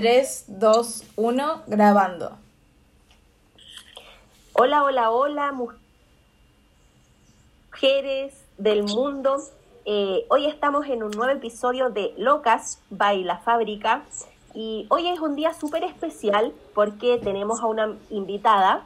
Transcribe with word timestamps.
3, 0.00 0.44
2, 0.48 1.04
1, 1.16 1.62
grabando. 1.66 2.38
Hola, 4.54 4.82
hola, 4.82 5.10
hola, 5.10 5.52
mujeres 7.70 8.42
del 8.56 8.84
mundo. 8.84 9.36
Eh, 9.84 10.24
hoy 10.30 10.46
estamos 10.46 10.86
en 10.86 11.02
un 11.02 11.10
nuevo 11.10 11.30
episodio 11.30 11.90
de 11.90 12.14
Locas 12.16 12.80
by 12.88 13.24
La 13.24 13.40
Fábrica 13.40 14.02
y 14.54 14.86
hoy 14.88 15.06
es 15.06 15.20
un 15.20 15.36
día 15.36 15.52
súper 15.52 15.84
especial 15.84 16.54
porque 16.74 17.18
tenemos 17.18 17.60
a 17.60 17.66
una 17.66 17.94
invitada. 18.08 18.84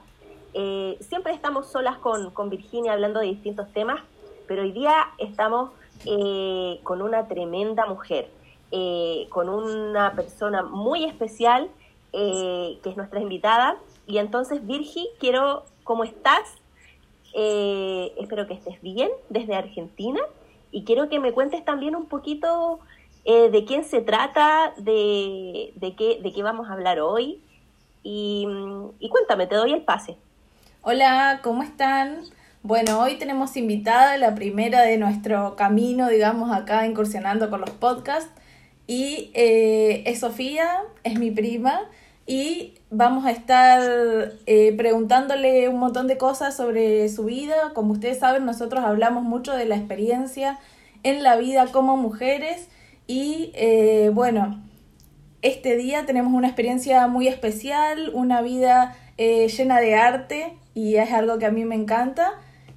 Eh, 0.52 0.98
siempre 1.00 1.32
estamos 1.32 1.68
solas 1.70 1.96
con, 1.98 2.32
con 2.32 2.50
Virginia 2.50 2.92
hablando 2.92 3.20
de 3.20 3.26
distintos 3.26 3.72
temas, 3.72 4.02
pero 4.48 4.62
hoy 4.62 4.72
día 4.72 5.12
estamos 5.18 5.70
eh, 6.06 6.80
con 6.82 7.02
una 7.02 7.28
tremenda 7.28 7.86
mujer, 7.86 8.32
eh, 8.76 9.28
con 9.30 9.48
una 9.48 10.14
persona 10.16 10.64
muy 10.64 11.04
especial 11.04 11.70
eh, 12.12 12.80
que 12.82 12.90
es 12.90 12.96
nuestra 12.96 13.20
invitada. 13.20 13.76
Y 14.04 14.18
entonces, 14.18 14.66
Virgi, 14.66 15.08
quiero, 15.20 15.64
¿cómo 15.84 16.02
estás? 16.04 16.42
espero 17.36 18.46
que 18.46 18.54
estés 18.54 18.80
bien 18.80 19.10
desde 19.28 19.56
Argentina 19.56 20.20
y 20.70 20.84
quiero 20.84 21.08
que 21.08 21.18
me 21.18 21.32
cuentes 21.32 21.64
también 21.64 21.96
un 21.96 22.06
poquito 22.06 22.78
de 23.24 23.64
quién 23.66 23.82
se 23.82 24.02
trata, 24.02 24.72
de, 24.76 25.72
de, 25.74 25.96
qué, 25.96 26.20
de 26.22 26.32
qué 26.32 26.42
vamos 26.44 26.70
a 26.70 26.74
hablar 26.74 27.00
hoy. 27.00 27.42
Y, 28.04 28.46
y 29.00 29.08
cuéntame, 29.08 29.48
te 29.48 29.56
doy 29.56 29.72
el 29.72 29.82
pase. 29.82 30.16
Hola, 30.82 31.40
¿cómo 31.42 31.64
están? 31.64 32.22
Bueno, 32.62 33.00
hoy 33.00 33.16
tenemos 33.16 33.56
invitada 33.56 34.16
la 34.16 34.34
primera 34.36 34.82
de 34.82 34.96
nuestro 34.96 35.56
camino, 35.56 36.08
digamos, 36.08 36.50
acá 36.50 36.86
incursionando 36.86 37.50
con 37.50 37.60
los 37.60 37.70
podcasts. 37.70 38.30
Y 38.86 39.30
eh, 39.34 40.02
es 40.06 40.20
Sofía, 40.20 40.82
es 41.02 41.18
mi 41.18 41.30
prima, 41.30 41.80
y 42.26 42.74
vamos 42.90 43.24
a 43.26 43.30
estar 43.30 43.80
eh, 44.46 44.74
preguntándole 44.76 45.68
un 45.68 45.78
montón 45.78 46.06
de 46.06 46.16
cosas 46.18 46.56
sobre 46.56 47.08
su 47.08 47.24
vida. 47.24 47.72
Como 47.74 47.92
ustedes 47.92 48.18
saben, 48.18 48.44
nosotros 48.44 48.84
hablamos 48.84 49.24
mucho 49.24 49.52
de 49.52 49.66
la 49.66 49.76
experiencia 49.76 50.58
en 51.02 51.22
la 51.22 51.36
vida 51.36 51.66
como 51.72 51.96
mujeres. 51.96 52.68
Y 53.06 53.52
eh, 53.54 54.10
bueno, 54.14 54.62
este 55.42 55.76
día 55.76 56.06
tenemos 56.06 56.32
una 56.32 56.48
experiencia 56.48 57.06
muy 57.06 57.28
especial, 57.28 58.10
una 58.14 58.40
vida 58.40 58.96
llena 59.16 59.80
de 59.80 59.94
arte, 59.94 60.54
y 60.74 60.96
es 60.96 61.12
algo 61.12 61.38
que 61.38 61.46
a 61.46 61.50
mí 61.50 61.64
me 61.64 61.76
encanta 61.76 62.32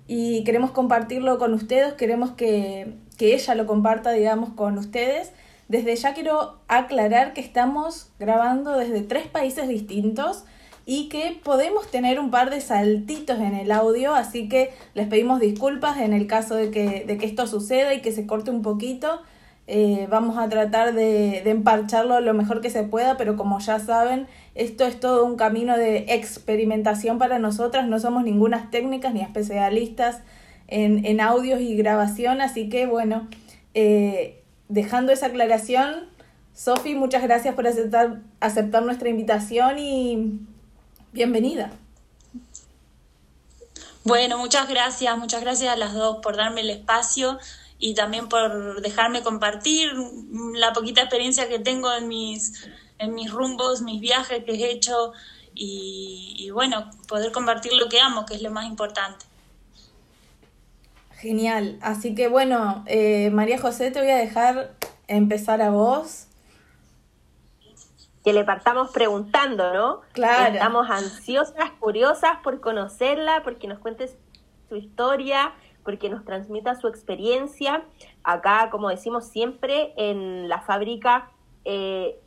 y 0.08 0.44
queremos 0.46 0.72
compartirlo 0.72 1.38
con 1.38 1.54
ustedes, 1.54 1.94
queremos 1.94 2.32
que, 2.32 2.96
ella 3.20 3.56
lo 3.56 3.66
comparta, 3.66 4.12
digamos, 4.12 4.52
con 4.52 4.78
ustedes. 4.78 5.32
Desde 5.68 5.96
ya 5.96 6.14
quiero 6.14 6.60
aclarar 6.68 7.34
que 7.34 7.42
estamos 7.42 8.10
grabando 8.20 8.78
desde 8.78 9.02
tres 9.02 9.28
países 9.28 9.68
distintos 9.68 10.46
y 10.86 11.10
que 11.10 11.38
podemos 11.44 11.92
tener 11.92 12.20
un 12.20 12.32
par 12.32 12.50
de 12.50 12.62
saltitos 12.62 13.40
en 13.40 13.54
el 13.54 13.74
audio, 13.74 14.16
así 14.16 14.48
que 14.48 14.72
les 14.94 15.08
pedimos 15.08 15.42
disculpas 15.42 15.98
en 15.98 16.14
el 16.14 16.28
caso 16.28 16.56
de 16.56 16.72
que, 16.72 17.04
de 17.06 17.18
que 17.18 17.26
esto 17.26 17.46
suceda 17.46 17.94
y 17.94 18.02
que 18.02 18.14
se 18.14 18.26
corte 18.26 18.52
un 18.52 18.62
poquito. 18.62 19.22
Eh, 19.70 20.08
vamos 20.10 20.38
a 20.38 20.48
tratar 20.48 20.94
de, 20.94 21.42
de, 21.44 21.50
emparcharlo 21.50 22.22
lo 22.22 22.34
mejor 22.34 22.62
que 22.62 22.70
se 22.70 22.84
pueda, 22.84 23.18
pero 23.18 23.36
como 23.36 23.60
ya 23.60 23.80
saben, 23.80 24.28
esto 24.56 24.86
es 24.86 24.98
todo 24.98 25.26
un 25.26 25.36
camino 25.36 25.78
de 25.78 26.06
experimentación 26.08 27.18
para 27.18 27.38
nosotras, 27.38 27.86
no 27.86 28.00
somos 28.00 28.24
ninguna 28.24 28.70
técnicas 28.72 29.14
ni 29.14 29.20
especialistas 29.20 30.22
en, 30.70 31.06
en 31.06 31.20
audios 31.20 31.60
y 31.60 31.76
grabación, 31.76 32.40
así 32.40 32.70
que 32.70 32.86
bueno, 32.86 33.28
eh, 33.74 34.37
dejando 34.70 35.12
esa 35.12 35.28
aclaración, 35.28 36.10
Sofi, 36.54 36.96
muchas 36.96 37.24
gracias 37.24 37.54
por 37.56 37.68
aceptar, 37.68 38.22
aceptar 38.40 38.84
nuestra 38.84 39.10
invitación 39.10 39.78
y 39.78 40.40
bienvenida. 41.12 41.72
Bueno, 44.04 44.38
muchas 44.38 44.70
gracias, 44.70 45.18
muchas 45.18 45.42
gracias 45.42 45.72
a 45.72 45.76
las 45.76 45.94
dos 45.94 46.18
por 46.24 46.38
darme 46.38 46.62
el 46.62 46.70
espacio 46.70 47.38
y 47.78 47.94
también 47.94 48.30
por 48.30 48.82
dejarme 48.82 49.22
compartir 49.22 49.92
la 50.54 50.74
poquita 50.74 51.02
experiencia 51.02 51.48
que 51.48 51.60
tengo 51.60 51.94
en 51.94 52.08
mis, 52.08 52.68
en 52.98 53.14
mis 53.14 53.32
rumbos, 53.32 53.82
mis 53.82 54.02
viajes 54.02 54.44
que 54.44 54.54
he 54.54 54.72
hecho 54.72 55.14
y, 55.54 56.50
bueno, 56.54 56.90
poder 57.08 57.32
compartir 57.32 57.74
lo 57.74 57.90
que 57.90 58.00
amo, 58.00 58.26
que 58.26 58.36
es 58.36 58.42
lo 58.42 58.52
más 58.52 58.66
importante. 58.66 59.26
Genial, 61.20 61.80
así 61.82 62.14
que 62.16 62.28
bueno, 62.28 62.84
eh, 62.86 63.30
María 63.32 63.60
José, 63.60 63.92
te 63.92 64.00
voy 64.00 64.12
a 64.12 64.18
dejar 64.18 64.76
empezar 65.08 65.62
a 65.62 65.72
vos. 65.72 66.28
Que 68.24 68.34
le 68.34 68.44
partamos 68.44 68.92
preguntando, 68.92 69.74
¿no? 69.74 70.02
Claro. 70.12 70.54
Estamos 70.54 70.90
ansiosas, 70.90 71.72
curiosas 71.80 72.38
por 72.44 72.60
conocerla, 72.60 73.42
porque 73.44 73.68
nos 73.68 73.80
cuentes 73.80 74.18
su 74.68 74.76
historia, 74.76 75.54
porque 75.84 76.10
nos 76.10 76.26
transmita 76.26 76.76
su 76.76 76.88
experiencia. 76.88 77.84
Acá, 78.24 78.70
como 78.70 78.90
decimos 78.90 79.26
siempre, 79.28 79.94
en 79.96 80.50
la 80.50 80.62
fábrica 80.62 81.32
eh, 81.64 82.20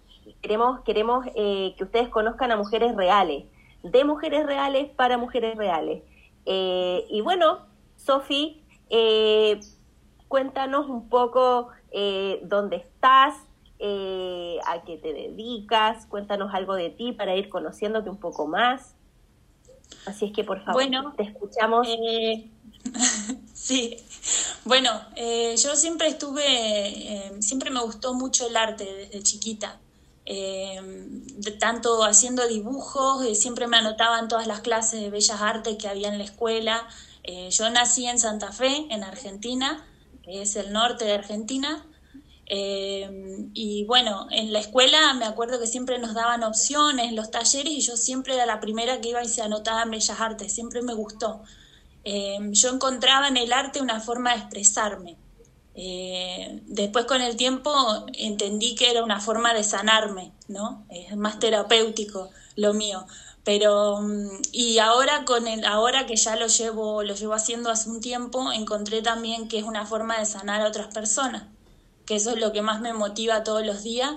queremos, 0.43 0.81
queremos 0.81 1.27
eh, 1.35 1.75
que 1.77 1.85
ustedes 1.85 2.09
conozcan 2.09 2.51
a 2.53 2.57
mujeres 2.57 2.97
reales, 2.97 3.45
de 3.83 4.05
mujeres 4.05 4.47
reales 4.47 4.91
para 4.91 5.19
mujeres 5.19 5.57
reales. 5.57 6.03
Eh, 6.47 7.05
y 7.09 7.21
bueno, 7.21 7.67
Sofi, 7.97 8.63
cuéntanos 10.29 10.89
un 10.89 11.09
poco 11.09 11.69
dónde 12.43 12.77
estás, 12.77 13.35
a 13.81 14.83
qué 14.85 14.99
te 14.99 15.13
dedicas, 15.13 16.07
cuéntanos 16.07 16.53
algo 16.55 16.75
de 16.75 16.91
ti 16.91 17.13
para 17.13 17.37
ir 17.37 17.49
conociéndote 17.49 18.11
un 18.11 18.19
poco 18.19 18.47
más. 18.47 18.95
Así 20.07 20.27
es 20.27 20.33
que 20.33 20.45
por 20.45 20.59
favor, 20.59 20.75
bueno, 20.75 21.15
te 21.17 21.25
escuchamos. 21.25 21.87
Sí, 23.55 23.95
bueno, 24.65 24.91
eh, 25.17 25.55
yo 25.57 25.77
siempre 25.77 26.09
estuve, 26.09 26.43
eh, 26.45 27.33
siempre 27.41 27.71
me 27.71 27.81
gustó 27.81 28.15
mucho 28.15 28.47
el 28.49 28.57
arte 28.57 28.85
desde 28.85 29.23
chiquita. 29.23 29.79
Eh, 30.25 30.81
de, 30.83 31.51
tanto 31.53 32.03
haciendo 32.05 32.49
dibujos, 32.49 33.27
siempre 33.39 33.67
me 33.67 33.77
anotaban 33.77 34.29
todas 34.29 34.47
las 34.47 34.61
clases 34.61 35.01
de 35.01 35.11
bellas 35.11 35.41
artes 35.41 35.77
que 35.77 35.89
había 35.89 36.09
en 36.09 36.19
la 36.19 36.25
escuela. 36.25 36.89
Yo 37.51 37.71
nací 37.71 38.07
en 38.07 38.19
Santa 38.19 38.53
Fe, 38.53 38.87
en 38.91 39.05
Argentina, 39.05 39.87
que 40.23 40.43
es 40.43 40.57
el 40.57 40.73
norte 40.73 41.05
de 41.05 41.13
Argentina, 41.13 41.87
y 42.53 43.85
bueno, 43.87 44.27
en 44.31 44.53
la 44.53 44.59
escuela 44.59 45.15
me 45.15 45.25
acuerdo 45.25 45.61
que 45.61 45.69
siempre 45.69 46.01
nos 46.01 46.15
daban 46.15 46.43
opciones, 46.43 47.13
los 47.13 47.31
talleres, 47.31 47.73
y 47.73 47.81
yo 47.81 47.97
siempre 47.97 48.35
era 48.35 48.45
la 48.45 48.59
primera 48.59 49.01
que 49.01 49.11
iba 49.11 49.23
y 49.23 49.29
se 49.29 49.43
anotaba 49.43 49.83
en 49.83 49.91
Bellas 49.91 50.21
Artes, 50.21 50.53
siempre 50.53 50.83
me 50.83 50.95
gustó. 50.95 51.43
Em, 52.05 52.53
yo 52.53 52.71
encontraba 52.71 53.29
en 53.29 53.37
el 53.37 53.53
arte 53.53 53.81
una 53.81 54.01
forma 54.01 54.33
de 54.33 54.39
expresarme. 54.39 55.17
Eh, 55.75 56.61
después 56.67 57.05
con 57.05 57.23
el 57.23 57.37
tiempo 57.37 57.71
entendí 58.15 58.75
que 58.75 58.91
era 58.91 59.05
una 59.05 59.21
forma 59.21 59.55
de 59.55 59.63
sanarme, 59.63 60.33
¿no? 60.49 60.85
Es 60.91 61.17
más 61.17 61.39
terapéutico 61.39 62.31
lo 62.57 62.75
mío. 62.75 63.07
Pero 63.45 64.01
mm, 64.01 64.29
y 64.53 64.79
ahora 64.79 65.25
con 65.25 65.47
el 65.47 65.65
ahora 65.65 66.07
que 66.07 66.17
ya 66.17 66.37
lo 66.37 66.47
llevo 66.47 67.03
lo 67.03 67.15
llevo 67.15 67.35
haciendo 67.35 67.71
hace 67.71 67.89
un 67.89 68.01
tiempo, 68.01 68.53
encontré 68.53 69.03
también 69.03 69.49
que 69.49 69.59
es 69.59 69.65
una 69.65 69.87
forma 69.87 70.19
de 70.19 70.27
sanar 70.27 70.61
a 70.61 70.69
otras 70.69 70.93
personas, 70.93 71.45
que 72.07 72.17
eso 72.17 72.31
es 72.31 72.39
lo 72.39 72.53
que 72.53 72.63
más 72.63 72.81
me 72.81 72.93
motiva 72.93 73.45
todos 73.45 73.65
los 73.65 73.83
días 73.83 74.13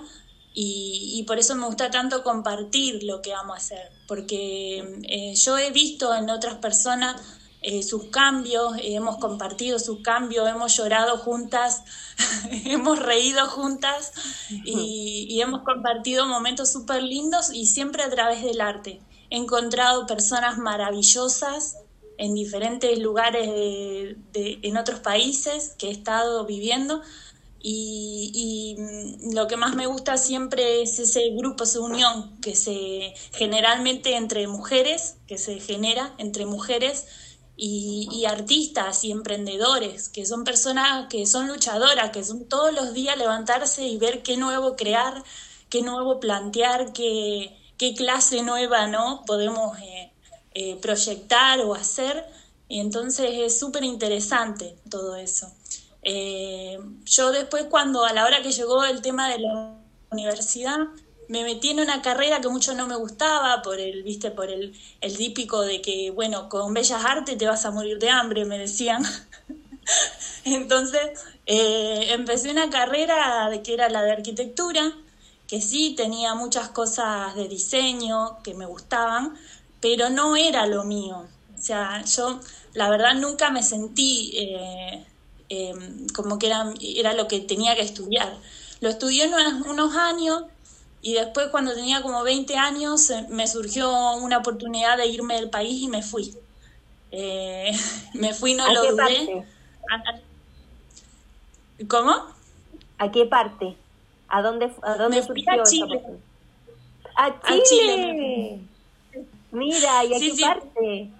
y, 0.52 1.12
y 1.14 1.22
por 1.24 1.38
eso 1.38 1.54
me 1.56 1.66
gusta 1.66 1.90
tanto 1.90 2.22
compartir 2.22 3.02
lo 3.02 3.22
que 3.22 3.34
amo 3.34 3.54
hacer, 3.54 3.90
porque 4.06 5.00
eh, 5.08 5.34
yo 5.34 5.58
he 5.58 5.70
visto 5.70 6.14
en 6.14 6.30
otras 6.30 6.56
personas 6.56 7.20
eh, 7.66 7.82
sus 7.82 8.04
cambios, 8.10 8.76
eh, 8.76 8.94
hemos 8.94 9.16
compartido 9.16 9.78
sus 9.78 10.00
cambios, 10.00 10.46
hemos 10.46 10.76
llorado 10.76 11.16
juntas, 11.16 11.82
hemos 12.66 12.98
reído 12.98 13.46
juntas 13.46 14.12
y, 14.50 15.40
hemos 15.40 15.62
compartido 15.62 16.26
momentos 16.26 16.70
súper 16.70 17.02
lindos 17.02 17.50
y 17.54 17.64
siempre 17.64 18.02
a 18.02 18.10
través 18.10 18.42
del 18.42 18.60
arte. 18.60 19.00
He 19.34 19.36
encontrado 19.36 20.06
personas 20.06 20.58
maravillosas 20.58 21.78
en 22.18 22.34
diferentes 22.36 22.96
lugares 23.00 23.48
de, 23.48 24.60
en 24.62 24.76
otros 24.76 25.00
países 25.00 25.74
que 25.76 25.88
he 25.88 25.90
estado 25.90 26.46
viviendo 26.46 27.02
y, 27.60 28.76
mm, 28.78 29.34
lo 29.34 29.48
que 29.48 29.56
más 29.56 29.74
me 29.74 29.88
gusta 29.88 30.18
siempre 30.18 30.82
es 30.82 31.00
ese 31.00 31.30
grupo, 31.30 31.64
esa 31.64 31.80
unión 31.80 32.38
que 32.42 32.54
se 32.54 33.12
generalmente 33.32 34.14
entre 34.14 34.46
mujeres, 34.46 35.16
que 35.26 35.36
se 35.36 35.58
genera 35.58 36.14
entre 36.18 36.46
mujeres 36.46 37.06
y, 37.56 38.26
artistas 38.26 39.02
y 39.02 39.10
emprendedores, 39.10 40.08
que 40.10 40.26
son 40.26 40.44
personas 40.44 41.08
que 41.08 41.26
son 41.26 41.48
luchadoras, 41.48 42.10
que 42.10 42.22
son 42.22 42.44
todos 42.44 42.72
los 42.72 42.94
días 42.94 43.18
levantarse 43.18 43.84
y 43.84 43.98
ver 43.98 44.22
qué 44.22 44.36
nuevo 44.36 44.76
crear, 44.76 45.24
qué 45.70 45.82
nuevo 45.82 46.20
plantear, 46.20 46.92
qué, 46.92 47.63
qué 47.78 47.94
clase 47.94 48.42
nueva 48.42 48.86
no 48.86 49.22
podemos 49.26 49.78
eh, 49.80 50.12
eh, 50.54 50.76
proyectar 50.80 51.60
o 51.60 51.74
hacer. 51.74 52.24
Y 52.68 52.80
entonces 52.80 53.30
es 53.32 53.58
súper 53.58 53.84
interesante 53.84 54.76
todo 54.88 55.16
eso. 55.16 55.52
Eh, 56.02 56.78
yo 57.04 57.32
después 57.32 57.64
cuando 57.70 58.04
a 58.04 58.12
la 58.12 58.24
hora 58.24 58.42
que 58.42 58.52
llegó 58.52 58.84
el 58.84 59.00
tema 59.00 59.28
de 59.30 59.38
la 59.38 59.74
universidad, 60.10 60.78
me 61.28 61.42
metí 61.42 61.70
en 61.70 61.80
una 61.80 62.02
carrera 62.02 62.40
que 62.40 62.48
mucho 62.48 62.74
no 62.74 62.86
me 62.86 62.96
gustaba 62.96 63.62
por 63.62 63.80
el, 63.80 64.02
viste, 64.02 64.30
por 64.30 64.50
el, 64.50 64.78
el 65.00 65.16
típico 65.16 65.62
de 65.62 65.80
que, 65.80 66.10
bueno, 66.10 66.48
con 66.48 66.74
bellas 66.74 67.04
artes 67.04 67.38
te 67.38 67.46
vas 67.46 67.64
a 67.64 67.70
morir 67.70 67.98
de 67.98 68.10
hambre, 68.10 68.44
me 68.44 68.58
decían. 68.58 69.02
Entonces, 70.44 71.00
eh, 71.46 72.08
empecé 72.10 72.50
una 72.50 72.70
carrera 72.70 73.48
de 73.50 73.62
que 73.62 73.74
era 73.74 73.88
la 73.88 74.02
de 74.02 74.12
arquitectura, 74.12 74.92
que 75.54 75.60
sí 75.60 75.94
tenía 75.96 76.34
muchas 76.34 76.70
cosas 76.70 77.36
de 77.36 77.46
diseño 77.46 78.42
que 78.42 78.54
me 78.54 78.66
gustaban, 78.66 79.36
pero 79.80 80.10
no 80.10 80.34
era 80.34 80.66
lo 80.66 80.82
mío. 80.82 81.28
O 81.56 81.62
sea, 81.62 82.02
yo 82.04 82.40
la 82.72 82.90
verdad 82.90 83.14
nunca 83.14 83.52
me 83.52 83.62
sentí 83.62 84.32
eh, 84.36 85.06
em, 85.48 86.08
como 86.08 86.40
que 86.40 86.48
era, 86.48 86.74
era 86.80 87.12
lo 87.12 87.28
que 87.28 87.38
tenía 87.38 87.76
que 87.76 87.82
estudiar. 87.82 88.36
Lo 88.80 88.88
estudié 88.88 89.28
unos, 89.28 89.64
unos 89.68 89.94
años 89.94 90.42
y 91.00 91.14
después 91.14 91.46
cuando 91.52 91.72
tenía 91.72 92.02
como 92.02 92.24
20 92.24 92.56
años 92.56 93.12
me 93.28 93.46
surgió 93.46 94.16
una 94.16 94.38
oportunidad 94.38 94.96
de 94.96 95.06
irme 95.06 95.36
del 95.36 95.50
país 95.50 95.82
y 95.82 95.86
me 95.86 96.02
fui. 96.02 96.34
Eh, 97.12 97.70
me 98.14 98.34
fui, 98.34 98.54
no 98.54 98.66
¿A 98.66 98.72
lo 98.72 98.82
qué 98.82 98.90
dudé. 98.90 99.04
parte? 99.04 99.46
¿Cómo? 101.86 102.12
¿A 102.98 103.12
qué 103.12 103.24
parte? 103.26 103.83
¿A 104.34 104.42
dónde, 104.42 104.68
a 104.82 104.96
dónde 104.96 105.18
Me 105.18 105.22
fui 105.22 105.42
surgió 105.42 105.52
a 105.52 105.54
esa 105.54 105.64
Chile. 105.70 106.02
¡A 107.14 107.26
A 107.26 107.62
Chile! 107.62 108.60
Mira, 109.52 110.04
¿y 110.04 110.14
a 110.14 110.18
Sí, 110.18 110.30
qué 110.30 110.36
sí. 110.36 110.42
parte? 110.42 111.10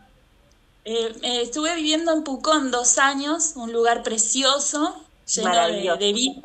Eh, 0.85 1.13
eh, 1.23 1.43
estuve 1.43 1.77
viviendo 1.77 2.13
en 2.13 2.25
Pucón 2.25 2.73
dos 2.73 2.99
años, 2.99 3.53
un 3.55 3.73
lugar 3.73 4.03
precioso, 4.03 4.97
lleno 5.33 5.97
de, 5.97 6.13
vida. 6.13 6.43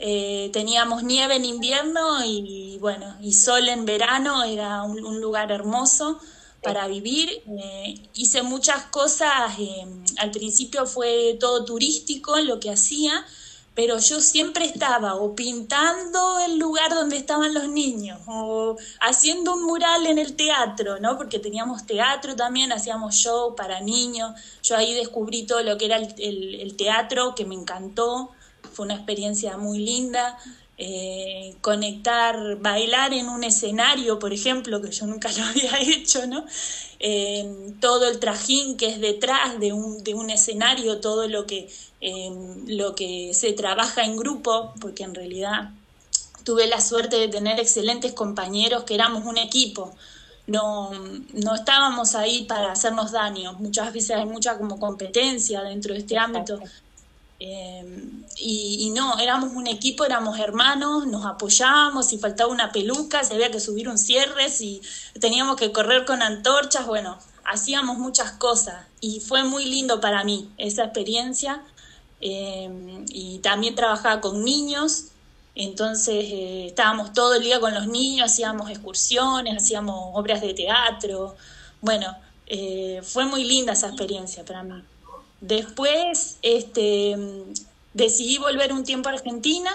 Eh, 0.00 0.50
teníamos 0.52 1.04
nieve 1.04 1.36
en 1.36 1.44
invierno 1.44 2.24
y 2.24 2.78
bueno, 2.80 3.16
y 3.20 3.32
sol 3.32 3.68
en 3.68 3.84
verano, 3.84 4.42
era 4.42 4.82
un, 4.82 5.04
un 5.04 5.20
lugar 5.20 5.52
hermoso 5.52 6.18
para 6.62 6.88
vivir. 6.88 7.42
Eh, 7.46 7.94
hice 8.14 8.42
muchas 8.42 8.82
cosas, 8.86 9.56
eh, 9.58 9.86
al 10.18 10.30
principio 10.32 10.86
fue 10.86 11.36
todo 11.38 11.64
turístico 11.64 12.36
lo 12.38 12.58
que 12.58 12.70
hacía, 12.70 13.24
pero 13.78 13.96
yo 14.00 14.20
siempre 14.20 14.64
estaba 14.64 15.14
o 15.14 15.36
pintando 15.36 16.40
el 16.40 16.58
lugar 16.58 16.92
donde 16.92 17.16
estaban 17.16 17.54
los 17.54 17.68
niños 17.68 18.18
o 18.26 18.76
haciendo 19.00 19.54
un 19.54 19.66
mural 19.66 20.04
en 20.04 20.18
el 20.18 20.34
teatro, 20.34 20.98
¿no? 20.98 21.16
Porque 21.16 21.38
teníamos 21.38 21.86
teatro 21.86 22.34
también, 22.34 22.72
hacíamos 22.72 23.14
show 23.14 23.54
para 23.54 23.80
niños. 23.80 24.32
Yo 24.64 24.76
ahí 24.76 24.94
descubrí 24.94 25.46
todo 25.46 25.62
lo 25.62 25.78
que 25.78 25.84
era 25.84 25.96
el, 25.96 26.74
teatro, 26.76 27.36
que 27.36 27.44
me 27.44 27.54
encantó. 27.54 28.32
Fue 28.72 28.84
una 28.84 28.96
experiencia 28.96 29.56
muy 29.58 29.78
linda. 29.78 30.36
Eh, 30.76 31.56
conectar, 31.60 32.56
bailar 32.56 33.12
en 33.12 33.28
un 33.28 33.42
escenario, 33.44 34.18
por 34.18 34.32
ejemplo, 34.32 34.80
que 34.80 34.90
yo 34.90 35.06
nunca 35.06 35.30
lo 35.30 35.44
había 35.44 35.78
hecho, 35.80 36.26
¿no? 36.26 36.44
Eh, 36.98 37.74
todo 37.80 38.08
el 38.08 38.18
trajín 38.18 38.76
que 38.76 38.88
es 38.88 39.00
detrás 39.00 39.60
de 39.60 39.72
un 39.72 40.30
escenario, 40.30 41.00
todo 41.00 41.28
lo 41.28 41.46
que, 41.46 41.68
eh, 42.00 42.30
lo 42.66 42.94
que 42.94 43.32
se 43.34 43.52
trabaja 43.52 44.04
en 44.04 44.16
grupo, 44.16 44.72
porque 44.80 45.04
en 45.04 45.14
realidad 45.14 45.70
tuve 46.44 46.66
la 46.66 46.80
suerte 46.80 47.16
de 47.16 47.28
tener 47.28 47.58
excelentes 47.58 48.12
compañeros 48.12 48.84
que 48.84 48.94
éramos 48.94 49.24
un 49.24 49.36
equipo. 49.38 49.94
No, 50.46 50.90
no 51.34 51.54
estábamos 51.54 52.14
ahí 52.14 52.44
para 52.44 52.72
hacernos 52.72 53.12
daño. 53.12 53.52
Muchas 53.54 53.92
veces 53.92 54.16
hay 54.16 54.24
mucha 54.24 54.56
como 54.56 54.80
competencia 54.80 55.62
dentro 55.62 55.92
de 55.92 56.00
este 56.00 56.16
ámbito. 56.16 56.58
Eh, 57.40 57.84
y, 58.36 58.78
y 58.80 58.90
no, 58.90 59.18
éramos 59.18 59.52
un 59.52 59.66
equipo, 59.66 60.04
éramos 60.04 60.38
hermanos, 60.38 61.06
nos 61.06 61.24
apoyábamos, 61.26 62.08
si 62.08 62.18
faltaba 62.18 62.50
una 62.50 62.72
peluca, 62.72 63.22
si 63.22 63.34
había 63.34 63.50
que 63.50 63.60
subir 63.60 63.88
un 63.88 63.98
cierre, 63.98 64.48
si 64.48 64.80
teníamos 65.20 65.56
que 65.56 65.70
correr 65.70 66.04
con 66.04 66.22
antorchas, 66.22 66.86
bueno, 66.86 67.18
hacíamos 67.44 67.98
muchas 67.98 68.32
cosas 68.32 68.86
y 69.00 69.20
fue 69.20 69.44
muy 69.44 69.64
lindo 69.64 70.00
para 70.00 70.24
mí 70.24 70.50
esa 70.58 70.84
experiencia. 70.84 71.62
Eh, 72.20 73.04
y 73.08 73.38
también 73.38 73.74
trabajaba 73.74 74.20
con 74.20 74.44
niños, 74.44 75.06
entonces 75.54 76.24
eh, 76.28 76.66
estábamos 76.66 77.12
todo 77.12 77.34
el 77.34 77.42
día 77.42 77.60
con 77.60 77.74
los 77.74 77.86
niños, 77.86 78.30
hacíamos 78.30 78.70
excursiones, 78.70 79.56
hacíamos 79.56 80.12
obras 80.14 80.40
de 80.40 80.54
teatro, 80.54 81.36
bueno, 81.80 82.16
eh, 82.46 83.00
fue 83.02 83.24
muy 83.24 83.44
linda 83.44 83.72
esa 83.72 83.88
experiencia 83.88 84.44
para 84.44 84.62
mí. 84.62 84.82
Después, 85.40 86.38
este, 86.42 87.16
decidí 87.94 88.38
volver 88.38 88.72
un 88.72 88.84
tiempo 88.84 89.08
a 89.08 89.12
Argentina, 89.12 89.70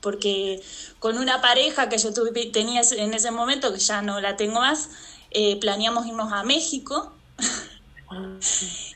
porque 0.00 0.62
con 0.98 1.18
una 1.18 1.40
pareja 1.40 1.88
que 1.88 1.98
yo 1.98 2.14
tuve, 2.14 2.46
tenía 2.46 2.82
en 2.96 3.12
ese 3.12 3.30
momento, 3.30 3.72
que 3.72 3.78
ya 3.78 4.02
no 4.02 4.20
la 4.20 4.36
tengo 4.36 4.60
más, 4.60 4.88
eh, 5.30 5.56
planeamos 5.60 6.06
irnos 6.06 6.32
a 6.32 6.42
México. 6.44 7.12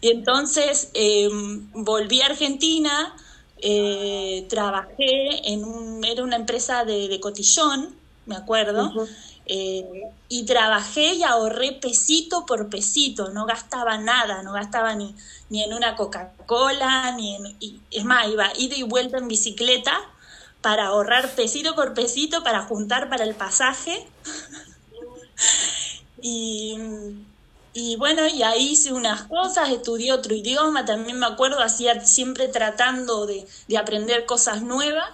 y 0.00 0.10
entonces 0.10 0.90
eh, 0.94 1.28
volví 1.72 2.20
a 2.22 2.26
Argentina, 2.26 3.14
eh, 3.58 4.46
trabajé 4.48 5.52
en 5.52 5.64
un, 5.64 6.04
era 6.04 6.22
una 6.24 6.36
empresa 6.36 6.84
de, 6.84 7.08
de 7.08 7.20
cotillón, 7.20 8.00
me 8.26 8.36
acuerdo, 8.36 8.96
eh, 9.46 9.82
y 10.28 10.44
trabajé 10.46 11.14
y 11.14 11.22
ahorré 11.24 11.72
pesito 11.72 12.46
por 12.46 12.70
pesito, 12.70 13.30
no 13.30 13.46
gastaba 13.46 13.98
nada, 13.98 14.42
no 14.42 14.52
gastaba 14.52 14.94
ni, 14.94 15.14
ni 15.48 15.62
en 15.64 15.74
una 15.74 15.96
Coca-Cola, 15.96 17.12
ni 17.16 17.34
en... 17.36 17.56
y- 17.60 17.82
es 17.90 18.04
más, 18.04 18.28
iba 18.28 18.52
ida 18.56 18.76
y 18.76 18.82
vuelta 18.84 19.18
en 19.18 19.28
bicicleta 19.28 19.98
para 20.60 20.86
ahorrar 20.88 21.34
pesito 21.34 21.74
por 21.74 21.94
pesito, 21.94 22.42
para 22.42 22.62
juntar 22.62 23.08
para 23.10 23.24
el 23.24 23.34
pasaje. 23.36 24.08
y, 26.22 26.76
y 27.72 27.96
bueno, 27.96 28.26
y 28.28 28.42
ahí 28.42 28.70
hice 28.72 28.92
unas 28.92 29.24
cosas, 29.28 29.70
estudié 29.70 30.12
otro 30.12 30.34
idioma, 30.34 30.84
también 30.84 31.18
me 31.18 31.26
acuerdo, 31.26 31.60
hacía 31.60 32.00
siempre 32.04 32.48
tratando 32.48 33.26
de, 33.26 33.46
de 33.68 33.78
aprender 33.78 34.26
cosas 34.26 34.62
nuevas. 34.62 35.06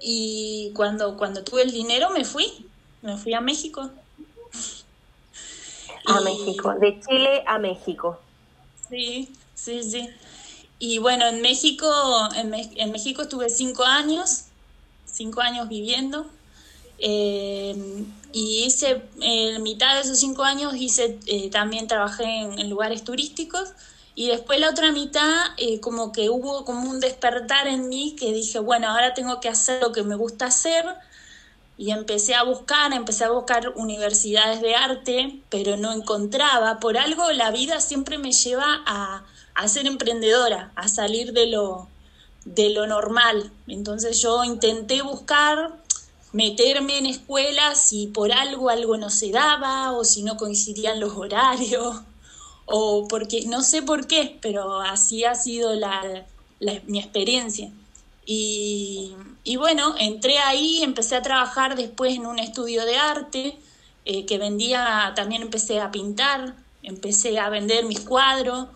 Y 0.00 0.72
cuando, 0.76 1.16
cuando 1.16 1.44
tuve 1.44 1.62
el 1.62 1.72
dinero 1.72 2.10
me 2.10 2.24
fui, 2.24 2.72
me 3.02 3.16
fui 3.18 3.34
a 3.34 3.40
México. 3.40 3.92
A 6.06 6.20
Y- 6.20 6.20
México, 6.20 6.72
de 6.78 6.98
Chile 7.00 7.44
a 7.46 7.58
México. 7.58 8.18
Sí, 8.88 9.42
sí, 9.54 9.82
sí. 9.82 10.08
Y 10.78 10.98
bueno, 10.98 11.26
en 11.28 11.40
México, 11.42 11.86
en, 12.36 12.54
en 12.54 12.92
México 12.92 13.22
estuve 13.22 13.48
cinco 13.50 13.84
años, 13.84 14.52
cinco 15.04 15.40
años 15.40 15.68
viviendo. 15.68 16.32
Eh, 16.98 17.74
y 18.32 18.64
hice, 18.64 19.02
en 19.20 19.62
mitad 19.62 19.94
de 19.94 20.00
esos 20.00 20.18
cinco 20.18 20.42
años 20.42 20.74
hice, 20.76 21.18
eh, 21.26 21.50
también 21.50 21.86
trabajé 21.86 22.24
en, 22.24 22.58
en 22.58 22.70
lugares 22.70 23.04
turísticos. 23.04 23.70
Y 24.16 24.28
después 24.28 24.60
la 24.60 24.70
otra 24.70 24.92
mitad, 24.92 25.32
eh, 25.56 25.80
como 25.80 26.12
que 26.12 26.30
hubo 26.30 26.64
como 26.64 26.88
un 26.88 27.00
despertar 27.00 27.66
en 27.66 27.88
mí 27.88 28.14
que 28.18 28.32
dije, 28.32 28.60
bueno, 28.60 28.88
ahora 28.88 29.12
tengo 29.12 29.40
que 29.40 29.48
hacer 29.48 29.82
lo 29.82 29.92
que 29.92 30.04
me 30.04 30.14
gusta 30.14 30.46
hacer. 30.46 30.84
Y 31.76 31.90
empecé 31.90 32.36
a 32.36 32.44
buscar, 32.44 32.92
empecé 32.92 33.24
a 33.24 33.30
buscar 33.30 33.72
universidades 33.74 34.60
de 34.60 34.76
arte, 34.76 35.40
pero 35.50 35.76
no 35.76 35.92
encontraba. 35.92 36.78
Por 36.78 36.96
algo 36.96 37.32
la 37.32 37.50
vida 37.50 37.80
siempre 37.80 38.18
me 38.18 38.30
lleva 38.30 38.82
a, 38.86 39.24
a 39.54 39.68
ser 39.68 39.86
emprendedora, 39.86 40.70
a 40.76 40.86
salir 40.86 41.32
de 41.32 41.46
lo, 41.48 41.88
de 42.44 42.70
lo 42.70 42.86
normal. 42.86 43.50
Entonces 43.66 44.20
yo 44.20 44.44
intenté 44.44 45.02
buscar, 45.02 45.72
meterme 46.34 46.98
en 46.98 47.06
escuelas 47.06 47.92
y 47.92 48.08
por 48.08 48.32
algo 48.32 48.68
algo 48.68 48.96
no 48.96 49.08
se 49.08 49.30
daba, 49.30 49.92
o 49.92 50.04
si 50.04 50.24
no 50.24 50.36
coincidían 50.36 50.98
los 50.98 51.16
horarios, 51.16 52.02
o 52.66 53.06
porque 53.08 53.46
no 53.46 53.62
sé 53.62 53.82
por 53.82 54.08
qué, 54.08 54.36
pero 54.42 54.80
así 54.80 55.24
ha 55.24 55.36
sido 55.36 55.74
la, 55.74 56.26
mi 56.86 56.98
experiencia. 56.98 57.70
Y, 58.26 59.12
y 59.44 59.56
bueno, 59.56 59.94
entré 59.98 60.38
ahí, 60.38 60.82
empecé 60.82 61.14
a 61.14 61.22
trabajar 61.22 61.76
después 61.76 62.16
en 62.16 62.26
un 62.26 62.40
estudio 62.40 62.84
de 62.84 62.96
arte, 62.96 63.56
eh, 64.04 64.26
que 64.26 64.38
vendía, 64.38 65.12
también 65.14 65.42
empecé 65.42 65.78
a 65.80 65.92
pintar, 65.92 66.56
empecé 66.82 67.38
a 67.38 67.48
vender 67.48 67.84
mis 67.84 68.00
cuadros, 68.00 68.68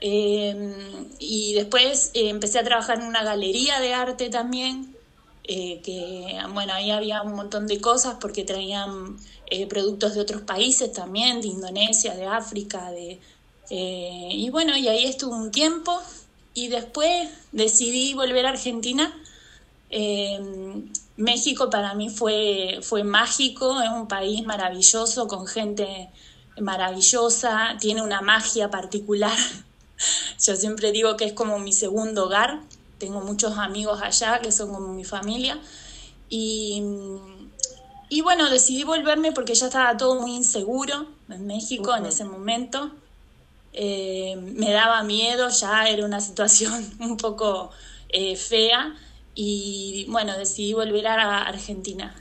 eh, 0.00 1.08
y 1.18 1.54
después 1.54 2.12
eh, 2.14 2.28
empecé 2.28 2.60
a 2.60 2.64
trabajar 2.64 3.00
en 3.00 3.06
una 3.06 3.24
galería 3.24 3.80
de 3.80 3.92
arte 3.92 4.30
también, 4.30 4.91
eh, 5.44 5.80
que 5.82 6.38
bueno, 6.52 6.72
ahí 6.72 6.90
había 6.90 7.22
un 7.22 7.34
montón 7.34 7.66
de 7.66 7.80
cosas 7.80 8.16
porque 8.20 8.44
traían 8.44 9.16
eh, 9.46 9.66
productos 9.66 10.14
de 10.14 10.20
otros 10.20 10.42
países 10.42 10.92
también, 10.92 11.40
de 11.40 11.48
Indonesia, 11.48 12.14
de 12.14 12.26
África, 12.26 12.90
de, 12.90 13.20
eh, 13.70 14.28
y 14.30 14.50
bueno, 14.50 14.76
y 14.76 14.88
ahí 14.88 15.06
estuve 15.06 15.34
un 15.34 15.50
tiempo 15.50 15.98
y 16.54 16.68
después 16.68 17.30
decidí 17.52 18.14
volver 18.14 18.46
a 18.46 18.50
Argentina. 18.50 19.14
Eh, 19.90 20.38
México 21.16 21.70
para 21.70 21.94
mí 21.94 22.10
fue, 22.10 22.80
fue 22.82 23.04
mágico, 23.04 23.80
es 23.80 23.90
un 23.90 24.08
país 24.08 24.44
maravilloso, 24.44 25.28
con 25.28 25.46
gente 25.46 26.10
maravillosa, 26.60 27.76
tiene 27.80 28.02
una 28.02 28.20
magia 28.20 28.70
particular. 28.70 29.36
Yo 30.44 30.56
siempre 30.56 30.92
digo 30.92 31.16
que 31.16 31.24
es 31.24 31.32
como 31.32 31.58
mi 31.58 31.72
segundo 31.72 32.26
hogar, 32.26 32.60
tengo 33.02 33.20
muchos 33.20 33.58
amigos 33.58 34.00
allá 34.00 34.38
que 34.40 34.52
son 34.52 34.72
como 34.72 34.92
mi 34.92 35.02
familia 35.02 35.58
y, 36.28 36.80
y 38.08 38.20
bueno, 38.20 38.48
decidí 38.48 38.84
volverme 38.84 39.32
porque 39.32 39.56
ya 39.56 39.66
estaba 39.66 39.96
todo 39.96 40.20
muy 40.20 40.36
inseguro 40.36 41.08
en 41.28 41.44
México 41.48 41.96
en 41.96 42.06
ese 42.06 42.24
momento. 42.24 42.92
Eh, 43.72 44.36
me 44.36 44.70
daba 44.70 45.02
miedo, 45.02 45.48
ya 45.48 45.88
era 45.88 46.04
una 46.04 46.20
situación 46.28 46.72
un 47.00 47.16
poco 47.16 47.72
eh, 48.08 48.36
fea 48.36 48.94
y 49.34 50.06
bueno, 50.08 50.38
decidí 50.38 50.74
volver 50.74 51.08
a 51.08 51.42
Argentina. 51.42 52.14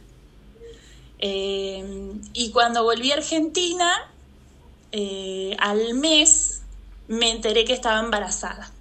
Eh, 1.19 2.11
y 2.33 2.49
cuando 2.49 2.83
volví 2.83 3.11
a 3.11 3.17
Argentina, 3.17 4.09
al 5.59 5.93
mes 5.93 6.63
me 7.07 7.29
enteré 7.29 7.65
que 7.65 7.73
estaba 7.73 7.99
embarazada. 7.99 8.71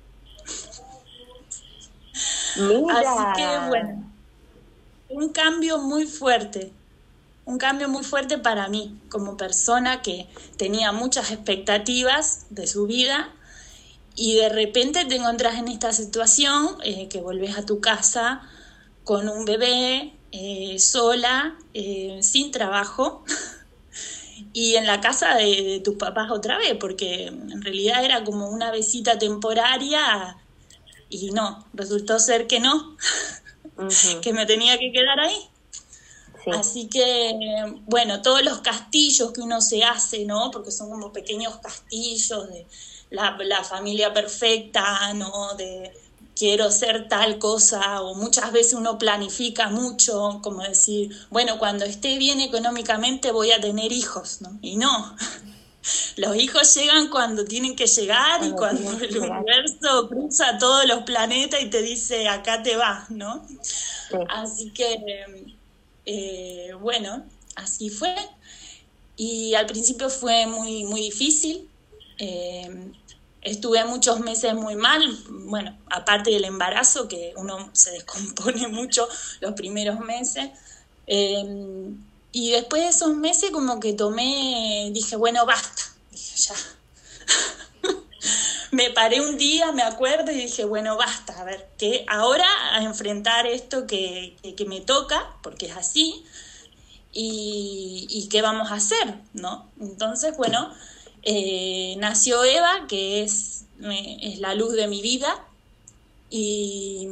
Así 2.57 3.25
que 3.37 3.69
bueno, 3.69 4.05
un 5.09 5.29
cambio 5.31 5.79
muy 5.79 6.07
fuerte 6.07 6.73
un 7.51 7.59
cambio 7.59 7.89
muy 7.89 8.05
fuerte 8.05 8.39
para 8.39 8.69
mí 8.69 9.01
como 9.09 9.37
persona 9.37 10.03
que 10.03 10.29
tenía 10.57 10.93
muchas 10.93 11.33
expectativas 11.33 12.47
de 12.51 12.67
su 12.69 12.87
vida 12.87 13.35
y 14.15 14.37
de 14.37 14.49
repente 14.49 15.05
te 15.05 15.17
encontrás 15.17 15.59
en 15.59 15.67
esta 15.69 15.93
situación 15.93 16.77
eh, 16.85 17.09
que 17.09 17.21
volvés 17.21 17.59
a 17.59 17.67
tu 17.67 17.81
casa 17.81 18.43
con 19.03 19.29
un 19.29 19.45
bebé 19.45 20.13
eh, 20.31 20.79
sola, 20.79 21.57
eh, 21.75 22.21
sin 22.23 22.53
trabajo 22.53 23.25
y 24.53 24.77
en 24.77 24.87
la 24.87 25.01
casa 25.01 25.35
de, 25.35 25.81
tus 25.85 25.97
papás 25.97 26.31
otra 26.31 26.57
vez, 26.59 26.77
porque 26.79 27.27
en 27.27 27.63
realidad 27.63 28.05
era 28.05 28.23
como 28.23 28.49
una 28.49 28.71
visita 28.71 29.19
temporaria 29.19 30.37
y 31.11 31.31
no, 31.33 31.67
resultó 31.75 32.19
ser 32.19 32.47
que 32.47 32.61
no, 32.61 32.97
que 34.23 34.33
me 34.33 34.47
tenía 34.47 34.79
que 34.79 34.93
quedar 34.93 35.21
ahí. 35.21 35.51
Así 36.47 36.89
que, 36.89 37.37
bueno, 37.87 38.23
todos 38.23 38.43
los 38.43 38.61
castillos 38.61 39.33
que 39.33 39.41
uno 39.41 39.61
se 39.61 39.85
hace, 39.85 40.25
¿no? 40.25 40.51
Porque 40.51 40.71
son 40.71 40.89
como 40.89 41.13
pequeños 41.13 41.59
castillos 41.59 42.49
de 42.49 42.67
la, 43.11 43.65
familia 43.65 44.13
perfecta, 44.13 45.13
¿no? 45.15 45.55
De 45.55 45.93
quiero 46.35 46.71
ser 46.71 47.09
tal 47.09 47.39
cosa, 47.39 48.01
o 48.01 48.15
muchas 48.15 48.53
veces 48.53 48.73
uno 48.73 48.97
planifica 48.97 49.69
mucho, 49.69 50.41
como 50.43 50.63
decir, 50.63 51.15
bueno, 51.29 51.59
cuando 51.59 51.85
esté 51.85 52.17
bien 52.17 52.41
económicamente 52.41 53.31
voy 53.31 53.53
a 53.53 53.61
tener 53.61 53.93
hijos, 53.93 54.41
¿no? 54.41 54.59
Y 54.63 54.77
no. 54.77 55.15
Los 56.17 56.37
hijos 56.37 56.75
llegan 56.75 57.09
cuando 57.09 57.45
tienen 57.45 57.75
que 57.75 57.87
llegar 57.87 58.45
y 58.45 58.51
cuando 58.53 58.93
el 58.93 59.17
universo 59.17 60.09
cruza 60.09 60.59
todos 60.59 60.87
los 60.87 61.05
planetas 61.05 61.63
y 61.63 61.71
te 61.71 61.81
dice, 61.83 62.29
acá 62.29 62.63
te 62.63 62.77
vas, 62.77 63.11
¿no? 63.11 63.47
Así 64.29 64.71
que 64.71 65.47
eh, 66.05 66.71
bueno, 66.81 67.25
así 67.57 67.89
fue. 67.91 68.15
Y 69.17 69.55
al 69.55 69.67
principio 69.67 70.11
fue 70.11 70.47
muy, 70.47 70.85
muy 70.85 71.01
difícil. 71.01 71.69
Eh, 72.19 72.93
estuve 73.43 73.85
muchos 73.85 74.21
meses 74.21 74.55
muy 74.55 74.77
mal, 74.77 75.03
bueno, 75.29 75.79
aparte 75.91 76.31
del 76.31 76.45
embarazo, 76.45 77.09
que 77.09 77.33
uno 77.37 77.71
se 77.73 77.93
descompone 77.93 78.69
mucho 78.69 79.09
los 79.41 79.55
primeros 79.55 80.01
meses. 80.01 80.51
Eh, 81.07 81.95
y 82.33 82.53
después 82.53 82.83
de 82.83 82.89
esos 82.89 83.17
meses 83.17 83.51
como 83.51 83.81
que 83.81 83.93
tomé, 83.93 84.91
dije, 84.93 85.17
bueno, 85.17 85.45
basta. 85.47 85.83
Dije, 86.11 86.37
ya. 86.37 86.55
me 88.71 88.91
paré 88.91 89.21
un 89.21 89.37
día, 89.37 89.73
me 89.73 89.83
acuerdo, 89.83 90.31
y 90.31 90.37
dije, 90.37 90.65
bueno, 90.65 90.97
basta, 90.97 91.41
a 91.41 91.45
ver, 91.45 91.69
que 91.77 92.05
ahora 92.09 92.47
a 92.73 92.83
enfrentar 92.83 93.47
esto 93.47 93.87
que, 93.87 94.37
me 94.69 94.81
toca, 94.81 95.35
porque 95.43 95.67
es 95.67 95.77
así, 95.77 96.25
y, 97.13 98.29
qué 98.31 98.43
vamos 98.43 98.71
a 98.71 98.75
hacer, 98.75 99.17
¿no? 99.33 99.69
Entonces, 99.81 100.37
bueno, 100.37 100.73
eh, 101.23 101.97
nació 101.99 102.45
Eva, 102.45 102.87
que 102.89 103.25
es, 103.25 103.65
es 104.21 104.39
la 104.39 104.55
luz 104.55 104.75
de 104.75 104.87
mi 104.87 105.03
vida, 105.03 105.45
y, 106.31 107.09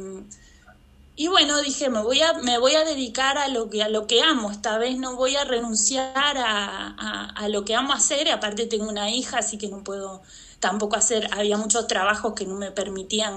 y 1.19 1.27
bueno, 1.27 1.61
dije, 1.61 1.89
me 1.89 2.01
voy 2.01 2.21
a, 2.21 2.31
me 2.31 2.57
voy 2.59 2.75
a 2.75 2.85
dedicar 2.85 3.37
a 3.37 3.49
lo, 3.49 3.69
que, 3.69 3.83
a 3.83 3.89
lo 3.89 4.07
que 4.07 4.21
amo, 4.21 4.51
esta 4.51 4.77
vez 4.77 4.97
no 4.97 5.17
voy 5.17 5.35
a 5.35 5.43
renunciar 5.43 6.15
a, 6.15 7.25
a 7.35 7.49
lo 7.49 7.65
que 7.65 7.75
amo 7.75 7.91
hacer, 7.91 8.31
aparte 8.31 8.67
tengo 8.67 8.87
una 8.87 9.11
hija, 9.11 9.39
así 9.39 9.57
que 9.57 9.67
no 9.67 9.83
puedo 9.83 10.21
tampoco 10.61 10.95
hacer, 10.95 11.27
había 11.33 11.57
muchos 11.57 11.87
trabajos 11.87 12.35
que 12.35 12.45
no 12.45 12.55
me 12.55 12.71
permitían 12.71 13.35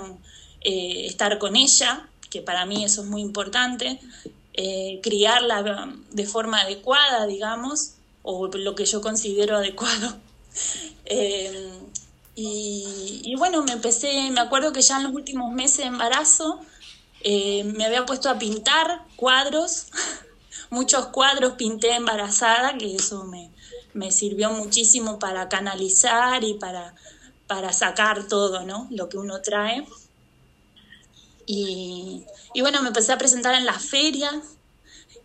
eh, 0.60 1.06
estar 1.06 1.40
con 1.40 1.56
ella, 1.56 2.08
que 2.30 2.40
para 2.40 2.66
mí 2.66 2.84
eso 2.84 3.02
es 3.02 3.08
muy 3.08 3.20
importante, 3.20 3.98
eh, 4.52 5.00
criarla 5.02 5.92
de 6.12 6.26
forma 6.26 6.60
adecuada, 6.60 7.26
digamos, 7.26 7.94
o 8.22 8.46
lo 8.46 8.76
que 8.76 8.84
yo 8.84 9.00
considero 9.00 9.56
adecuado. 9.56 10.16
Eh, 11.04 11.68
y, 12.34 13.34
bueno, 13.36 13.62
me 13.64 13.72
empecé, 13.72 14.30
me 14.30 14.40
acuerdo 14.40 14.72
que 14.72 14.80
ya 14.80 14.96
en 14.96 15.02
los 15.02 15.12
últimos 15.12 15.52
meses 15.52 15.78
de 15.78 15.84
embarazo 15.86 16.60
me 17.24 17.84
había 17.84 18.04
puesto 18.06 18.28
a 18.28 18.38
pintar 18.38 19.04
cuadros, 19.16 19.86
muchos 20.70 21.06
cuadros 21.06 21.54
pinté 21.54 21.94
embarazada, 21.94 22.76
que 22.78 22.96
eso 22.96 23.24
me, 23.24 23.50
me 23.94 24.10
sirvió 24.10 24.50
muchísimo 24.50 25.18
para 25.18 25.48
canalizar 25.48 26.44
y 26.44 26.54
para, 26.54 26.94
para 27.46 27.72
sacar 27.72 28.26
todo, 28.28 28.64
¿no? 28.64 28.86
Lo 28.90 29.08
que 29.08 29.18
uno 29.18 29.40
trae. 29.42 29.86
Y, 31.46 32.24
bueno, 32.60 32.80
me 32.82 32.88
empecé 32.88 33.12
a 33.12 33.18
presentar 33.18 33.54
en 33.54 33.66
las 33.66 33.82
ferias 33.84 34.34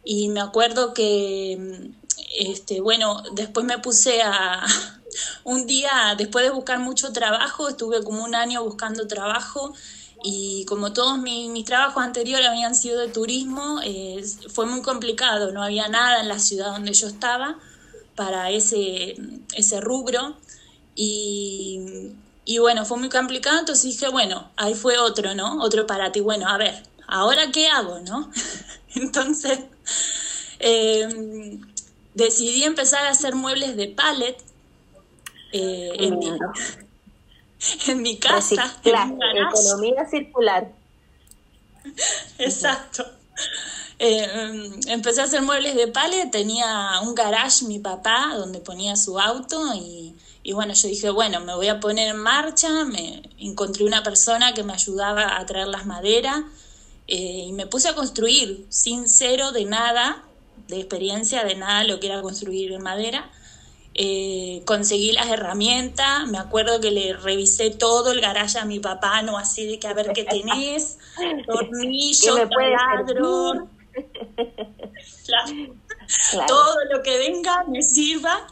y 0.04 0.30
me 0.30 0.42
acuerdo 0.42 0.94
que, 0.94 1.92
este, 2.38 2.82
bueno, 2.82 3.24
después 3.34 3.66
me 3.66 3.78
puse 3.80 4.22
a, 4.22 4.66
un 5.44 5.66
día, 5.68 6.16
después 6.18 6.44
de 6.44 6.52
buscar 6.52 6.80
mucho 6.80 7.14
trabajo, 7.14 7.70
estuve 7.70 8.04
como 8.04 8.24
un 8.24 8.36
año 8.36 8.64
buscando 8.64 9.08
trabajo 9.08 9.74
y 10.24 10.66
como 10.66 10.94
todos 10.94 11.20
mis, 11.20 11.66
trabajos 11.66 12.04
anteriores 12.04 12.48
habían 12.48 12.76
sido 12.76 13.00
de 13.00 13.08
turismo, 13.08 13.80
eh, 13.84 14.24
fue 14.52 14.66
muy 14.66 14.82
complicado, 14.82 15.52
no 15.52 15.64
había 15.64 15.88
nada 15.88 16.22
en 16.22 16.28
la 16.28 16.40
ciudad 16.40 16.72
donde 16.72 16.94
yo 16.94 17.08
estaba 17.08 17.58
para 18.16 18.50
ese, 18.50 19.16
ese 19.56 19.80
rubro. 19.80 20.36
Y, 20.96 22.14
y, 22.46 22.58
bueno, 22.58 22.86
fue 22.86 22.98
muy 22.98 23.10
complicado, 23.10 23.60
entonces 23.60 23.92
dije, 23.92 24.10
bueno, 24.10 24.50
ahí 24.58 24.74
fue 24.74 24.98
otro, 24.98 25.36
¿no? 25.36 25.62
Otro 25.62 25.86
para 25.86 26.12
ti. 26.12 26.22
Bueno, 26.22 26.48
a 26.48 26.58
ver, 26.58 26.84
¿ahora 27.08 27.52
qué 27.52 27.68
hago, 27.68 28.00
no? 28.00 28.32
entonces 28.96 29.60
em, 30.60 31.62
decidí 32.16 32.64
empezar 32.64 33.06
a 33.06 33.12
hacer 33.12 33.36
muebles 33.36 33.78
de 33.78 33.88
pallet 33.90 34.38
eh, 35.52 35.92
en, 36.00 36.20
mi, 37.88 37.92
en, 37.92 38.02
mi, 38.02 38.18
casa. 38.18 38.80
economía 38.84 40.06
circular. 40.10 40.72
Exacto. 42.38 43.06
Eh, 44.00 44.70
empecé 44.88 45.22
a 45.22 45.24
hacer 45.24 45.42
muebles 45.42 45.76
de 45.76 45.88
palet, 45.88 46.30
tenía 46.30 47.00
un 47.02 47.16
garage 47.16 47.66
mi 47.66 47.80
papá 47.80 48.34
donde 48.38 48.60
ponía 48.60 48.96
su 48.96 49.20
auto 49.20 49.74
y, 49.74 50.16
bueno, 50.54 50.74
yo 50.74 50.88
dije, 50.88 51.10
bueno, 51.10 51.40
me 51.40 51.56
voy 51.56 51.68
a 51.68 51.80
poner 51.80 52.10
en 52.10 52.18
marcha, 52.18 52.86
me 52.86 53.24
encontré 53.40 53.86
una 53.86 54.04
persona 54.04 54.54
que 54.54 54.64
me 54.64 54.74
ayudaba 54.74 55.38
a 55.38 55.46
traer 55.46 55.68
las 55.68 55.86
maderas 55.88 56.44
eh, 57.08 57.46
y 57.48 57.54
me 57.54 57.66
puse 57.66 57.90
a 57.90 57.96
construir 57.96 58.66
sin 58.70 59.10
cero 59.10 59.52
de 59.52 59.66
nada, 59.66 60.24
de 60.68 60.78
experiencia 60.78 61.44
de 61.44 61.56
nada 61.56 61.84
lo 61.84 62.00
que 62.00 62.08
era 62.08 62.22
construir 62.22 62.72
en 62.74 62.84
madera. 62.84 63.32
Eh, 64.00 64.62
conseguí 64.66 65.12
las 65.12 65.28
herramientas, 65.28 66.28
me 66.28 66.38
acuerdo 66.38 66.80
que 66.80 66.92
le 66.92 67.14
revisé 67.14 67.72
todo 67.72 68.12
el 68.12 68.22
garaje 68.22 68.60
a 68.60 68.66
mi 68.66 68.80
papá, 68.80 69.24
no 69.24 69.40
así 69.40 69.66
de 69.66 69.80
que 69.80 69.88
a 69.88 69.94
ver 69.94 70.14
qué 70.14 70.24
tenés, 70.24 71.00
tornillos, 71.48 72.42
taladros, 72.96 73.64
Todo 76.48 76.76
lo 76.92 77.04
que 77.04 77.18
venga 77.18 77.64
me 77.68 77.82
sirva. 77.82 78.48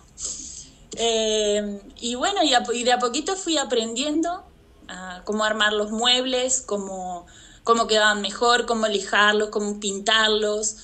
Eh, 0.97 1.81
y 1.99 2.15
bueno, 2.15 2.41
y, 2.43 2.83
de 2.83 2.91
a 2.91 2.99
poquito 2.99 3.35
fui 3.35 3.57
aprendiendo 3.57 4.43
a 4.87 5.21
cómo 5.25 5.43
armar 5.43 5.73
los 5.73 5.91
muebles, 5.91 6.61
cómo, 6.61 7.25
cómo 7.63 7.87
quedaban 7.87 8.21
mejor, 8.21 8.65
cómo 8.65 8.87
lijarlos, 8.87 9.49
cómo 9.49 9.79
pintarlos. 9.79 10.77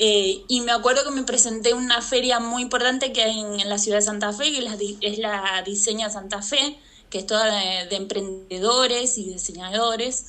Eh, 0.00 0.44
y 0.46 0.60
me 0.60 0.70
acuerdo 0.70 1.02
que 1.02 1.10
me 1.10 1.24
presenté 1.24 1.70
en 1.70 1.78
una 1.78 2.00
feria 2.00 2.38
muy 2.38 2.62
importante 2.62 3.12
que 3.12 3.20
hay 3.24 3.40
en, 3.40 3.68
la 3.68 3.78
ciudad 3.78 3.98
de 3.98 4.02
Santa 4.02 4.32
Fe, 4.32 4.52
que 4.52 4.96
es 5.00 5.18
la, 5.18 5.60
Diseña 5.66 6.08
Santa 6.08 6.40
Fe, 6.40 6.78
que 7.10 7.18
es 7.18 7.26
toda 7.26 7.44
de, 7.84 7.96
emprendedores 7.96 9.18
y 9.18 9.24
diseñadores. 9.24 10.26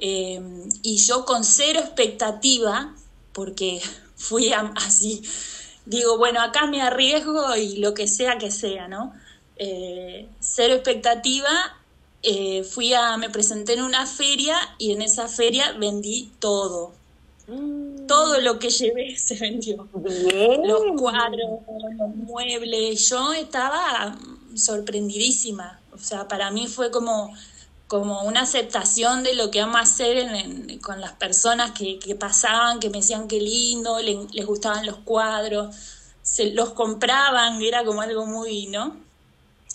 Eh, 0.00 0.42
y 0.82 0.96
yo 0.96 1.24
con 1.24 1.44
cero 1.44 1.78
expectativa 1.78 2.96
porque 3.32 3.80
fui 4.16 4.52
así, 4.74 5.22
digo, 5.86 6.18
bueno, 6.18 6.40
acá 6.40 6.66
me 6.66 6.82
arriesgo 6.82 7.54
y 7.54 7.76
lo 7.76 7.94
que 7.94 8.08
sea 8.08 8.38
que 8.38 8.50
sea, 8.50 8.88
¿no? 8.88 9.12
Eh, 9.56 10.28
cero 10.40 10.74
expectativa, 10.74 11.78
fui 12.68 12.92
a, 12.92 13.16
me 13.18 13.30
presenté 13.30 13.74
en 13.74 13.82
una 13.82 14.04
feria 14.06 14.56
y 14.78 14.92
en 14.92 15.02
esa 15.02 15.28
feria 15.28 15.72
vendí 15.78 16.32
todo. 16.40 16.92
Mm. 17.52 18.06
Todo 18.06 18.40
lo 18.40 18.58
que 18.58 18.70
llevé 18.70 19.16
se 19.18 19.36
vendió. 19.36 19.88
Los 19.94 20.82
cuadros, 21.00 21.60
los 21.98 22.16
muebles. 22.16 23.08
Yo 23.08 23.32
estaba 23.32 24.16
sorprendidísima. 24.54 25.80
O 25.92 25.98
sea, 25.98 26.26
para 26.28 26.50
mí 26.50 26.66
fue 26.66 26.90
como, 26.90 27.34
como 27.86 28.22
una 28.22 28.42
aceptación 28.42 29.22
de 29.22 29.34
lo 29.34 29.50
que 29.50 29.60
amo 29.60 29.78
hacer 29.78 30.26
con 30.80 31.00
las 31.00 31.12
personas 31.12 31.72
que, 31.72 32.16
pasaban, 32.18 32.80
que 32.80 32.88
me 32.88 32.98
decían 32.98 33.28
qué 33.28 33.40
lindo, 33.40 33.98
les 34.00 34.46
gustaban 34.46 34.86
los 34.86 34.96
cuadros, 34.98 35.76
se 36.22 36.52
los 36.52 36.70
compraban, 36.70 37.60
era 37.60 37.84
como 37.84 38.00
algo 38.00 38.26
muy, 38.26 38.66
¿no? 38.68 38.96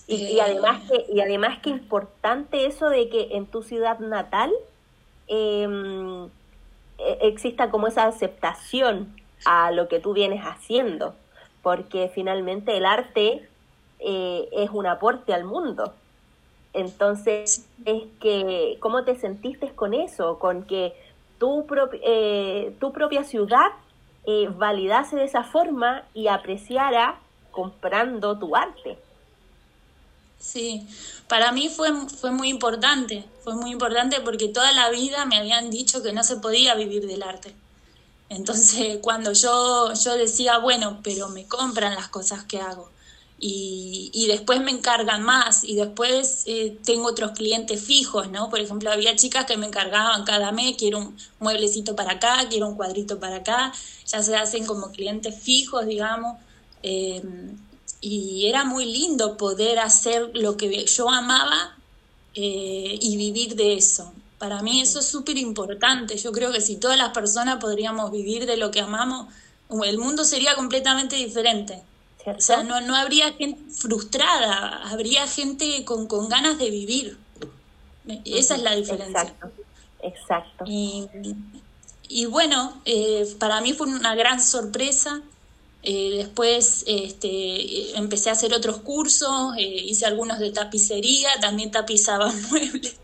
Y, 0.07 0.39
además 0.39 0.89
que, 0.89 1.05
y 1.13 1.19
además 1.19 1.59
que 1.59 1.69
importante 1.69 2.65
eso 2.65 2.89
de 2.89 3.09
que 3.09 3.35
en 3.35 3.45
tu 3.45 3.61
ciudad 3.61 3.99
natal 3.99 4.51
em, 5.27 6.25
e, 6.25 6.29
exista 6.97 7.69
como 7.69 7.87
esa 7.87 8.05
aceptación 8.05 9.15
a 9.45 9.71
lo 9.71 9.87
que 9.87 9.99
tú 9.99 10.13
vienes 10.13 10.43
haciendo, 10.43 11.15
porque 11.61 12.11
finalmente 12.13 12.75
el 12.77 12.85
arte 12.85 13.47
eh, 13.99 14.49
es 14.51 14.69
un 14.71 14.87
aporte 14.87 15.33
al 15.33 15.43
mundo. 15.43 15.93
Entonces, 16.73 17.67
es 17.85 18.03
que, 18.19 18.77
¿cómo 18.79 19.03
te 19.03 19.15
sentiste 19.15 19.71
con 19.73 19.93
eso? 19.93 20.37
Con 20.39 20.63
que 20.63 20.93
tu, 21.39 21.65
eh, 22.03 22.75
tu 22.79 22.91
propia 22.91 23.23
ciudad 23.23 23.71
eh, 24.25 24.49
validase 24.55 25.15
de 25.15 25.23
esa 25.23 25.43
forma 25.43 26.03
y 26.13 26.27
apreciara 26.27 27.19
comprando 27.51 28.37
tu 28.37 28.55
arte. 28.55 28.97
Sí, 30.39 30.87
para 31.27 31.51
mí 31.51 31.69
fue, 31.69 31.91
fue 32.09 32.31
muy 32.31 32.49
importante, 32.49 33.25
fue 33.43 33.55
muy 33.55 33.71
importante 33.71 34.21
porque 34.21 34.47
toda 34.49 34.71
la 34.71 34.89
vida 34.89 35.25
me 35.25 35.37
habían 35.37 35.69
dicho 35.69 36.03
que 36.03 36.13
no 36.13 36.23
se 36.23 36.37
podía 36.37 36.75
vivir 36.75 37.07
del 37.07 37.23
arte. 37.23 37.55
Entonces, 38.29 38.99
cuando 39.03 39.33
yo, 39.33 39.93
yo 39.93 40.17
decía, 40.17 40.59
bueno, 40.59 41.01
pero 41.03 41.29
me 41.29 41.47
compran 41.47 41.95
las 41.95 42.09
cosas 42.09 42.45
que 42.45 42.59
hago 42.61 42.91
y, 43.39 44.11
y 44.13 44.27
después 44.27 44.61
me 44.61 44.71
encargan 44.71 45.23
más 45.23 45.63
y 45.63 45.75
después 45.75 46.43
eh, 46.47 46.79
tengo 46.85 47.07
otros 47.09 47.31
clientes 47.33 47.83
fijos, 47.83 48.29
¿no? 48.31 48.49
Por 48.49 48.59
ejemplo, 48.61 48.91
había 48.91 49.15
chicas 49.15 49.45
que 49.45 49.57
me 49.57 49.67
encargaban 49.67 50.25
cada 50.25 50.51
mes, 50.51 50.75
quiero 50.77 50.99
un 50.99 51.17
mueblecito 51.39 51.95
para 51.95 52.13
acá, 52.13 52.47
quiero 52.49 52.67
un 52.69 52.75
cuadrito 52.75 53.19
para 53.19 53.37
acá, 53.37 53.73
ya 54.05 54.23
se 54.23 54.35
hacen 54.35 54.65
como 54.65 54.91
clientes 54.91 55.35
fijos, 55.41 55.85
digamos. 55.87 56.37
Eh, 56.83 57.23
y 58.01 58.47
era 58.47 58.63
muy 58.63 58.85
lindo 58.85 59.37
poder 59.37 59.79
hacer 59.79 60.31
lo 60.33 60.57
que 60.57 60.85
yo 60.85 61.09
amaba 61.09 61.75
eh, 62.35 62.97
y 63.01 63.17
vivir 63.17 63.55
de 63.55 63.75
eso. 63.75 64.13
Para 64.37 64.61
mí 64.61 64.81
eso 64.81 64.99
es 64.99 65.07
súper 65.07 65.37
importante. 65.37 66.15
Yo 66.17 66.31
creo 66.31 66.51
que 66.51 66.61
si 66.61 66.75
todas 66.75 66.97
las 66.97 67.09
personas 67.09 67.57
podríamos 67.57 68.11
vivir 68.11 68.45
de 68.45 68.57
lo 68.57 68.69
que 68.69 68.81
amamos, 68.81 69.33
el 69.83 69.97
mundo 69.97 70.23
sería 70.23 70.55
completamente 70.55 71.15
diferente. 71.15 71.81
O 72.25 72.41
sea, 72.41 72.61
no, 72.61 72.81
no 72.81 72.93
habría 72.95 73.31
gente 73.33 73.71
frustrada, 73.71 74.89
habría 74.89 75.25
gente 75.27 75.85
con, 75.85 76.07
con 76.07 76.27
ganas 76.27 76.57
de 76.57 76.69
vivir. 76.69 77.17
Esa 78.25 78.55
es 78.55 78.61
la 78.61 78.75
diferencia. 78.75 79.21
Exacto, 79.21 79.51
exacto. 80.03 80.65
Y, 80.67 81.07
y 82.09 82.25
bueno, 82.25 82.81
eh, 82.85 83.27
para 83.39 83.61
mí 83.61 83.73
fue 83.73 83.87
una 83.87 84.13
gran 84.15 84.41
sorpresa 84.41 85.21
eh, 85.83 86.17
después 86.17 86.83
este, 86.87 87.97
empecé 87.97 88.29
a 88.29 88.33
hacer 88.33 88.53
otros 88.53 88.77
cursos, 88.77 89.53
eh, 89.57 89.83
hice 89.85 90.05
algunos 90.05 90.39
de 90.39 90.51
tapicería, 90.51 91.29
también 91.39 91.71
tapizaba 91.71 92.31
muebles. 92.49 92.97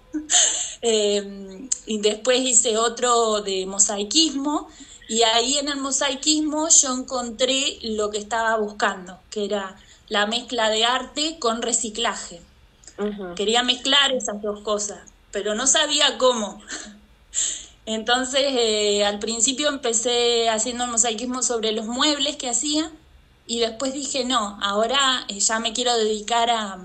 Em, 0.82 1.70
y 1.86 2.00
después 2.00 2.40
hice 2.42 2.78
otro 2.78 3.42
de 3.42 3.66
mosaicismo 3.66 4.68
y 5.08 5.24
ahí 5.24 5.58
en 5.58 5.70
el 5.70 5.78
mosaicismo 5.78 6.68
yo 6.70 6.94
encontré 6.94 7.80
lo 7.82 8.10
que 8.10 8.18
estaba 8.18 8.58
buscando, 8.58 9.20
que 9.30 9.46
era 9.46 9.76
la 10.08 10.26
mezcla 10.28 10.70
de 10.70 10.86
arte 10.86 11.38
con 11.40 11.62
reciclaje. 11.62 12.42
Quería 13.36 13.64
mezclar 13.64 14.12
esas 14.12 14.42
dos 14.42 14.62
cosas, 14.62 15.00
pero 15.32 15.56
no 15.56 15.68
sabía 15.68 16.18
cómo. 16.18 16.62
Entonces, 17.86 18.42
eh, 18.48 19.04
al 19.04 19.20
principio 19.20 19.68
empecé 19.68 20.50
haciendo 20.50 20.88
mosaicismo 20.88 21.44
sobre 21.44 21.74
los 21.74 21.86
muebles 21.86 22.38
que 22.38 22.50
hacía 22.50 22.92
y 23.46 23.60
después 23.60 23.94
dije, 23.94 24.24
no, 24.24 24.58
ahora 24.62 25.26
eh, 25.28 25.40
ya 25.40 25.60
me 25.60 25.74
quiero 25.74 25.96
dedicar 25.98 26.50
a, 26.50 26.80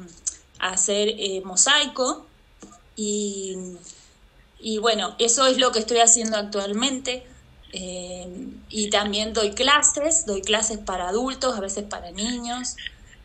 hacer 0.61 1.09
eh, 1.09 1.41
mosaico 1.45 2.27
y, 2.97 3.57
y, 4.59 4.79
bueno, 4.79 5.15
eso 5.21 5.47
es 5.47 5.59
lo 5.59 5.71
que 5.71 5.79
estoy 5.79 5.99
haciendo 5.99 6.37
actualmente. 6.37 7.25
y 8.71 8.91
también 8.91 9.35
doy 9.35 9.53
clases, 9.53 10.27
doy 10.27 10.43
clases 10.43 10.79
para 10.79 11.09
adultos, 11.09 11.57
a 11.57 11.61
veces 11.61 11.85
para 11.85 12.11
niños. 12.11 12.75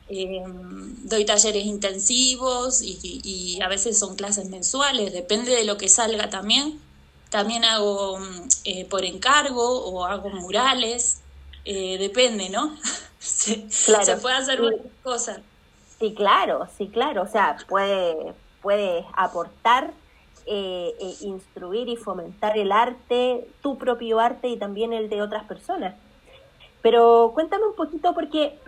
doy 0.09 1.25
talleres 1.25 1.65
intensivos 1.65 2.81
y 2.83 3.59
a 3.63 3.67
veces 3.67 3.97
son 3.97 4.15
clases 4.15 4.49
mensuales, 4.49 5.11
depende 5.11 5.51
de 5.55 5.63
lo 5.63 5.77
que 5.77 5.89
salga 5.89 6.29
también 6.29 6.79
también 7.33 7.65
hago 7.65 8.19
mm, 8.19 8.47
eh, 8.65 8.85
por 8.85 9.03
encargo 9.03 9.85
o 9.85 10.05
hago 10.05 10.29
murales, 10.29 11.23
eh, 11.65 11.97
depende, 11.97 12.49
¿no? 12.49 12.77
se, 13.19 13.69
se, 13.71 14.17
puede 14.17 14.35
hacer 14.35 14.61
muchas 14.61 14.91
cosas. 15.01 15.39
Sí, 15.99 16.13
claro, 16.13 16.67
sí, 16.77 16.89
claro. 16.89 17.23
O 17.23 17.27
sea, 17.27 17.57
puede, 17.67 18.33
puede 18.61 19.03
aportar, 19.13 19.91
eh, 20.45 20.93
instruir 21.21 21.89
y 21.89 21.95
fomentar 21.95 22.55
el 22.55 22.71
arte, 22.71 23.47
tu 23.63 23.79
propio 23.79 24.19
arte 24.19 24.49
y 24.49 24.57
también 24.57 24.93
el 24.93 25.09
de 25.09 25.23
otras 25.23 25.45
personas. 25.45 25.95
Pero 26.83 27.31
cuéntame 27.33 27.65
un 27.65 27.75
poquito 27.75 28.13
porque 28.13 28.59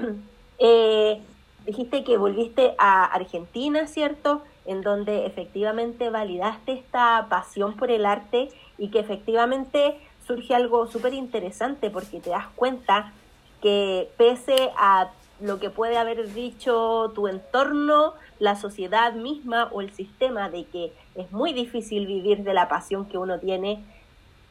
dijiste 1.68 2.04
que 2.04 2.18
volviste 2.18 2.74
a 2.80 3.06
Argentina, 3.06 3.86
¿cierto? 3.86 4.42
En 4.66 4.82
donde 4.82 5.26
efectivamente 5.26 6.10
validaste 6.10 6.74
esta 6.74 7.28
pasión 7.30 7.76
por 7.76 7.92
el 7.92 8.06
arte 8.06 8.50
y 8.78 8.90
que 8.90 9.00
efectivamente 9.00 10.00
surge 10.26 10.56
algo 10.56 10.88
súper 10.88 11.14
interesante 11.14 11.90
porque 11.90 12.20
te 12.20 12.32
das 12.32 12.48
cuenta 12.56 13.14
que 13.62 14.10
pese 14.18 14.72
a 14.78 15.12
lo 15.42 15.60
que 15.60 15.70
puede 15.70 15.98
haber 15.98 16.34
dicho 16.34 17.12
tu 17.14 17.28
entorno, 17.28 18.14
la 18.40 18.56
sociedad 18.56 19.14
misma 19.14 19.70
o 19.72 19.82
el 19.82 19.94
sistema 19.94 20.50
de 20.50 20.66
que 20.66 20.94
es 21.16 21.32
muy 21.32 21.54
difícil 21.54 22.08
vivir 22.08 22.44
de 22.44 22.54
la 22.54 22.68
pasión 22.70 23.06
que 23.06 23.18
uno 23.18 23.40
tiene, 23.40 23.84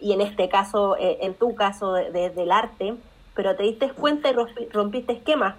y 0.00 0.12
en 0.12 0.20
este 0.20 0.48
caso, 0.48 0.96
eh, 0.96 1.18
en 1.22 1.34
tu 1.34 1.54
caso, 1.54 1.92
de, 1.94 2.30
del 2.30 2.52
arte, 2.52 2.94
pero 3.34 3.56
te 3.56 3.62
diste 3.62 3.90
cuenta 3.90 4.30
y 4.30 4.34
rompiste 4.70 5.14
esquemas. 5.14 5.56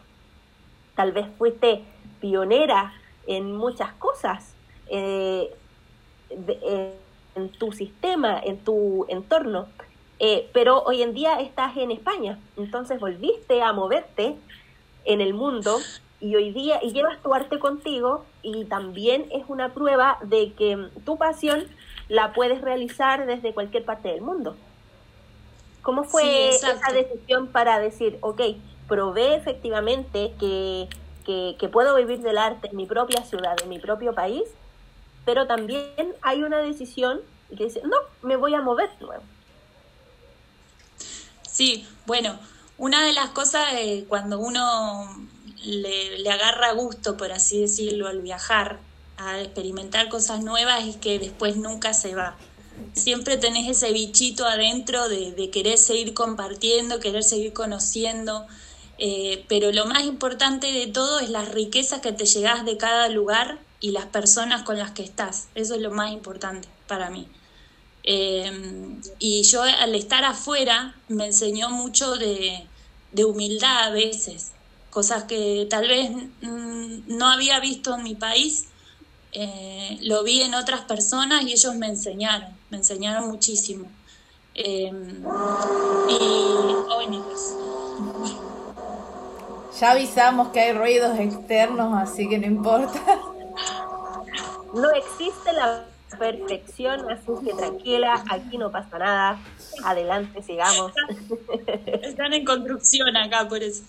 Tal 0.96 1.12
vez 1.12 1.28
fuiste 1.38 1.84
pionera 2.22 2.94
en 3.28 3.56
muchas 3.56 3.94
cosas 3.94 4.54
eh, 4.90 5.54
eh, 6.30 6.96
en 7.36 7.50
tu 7.50 7.72
sistema, 7.72 8.40
en 8.44 8.58
tu 8.60 9.06
entorno. 9.10 9.68
Eh, 10.20 10.50
pero 10.54 10.82
hoy 10.84 11.02
en 11.04 11.14
día 11.14 11.42
estás 11.42 11.76
en 11.76 11.92
España, 11.92 12.40
entonces 12.56 13.02
volviste 13.02 13.62
a 13.62 13.74
moverte 13.74 14.36
en 15.04 15.20
el 15.20 15.34
mundo 15.34 15.78
y 16.22 16.36
hoy 16.36 16.52
día 16.52 16.80
y 16.82 16.94
llevas 16.94 17.22
tu 17.22 17.34
arte 17.34 17.60
contigo 17.60 18.24
y 18.42 18.64
también 18.64 19.28
es 19.32 19.44
una 19.50 19.74
prueba 19.74 20.18
de 20.22 20.54
que 20.54 20.88
tu 21.04 21.18
pasión 21.18 21.66
la 22.08 22.32
puedes 22.32 22.62
realizar 22.62 23.26
desde 23.26 23.54
cualquier 23.54 23.84
parte 23.84 24.08
del 24.08 24.22
mundo. 24.22 24.56
¿Cómo 25.82 26.06
fue 26.06 26.50
esa 26.50 26.94
decisión 26.94 27.48
para 27.48 27.78
decir, 27.80 28.18
ok, 28.22 28.42
probé 28.88 29.36
efectivamente 29.36 30.34
que 30.40 30.88
que, 31.26 31.70
puedo 31.72 31.96
vivir 31.96 32.20
del 32.22 32.38
arte 32.38 32.70
en 32.70 32.78
mi 32.78 32.86
propia 32.86 33.24
ciudad, 33.26 33.56
en 33.62 33.70
mi 33.70 33.80
propio 33.80 34.14
país, 34.14 34.44
pero 35.26 35.48
también 35.48 36.14
hay 36.22 36.44
una 36.44 36.60
decisión 36.60 37.22
que 37.58 37.66
dice, 37.66 37.82
no, 37.84 37.98
me 38.22 38.36
voy 38.36 38.54
a 38.54 38.62
mover 38.62 38.90
nuevo. 39.00 39.24
Sí, 41.50 41.88
bueno, 42.06 42.38
una 42.78 43.06
de 43.06 43.14
las 43.14 43.30
cosas 43.30 43.66
cuando 44.08 44.40
uno 44.40 45.28
le, 45.64 46.20
le, 46.20 46.30
agarra 46.30 46.74
gusto, 46.74 47.18
por 47.18 47.32
así 47.32 47.62
decirlo, 47.62 48.08
al 48.08 48.22
viajar, 48.22 48.80
a 49.18 49.40
experimentar 49.40 50.10
cosas 50.10 50.44
nuevas, 50.44 50.86
es 50.86 50.98
que 50.98 51.18
después 51.18 51.56
nunca 51.56 51.94
se 51.94 52.14
va. 52.14 52.36
Siempre 52.94 53.38
tenés 53.38 53.70
ese 53.70 53.94
bichito 53.94 54.46
adentro 54.46 55.08
de, 55.08 55.32
de 55.32 55.50
querer 55.50 55.78
seguir 55.78 56.14
compartiendo, 56.14 57.00
querer 57.00 57.24
seguir 57.24 57.54
conociendo, 57.54 58.46
eh, 58.98 59.46
pero 59.48 59.72
lo 59.72 59.86
más 59.86 60.04
importante 60.04 60.72
de 60.72 60.88
todo 60.88 61.20
es 61.20 61.30
las 61.30 61.50
riquezas 61.50 62.02
que 62.02 62.14
te 62.14 62.26
llegas 62.26 62.66
de 62.66 62.78
cada 62.78 63.10
lugar 63.10 63.60
y 63.80 63.92
las 63.92 64.06
personas 64.06 64.64
con 64.64 64.78
las 64.78 64.92
que 64.92 65.04
estás. 65.04 65.48
Eso 65.56 65.76
es 65.76 65.82
lo 65.82 65.92
más 65.92 66.12
importante 66.12 66.68
para 66.88 67.10
mí. 67.10 67.28
Eh, 68.04 68.52
y 69.20 69.42
yo 69.44 69.64
al 69.64 69.96
estar 69.96 70.24
afuera 70.24 70.96
me 71.08 71.26
enseñó 71.26 71.70
mucho 71.70 72.16
de, 72.16 72.68
humildad 73.26 73.86
a 73.86 73.90
veces, 73.90 74.52
cosas 74.92 75.24
que 75.24 75.68
tal 75.70 75.88
vez 75.88 76.12
mm, 76.42 77.18
no 77.18 77.30
había 77.30 77.60
visto 77.60 77.96
en 77.96 78.04
mi 78.04 78.16
país, 78.16 78.66
eh, 79.32 79.98
lo 80.02 80.24
vi 80.24 80.42
en 80.42 80.54
otras 80.54 80.82
personas 80.82 81.44
y 81.44 81.52
ellos 81.52 81.76
me 81.76 81.88
enseñaron, 81.88 82.50
me 82.70 82.78
enseñaron 82.78 83.28
muchísimo. 83.28 83.90
Em, 84.54 85.24
y, 86.10 86.16
Ya 89.80 89.92
avisamos 89.92 90.50
que 90.50 90.60
hay 90.60 90.74
ruidos 90.74 91.20
externos, 91.20 91.94
así 91.98 92.30
que 92.30 92.38
no 92.38 92.48
importa. 92.48 93.02
No 94.74 94.90
existe 94.92 95.54
la 95.54 95.86
perfección, 96.18 97.10
así 97.12 97.32
que 97.44 97.54
tranquila, 97.54 98.24
aquí 98.30 98.58
no 98.58 98.72
pasa 98.72 98.98
nada. 98.98 99.40
Adelante, 99.84 100.42
sigamos. 100.42 100.94
Están 102.02 102.34
en 102.34 102.46
construcción 102.46 103.16
acá, 103.18 103.48
por 103.48 103.62
eso. 103.62 103.84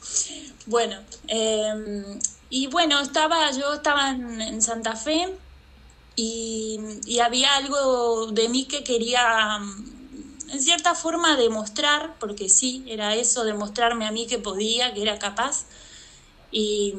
Bueno, 0.67 0.97
em, 1.29 2.19
y 2.51 2.67
bueno, 2.69 3.01
estaba, 3.01 3.51
yo 3.53 3.75
estaba 3.75 4.11
en, 4.11 4.63
Santa 4.63 4.97
Fe 4.97 5.35
y, 6.17 6.81
y, 7.07 7.21
había 7.21 7.57
algo 7.57 8.33
de 8.33 8.49
mí 8.49 8.65
que 8.67 8.83
quería, 8.83 9.61
en 10.51 10.63
cierta 10.63 10.95
forma, 10.95 11.37
demostrar, 11.37 12.17
porque 12.19 12.49
sí, 12.49 12.85
era 12.87 13.15
eso, 13.15 13.45
demostrarme 13.45 14.07
a 14.07 14.13
mí 14.13 14.27
que 14.27 14.39
podía, 14.39 14.95
que 14.95 15.03
era 15.03 15.19
capaz. 15.19 15.65
Y, 16.51 16.95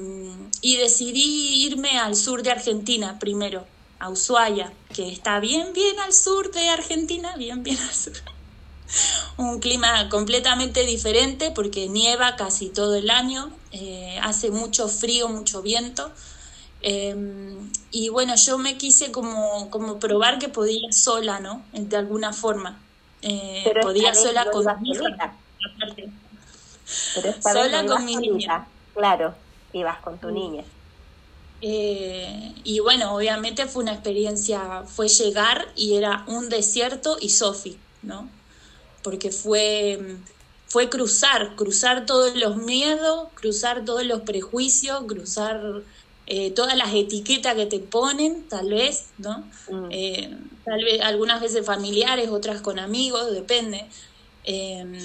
y 0.61 0.77
decidí 0.77 1.65
irme 1.65 1.97
al 1.97 2.15
sur 2.15 2.43
de 2.43 2.51
Argentina 2.51 3.17
primero 3.19 3.65
a 3.99 4.09
Ushuaia, 4.09 4.71
que 4.93 5.09
está 5.09 5.39
bien, 5.39 5.73
bien 5.73 5.99
al 5.99 6.13
sur 6.13 6.51
de 6.51 6.69
Argentina, 6.69 7.35
bien, 7.37 7.63
bien 7.63 7.79
al 7.79 7.93
sur. 7.93 8.13
Un 9.37 9.59
clima 9.59 10.09
completamente 10.09 10.85
diferente 10.85 11.51
porque 11.51 11.89
nieva 11.89 12.35
casi 12.35 12.69
todo 12.69 12.95
el 12.95 13.09
año, 13.09 13.51
eh, 13.71 14.19
hace 14.21 14.51
mucho 14.51 14.87
frío, 14.87 15.29
mucho 15.29 15.61
viento. 15.61 16.11
Em, 16.81 17.71
y 17.91 18.09
bueno, 18.09 18.35
yo 18.35 18.57
me 18.57 18.77
quise 18.77 19.11
como, 19.11 19.69
como 19.71 19.99
probar 19.99 20.37
que 20.39 20.47
podía 20.47 20.91
sola, 20.91 21.39
¿no? 21.39 21.63
De 21.73 21.97
alguna 21.97 22.33
forma. 22.33 22.79
Eh, 23.29 23.73
podía 23.81 24.13
sola 24.13 24.49
con 24.49 24.65
mi 24.81 24.91
hija. 24.91 25.35
sola 27.41 27.85
con 27.85 28.05
mi 28.05 28.15
niña. 28.15 28.67
Claro, 28.93 29.35
ibas 29.73 29.99
con 29.99 30.17
tu 30.17 30.31
niña. 30.31 30.63
Eh, 31.61 32.53
y 32.63 32.79
bueno, 32.79 33.15
obviamente 33.15 33.65
fue 33.65 33.83
una 33.83 33.93
experiencia, 33.93 34.83
fue 34.85 35.09
llegar 35.09 35.67
y 35.75 35.95
era 35.95 36.23
un 36.27 36.47
desierto 36.49 37.17
y 37.19 37.29
Sofi, 37.29 37.77
¿no? 38.01 38.29
Porque 39.03 39.31
fue, 39.31 40.17
fue 40.67 40.87
cruzar, 40.89 41.55
cruzar 41.55 42.05
todos 42.05 42.35
los 42.35 42.55
miedos, 42.55 43.27
cruzar 43.33 43.83
todos 43.83 44.05
los 44.05 44.21
prejuicios, 44.21 45.03
cruzar 45.05 45.81
eh, 46.27 46.51
todas 46.51 46.77
las 46.77 46.93
etiquetas 46.93 47.55
que 47.55 47.65
te 47.65 47.79
ponen, 47.79 48.47
tal 48.47 48.69
vez, 48.69 49.07
¿no? 49.17 49.39
Mm. 49.69 49.87
Eh, 49.89 50.37
tal 50.67 50.83
vez 50.83 50.99
algunas 51.01 51.39
veces 51.39 51.65
familiares, 51.65 52.29
otras 52.29 52.61
con 52.61 52.77
amigos, 52.77 53.31
depende. 53.31 53.87
Em, 54.43 54.99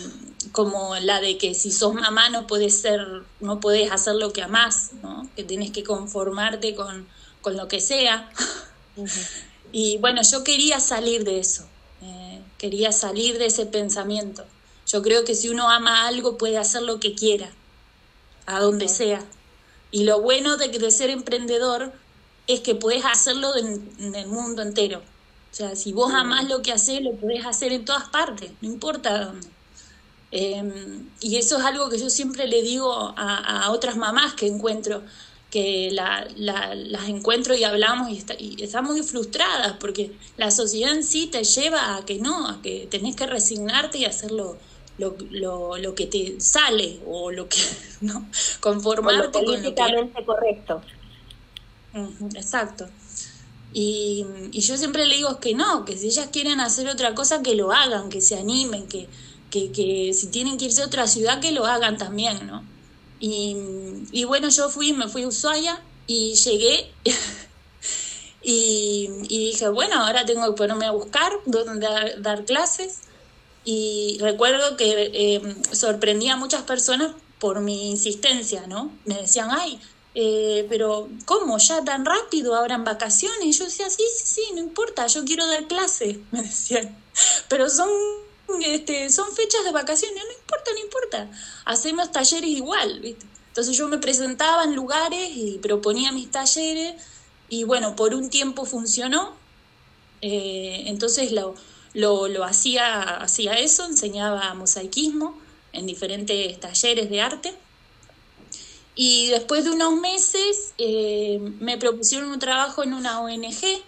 como 0.51 0.97
la 0.97 1.21
de 1.21 1.39
que 1.39 1.55
si 1.55 1.71
sos 1.71 1.95
mamá 1.95 2.31
no 2.31 2.49
puedes 2.49 2.81
ser, 2.81 3.01
no 3.41 3.61
puedes 3.61 3.91
hacer 3.93 4.17
lo 4.17 4.33
que 4.33 4.43
amás, 4.43 4.91
¿no? 5.03 5.29
que 5.37 5.45
tienes 5.45 5.71
que 5.71 5.85
conformarte 5.85 6.75
con, 6.75 7.07
con 7.41 7.57
lo 7.57 7.69
que 7.69 7.81
sea. 7.81 8.29
Y 9.71 9.99
bueno, 9.99 10.21
yo 10.23 10.45
quería 10.45 10.81
salir 10.81 11.25
de 11.25 11.39
eso, 11.39 11.65
eh, 12.03 12.43
quería 12.59 12.93
salir 12.93 13.39
de 13.39 13.47
ese 13.47 13.65
pensamiento. 13.65 14.45
Yo 14.87 15.01
creo 15.01 15.25
que 15.25 15.35
si 15.35 15.49
uno 15.49 15.71
ama 15.71 16.07
algo 16.07 16.37
puede 16.37 16.59
hacer 16.59 16.83
lo 16.83 17.01
que 17.01 17.15
quiera, 17.15 17.51
a 18.47 18.61
donde 18.61 18.89
sea. 18.89 19.25
Y 19.93 20.05
lo 20.05 20.21
bueno 20.21 20.57
de, 20.57 20.69
de 20.69 20.91
ser 20.91 21.09
emprendedor 21.09 21.93
es 22.49 22.61
que 22.61 22.75
puedes 22.75 23.05
hacerlo 23.05 23.57
en 23.57 24.15
el 24.15 24.27
mundo 24.27 24.61
entero. 24.63 25.03
O 25.53 25.55
sea, 25.55 25.77
si 25.77 25.93
vos 25.93 26.13
amás 26.15 26.49
lo 26.49 26.63
que 26.63 26.73
haces, 26.73 27.03
lo 27.03 27.13
podés 27.13 27.45
hacer 27.45 27.73
en 27.73 27.85
todas 27.85 28.09
partes, 28.09 28.51
no 28.63 28.69
importa 28.69 29.27
dónde. 29.27 29.47
Em, 30.31 31.11
y 31.21 31.37
eso 31.37 31.59
es 31.59 31.65
algo 31.65 31.91
que 31.91 31.99
yo 31.99 32.09
siempre 32.09 32.47
le 32.47 32.63
digo 32.63 32.91
a, 32.95 33.71
otras 33.71 33.97
mamás 33.97 34.33
que 34.33 34.47
encuentro, 34.47 35.03
que 35.51 35.91
las 35.93 37.09
encuentro 37.09 37.55
y 37.55 37.65
hablamos 37.65 38.09
y, 38.11 38.63
están 38.63 38.87
muy 38.87 39.03
frustradas 39.03 39.75
porque 39.79 40.13
la 40.39 40.51
sociedad 40.51 40.95
en 40.97 41.05
sí 41.05 41.27
te 41.27 41.45
lleva 41.45 41.97
a 41.97 42.07
que 42.07 42.19
no, 42.19 42.49
a 42.49 42.63
que 42.63 42.89
tenés 42.91 43.15
que 43.15 43.27
resignarte 43.27 43.99
y 43.99 44.07
hacer 44.07 44.31
lo, 44.31 44.57
lo, 44.97 45.95
que 45.95 46.07
te 46.07 46.41
sale 46.41 47.01
o 47.07 47.31
lo 47.31 47.47
que, 47.51 47.61
¿no? 48.01 48.27
Conformarte 48.61 49.33
con 49.33 49.45
lo 49.45 49.51
políticamente 49.53 50.25
correcto. 50.25 50.81
exacto. 52.35 52.89
Y, 53.75 54.27
yo 54.53 54.77
siempre 54.77 55.07
le 55.07 55.17
digo 55.17 55.41
que 55.41 55.55
no, 55.55 55.85
que 55.85 55.97
si 55.97 56.09
ellas 56.09 56.29
quieren 56.33 56.61
hacer 56.61 56.89
otra 56.89 57.15
cosa, 57.15 57.43
que 57.43 57.55
lo 57.55 57.73
hagan, 57.73 58.11
que 58.11 58.21
se 58.21 58.37
animen, 58.37 58.87
que, 58.87 59.09
que, 59.51 60.13
si 60.15 60.27
tienen 60.29 60.59
que 60.59 60.67
irse 60.67 60.83
a 60.83 60.87
otra 60.87 61.07
ciudad, 61.07 61.41
que 61.41 61.53
lo 61.53 61.67
hagan 61.67 61.97
también, 61.97 62.47
¿no? 62.47 62.65
Y, 63.21 64.25
bueno, 64.25 64.49
yo 64.49 64.69
fui, 64.69 64.93
me 64.93 65.09
fui 65.09 65.23
a 65.23 65.29
Ushuaia 65.29 65.81
y 66.07 66.35
llegué 66.35 66.91
y, 68.43 69.09
dije, 69.29 69.69
bueno, 69.69 70.05
ahora 70.05 70.27
tengo 70.27 70.45
que 70.47 70.57
ponerme 70.57 70.87
a 70.87 70.91
buscar 70.91 71.33
dónde 71.47 71.89
dar, 72.19 72.45
clases. 72.45 73.01
Y 73.65 74.19
recuerdo 74.21 74.77
que 74.77 75.11
eh, 75.15 75.57
sorprendí 75.71 76.29
a 76.29 76.37
muchas 76.37 76.63
personas 76.63 77.13
por 77.39 77.61
mi 77.61 77.91
insistencia, 77.91 78.67
¿no? 78.67 78.91
Me 79.05 79.15
decían, 79.15 79.51
ay, 79.53 79.79
eh, 80.15 80.67
pero 80.69 81.09
¿cómo? 81.25 81.59
¿Ya 81.59 81.85
tan 81.85 82.05
rápido? 82.05 82.55
¿Ahora 82.55 82.79
vacaciones? 82.79 83.59
Yo 83.59 83.65
decía, 83.65 83.89
sí, 83.89 84.03
sí, 84.17 84.25
sí, 84.27 84.43
no 84.55 84.61
importa, 84.61 85.07
yo 85.07 85.25
quiero 85.25 85.47
dar 85.47 85.67
clase, 85.67 86.21
me 86.31 86.43
decían. 86.43 86.97
Pero 87.49 87.69
son, 87.69 87.91
este, 88.65 89.11
son 89.11 89.35
fechas 89.35 89.65
de 89.65 89.73
vacaciones, 89.73 90.23
no 90.25 90.33
importa, 90.33 90.71
no 90.73 90.79
importa. 90.79 91.31
Hacemos 91.65 92.13
talleres 92.13 92.51
igual, 92.51 93.01
¿viste? 93.01 93.27
Entonces 93.49 93.77
yo 93.77 93.87
me 93.89 93.99
presentaba 93.99 94.65
en 94.65 94.75
lugares 94.75 95.31
y 95.35 95.59
proponía 95.59 96.11
mis 96.11 96.31
talleres 96.31 96.95
y 97.51 97.65
bueno, 97.65 97.97
por 97.97 98.15
un 98.15 98.31
tiempo 98.31 98.65
funcionó. 98.65 99.35
Eh, 100.23 100.85
entonces 100.87 101.33
lo, 101.33 101.55
lo, 101.93 102.29
lo 102.29 102.45
hacía, 102.45 103.03
hacía 103.17 103.55
eso, 103.55 103.85
enseñaba 103.85 104.55
mosaicismo 104.55 105.39
en 105.73 105.87
diferentes 105.87 106.59
talleres 106.61 107.11
de 107.11 107.21
arte. 107.21 107.55
Y 108.95 109.29
después 109.29 109.65
de 109.65 109.71
unos 109.71 109.95
meses 109.95 110.75
eh, 110.79 111.39
me 111.61 111.79
propusieron 111.79 112.31
un 112.31 112.39
trabajo 112.39 112.83
en 112.83 112.93
una 112.93 113.21
ONG 113.21 113.83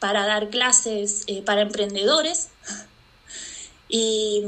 para 0.00 0.26
dar 0.26 0.50
clases 0.50 1.22
eh, 1.26 1.42
para 1.42 1.62
emprendedores. 1.62 2.48
Y, 3.92 4.44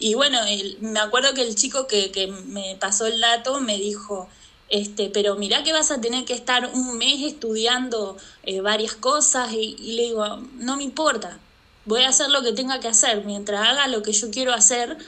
y 0.00 0.14
bueno, 0.14 0.40
me 0.80 0.98
acuerdo 0.98 1.34
que 1.34 1.42
el 1.42 1.54
chico 1.54 1.86
que, 1.86 2.10
que, 2.10 2.26
me 2.26 2.76
pasó 2.80 3.06
el 3.06 3.20
dato 3.20 3.60
me 3.60 3.78
dijo, 3.78 4.28
este, 4.70 5.08
pero 5.08 5.36
mirá 5.36 5.62
que 5.62 5.72
vas 5.72 5.92
a 5.92 6.00
tener 6.00 6.24
que 6.24 6.32
estar 6.32 6.68
un 6.74 6.98
mes 6.98 7.22
estudiando 7.22 8.16
eh, 8.42 8.60
varias 8.60 8.94
cosas 8.94 9.52
y, 9.52 9.76
y, 9.78 9.92
le 9.92 10.02
digo, 10.02 10.26
no 10.56 10.76
me 10.76 10.82
importa, 10.82 11.38
voy 11.84 12.02
a 12.02 12.08
hacer 12.08 12.30
lo 12.30 12.42
que 12.42 12.52
tenga 12.52 12.80
que 12.80 12.88
hacer, 12.88 13.24
mientras 13.24 13.68
haga 13.68 13.86
lo 13.86 14.02
que 14.02 14.12
yo 14.12 14.32
quiero 14.32 14.52
hacer, 14.52 14.98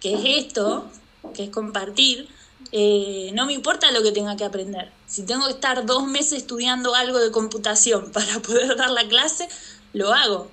que 0.00 0.12
es 0.12 0.44
esto, 0.44 0.90
que 1.32 1.44
es 1.44 1.50
compartir, 1.50 2.28
eh, 2.76 3.30
no 3.34 3.46
me 3.46 3.52
importa 3.52 3.92
lo 3.92 4.02
que 4.02 4.10
tenga 4.10 4.36
que 4.36 4.42
aprender. 4.42 4.90
Si 5.06 5.22
tengo 5.22 5.46
que 5.46 5.52
estar 5.52 5.86
dos 5.86 6.08
meses 6.08 6.38
estudiando 6.38 6.96
algo 6.96 7.20
de 7.20 7.30
computación 7.30 8.10
para 8.12 8.40
poder 8.40 8.76
dar 8.76 8.90
la 8.90 9.06
clase, 9.06 9.48
lo 9.92 10.12
hago, 10.12 10.50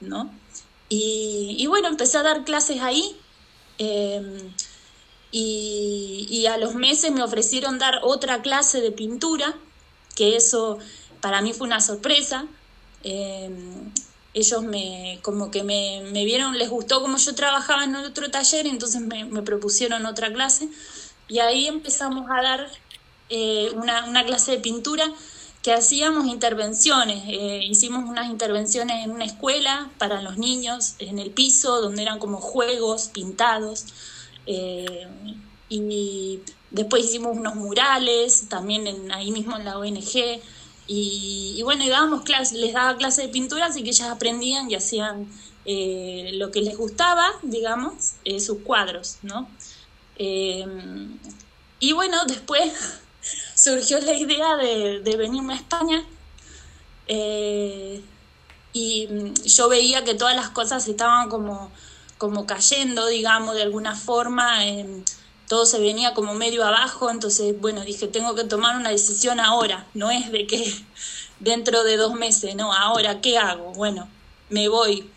¿no? 0.00 0.30
Y, 0.88 1.66
bueno, 1.66 1.88
empecé 1.88 2.16
a 2.16 2.22
dar 2.22 2.44
clases 2.44 2.80
ahí. 2.80 3.16
Em, 3.78 4.54
y, 5.32 6.46
a 6.46 6.58
los 6.58 6.76
meses 6.76 7.10
me 7.10 7.24
ofrecieron 7.24 7.80
dar 7.80 8.00
otra 8.04 8.40
clase 8.40 8.80
de 8.80 8.92
pintura, 8.92 9.52
que 10.14 10.36
eso 10.36 10.78
para 11.20 11.42
mí 11.42 11.52
fue 11.52 11.66
una 11.66 11.80
sorpresa. 11.80 12.46
Em, 13.02 13.92
ellos 14.32 14.62
me 14.62 15.18
como 15.22 15.50
que 15.50 15.64
me, 15.64 16.24
vieron, 16.24 16.56
les 16.56 16.70
gustó 16.70 17.02
como 17.02 17.18
yo 17.18 17.34
trabajaba 17.34 17.82
en 17.82 17.96
otro 17.96 18.30
taller, 18.30 18.66
entonces 18.68 19.00
me, 19.00 19.24
me 19.24 19.42
propusieron 19.42 20.06
otra 20.06 20.32
clase. 20.32 20.68
Y 21.28 21.40
ahí 21.40 21.66
empezamos 21.66 22.28
a 22.30 22.42
dar 22.42 22.70
eh, 23.28 23.70
una, 23.74 24.24
clase 24.24 24.52
de 24.52 24.58
pintura 24.58 25.04
que 25.62 25.72
hacíamos 25.72 26.26
intervenciones. 26.26 27.22
Eh, 27.26 27.60
hicimos 27.68 28.08
unas 28.08 28.30
intervenciones 28.30 29.04
en 29.04 29.10
una 29.10 29.26
escuela 29.26 29.90
para 29.98 30.22
los 30.22 30.38
niños, 30.38 30.94
en 30.98 31.18
el 31.18 31.30
piso, 31.30 31.82
donde 31.82 32.02
eran 32.02 32.18
como 32.18 32.38
juegos 32.38 33.08
pintados. 33.08 33.86
Eh, 34.46 35.06
y 35.68 36.40
después 36.70 37.04
hicimos 37.04 37.36
unos 37.36 37.54
murales, 37.54 38.48
también 38.48 38.86
en, 38.86 39.12
ahí 39.12 39.30
mismo 39.30 39.56
en 39.58 39.66
la 39.66 39.78
ONG. 39.78 40.40
Y, 40.90 41.60
bueno, 41.64 41.84
y 41.84 41.90
dábamos 41.90 42.22
clases, 42.22 42.58
les 42.58 42.72
daba 42.72 42.96
clases 42.96 43.26
de 43.26 43.30
pintura, 43.30 43.66
así 43.66 43.82
que 43.82 43.90
ellas 43.90 44.08
aprendían 44.08 44.70
y 44.70 44.74
hacían 44.74 45.28
lo 45.66 46.50
que 46.50 46.62
les 46.62 46.78
gustaba, 46.78 47.28
digamos, 47.42 48.14
sus 48.40 48.60
cuadros, 48.60 49.18
¿no? 49.20 49.46
Em, 50.18 51.18
y 51.80 51.92
bueno, 51.92 52.24
después 52.26 52.72
surgió 53.54 54.00
la 54.00 54.12
idea 54.12 54.56
de, 54.56 55.16
venirme 55.16 55.54
a 55.54 55.56
España 55.56 56.04
eh, 57.06 58.02
y 58.72 59.08
yo 59.44 59.68
veía 59.68 60.04
que 60.04 60.14
todas 60.14 60.36
las 60.36 60.50
cosas 60.50 60.86
estaban 60.88 61.28
como 61.28 61.70
como 62.18 62.46
cayendo, 62.46 63.06
digamos, 63.06 63.54
de 63.54 63.62
alguna 63.62 63.94
forma. 63.94 64.58
todo 65.46 65.64
se 65.64 65.78
venía 65.80 66.12
como 66.12 66.34
medio 66.34 66.66
abajo, 66.66 67.10
entonces, 67.10 67.58
bueno, 67.58 67.80
dije, 67.82 68.06
tengo 68.08 68.34
que 68.34 68.44
tomar 68.44 68.76
una 68.76 68.90
decisión 68.90 69.40
ahora, 69.40 69.86
no 69.94 70.10
es 70.10 70.30
de 70.30 70.46
que 70.46 70.74
dentro 71.40 71.84
de 71.84 71.96
dos 71.96 72.14
meses, 72.14 72.54
no, 72.54 72.72
ahora, 72.72 73.20
¿qué 73.22 73.38
hago? 73.38 73.72
Bueno, 73.72 74.08
me 74.50 74.68
voy. 74.68 75.10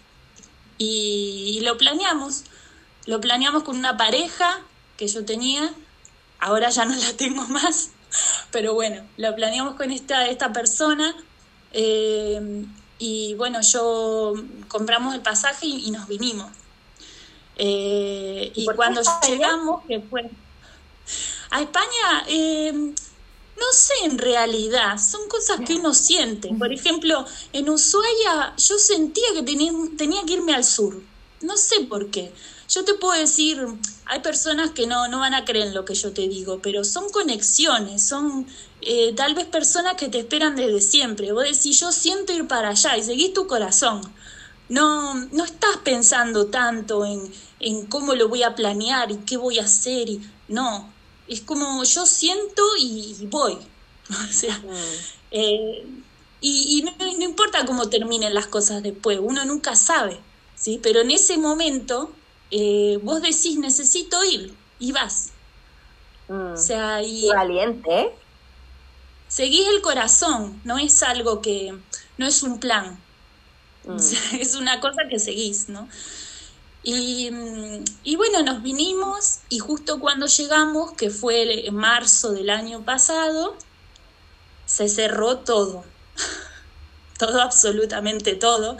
Y, 0.77 1.59
lo 1.63 1.77
planeamos, 1.77 2.43
lo 3.05 3.19
planeamos 3.21 3.63
con 3.63 3.77
una 3.77 3.97
pareja 3.97 4.61
que 5.01 5.07
yo 5.07 5.25
tenía, 5.25 5.73
ahora 6.39 6.69
ya 6.69 6.85
no 6.85 6.95
la 6.95 7.13
tengo 7.17 7.41
más, 7.47 7.89
pero 8.51 8.75
bueno, 8.75 9.03
lo 9.17 9.35
planeamos 9.35 9.73
con 9.75 9.89
esta, 9.89 10.27
esta 10.27 10.53
persona. 10.53 11.15
Eh, 11.73 12.65
y 12.99 13.33
bueno, 13.33 13.61
yo 13.61 14.35
compramos 14.67 15.15
el 15.15 15.21
pasaje 15.21 15.65
y, 15.65 15.89
nos 15.89 16.07
vinimos. 16.07 16.51
Eh, 17.55 18.51
y 18.53 18.65
cuando 18.75 19.01
llegamos, 19.27 19.83
que 19.87 20.01
fue 20.01 20.29
a 21.49 21.61
España, 21.61 22.23
eh, 22.27 22.71
no 22.71 23.71
sé 23.73 23.93
en 24.03 24.19
realidad, 24.19 24.99
son 24.99 25.27
cosas 25.27 25.61
que 25.65 25.73
uno 25.77 25.95
siente. 25.95 26.49
Por 26.49 26.71
ejemplo, 26.71 27.25
en 27.53 27.69
Ushuaia 27.71 28.53
yo 28.55 28.77
sentía 28.77 29.33
que 29.33 29.41
tenía, 29.41 29.71
tenía 29.97 30.21
que 30.27 30.33
irme 30.33 30.53
al 30.53 30.63
sur. 30.63 31.01
No 31.41 31.57
sé 31.57 31.79
por 31.89 32.11
qué. 32.11 32.31
Yo 32.69 32.85
te 32.85 32.93
puedo 32.93 33.19
decir, 33.19 33.67
hay 34.11 34.19
personas 34.19 34.71
que 34.71 34.87
no, 34.87 35.07
no 35.07 35.19
van 35.19 35.33
a 35.33 35.45
creer 35.45 35.67
en 35.67 35.73
lo 35.73 35.85
que 35.85 35.95
yo 35.95 36.11
te 36.11 36.27
digo, 36.27 36.59
pero 36.61 36.83
son 36.83 37.09
conexiones, 37.11 38.03
son 38.03 38.45
eh, 38.81 39.13
tal 39.15 39.35
vez 39.35 39.45
personas 39.45 39.95
que 39.95 40.09
te 40.09 40.19
esperan 40.19 40.57
desde 40.57 40.81
siempre. 40.81 41.31
Vos 41.31 41.45
decís, 41.45 41.79
yo 41.79 41.93
siento 41.93 42.33
ir 42.33 42.45
para 42.45 42.71
allá 42.71 42.97
y 42.97 43.03
seguís 43.03 43.31
tu 43.33 43.47
corazón. 43.47 44.01
No, 44.67 45.15
no 45.15 45.45
estás 45.45 45.77
pensando 45.85 46.47
tanto 46.47 47.05
en, 47.05 47.31
en 47.61 47.85
cómo 47.85 48.13
lo 48.13 48.27
voy 48.27 48.43
a 48.43 48.53
planear 48.53 49.11
y 49.11 49.15
qué 49.19 49.37
voy 49.37 49.59
a 49.59 49.63
hacer. 49.63 50.09
Y, 50.09 50.29
no, 50.49 50.91
es 51.29 51.39
como 51.39 51.81
yo 51.85 52.05
siento 52.05 52.63
y, 52.77 53.15
voy. 53.27 53.53
o 54.09 54.33
sea, 54.33 54.57
mm. 54.57 54.73
eh, 55.31 55.87
y, 56.41 56.83
no, 56.83 56.93
no, 56.99 57.23
importa 57.23 57.65
cómo 57.65 57.87
terminen 57.87 58.33
las 58.33 58.47
cosas 58.47 58.83
después, 58.83 59.19
uno 59.21 59.45
nunca 59.45 59.77
sabe, 59.77 60.19
¿sí? 60.57 60.81
Pero 60.83 60.99
en 60.99 61.11
ese 61.11 61.37
momento 61.37 62.11
eh, 62.51 62.99
vos 63.01 63.21
decís 63.21 63.57
necesito 63.57 64.23
ir 64.23 64.53
y 64.79 64.91
vas. 64.91 65.31
Mm. 66.27 66.53
O 66.53 66.57
sea, 66.57 67.01
y... 67.01 67.27
Valiente, 67.29 67.89
¿eh? 67.89 68.15
seguís 69.31 69.67
el 69.69 69.81
corazón, 69.81 70.59
no 70.65 70.77
es 70.77 71.01
algo 71.03 71.41
que, 71.41 71.73
no 72.17 72.27
es 72.27 72.43
un 72.43 72.59
plan, 72.59 72.99
mm. 73.85 73.95
es 74.39 74.55
una 74.55 74.81
cosa 74.81 75.03
que 75.09 75.19
seguís, 75.19 75.69
¿no? 75.69 75.87
Y, 76.83 77.29
y, 78.03 78.15
bueno, 78.15 78.41
nos 78.41 78.63
vinimos 78.63 79.41
y 79.49 79.59
justo 79.59 79.99
cuando 79.99 80.25
llegamos, 80.25 80.93
que 80.93 81.11
fue 81.11 81.67
en 81.67 81.75
marzo 81.75 82.31
del 82.31 82.49
año 82.49 82.83
pasado, 82.83 83.55
se 84.65 84.89
cerró 84.89 85.37
todo, 85.37 85.85
todo, 87.19 87.41
absolutamente 87.41 88.35
todo, 88.35 88.77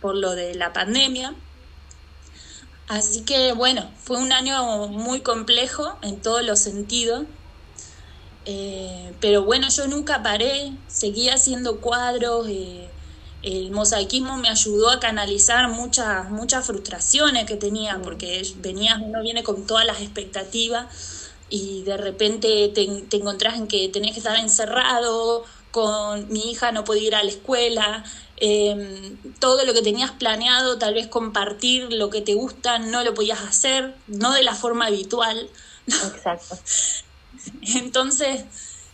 por 0.00 0.16
lo 0.16 0.30
de 0.34 0.54
la 0.54 0.72
pandemia. 0.72 1.34
Así 2.88 3.22
que 3.22 3.52
bueno, 3.52 3.90
fue 3.98 4.18
un 4.18 4.32
año 4.32 4.88
muy 4.88 5.20
complejo 5.20 5.96
en 6.02 6.20
todos 6.20 6.44
los 6.44 6.60
sentidos. 6.60 7.24
Eh, 8.44 9.12
pero 9.20 9.42
bueno, 9.42 9.68
yo 9.68 9.88
nunca 9.88 10.22
paré, 10.22 10.72
seguía 10.86 11.34
haciendo 11.34 11.80
cuadros. 11.80 12.46
Eh, 12.48 12.88
el 13.42 13.70
mosaicismo 13.70 14.36
me 14.38 14.48
ayudó 14.48 14.90
a 14.90 15.00
canalizar 15.00 15.68
muchas, 15.68 16.30
muchas 16.30 16.66
frustraciones 16.66 17.44
que 17.44 17.56
tenía, 17.56 18.00
porque 18.02 18.42
venía, 18.56 19.00
uno 19.02 19.22
viene 19.22 19.42
con 19.42 19.66
todas 19.66 19.84
las 19.84 20.00
expectativas 20.00 20.86
y 21.48 21.82
de 21.82 21.96
repente 21.96 22.68
te, 22.74 22.86
te 23.08 23.16
encontrás 23.16 23.56
en 23.56 23.68
que 23.68 23.88
tenés 23.88 24.12
que 24.12 24.18
estar 24.18 24.36
encerrado, 24.36 25.44
con 25.76 26.28
mi 26.30 26.52
hija 26.52 26.72
no 26.72 26.84
podía 26.84 27.08
ir 27.08 27.14
a 27.16 27.22
la 27.22 27.28
escuela, 27.28 28.02
em, 28.38 29.18
todo 29.38 29.62
lo 29.66 29.74
que 29.74 29.82
tenías 29.82 30.10
planeado, 30.10 30.78
tal 30.78 30.94
vez 30.94 31.06
compartir 31.06 31.92
lo 31.92 32.08
que 32.08 32.22
te 32.22 32.32
gusta, 32.32 32.78
no 32.78 33.04
lo 33.04 33.12
podías 33.12 33.42
hacer, 33.42 33.94
no 34.06 34.32
de 34.32 34.42
la 34.42 34.54
forma 34.54 34.86
habitual. 34.86 35.50
Exacto. 35.86 36.58
Entonces, 37.74 38.44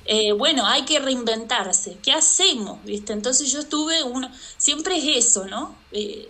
eh, 0.06 0.32
bueno, 0.32 0.66
hay 0.66 0.84
que 0.84 0.98
reinventarse. 0.98 1.98
¿Qué 2.02 2.12
hacemos? 2.12 2.82
¿Viste? 2.82 3.12
Entonces 3.12 3.52
yo 3.52 3.60
estuve, 3.60 4.02
uno, 4.02 4.28
siempre 4.56 4.96
es 4.98 5.24
eso, 5.24 5.46
¿no? 5.46 5.76
Eh, 5.92 6.28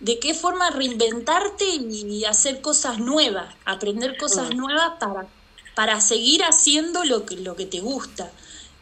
de 0.00 0.18
qué 0.18 0.32
forma 0.32 0.70
reinventarte 0.70 1.66
y 1.66 2.24
hacer 2.24 2.62
cosas 2.62 2.98
nuevas, 2.98 3.54
aprender 3.66 4.16
cosas 4.16 4.54
mm. 4.54 4.56
nuevas 4.56 4.92
para, 4.98 5.26
para 5.74 6.00
seguir 6.00 6.44
haciendo 6.44 7.04
lo 7.04 7.26
que, 7.26 7.36
lo 7.36 7.56
que 7.56 7.66
te 7.66 7.80
gusta. 7.80 8.32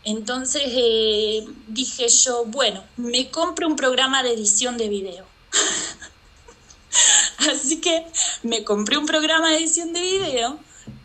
Entonces 0.04 0.62
eh, 0.66 1.44
dije 1.68 2.08
yo, 2.08 2.44
bueno, 2.46 2.82
me 2.96 3.30
compro 3.30 3.66
un 3.66 3.76
programa 3.76 4.22
de 4.22 4.32
edición 4.32 4.78
de 4.78 4.88
video. 4.88 5.26
Así 7.50 7.80
que 7.80 8.06
me 8.42 8.64
compré 8.64 8.98
un 8.98 9.06
programa 9.06 9.50
de 9.50 9.58
edición 9.58 9.92
de 9.92 10.00
video 10.00 10.58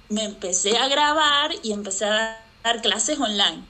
me 0.09 0.23
empecé 0.23 0.77
a 0.77 0.87
grabar 0.87 1.51
y 1.63 1.71
empecé 1.71 2.05
a 2.05 2.41
dar 2.63 2.81
clases 2.81 3.19
online. 3.19 3.63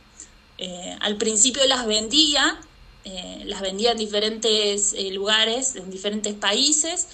Eh, 0.58 0.98
al 1.02 1.18
principio 1.18 1.66
las 1.68 1.86
vendía, 1.86 2.60
eh, 3.04 3.44
las 3.46 3.62
vendía 3.62 3.92
en 3.92 3.98
diferentes 3.98 4.96
lugares, 5.12 5.76
en 5.76 5.90
diferentes 5.90 6.34
países, 6.34 7.08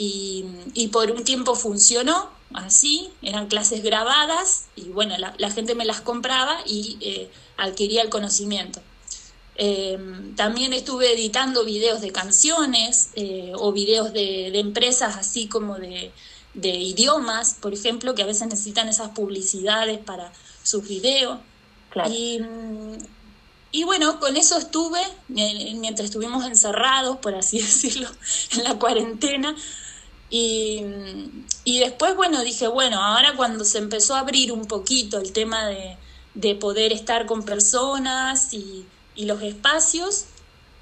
y, 0.00 0.88
por 0.92 1.10
un 1.10 1.24
tiempo 1.24 1.56
funcionó 1.56 2.30
así, 2.54 3.10
eran 3.22 3.48
clases 3.48 3.82
grabadas, 3.82 4.66
y 4.76 4.84
bueno, 4.88 5.14
la, 5.18 5.50
gente 5.50 5.74
me 5.74 5.84
las 5.84 6.00
compraba 6.00 6.58
y 6.66 7.28
adquiría 7.56 8.02
el 8.02 8.08
conocimiento. 8.08 8.80
también 10.36 10.72
estuve 10.72 11.12
editando 11.12 11.64
videos 11.64 12.00
de 12.00 12.12
canciones 12.12 13.10
o 13.54 13.72
videos 13.72 14.12
de 14.12 14.58
empresas 14.58 15.16
así 15.16 15.48
como 15.48 15.76
de, 15.76 16.12
de 16.60 16.70
idiomas, 16.70 17.56
por 17.60 17.72
ejemplo, 17.72 18.14
que 18.14 18.22
a 18.22 18.26
veces 18.26 18.48
necesitan 18.48 18.88
esas 18.88 19.10
publicidades 19.10 19.98
para 19.98 20.32
sus 20.62 20.86
videos. 20.88 21.38
Y, 23.70 23.84
bueno, 23.84 24.18
con 24.18 24.36
eso 24.36 24.56
estuve, 24.58 25.00
mientras 25.28 26.06
estuvimos 26.06 26.46
encerrados, 26.46 27.18
por 27.18 27.34
así 27.34 27.58
decirlo, 27.62 28.08
en 28.52 28.64
la 28.64 28.78
cuarentena. 28.78 29.54
Y, 30.30 30.84
después, 31.64 32.14
bueno, 32.16 32.42
dije, 32.42 32.68
bueno, 32.68 33.02
ahora 33.02 33.34
cuando 33.36 33.64
se 33.64 33.78
empezó 33.78 34.14
a 34.14 34.20
abrir 34.20 34.52
un 34.52 34.66
poquito 34.66 35.18
el 35.18 35.32
tema 35.32 35.66
de, 35.66 35.96
poder 36.56 36.92
estar 36.92 37.26
con 37.26 37.42
personas 37.44 38.52
y, 38.52 38.86
los 39.16 39.42
espacios, 39.42 40.26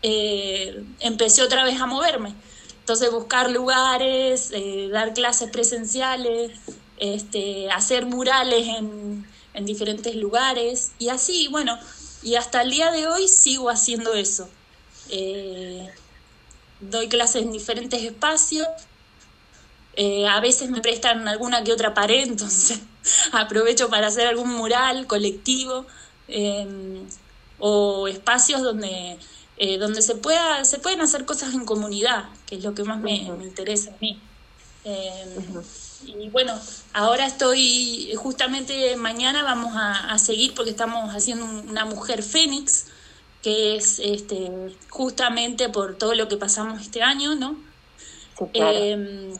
eh, 0.02 0.84
empecé 1.00 1.42
otra 1.42 1.64
vez 1.64 1.80
a 1.80 1.86
moverme. 1.86 2.34
Entonces 2.80 3.10
buscar 3.10 3.50
lugares, 3.50 4.50
eh, 4.52 4.88
dar 4.92 5.14
clases 5.14 5.50
presenciales, 5.50 6.52
este, 6.98 7.70
hacer 7.70 8.06
murales 8.06 8.68
en, 8.68 9.26
diferentes 9.64 10.14
lugares 10.14 10.92
y 10.98 11.08
así, 11.08 11.48
bueno, 11.48 11.78
y 12.22 12.34
hasta 12.34 12.60
el 12.60 12.70
día 12.70 12.90
de 12.90 13.06
hoy 13.06 13.26
sigo 13.26 13.70
haciendo 13.70 14.12
eso. 14.12 14.50
Eh, 15.08 15.88
doy 16.80 17.08
clases 17.08 17.42
en 17.42 17.52
diferentes 17.52 18.02
espacios, 18.02 18.68
eh, 19.96 20.28
a 20.28 20.40
veces 20.40 20.70
me 20.70 20.80
prestan 20.80 21.26
alguna 21.26 21.64
que 21.64 21.72
otra 21.72 21.94
pared, 21.94 22.26
entonces 22.28 22.80
aprovecho 23.32 23.88
para 23.88 24.08
hacer 24.08 24.26
algún 24.26 24.50
mural 24.50 25.06
colectivo 25.06 25.86
o 27.58 28.08
espacios 28.08 28.62
donde 28.62 29.16
eh, 29.58 29.78
donde 29.78 30.02
se, 30.02 30.14
pueda, 30.16 30.64
se 30.66 30.78
pueden 30.78 31.00
hacer 31.00 31.24
cosas 31.24 31.54
en 31.54 31.64
comunidad, 31.64 32.26
que 32.46 32.56
es 32.56 32.64
lo 32.64 32.74
que 32.74 32.84
más 32.84 33.00
me, 33.00 33.16
interesa 33.16 33.90
a 33.90 33.94
mí. 34.02 34.20
Em, 34.84 35.62
y 36.04 36.28
bueno, 36.28 36.52
ahora 36.92 37.26
estoy, 37.26 38.12
justamente 38.16 38.96
mañana 38.96 39.42
vamos 39.42 39.72
a, 39.74 40.18
seguir 40.18 40.52
porque 40.54 40.70
estamos 40.72 41.14
haciendo 41.14 41.46
una 41.46 41.86
mujer 41.86 42.22
fénix, 42.22 42.88
que 43.42 43.76
es 43.76 43.98
este, 43.98 44.50
justamente 44.90 45.70
por 45.70 45.96
todo 45.96 46.14
lo 46.14 46.28
que 46.28 46.36
pasamos 46.36 46.82
este 46.82 47.02
año, 47.02 47.34
¿no? 47.34 47.56
Em, 48.52 49.32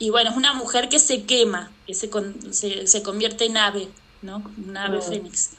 y 0.00 0.08
bueno, 0.08 0.30
es 0.30 0.36
una 0.36 0.54
mujer 0.54 0.88
que 0.88 0.98
se 0.98 1.24
quema, 1.24 1.70
que 1.86 1.94
se, 1.94 2.10
se, 2.52 2.86
se 2.86 3.02
convierte 3.02 3.44
en 3.44 3.58
ave, 3.58 3.88
¿no? 4.22 4.42
Una 4.66 4.86
ave 4.86 5.02
fénix. 5.02 5.50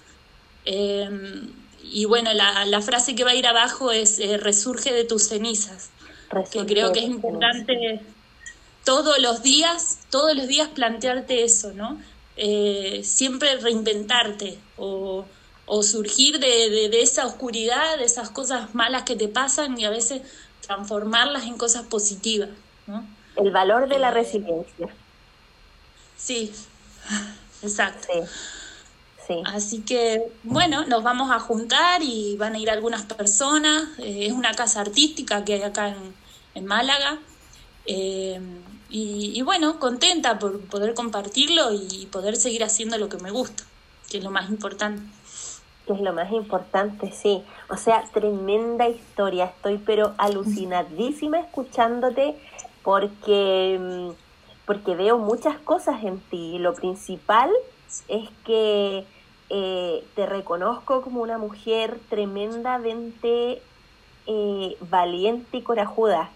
Em, 0.66 1.54
y 1.84 2.06
bueno, 2.06 2.34
la, 2.34 2.66
la, 2.66 2.82
frase 2.82 3.14
que 3.14 3.24
va 3.24 3.32
a 3.32 3.36
ir 3.36 3.46
abajo 3.46 3.92
es 3.92 4.18
eh, 4.18 4.38
resurge 4.38 4.92
de 4.94 5.04
tus 5.04 5.28
cenizas, 5.28 5.92
que 6.52 6.66
creo 6.66 6.92
que 6.92 7.00
es 7.02 7.06
importante 7.06 8.02
todos 8.84 9.20
los 9.20 9.44
días, 9.44 10.00
todos 10.10 10.36
los 10.36 10.48
días 10.48 10.70
plantearte 10.70 11.44
eso, 11.44 11.74
¿no? 11.74 12.02
Eh, 12.36 13.02
siempre 13.04 13.58
reinventarte 13.58 14.58
o, 14.76 15.24
o 15.68 15.84
surgir 15.84 16.40
de, 16.40 16.90
de, 16.90 17.02
esa 17.04 17.28
oscuridad, 17.28 18.00
de 18.00 18.06
esas 18.06 18.32
cosas 18.32 18.74
malas 18.74 19.04
que 19.04 19.16
te 19.16 19.28
pasan 19.28 19.80
y 19.80 19.86
a 19.86 19.92
veces 19.92 20.24
transformarlas 20.62 21.44
en 21.44 21.58
cosas 21.58 21.84
positivas. 21.84 22.50
El 23.36 23.52
valor 23.52 23.88
de 23.88 24.00
la 24.00 24.12
resiliencia. 24.12 24.88
Sí, 26.18 26.52
exacto. 27.64 28.08
Sí. 29.28 29.42
Así 29.46 29.82
que, 29.82 30.32
bueno, 30.44 30.86
nos 30.86 31.04
vamos 31.04 31.32
a 31.32 31.40
juntar 31.40 32.02
y 32.04 32.36
van 32.38 32.56
a 32.56 32.60
ir 32.60 32.70
algunas 32.70 33.04
personas. 33.04 33.84
Eh, 34.00 34.28
es 34.28 34.34
una 34.34 34.54
casa 34.54 34.82
artística 34.82 35.44
que 35.46 35.54
hay 35.54 35.64
acá 35.64 35.96
en, 36.54 36.66
Málaga. 36.66 37.20
Eh, 37.86 38.40
y, 38.94 39.42
bueno, 39.44 39.80
contenta 39.80 40.38
por 40.38 40.60
poder 40.66 40.94
compartirlo 40.94 41.72
y 41.72 42.08
poder 42.12 42.36
seguir 42.36 42.62
haciendo 42.64 42.98
lo 42.98 43.08
que 43.08 43.18
me 43.18 43.32
gusta, 43.32 43.64
que 44.10 44.18
es 44.18 44.24
lo 44.24 44.32
más 44.32 44.50
importante. 44.50 45.02
Que 45.88 45.94
es 45.94 46.02
lo 46.02 46.12
más 46.12 46.30
importante, 46.34 47.12
sí. 47.12 47.42
O 47.70 47.78
sea, 47.78 48.04
tremenda 48.14 48.90
historia. 48.90 49.46
Estoy 49.46 49.78
pero 49.78 50.14
alucinadísima 50.18 51.40
escuchándote 51.40 52.36
porque, 52.84 53.80
mm, 53.80 54.10
porque 54.66 54.96
veo 54.96 55.18
muchas 55.18 55.58
cosas 55.60 56.04
en 56.04 56.20
ti. 56.20 56.58
Lo 56.60 56.74
principal 56.74 57.50
es 58.08 58.30
que 58.46 59.06
eh, 59.50 60.04
te 60.16 60.26
reconozco 60.26 61.02
como 61.02 61.22
una 61.22 61.38
mujer 61.38 62.00
tremendamente 62.10 63.62
eh, 64.28 64.78
valiente 64.90 65.58
y 65.58 65.62
corajuda. 65.62 66.30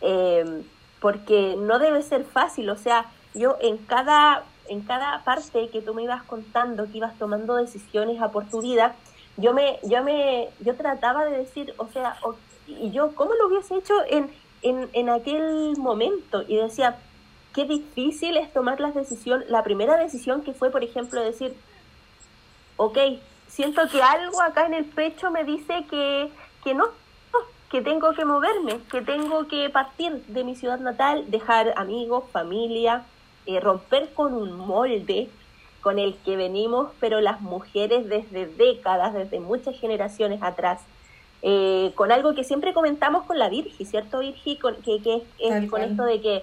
Eh, 0.00 0.64
porque 1.04 1.56
no 1.58 1.78
debe 1.78 2.02
ser 2.02 2.24
fácil, 2.24 2.70
o 2.70 2.76
sea, 2.76 3.04
yo 3.34 3.58
en 3.60 3.76
cada, 3.76 4.42
en 4.68 4.80
cada 4.80 5.22
parte 5.22 5.68
que 5.68 5.82
tú 5.82 5.92
me 5.92 6.02
ibas 6.02 6.22
contando, 6.22 6.86
que 6.90 6.96
ibas 6.96 7.18
tomando 7.18 7.56
decisiones 7.56 8.22
a 8.22 8.30
por 8.30 8.46
tu 8.48 8.62
vida, 8.62 8.94
yo 9.36 9.52
me, 9.52 9.78
yo 9.82 10.02
me, 10.02 10.48
yo 10.60 10.74
trataba 10.76 11.26
de 11.26 11.36
decir, 11.36 11.74
o 11.76 11.88
sea, 11.88 12.16
y 12.66 12.90
yo, 12.90 13.14
¿cómo 13.14 13.34
lo 13.34 13.48
hubiese 13.48 13.76
hecho 13.76 13.92
en, 14.08 14.30
en, 14.64 14.88
en 14.92 15.08
aquel 15.08 15.76
momento? 15.76 16.42
Y 16.48 16.56
decía, 16.56 16.98
qué 17.54 17.64
difícil 17.64 18.36
es 18.36 18.52
tomar 18.52 18.80
las 18.80 18.94
decisiones, 18.94 19.48
la 19.48 19.62
primera 19.62 19.96
decisión 19.96 20.42
que 20.42 20.52
fue, 20.52 20.70
por 20.70 20.82
ejemplo, 20.82 21.20
decir, 21.22 21.54
ok, 22.76 22.98
siento 23.46 23.88
que 23.88 24.02
algo 24.02 24.42
acá 24.42 24.66
en 24.66 24.74
el 24.74 24.84
pecho 24.84 25.30
me 25.30 25.44
dice 25.44 25.84
que, 25.88 26.30
que 26.64 26.74
no, 26.74 26.86
que 27.70 27.80
tengo 27.80 28.12
que 28.12 28.24
moverme, 28.24 28.80
que 28.90 29.02
tengo 29.02 29.46
que 29.46 29.70
partir 29.70 30.24
de 30.26 30.44
mi 30.44 30.56
ciudad 30.56 30.80
natal, 30.80 31.30
dejar 31.30 31.72
amigos, 31.76 32.24
familia, 32.32 33.04
eh, 33.46 33.60
romper 33.60 34.12
con 34.14 34.34
un 34.34 34.56
molde 34.56 35.28
con 35.80 35.98
el 35.98 36.16
que 36.24 36.36
venimos, 36.36 36.92
pero 36.98 37.20
las 37.20 37.40
mujeres 37.40 38.08
desde 38.08 38.46
décadas, 38.46 39.12
desde 39.12 39.38
muchas 39.38 39.78
generaciones 39.78 40.42
atrás, 40.42 40.80
eh, 41.46 41.92
con 41.94 42.10
algo 42.10 42.34
que 42.34 42.42
siempre 42.42 42.72
comentamos 42.72 43.26
con 43.26 43.38
la 43.38 43.50
Virgi, 43.50 43.84
¿cierto, 43.84 44.20
Virgi? 44.20 44.56
Con, 44.56 44.76
que, 44.76 45.02
que 45.02 45.22
es 45.38 45.70
con 45.70 45.82
esto 45.82 46.02
de 46.04 46.22
que, 46.22 46.42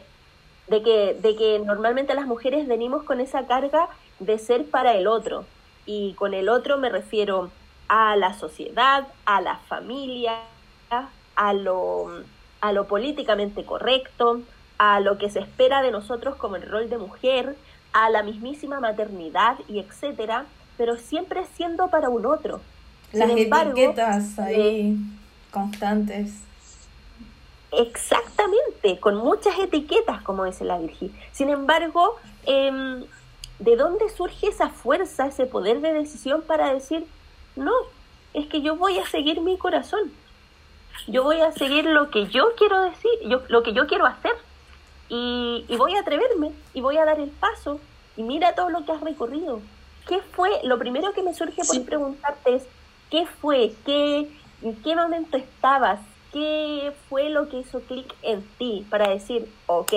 de, 0.67 0.83
que, 0.83 1.17
de 1.19 1.35
que 1.35 1.57
normalmente 1.57 2.13
las 2.13 2.27
mujeres 2.27 2.67
venimos 2.67 3.01
con 3.01 3.19
esa 3.19 3.47
carga 3.47 3.89
de 4.19 4.37
ser 4.37 4.69
para 4.69 4.93
el 4.93 5.07
otro. 5.07 5.45
Y 5.87 6.13
con 6.13 6.35
el 6.35 6.49
otro 6.49 6.77
me 6.77 6.89
refiero 6.89 7.49
a 7.87 8.15
la 8.15 8.35
sociedad, 8.35 9.07
a 9.25 9.41
la 9.41 9.57
familia, 9.67 10.35
a 11.35 11.53
lo, 11.53 12.21
a 12.61 12.71
lo 12.71 12.85
políticamente 12.85 13.65
correcto, 13.65 14.41
a 14.77 14.99
lo 14.99 15.17
que 15.17 15.31
se 15.31 15.39
espera 15.39 15.81
de 15.81 15.89
nosotros 15.89 16.35
como 16.35 16.57
el 16.57 16.69
rol 16.69 16.91
de 16.91 16.99
mujer, 16.99 17.55
a 17.91 18.11
la 18.11 18.21
mismísima 18.21 18.79
maternidad 18.79 19.57
y 19.67 19.79
etcétera, 19.79 20.45
pero 20.77 20.97
siempre 20.97 21.43
siendo 21.55 21.87
para 21.87 22.09
un 22.09 22.27
otro. 22.27 22.61
Las 23.13 23.29
etiquetas 23.29 24.39
ahí 24.39 24.97
constantes. 25.51 26.31
Exactamente, 27.71 28.99
con 28.99 29.15
muchas 29.15 29.57
etiquetas, 29.59 30.21
como 30.23 30.45
dice 30.45 30.65
la 30.65 30.77
Virgi. 30.77 31.11
Sin 31.31 31.49
embargo, 31.49 32.15
em, 32.45 33.05
¿de 33.59 33.75
dónde 33.75 34.09
surge 34.09 34.47
esa 34.47 34.69
fuerza, 34.69 35.27
ese 35.27 35.45
poder 35.45 35.81
de 35.81 35.93
decisión 35.93 36.41
para 36.41 36.73
decir, 36.73 37.05
no, 37.55 37.71
es 38.33 38.47
que 38.47 38.61
yo 38.61 38.75
voy 38.75 38.99
a 38.99 39.05
seguir 39.05 39.41
mi 39.41 39.57
corazón? 39.57 40.11
yo 41.07 41.23
voy 41.23 41.41
a 41.41 41.51
seguir 41.51 41.85
lo 41.85 42.09
que 42.09 42.27
yo 42.27 42.53
quiero 42.57 42.81
decir, 42.81 43.11
yo, 43.25 43.41
lo 43.49 43.63
que 43.63 43.73
yo 43.73 43.87
quiero 43.87 44.05
hacer. 44.05 44.33
Y, 45.09 45.65
voy 45.77 45.95
a 45.95 46.01
atreverme 46.01 46.53
y 46.73 46.81
voy 46.81 46.97
a 46.97 47.05
dar 47.05 47.19
el 47.19 47.29
paso. 47.29 47.79
Y 48.15 48.23
mira 48.23 48.55
todo 48.55 48.69
lo 48.69 48.85
que 48.85 48.91
has 48.91 49.01
recorrido. 49.01 49.61
¿Qué 50.07 50.19
fue? 50.19 50.49
Lo 50.63 50.77
primero 50.79 51.11
que 51.11 51.23
me 51.23 51.33
surge 51.33 51.63
por 51.65 51.85
preguntarte 51.85 52.55
es, 52.55 52.63
¿qué 53.11 53.27
fue? 53.41 53.73
¿Qué, 53.85 54.27
¿En 54.63 54.75
qué 54.81 54.95
momento 54.95 55.37
estabas? 55.37 55.99
¿Qué 56.33 56.93
fue 57.09 57.29
lo 57.29 57.49
que 57.49 57.59
hizo 57.59 57.81
clic 57.81 58.11
en 58.23 58.41
ti 58.57 58.85
para 58.89 59.09
decir, 59.09 59.47
ok, 59.67 59.93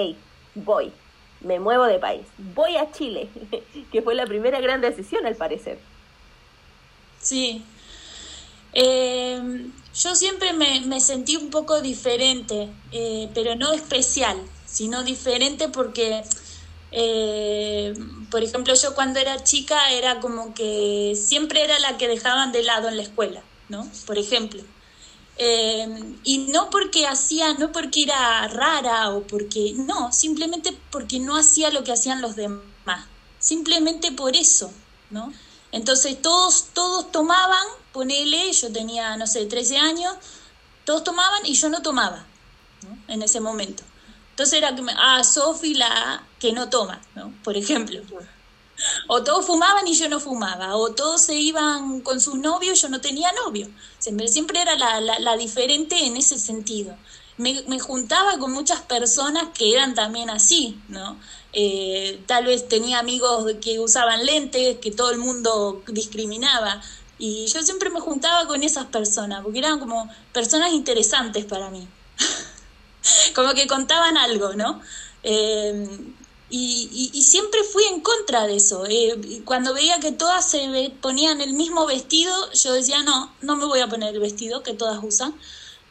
voy, 0.57 0.93
me 1.41 1.61
muevo 1.61 1.85
de 1.85 1.99
país, 1.99 2.27
voy 2.55 2.77
a 2.77 2.91
Chile, 2.91 3.31
que 3.93 4.03
fue 4.03 4.15
la 4.15 4.27
primera 4.27 4.61
gran 4.61 4.81
decisión 4.81 5.25
al 5.27 5.37
parecer? 5.37 5.79
Sí. 7.21 7.65
Eh, 8.73 9.71
yo 9.95 10.15
siempre 10.17 10.53
me, 10.53 11.01
sentí 11.01 11.37
un 11.37 11.51
poco 11.51 11.81
diferente, 11.81 12.69
eh, 12.91 13.29
pero 13.33 13.55
no 13.55 13.73
especial, 13.73 14.37
sino 14.67 15.05
diferente 15.05 15.69
porque, 15.69 16.25
eh, 16.97 17.93
por 18.31 18.45
ejemplo, 18.45 18.73
yo 18.73 18.95
cuando 18.95 19.19
era 19.19 19.43
chica 19.43 19.91
era 19.91 20.21
como 20.21 20.55
que 20.55 21.19
siempre 21.21 21.65
era 21.65 21.77
la 21.81 21.99
que 21.99 22.07
dejaban 22.07 22.53
de 22.53 22.63
lado 22.63 22.89
en 22.89 22.97
la 22.97 23.03
escuela, 23.03 23.43
¿no? 23.69 23.91
Por 24.07 24.17
ejemplo. 24.17 24.63
Eh, 25.37 26.15
y 26.23 26.39
no 26.53 26.71
porque 26.71 27.09
hacía, 27.09 27.55
no 27.55 27.73
porque 27.73 28.05
era 28.05 28.47
rara 28.47 29.11
o 29.11 29.23
porque, 29.27 29.73
no, 29.75 30.13
simplemente 30.13 30.79
porque 30.93 31.19
no 31.19 31.35
hacía 31.35 31.71
lo 31.71 31.83
que 31.83 31.91
hacían 31.91 32.23
los 32.23 32.37
demás, 32.37 33.09
simplemente 33.41 34.13
por 34.13 34.37
eso, 34.37 34.73
¿no? 35.11 35.33
Entonces 35.73 36.23
todos, 36.23 36.69
todos 36.75 37.11
tomaban, 37.11 37.67
ponele, 37.93 38.53
yo 38.53 38.73
tenía, 38.73 39.17
no 39.17 39.27
sé, 39.27 39.47
13 39.47 39.79
años, 39.79 40.15
todos 40.85 41.03
tomaban 41.03 41.45
y 41.45 41.55
yo 41.55 41.69
no 41.71 41.83
tomaba 41.83 42.25
en 43.09 43.21
ese 43.21 43.41
momento. 43.41 43.83
Entonces 44.31 44.59
era 44.59 44.77
que, 44.77 44.83
me, 44.83 44.93
ah, 44.97 45.25
Sofi 45.25 45.75
la 45.75 46.25
que 46.45 46.53
no 46.53 46.69
toma, 46.69 47.01
¿no? 47.15 47.33
Por 47.43 47.57
ejemplo. 47.57 48.03
O 49.09 49.23
todos 49.23 49.47
fumaban 49.47 49.89
y 49.89 49.95
yo 49.95 50.11
no 50.11 50.21
fumaba, 50.21 50.77
o 50.77 50.93
todos 50.93 51.23
se 51.23 51.37
iban 51.37 52.03
con 52.03 52.21
sus 52.21 52.35
novios 52.35 52.77
y 52.77 52.83
yo 52.83 52.89
no 52.91 53.01
tenía 53.01 53.33
novio. 53.33 53.71
Siempre, 53.99 54.29
siempre 54.29 54.61
era 54.61 54.77
la, 54.77 55.01
la, 55.01 55.37
diferente 55.39 56.05
en 56.05 56.19
ese 56.19 56.39
sentido. 56.39 56.95
Me, 57.39 57.63
me, 57.67 57.79
juntaba 57.79 58.39
con 58.39 58.53
muchas 58.53 58.83
personas 58.83 59.45
que 59.55 59.73
eran 59.73 59.95
también 59.95 60.29
así, 60.29 60.79
¿no? 60.89 61.19
Eh, 61.55 62.21
tal 62.27 62.45
vez 62.45 62.69
tenía 62.69 62.99
amigos 62.99 63.51
que 63.63 63.79
usaban 63.79 64.27
lentes, 64.27 64.77
que 64.83 64.91
todo 64.91 65.13
el 65.13 65.19
mundo 65.19 65.83
discriminaba. 65.87 66.83
Y 67.19 67.47
yo 67.47 67.63
siempre 67.63 67.89
me 67.89 68.01
juntaba 68.01 68.47
con 68.47 68.63
esas 68.63 68.87
personas, 68.87 69.43
porque 69.43 69.61
eran 69.61 69.79
como 69.79 70.11
personas 70.33 70.73
interesantes 70.73 71.47
para 71.47 71.71
mí. 71.71 71.89
como 73.35 73.55
que 73.55 73.67
contaban 73.67 74.19
algo, 74.19 74.53
¿no? 74.55 74.83
Eh, 75.23 75.89
y, 76.51 77.23
siempre 77.23 77.63
fui 77.65 77.85
en 77.85 78.01
contra 78.01 78.47
de 78.47 78.57
eso. 78.57 78.85
Eh, 78.87 79.43
cuando 79.45 79.75
veía 79.75 79.99
que 80.01 80.13
todas 80.13 80.49
se 80.49 80.93
ponían 81.01 81.41
el 81.41 81.55
mismo 81.55 81.87
vestido, 81.87 82.33
yo 82.53 82.73
decía, 82.73 83.03
no, 83.03 83.33
no 83.43 83.57
me 83.57 83.65
voy 83.65 83.81
a 83.81 83.89
poner 83.89 84.15
el 84.15 84.21
vestido 84.21 84.63
que 84.63 84.75
todas 84.75 85.03
usan. 85.03 85.35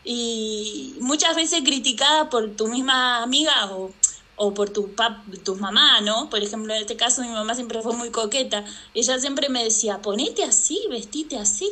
Y 0.06 0.96
muchas 1.00 1.36
veces 1.36 1.62
criticada 1.64 2.30
por 2.30 2.56
tu 2.56 2.68
misma 2.68 3.24
amiga 3.24 3.72
o 3.74 3.92
o 4.36 4.54
por 4.54 4.70
tu 4.70 4.94
pap, 4.96 5.24
tus 5.44 5.60
mamá, 5.60 6.02
¿no? 6.02 6.30
Por 6.30 6.42
ejemplo, 6.42 6.74
en 6.74 6.82
este 6.82 6.96
caso 6.96 7.22
mi 7.22 7.30
mamá 7.30 7.56
siempre 7.56 7.82
fue 7.82 7.96
muy 7.96 8.10
coqueta. 8.10 8.66
Ella 8.94 9.20
siempre 9.20 9.50
me 9.50 9.64
decía, 9.64 10.02
ponete 10.02 10.44
así, 10.44 10.86
vestite 10.90 11.38
así. 11.38 11.72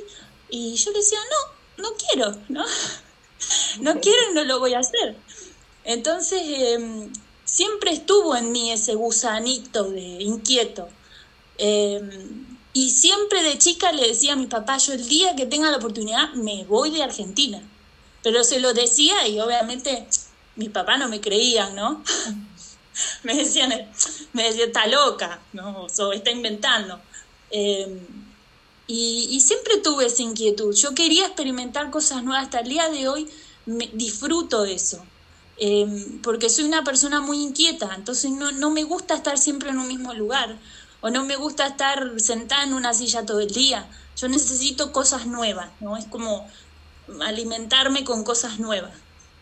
Y 0.50 0.76
yo 0.76 0.92
le 0.92 1.00
decía, 1.00 1.20
no, 1.78 1.84
no 1.84 1.90
quiero, 1.96 2.38
¿no? 2.50 2.64
no 3.82 4.00
quiero 4.00 4.32
y 4.32 4.34
no 4.36 4.44
lo 4.44 4.60
voy 4.60 4.74
a 4.74 4.80
hacer. 4.80 5.18
Entonces, 5.84 6.42
em, 6.46 7.12
siempre 7.52 7.92
estuvo 7.92 8.36
en 8.36 8.52
mí 8.52 8.72
ese 8.72 8.96
gusanito 8.96 9.84
de 9.84 10.24
inquieto. 10.24 10.88
Em, 11.58 12.58
y 12.74 12.92
siempre 12.92 13.44
de 13.44 13.58
chica 13.58 13.92
le 13.92 14.08
decía 14.08 14.34
a 14.34 14.38
mi 14.38 14.48
papá, 14.48 14.78
yo 14.78 14.94
el 14.94 15.08
día 15.08 15.36
que 15.36 15.46
tenga 15.46 15.70
la 15.70 15.78
oportunidad 15.78 16.34
me 16.34 16.64
voy 16.64 16.92
de 16.92 17.04
Argentina. 17.04 17.62
Pero 18.24 18.44
se 18.46 18.60
lo 18.62 18.74
decía 18.74 19.28
y 19.28 19.40
obviamente 19.40 20.08
mis 20.56 20.70
papás 20.70 20.98
no 21.00 21.10
me 21.10 21.20
creían, 21.20 21.76
¿no? 21.76 22.02
me 23.24 23.36
decían, 23.36 23.70
me 24.34 24.44
decían, 24.44 24.70
está 24.70 24.88
loca, 24.88 25.42
¿no? 25.52 25.88
O 25.98 26.14
está 26.14 26.32
inventando. 26.32 27.02
Em, 27.50 28.00
y, 28.88 29.40
siempre 29.42 29.78
tuve 29.78 30.06
esa 30.06 30.22
inquietud. 30.22 30.74
Yo 30.76 30.94
quería 30.94 31.26
experimentar 31.26 31.92
cosas 31.92 32.24
nuevas. 32.24 32.46
Hasta 32.46 32.60
el 32.60 32.70
día 32.70 32.90
de 32.90 33.08
hoy 33.08 33.30
me, 33.66 33.90
disfruto 33.94 34.66
eso. 34.66 35.06
Em, 35.58 36.22
porque 36.22 36.50
soy 36.50 36.66
una 36.66 36.84
persona 36.84 37.22
muy 37.22 37.42
inquieta. 37.42 37.94
Entonces 37.96 38.32
no, 38.32 38.52
no 38.52 38.72
me 38.72 38.84
gusta 38.84 39.16
estar 39.16 39.38
siempre 39.38 39.70
en 39.70 39.78
un 39.78 39.88
mismo 39.88 40.14
lugar. 40.14 40.58
O 41.02 41.10
no 41.10 41.24
me 41.26 41.36
gusta 41.36 41.68
estar 41.68 42.20
sentada 42.20 42.64
en 42.64 42.74
una 42.74 42.94
silla 42.94 43.26
todo 43.26 43.40
el 43.40 43.52
día. 43.52 43.88
Yo 44.18 44.28
necesito 44.28 44.92
cosas 44.92 45.26
nuevas, 45.28 45.70
¿no? 45.80 45.98
Es 45.98 46.06
como 46.06 46.48
alimentarme 47.22 48.04
con 48.04 48.24
cosas 48.24 48.60
nuevas. 48.60 48.94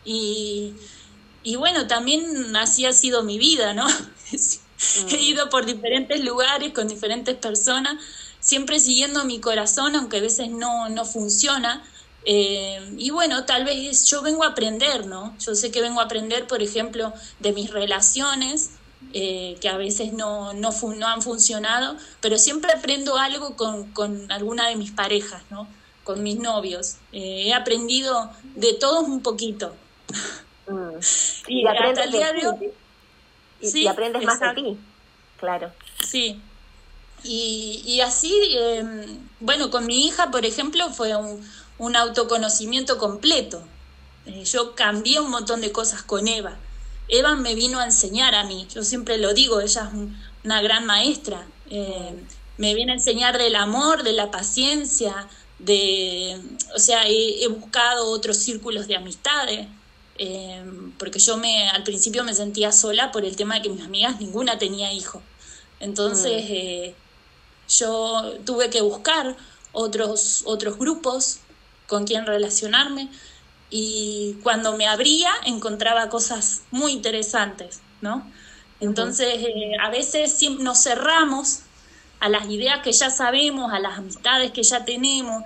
Y, 0.05 0.73
Y 1.43 1.55
bueno, 1.55 1.87
también 1.87 2.55
así 2.55 2.85
ha 2.85 2.93
sido 2.93 3.23
mi 3.23 3.37
vida, 3.37 3.73
¿no? 3.73 3.87
He 4.31 5.17
mm. 5.17 5.19
ido 5.19 5.49
por 5.49 5.65
diferentes 5.65 6.23
lugares 6.23 6.73
con 6.73 6.87
diferentes 6.87 7.35
personas, 7.35 7.95
siempre 8.39 8.79
siguiendo 8.79 9.25
mi 9.25 9.39
corazón, 9.39 9.95
aunque 9.95 10.17
a 10.17 10.21
veces 10.21 10.49
no, 10.49 10.89
no 10.89 11.05
funciona. 11.05 11.83
Eh, 12.25 12.95
y 12.97 13.11
bueno, 13.11 13.45
tal 13.45 13.65
vez 13.65 14.05
yo 14.05 14.21
vengo 14.21 14.43
a 14.43 14.49
aprender, 14.49 15.07
¿no? 15.07 15.35
Yo 15.39 15.55
sé 15.55 15.71
que 15.71 15.81
vengo 15.81 16.01
a 16.01 16.05
aprender, 16.05 16.47
por 16.47 16.61
ejemplo, 16.61 17.13
de 17.39 17.53
mis 17.53 17.71
relaciones, 17.71 18.71
eh, 19.13 19.57
que 19.61 19.69
a 19.69 19.77
veces 19.77 20.13
no, 20.13 20.53
no, 20.53 20.69
no, 20.71 21.07
han 21.07 21.21
funcionado, 21.21 21.95
pero 22.21 22.37
siempre 22.37 22.71
aprendo 22.73 23.17
algo 23.17 23.55
con, 23.55 23.91
con, 23.91 24.31
alguna 24.31 24.67
de 24.67 24.75
mis 24.75 24.91
parejas, 24.91 25.43
¿no? 25.49 25.67
Con 26.03 26.21
mis 26.21 26.37
novios. 26.37 26.97
Eh, 27.11 27.47
he 27.47 27.53
aprendido 27.53 28.29
de 28.55 28.73
todos 28.73 29.07
un 29.07 29.21
poquito. 29.21 29.73
Mm. 30.67 30.99
y, 31.47 31.65
hasta 31.65 32.03
el 32.03 32.11
día 32.11 32.33
de 32.33 32.47
hoy 32.47 32.71
y, 33.61 33.87
aprendes 33.87 34.23
más 34.23 34.39
de 34.39 34.53
ti, 34.53 34.77
claro. 35.37 35.71
Sí. 36.05 36.41
Y, 37.23 37.81
y 37.85 38.01
así, 38.01 38.33
em, 38.51 39.19
bueno, 39.41 39.69
con 39.69 39.85
mi 39.85 40.05
hija, 40.05 40.31
por 40.31 40.45
ejemplo, 40.45 40.89
fue 40.91 41.15
un, 41.15 41.45
un 41.79 41.95
autoconocimiento 41.95 42.97
completo. 42.97 43.61
Eh, 44.25 44.43
yo 44.43 44.75
cambié 44.75 45.19
un 45.19 45.31
montón 45.31 45.61
de 45.61 45.71
cosas 45.71 46.03
con 46.03 46.27
Eva. 46.27 46.57
Eva 47.07 47.35
me 47.35 47.55
vino 47.55 47.79
a 47.79 47.85
enseñar 47.85 48.35
a 48.35 48.43
mí, 48.43 48.67
yo 48.73 48.83
siempre 48.83 49.17
lo 49.17 49.33
digo, 49.33 49.59
ella 49.61 49.89
es 49.91 50.09
una 50.43 50.61
gran 50.61 50.85
maestra. 50.85 51.47
Eh, 51.71 52.13
me 52.57 52.75
viene 52.75 52.91
a 52.91 52.95
enseñar 52.95 53.37
del 53.37 53.55
amor, 53.55 54.03
de 54.03 54.13
la 54.13 54.29
paciencia, 54.29 55.27
de, 55.57 56.39
o 56.75 56.79
sea, 56.79 57.07
he 57.07 57.47
buscado 57.47 58.11
otros 58.11 58.37
círculos 58.37 58.87
de 58.87 58.95
amistades. 58.95 59.67
Eh, 60.21 60.61
porque 60.97 61.17
yo 61.17 61.37
me 61.37 61.69
al 61.69 61.83
principio 61.83 62.25
me 62.25 62.33
sentía 62.33 62.73
sola 62.73 63.09
por 63.13 63.23
el 63.23 63.37
tema 63.37 63.55
de 63.55 63.61
que 63.61 63.69
mis 63.69 63.85
amigas 63.85 64.19
ninguna 64.19 64.57
tenía 64.57 64.91
hijo. 64.91 65.21
Entonces 65.79 66.43
mm. 66.43 66.53
eh, 66.53 66.95
yo 67.69 68.33
tuve 68.45 68.69
que 68.69 68.81
buscar 68.81 69.37
otros, 69.71 70.41
otros 70.45 70.77
grupos 70.77 71.39
con 71.89 72.05
quien 72.05 72.25
relacionarme 72.25 73.09
y 73.69 74.37
cuando 74.43 74.77
me 74.77 74.87
abría 74.87 75.31
encontraba 75.45 76.07
cosas 76.07 76.61
muy 76.71 76.93
interesantes, 76.93 77.81
¿no? 77.99 78.25
Entonces 78.79 79.27
eh, 79.39 79.73
a 79.81 79.89
veces 79.89 80.41
nos 80.59 80.81
cerramos 80.81 81.63
a 82.21 82.29
las 82.29 82.49
ideas 82.49 82.79
que 82.81 82.93
ya 82.93 83.09
sabemos, 83.09 83.73
a 83.73 83.79
las 83.79 83.97
amistades 83.97 84.51
que 84.51 84.63
ya 84.63 84.85
tenemos 84.85 85.43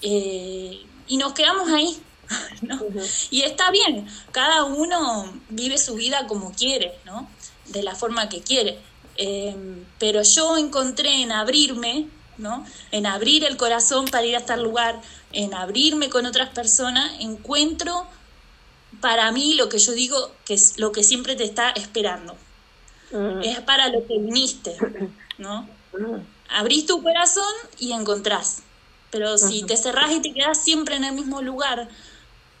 y 0.00 1.16
nos 1.16 1.32
quedamos 1.32 1.68
ahí 1.70 2.02
y 3.30 3.42
está 3.42 3.70
bien, 3.70 4.06
cada 4.30 4.64
uno 4.64 5.32
vive 5.48 5.78
su 5.78 5.94
vida 5.94 6.26
como 6.26 6.52
quiere, 6.52 6.94
¿no? 7.04 7.28
De 7.66 7.82
la 7.82 7.94
forma 7.94 8.28
que 8.28 8.40
quiere. 8.40 8.78
Em, 9.16 9.84
pero 9.98 10.22
yo 10.22 10.56
encontré 10.56 11.22
en 11.22 11.32
abrirme, 11.32 12.08
¿no? 12.38 12.66
En 12.90 13.06
abrir 13.06 13.44
el 13.44 13.56
corazón 13.56 14.06
para 14.06 14.26
ir 14.26 14.36
a 14.36 14.40
este 14.40 14.56
lugar, 14.56 15.00
en 15.32 15.54
abrirme 15.54 16.08
con 16.08 16.26
otras 16.26 16.50
personas, 16.50 17.12
encuentro 17.20 18.06
para 19.00 19.32
mí 19.32 19.54
lo 19.54 19.68
que 19.68 19.78
yo 19.78 19.92
digo 19.92 20.32
que 20.44 20.54
es 20.54 20.78
lo 20.78 20.92
que 20.92 21.02
siempre 21.02 21.36
te 21.36 21.44
está 21.44 21.70
esperando. 21.70 22.36
Mm. 23.10 23.42
Es 23.42 23.60
para 23.60 23.88
lo 23.88 24.06
que 24.06 24.18
viniste, 24.18 24.76
¿no? 25.38 25.68
Mm. 25.92 26.20
Abrís 26.50 26.86
tu 26.86 27.02
corazón 27.02 27.52
y 27.78 27.92
encontrás. 27.92 28.62
Pero 29.10 29.36
si 29.36 29.64
te 29.64 29.76
cerrás 29.76 30.10
y 30.12 30.20
te 30.20 30.32
quedás 30.32 30.62
siempre 30.62 30.96
en 30.96 31.04
el 31.04 31.12
mismo 31.12 31.42
lugar, 31.42 31.88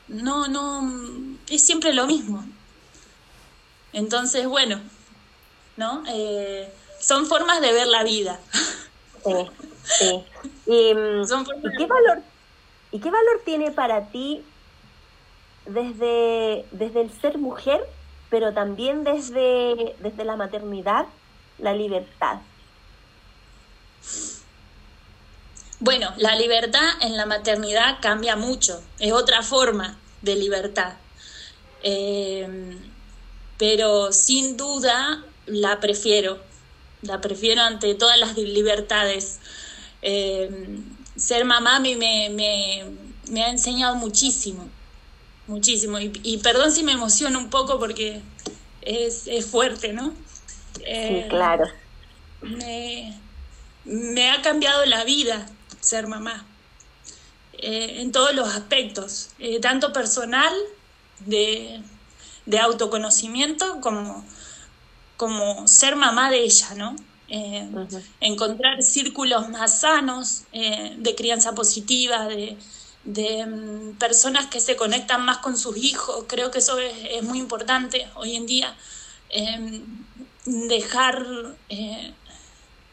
no, 0.08 0.48
no, 0.48 1.38
es 1.48 1.62
siempre 1.62 1.94
lo 1.94 2.06
mismo. 2.06 2.44
Entonces, 3.94 4.46
bueno, 4.46 4.78
¿no? 5.78 6.02
Eh, 6.08 6.70
son 7.00 7.26
formas 7.26 7.62
de 7.62 7.72
ver 7.72 7.86
la 7.86 8.04
vida. 8.04 8.38
Sí, 9.24 9.50
sí. 9.84 10.24
Y, 10.66 10.94
mm, 10.94 11.24
qué 11.78 11.86
valor, 11.86 12.22
¿Y 12.92 13.00
qué 13.00 13.10
valor 13.10 13.40
tiene 13.44 13.70
para 13.70 14.08
ti 14.08 14.44
desde, 15.66 16.66
desde 16.72 17.00
el 17.00 17.10
ser 17.20 17.38
mujer, 17.38 17.80
pero 18.28 18.52
también 18.52 19.02
desde, 19.02 19.96
desde 20.00 20.24
la 20.24 20.36
maternidad, 20.36 21.06
la 21.58 21.72
libertad? 21.72 22.38
Bueno, 25.80 26.12
la 26.18 26.36
libertad 26.36 26.82
en 27.00 27.16
la 27.16 27.26
maternidad 27.26 27.98
cambia 28.00 28.36
mucho, 28.36 28.82
es 28.98 29.12
otra 29.12 29.42
forma 29.42 29.96
de 30.20 30.36
libertad. 30.36 30.94
Eh, 31.82 32.78
pero 33.58 34.12
sin 34.12 34.56
duda 34.56 35.24
la 35.46 35.80
prefiero, 35.80 36.38
la 37.02 37.20
prefiero 37.20 37.62
ante 37.62 37.94
todas 37.94 38.18
las 38.18 38.36
libertades. 38.36 39.40
Eh, 40.02 40.50
ser 41.16 41.44
mamá 41.44 41.78
me, 41.80 41.96
me, 41.96 42.30
me, 43.28 43.44
ha 43.44 43.50
enseñado 43.50 43.96
muchísimo, 43.96 44.68
muchísimo. 45.46 45.98
Y, 46.00 46.38
perdón 46.38 46.72
si 46.72 46.82
me 46.82 46.92
emociono 46.92 47.38
un 47.38 47.50
poco 47.50 47.78
porque 47.78 48.20
es, 48.80 49.26
es 49.26 49.46
fuerte, 49.46 49.92
¿no? 49.92 50.14
sí, 50.76 50.82
eh, 50.86 51.26
claro. 51.28 51.66
Me, 52.40 53.18
me 53.84 54.30
ha 54.30 54.42
cambiado 54.42 54.84
la 54.86 55.04
vida 55.04 55.46
ser 55.80 56.06
mamá, 56.06 56.46
eh, 57.58 58.00
en 58.00 58.12
todos 58.12 58.34
los 58.34 58.48
aspectos, 58.48 59.30
tanto 59.60 59.92
personal, 59.92 60.52
de, 61.26 61.82
autoconocimiento, 62.60 63.80
como, 63.80 64.24
como 65.16 65.66
ser 65.68 65.96
mamá 65.96 66.30
de 66.30 66.42
ella, 66.42 66.74
¿no? 66.76 66.96
Eh, 67.28 67.68
encontrar 68.20 68.82
círculos 68.82 69.48
más 69.48 69.80
sanos 69.80 70.42
de 70.52 71.14
crianza 71.16 71.54
positiva, 71.54 72.26
de, 72.26 72.58
de 73.04 73.46
mm, 73.46 73.98
personas 73.98 74.46
que 74.46 74.60
se 74.60 74.76
conectan 74.76 75.24
más 75.24 75.38
con 75.38 75.56
sus 75.56 75.76
hijos, 75.78 76.24
creo 76.28 76.50
que 76.50 76.58
eso 76.58 76.78
es, 76.78 77.22
muy 77.22 77.38
importante 77.38 78.06
hoy 78.16 78.36
en 78.36 78.46
día. 78.46 78.76
dejar 80.44 81.56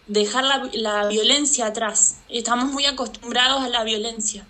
dejar 0.10 0.44
la, 0.74 1.08
violencia 1.08 1.68
atrás. 1.68 2.18
Estamos 2.28 2.72
muy 2.74 2.86
acostumbrados 2.86 3.64
a 3.64 3.70
la 3.70 3.84
violencia. 3.84 4.46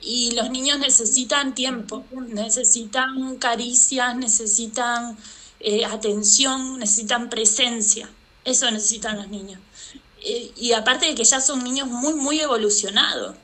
Y 0.00 0.30
los 0.32 0.50
niños 0.50 0.78
necesitan 0.78 1.54
tiempo, 1.54 2.04
necesitan 2.28 3.36
caricias, 3.36 4.16
necesitan 4.16 5.18
eh, 5.66 5.84
atención, 5.84 6.78
necesitan 6.78 7.28
presencia. 7.28 8.08
Eso 8.44 8.70
necesitan 8.70 9.16
los 9.16 9.26
niños. 9.26 9.58
Eh, 10.22 10.52
y 10.56 10.72
aparte 10.72 11.06
de 11.06 11.16
que 11.16 11.24
ya 11.24 11.40
son 11.40 11.64
niños 11.64 11.88
muy, 11.88 12.14
muy 12.14 12.40
evolucionados. 12.40 13.34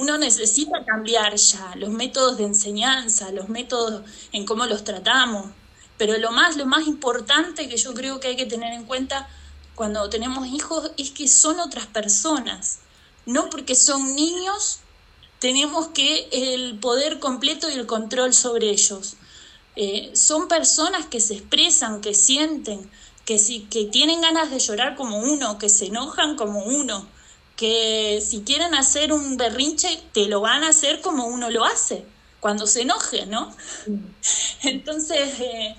Uno 0.00 0.18
necesita 0.18 0.84
cambiar 0.84 1.36
ya 1.36 1.72
los 1.76 1.90
métodos 1.90 2.36
de 2.36 2.44
enseñanza, 2.44 3.30
los 3.30 3.48
métodos 3.48 4.02
en 4.32 4.44
cómo 4.44 4.66
los 4.66 4.82
tratamos. 4.82 5.52
Pero 5.96 6.18
lo 6.18 6.32
más, 6.32 6.56
lo 6.56 6.66
más 6.66 6.88
importante 6.88 7.68
que 7.68 7.76
yo 7.76 7.94
creo 7.94 8.18
que 8.18 8.28
hay 8.28 8.36
que 8.36 8.46
tener 8.46 8.72
en 8.72 8.84
cuenta 8.84 9.28
cuando 9.76 10.10
tenemos 10.10 10.48
hijos 10.48 10.90
es 10.96 11.12
que 11.12 11.28
son 11.28 11.60
otras 11.60 11.86
personas. 11.86 12.80
No 13.24 13.48
porque 13.50 13.76
son 13.76 14.16
niños 14.16 14.80
tenemos 15.38 15.88
que 15.88 16.28
el 16.32 16.78
poder 16.80 17.20
completo 17.20 17.70
y 17.70 17.74
el 17.74 17.86
control 17.86 18.34
sobre 18.34 18.70
ellos. 18.70 19.14
Eh, 19.76 20.10
son 20.14 20.48
personas 20.48 21.06
que 21.06 21.20
se 21.20 21.34
expresan, 21.34 22.00
que 22.00 22.14
sienten, 22.14 22.90
que, 23.24 23.38
si, 23.38 23.60
que 23.64 23.86
tienen 23.86 24.20
ganas 24.20 24.50
de 24.50 24.58
llorar 24.58 24.96
como 24.96 25.18
uno, 25.18 25.58
que 25.58 25.68
se 25.68 25.86
enojan 25.86 26.36
como 26.36 26.64
uno, 26.64 27.06
que 27.56 28.22
si 28.26 28.42
quieren 28.42 28.74
hacer 28.74 29.12
un 29.12 29.36
berrinche, 29.36 30.02
te 30.12 30.26
lo 30.26 30.40
van 30.40 30.64
a 30.64 30.68
hacer 30.68 31.00
como 31.00 31.26
uno 31.26 31.50
lo 31.50 31.64
hace, 31.64 32.04
cuando 32.40 32.66
se 32.66 32.82
enoje, 32.82 33.26
¿no? 33.26 33.54
Entonces, 34.62 35.40
eh, 35.40 35.76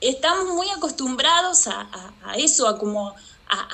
estamos 0.00 0.54
muy 0.54 0.68
acostumbrados 0.70 1.68
a, 1.68 2.12
eso, 2.36 2.66
a 2.66 2.78
como 2.78 3.14
a, 3.48 3.68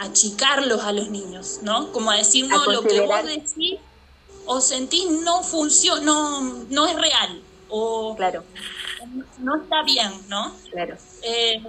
achicarlos 0.00 0.82
a 0.82 0.92
los 0.92 1.10
niños, 1.10 1.60
¿no? 1.62 1.90
Como 1.92 2.10
a 2.10 2.16
decir, 2.16 2.46
no, 2.46 2.64
lo 2.66 2.82
que 2.82 3.00
vos 3.00 3.24
decís 3.24 3.80
o 4.46 4.60
sentís 4.60 5.10
no 5.10 5.42
funciona, 5.42 6.02
no, 6.02 6.40
no 6.68 6.86
es 6.86 6.94
real, 6.96 7.42
o 7.70 8.14
claro. 8.14 8.44
No 9.38 9.62
está 9.62 9.82
bien, 9.82 10.12
¿no? 10.28 10.54
Claro. 10.70 10.96
Eh, 11.22 11.62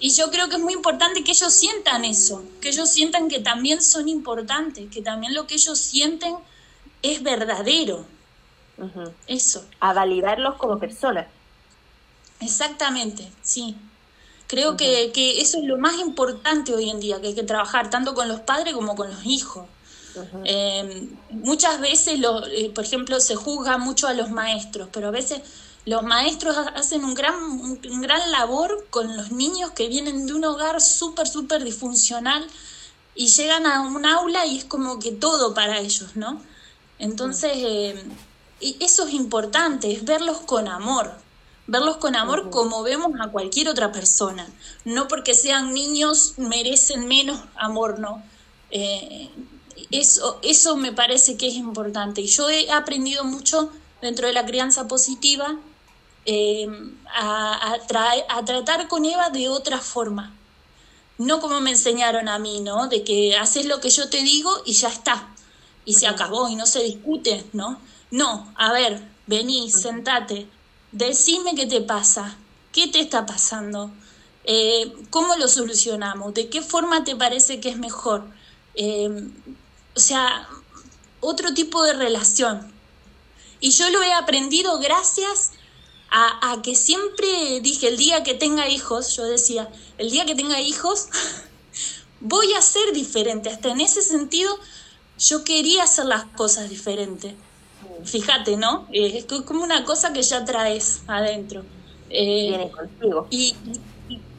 y 0.00 0.10
yo 0.10 0.30
creo 0.30 0.48
que 0.48 0.56
es 0.56 0.62
muy 0.62 0.74
importante 0.74 1.24
que 1.24 1.32
ellos 1.32 1.52
sientan 1.52 2.04
eso, 2.04 2.44
que 2.60 2.68
ellos 2.68 2.88
sientan 2.88 3.28
que 3.28 3.40
también 3.40 3.82
son 3.82 4.08
importantes, 4.08 4.88
que 4.90 5.02
también 5.02 5.34
lo 5.34 5.46
que 5.46 5.54
ellos 5.54 5.78
sienten 5.78 6.36
es 7.02 7.22
verdadero. 7.22 8.04
Eso. 9.26 9.64
A 9.80 9.92
validarlos 9.92 10.54
como 10.56 10.78
personas. 10.78 11.26
Exactamente, 12.40 13.28
sí. 13.42 13.76
Creo 14.46 14.76
que, 14.76 15.10
que, 15.12 15.40
eso 15.40 15.58
es 15.58 15.64
lo 15.64 15.78
más 15.78 15.98
importante 15.98 16.72
hoy 16.72 16.88
en 16.88 17.00
día, 17.00 17.20
que 17.20 17.28
hay 17.28 17.34
que 17.34 17.42
trabajar 17.42 17.90
tanto 17.90 18.14
con 18.14 18.28
los 18.28 18.40
padres 18.40 18.74
como 18.74 18.94
con 18.94 19.10
los 19.10 19.26
hijos. 19.26 19.66
Eh, 20.44 21.08
muchas 21.30 21.80
veces, 21.80 22.18
lo, 22.18 22.46
eh, 22.46 22.70
por 22.74 22.84
ejemplo, 22.84 23.20
se 23.20 23.34
juzga 23.36 23.78
mucho 23.78 24.06
a 24.06 24.14
los 24.14 24.30
maestros, 24.30 24.88
pero 24.92 25.08
a 25.08 25.10
veces 25.10 25.42
Los 25.88 26.02
maestros 26.02 26.54
hacen 26.74 27.02
un 27.02 27.14
gran, 27.14 27.34
un 27.34 28.00
gran 28.02 28.30
labor 28.30 28.86
con 28.90 29.16
los 29.16 29.32
niños 29.32 29.70
que 29.70 29.88
vienen 29.88 30.26
de 30.26 30.34
un 30.34 30.44
hogar 30.44 30.82
súper, 30.82 31.26
súper 31.26 31.64
disfuncional 31.64 32.46
y 33.14 33.28
llegan 33.28 33.64
a 33.64 33.80
un 33.80 34.04
aula 34.04 34.44
y 34.44 34.58
es 34.58 34.66
como 34.66 34.98
que 34.98 35.12
todo 35.12 35.54
para 35.54 35.78
ellos, 35.78 36.14
¿no? 36.14 36.42
Entonces, 36.98 37.52
eh, 37.54 38.04
eso 38.60 39.06
es 39.06 39.14
importante, 39.14 39.90
es 39.90 40.04
verlos 40.04 40.40
con 40.40 40.68
amor, 40.68 41.10
verlos 41.66 41.96
con 41.96 42.16
amor 42.16 42.50
como 42.50 42.82
vemos 42.82 43.12
a 43.18 43.28
cualquier 43.28 43.70
otra 43.70 43.90
persona. 43.90 44.46
No 44.84 45.08
porque 45.08 45.32
sean 45.32 45.72
niños 45.72 46.34
merecen 46.36 47.08
menos 47.08 47.40
amor, 47.56 47.98
¿no? 47.98 48.22
Eh, 48.70 49.30
eso, 49.90 50.38
eso 50.42 50.76
me 50.76 50.92
parece 50.92 51.38
que 51.38 51.48
es 51.48 51.54
importante. 51.54 52.20
Y 52.20 52.26
yo 52.26 52.50
he 52.50 52.70
aprendido 52.70 53.24
mucho 53.24 53.72
dentro 54.02 54.26
de 54.26 54.34
la 54.34 54.44
crianza 54.44 54.86
positiva 54.86 55.56
Em, 56.30 56.94
a, 57.06 57.72
a, 57.72 58.44
tratar 58.44 58.86
con 58.86 59.06
Eva 59.06 59.30
de 59.30 59.48
otra 59.48 59.78
forma. 59.78 60.34
No 61.16 61.40
como 61.40 61.58
me 61.62 61.70
enseñaron 61.70 62.28
a 62.28 62.38
mí, 62.38 62.60
¿no? 62.60 62.86
De 62.88 63.02
que 63.02 63.34
haces 63.34 63.64
lo 63.64 63.80
que 63.80 63.88
yo 63.88 64.10
te 64.10 64.18
digo 64.18 64.50
y 64.66 64.74
ya 64.74 64.88
está. 64.88 65.26
Y 65.86 65.94
se 65.94 66.06
acabó 66.06 66.50
y 66.50 66.54
no 66.54 66.66
se 66.66 66.82
discute, 66.84 67.46
¿no? 67.54 67.80
No, 68.10 68.52
a 68.56 68.72
ver, 68.72 69.02
vení, 69.26 69.70
sentate, 69.70 70.46
decime 70.92 71.54
qué 71.54 71.64
te 71.64 71.80
pasa, 71.80 72.36
qué 72.72 72.88
te 72.88 73.00
está 73.00 73.24
pasando, 73.24 73.90
eh, 74.44 74.92
cómo 75.08 75.34
lo 75.36 75.48
solucionamos, 75.48 76.34
de 76.34 76.50
qué 76.50 76.60
forma 76.60 77.04
te 77.04 77.16
parece 77.16 77.58
que 77.58 77.70
es 77.70 77.78
mejor. 77.78 78.26
Em, 78.74 79.32
o 79.96 80.00
sea, 80.00 80.46
otro 81.20 81.54
tipo 81.54 81.82
de 81.84 81.94
relación. 81.94 82.70
Y 83.60 83.70
yo 83.70 83.88
lo 83.88 84.02
he 84.02 84.12
aprendido 84.12 84.78
gracias 84.78 85.52
a, 86.10 86.60
que 86.62 86.74
siempre 86.74 87.60
dije, 87.60 87.88
el 87.88 87.96
día 87.96 88.22
que 88.22 88.34
tenga 88.34 88.68
hijos, 88.68 89.14
yo 89.16 89.24
decía, 89.24 89.68
el 89.98 90.10
día 90.10 90.24
que 90.24 90.34
tenga 90.34 90.60
hijos, 90.60 91.08
voy 92.20 92.52
a 92.54 92.62
ser 92.62 92.92
diferente. 92.92 93.50
Hasta 93.50 93.70
en 93.70 93.80
ese 93.80 94.02
sentido, 94.02 94.58
yo 95.18 95.44
quería 95.44 95.84
hacer 95.84 96.06
las 96.06 96.24
cosas 96.24 96.70
diferentes. 96.70 97.34
Fíjate, 98.04 98.56
¿no? 98.56 98.86
es 98.92 99.24
como 99.44 99.62
una 99.62 99.84
cosa 99.84 100.12
que 100.12 100.22
ya 100.22 100.44
traes 100.44 101.02
adentro. 101.06 101.64
Eh, 102.10 102.48
Viene 102.48 102.70
contigo. 102.70 103.26
Y, 103.30 103.54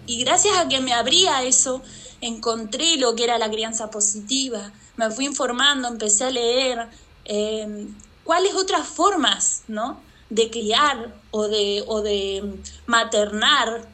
y, 0.07 0.23
gracias 0.23 0.57
a 0.57 0.67
que 0.67 0.79
me 0.79 0.93
abría 0.93 1.43
eso, 1.43 1.81
encontré 2.21 2.97
lo 2.97 3.15
que 3.15 3.25
era 3.25 3.37
la 3.37 3.49
crianza 3.49 3.91
positiva, 3.91 4.71
me 4.97 5.11
fui 5.11 5.25
informando, 5.25 5.87
empecé 5.87 6.25
a 6.25 6.31
leer 6.31 6.87
eh, 7.25 7.87
cuáles 8.23 8.55
otras 8.55 8.87
formas, 8.87 9.63
¿no? 9.67 9.99
De 10.29 10.49
criar 10.49 11.13
o 11.31 11.47
de, 11.47 11.83
o 11.87 12.01
de 12.01 12.59
maternar 12.85 13.87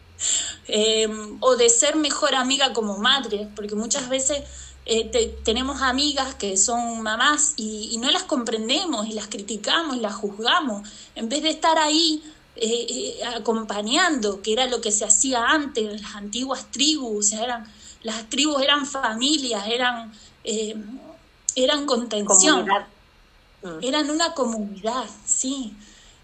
em, 0.68 1.38
o 1.40 1.56
de 1.56 1.68
ser 1.68 1.96
mejor 1.96 2.34
amiga 2.34 2.72
como 2.72 2.98
madre, 2.98 3.48
porque 3.54 3.74
muchas 3.74 4.08
veces 4.08 4.42
eh, 4.84 5.36
tenemos 5.44 5.80
amigas 5.80 6.34
que 6.34 6.56
son 6.56 7.02
mamás 7.02 7.54
y, 7.56 7.96
no 7.98 8.10
las 8.10 8.24
comprendemos 8.24 9.06
y 9.06 9.12
las 9.12 9.28
criticamos 9.28 9.96
y 9.96 10.00
las 10.00 10.14
juzgamos, 10.14 10.88
en 11.14 11.28
vez 11.28 11.42
de 11.42 11.50
estar 11.50 11.78
ahí 11.78 12.22
eh, 12.56 12.86
eh, 12.88 13.24
acompañando, 13.24 14.42
que 14.42 14.52
era 14.52 14.66
lo 14.66 14.80
que 14.80 14.90
se 14.90 15.04
hacía 15.04 15.44
antes, 15.46 15.84
en 15.84 16.02
las 16.02 16.14
antiguas 16.16 16.70
tribus, 16.70 17.32
eran, 17.32 17.64
las 18.02 18.28
tribus 18.28 18.60
eran 18.60 18.84
familias, 18.84 19.64
eran, 19.68 20.12
eran 21.54 21.86
contención. 21.86 22.66
Eran 23.80 24.10
una 24.10 24.34
comunidad, 24.34 25.04
sí. 25.24 25.74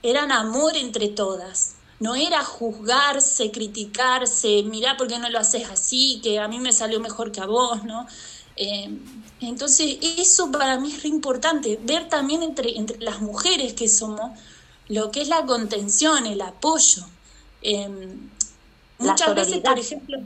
Eran 0.02 0.32
amor 0.32 0.76
entre 0.76 1.08
todas. 1.08 1.74
No 2.00 2.14
era 2.14 2.44
juzgarse, 2.44 3.50
criticarse, 3.50 4.62
mirá 4.64 4.96
por 4.96 5.08
qué 5.08 5.18
no 5.18 5.28
lo 5.30 5.38
haces 5.38 5.68
así, 5.68 6.20
que 6.22 6.38
a 6.38 6.46
mí 6.48 6.60
me 6.60 6.72
salió 6.72 7.00
mejor 7.00 7.32
que 7.32 7.40
a 7.40 7.46
vos, 7.46 7.82
¿no? 7.84 8.06
Eh, 8.56 8.88
entonces, 9.40 9.98
eso 10.16 10.50
para 10.50 10.78
mí 10.78 10.92
es 10.92 11.02
re 11.02 11.08
importante, 11.08 11.78
ver 11.82 12.08
también 12.08 12.42
entre, 12.42 12.76
entre 12.76 12.98
las 12.98 13.20
mujeres 13.20 13.74
que 13.74 13.88
somos 13.88 14.32
lo 14.88 15.10
que 15.10 15.22
es 15.22 15.28
la 15.28 15.44
contención, 15.44 16.26
el 16.26 16.40
apoyo. 16.40 17.04
Eh, 17.62 17.88
muchas 18.98 19.34
veces, 19.34 19.58
por 19.58 19.78
ejemplo, 19.78 20.18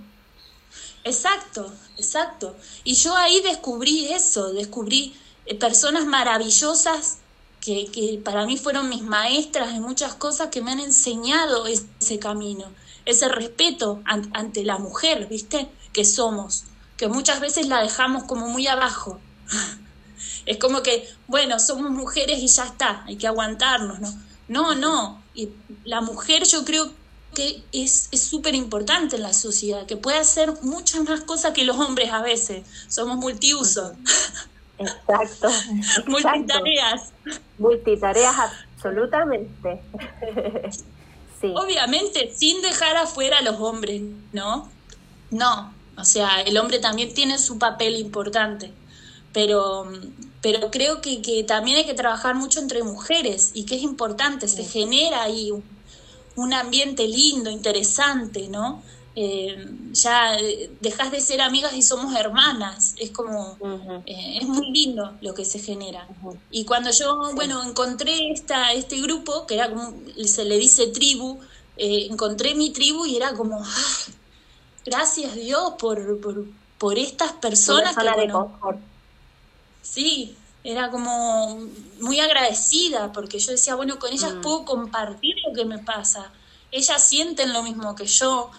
exacto, 1.04 1.72
exacto. 1.96 2.56
Y 2.84 2.94
yo 2.94 3.16
ahí 3.16 3.40
descubrí 3.40 4.06
eso, 4.12 4.52
descubrí 4.52 5.14
personas 5.58 6.06
maravillosas 6.06 7.18
que, 7.60 7.86
que, 7.86 8.20
para 8.22 8.44
mí 8.44 8.56
fueron 8.56 8.88
mis 8.88 9.02
maestras 9.02 9.70
en 9.70 9.82
muchas 9.82 10.14
cosas 10.14 10.48
que 10.48 10.62
me 10.62 10.72
han 10.72 10.80
enseñado 10.80 11.66
ese 11.66 12.18
camino, 12.18 12.72
ese 13.04 13.28
respeto 13.28 14.02
ante 14.04 14.64
la 14.64 14.78
mujer, 14.78 15.26
¿viste? 15.28 15.68
Que 15.92 16.04
somos, 16.04 16.64
que 16.96 17.08
muchas 17.08 17.40
veces 17.40 17.68
la 17.68 17.82
dejamos 17.82 18.24
como 18.24 18.48
muy 18.48 18.66
abajo. 18.66 19.20
Es 20.44 20.58
como 20.58 20.82
que, 20.82 21.08
bueno, 21.28 21.60
somos 21.60 21.92
mujeres 21.92 22.40
y 22.40 22.48
ya 22.48 22.64
está, 22.64 23.04
hay 23.06 23.16
que 23.16 23.28
aguantarnos, 23.28 24.00
¿no? 24.00 24.12
No, 24.48 24.74
no, 24.74 25.22
y 25.34 25.50
la 25.84 26.00
mujer 26.00 26.44
yo 26.44 26.64
creo 26.64 26.90
que 27.32 27.62
es 27.72 28.10
súper 28.12 28.56
importante 28.56 29.16
en 29.16 29.22
la 29.22 29.32
sociedad, 29.32 29.86
que 29.86 29.96
puede 29.96 30.18
hacer 30.18 30.52
muchas 30.62 31.04
más 31.04 31.20
cosas 31.20 31.52
que 31.52 31.64
los 31.64 31.78
hombres 31.78 32.10
a 32.10 32.22
veces, 32.22 32.66
somos 32.88 33.16
multiusos. 33.18 33.92
Exacto. 34.82 35.48
Multitareas. 36.06 37.12
Multitareas, 37.58 38.34
absolutamente. 38.76 39.80
sí. 41.40 41.52
Obviamente, 41.56 42.32
sin 42.34 42.60
dejar 42.62 42.96
afuera 42.96 43.38
a 43.38 43.42
los 43.42 43.60
hombres, 43.60 44.02
¿no? 44.32 44.68
No. 45.30 45.72
O 45.96 46.04
sea, 46.04 46.40
el 46.42 46.56
hombre 46.58 46.78
también 46.78 47.12
tiene 47.14 47.38
su 47.38 47.58
papel 47.58 47.96
importante. 47.96 48.72
Pero, 49.32 49.90
pero 50.40 50.70
creo 50.70 51.00
que, 51.00 51.22
que 51.22 51.44
también 51.44 51.78
hay 51.78 51.86
que 51.86 51.94
trabajar 51.94 52.34
mucho 52.34 52.60
entre 52.60 52.82
mujeres 52.82 53.52
y 53.54 53.64
que 53.64 53.76
es 53.76 53.82
importante, 53.82 54.46
se 54.46 54.64
genera 54.64 55.22
ahí 55.22 55.52
un 56.34 56.52
ambiente 56.52 57.06
lindo, 57.08 57.50
interesante, 57.50 58.48
¿no? 58.48 58.82
Eh, 59.14 59.68
ya 59.92 60.36
eh, 60.36 60.70
dejas 60.80 61.10
de 61.10 61.20
ser 61.20 61.40
amigas 61.40 61.74
y 61.74 61.82
somos 61.82 62.14
hermanas. 62.14 62.94
Es 62.98 63.10
como, 63.10 63.58
eh, 64.06 64.38
es 64.40 64.48
muy 64.48 64.70
lindo 64.70 65.12
lo 65.20 65.34
que 65.34 65.44
se 65.44 65.58
genera. 65.58 66.06
Y 66.50 66.64
cuando 66.64 66.90
yo, 66.90 67.32
bueno, 67.34 67.62
encontré 67.62 68.32
esta, 68.32 68.72
este 68.72 69.00
grupo, 69.00 69.46
que 69.46 69.54
era 69.54 69.68
como, 69.68 69.94
se 70.24 70.44
le 70.44 70.56
dice 70.58 70.88
tribu, 70.88 71.40
eh, 71.76 72.06
encontré 72.10 72.54
mi 72.54 72.70
tribu 72.70 73.06
y 73.06 73.16
era 73.16 73.34
como, 73.34 73.62
gracias 74.84 75.34
Dios 75.34 75.74
por, 75.78 76.20
por, 76.20 76.44
por 76.78 76.98
estas 76.98 77.32
personas 77.32 77.94
que, 77.96 78.08
bueno, 78.14 78.58
sí, 79.82 80.36
era 80.64 80.90
como 80.90 81.66
muy 82.00 82.20
agradecida 82.20 83.12
porque 83.12 83.38
yo 83.38 83.52
decía, 83.52 83.74
bueno, 83.74 83.98
con 83.98 84.12
ellas 84.12 84.34
mm. 84.34 84.40
puedo 84.40 84.64
compartir 84.64 85.34
lo 85.46 85.52
que 85.52 85.64
me 85.64 85.78
pasa. 85.78 86.30
Ellas 86.70 87.06
sienten 87.06 87.52
lo 87.52 87.62
mismo 87.62 87.94
que 87.94 88.06
yo. 88.06 88.50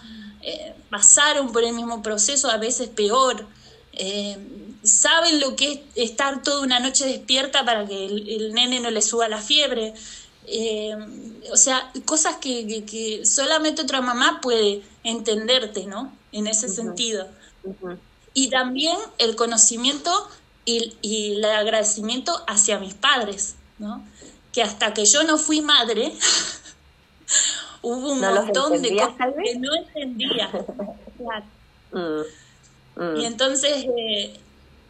Eh, 0.46 0.74
pasaron 0.90 1.52
por 1.52 1.64
el 1.64 1.72
mismo 1.72 2.02
proceso, 2.02 2.50
a 2.50 2.58
veces 2.58 2.90
peor. 2.90 3.46
Eh, 3.94 4.36
saben 4.82 5.40
lo 5.40 5.56
que 5.56 5.72
es 5.72 5.80
estar 5.94 6.42
toda 6.42 6.60
una 6.60 6.80
noche 6.80 7.06
despierta 7.06 7.64
para 7.64 7.86
que 7.86 8.04
el, 8.04 8.52
nene 8.52 8.78
no 8.80 8.90
le 8.90 9.00
suba 9.00 9.26
la 9.26 9.40
fiebre. 9.40 9.94
Eh, 10.46 10.94
o 11.50 11.56
sea, 11.56 11.90
cosas 12.04 12.36
que, 12.36 13.22
solamente 13.24 13.82
otra 13.82 14.02
mamá 14.02 14.40
puede 14.42 14.82
entenderte, 15.02 15.86
¿no? 15.86 16.14
En 16.30 16.46
ese 16.46 16.68
sentido. 16.68 17.26
Y 18.34 18.50
también 18.50 18.98
el 19.16 19.36
conocimiento 19.36 20.28
y, 20.66 20.92
y, 21.00 21.36
el 21.36 21.44
agradecimiento 21.46 22.44
hacia 22.46 22.78
mis 22.78 22.92
padres, 22.92 23.54
¿no? 23.78 24.06
Que 24.52 24.62
hasta 24.62 24.92
que 24.92 25.06
yo 25.06 25.22
no 25.22 25.38
fui 25.38 25.62
madre, 25.62 26.12
hubo 27.84 28.12
un 28.12 28.20
montón 28.20 28.82
de 28.82 28.96
cosas 28.96 29.34
que 29.42 29.58
no 29.58 29.74
entendía. 29.74 30.50
Mm, 31.92 32.22
mm. 33.00 33.16
Y 33.18 33.24
entonces, 33.24 33.86
eh, 33.96 34.40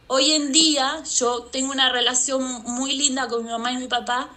hoy 0.06 0.32
en 0.32 0.52
día 0.52 1.02
yo 1.04 1.42
tengo 1.52 1.70
una 1.70 1.92
relación 1.92 2.42
muy 2.64 2.96
linda 2.96 3.28
con 3.28 3.44
mi 3.44 3.50
mamá 3.50 3.72
y 3.72 3.76
mi 3.76 3.88
papá 3.88 4.30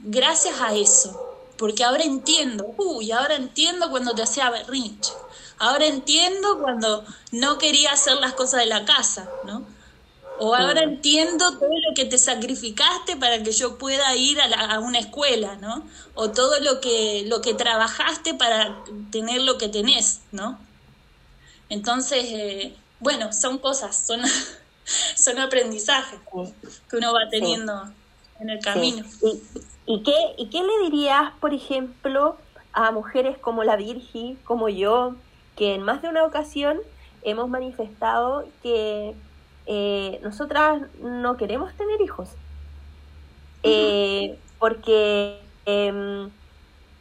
gracias 0.00 0.60
a 0.60 0.74
eso. 0.74 1.18
Porque 1.56 1.84
ahora 1.84 2.04
entiendo, 2.04 2.74
uy, 2.76 3.12
ahora 3.12 3.36
entiendo 3.36 3.88
cuando 3.88 4.14
te 4.14 4.22
hacía 4.22 4.50
berrinche. 4.50 5.10
Ahora 5.58 5.86
entiendo 5.86 6.58
cuando 6.60 7.02
no 7.32 7.56
quería 7.56 7.92
hacer 7.92 8.18
las 8.18 8.34
cosas 8.34 8.60
de 8.60 8.66
la 8.66 8.84
casa, 8.84 9.30
¿no? 9.44 9.64
O 10.38 10.54
ahora 10.54 10.82
entiendo 10.82 11.58
todo 11.58 11.68
lo 11.68 11.94
que 11.94 12.04
te 12.04 12.18
sacrificaste 12.18 13.16
para 13.16 13.42
que 13.42 13.52
yo 13.52 13.78
pueda 13.78 14.14
ir 14.16 14.38
a, 14.40 14.78
una 14.80 14.98
escuela, 14.98 15.56
¿no? 15.56 15.86
O 16.14 16.30
todo 16.30 16.60
lo 16.60 16.80
que, 16.80 17.24
lo 17.26 17.40
que 17.40 17.54
trabajaste 17.54 18.34
para 18.34 18.84
tener 19.10 19.42
lo 19.42 19.56
que 19.58 19.68
tenés, 19.68 20.20
¿no? 20.32 20.58
Entonces, 21.68 22.24
eh, 22.28 22.76
bueno, 23.00 23.32
son 23.32 23.58
cosas, 23.58 24.06
son, 24.06 24.20
son 25.16 25.38
aprendizajes 25.38 26.20
que 26.90 26.96
uno 26.96 27.12
va 27.12 27.28
teniendo 27.30 27.90
en 28.40 28.50
el 28.50 28.60
camino. 28.60 29.04
¿Y 29.86 30.02
qué, 30.02 30.34
¿Y 30.36 30.48
qué 30.48 30.62
le 30.62 30.84
dirías, 30.84 31.32
por 31.40 31.54
ejemplo, 31.54 32.36
a 32.72 32.90
mujeres 32.90 33.38
como 33.38 33.64
la 33.64 33.76
Virgi, 33.76 34.36
como 34.44 34.68
yo, 34.68 35.14
que 35.56 35.74
en 35.74 35.82
más 35.82 36.02
de 36.02 36.08
una 36.08 36.24
ocasión 36.24 36.78
hemos 37.22 37.48
manifestado 37.48 38.46
que 38.62 39.14
eh, 39.66 40.20
nosotras 40.22 40.82
no 41.00 41.36
queremos 41.36 41.74
tener 41.74 42.00
hijos? 42.00 42.30
Eh, 43.62 44.38
porque, 44.58 45.40
em, 45.64 46.30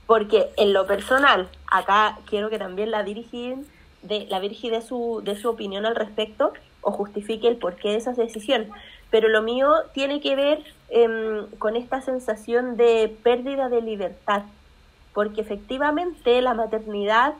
porque 0.07 0.49
en 0.57 0.74
lo 0.74 0.88
personal, 0.88 1.47
acá 1.68 2.18
quiero 2.26 2.49
que 2.49 2.57
también 2.57 2.91
la 2.91 3.03
Virgi 3.03 3.55
de, 4.01 4.26
la 4.28 4.39
Virgi 4.39 4.70
de 4.70 4.82
su, 4.82 5.22
de 5.24 5.36
su 5.36 5.49
opinión 5.49 5.86
al 5.86 5.95
respecto 5.95 6.53
o 6.82 6.91
justifique 6.91 7.47
el 7.47 7.57
porqué 7.57 7.89
de 7.89 7.97
esa 7.97 8.13
decisión. 8.13 8.68
Pero 9.09 9.28
lo 9.28 9.41
mío 9.41 9.72
tiene 9.93 10.20
que 10.22 10.36
ver 10.36 10.63
em, 10.89 11.47
con 11.57 11.76
esta 11.76 12.01
sensación 12.01 12.78
de 12.78 13.16
pérdida 13.24 13.70
de 13.70 13.82
libertad, 13.82 14.43
porque 15.13 15.41
efectivamente 15.41 16.41
la 16.41 16.53
maternidad, 16.53 17.34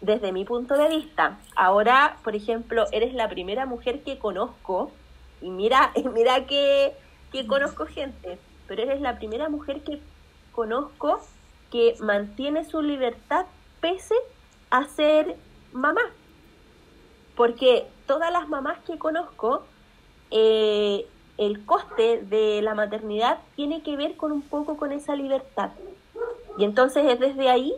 desde 0.00 0.32
mi 0.32 0.44
punto 0.44 0.76
de 0.76 0.88
vista, 0.88 1.38
ahora, 1.56 2.18
por 2.22 2.34
ejemplo, 2.36 2.84
eres 2.92 3.14
la 3.14 3.28
primera 3.28 3.66
mujer 3.66 4.02
que 4.02 4.18
conozco, 4.18 4.90
y 5.40 5.50
mira, 5.50 5.92
mira 6.14 6.46
que, 6.46 6.94
que 7.32 7.46
conozco 7.46 7.86
gente, 7.86 8.38
pero 8.66 8.82
eres 8.82 9.00
la 9.00 9.16
primera 9.16 9.48
mujer 9.48 9.82
que 9.82 10.00
conozco 10.52 11.20
que 11.70 11.96
mantiene 12.00 12.64
su 12.64 12.82
libertad 12.82 13.46
pese 13.80 14.14
a 14.70 14.84
ser 14.84 15.36
mamá. 15.72 16.02
Porque 17.36 17.86
todas 18.06 18.32
las 18.32 18.48
mamás 18.48 18.78
que 18.86 18.96
conozco, 18.96 19.64
eh, 20.30 21.06
el 21.36 21.64
coste 21.64 22.22
de 22.22 22.62
la 22.62 22.74
maternidad 22.74 23.38
tiene 23.56 23.82
que 23.82 23.96
ver 23.96 24.16
con 24.16 24.30
un 24.30 24.42
poco 24.42 24.76
con 24.76 24.92
esa 24.92 25.16
libertad. 25.16 25.70
Y 26.56 26.64
entonces 26.64 27.04
es 27.10 27.18
desde 27.18 27.50
ahí 27.50 27.74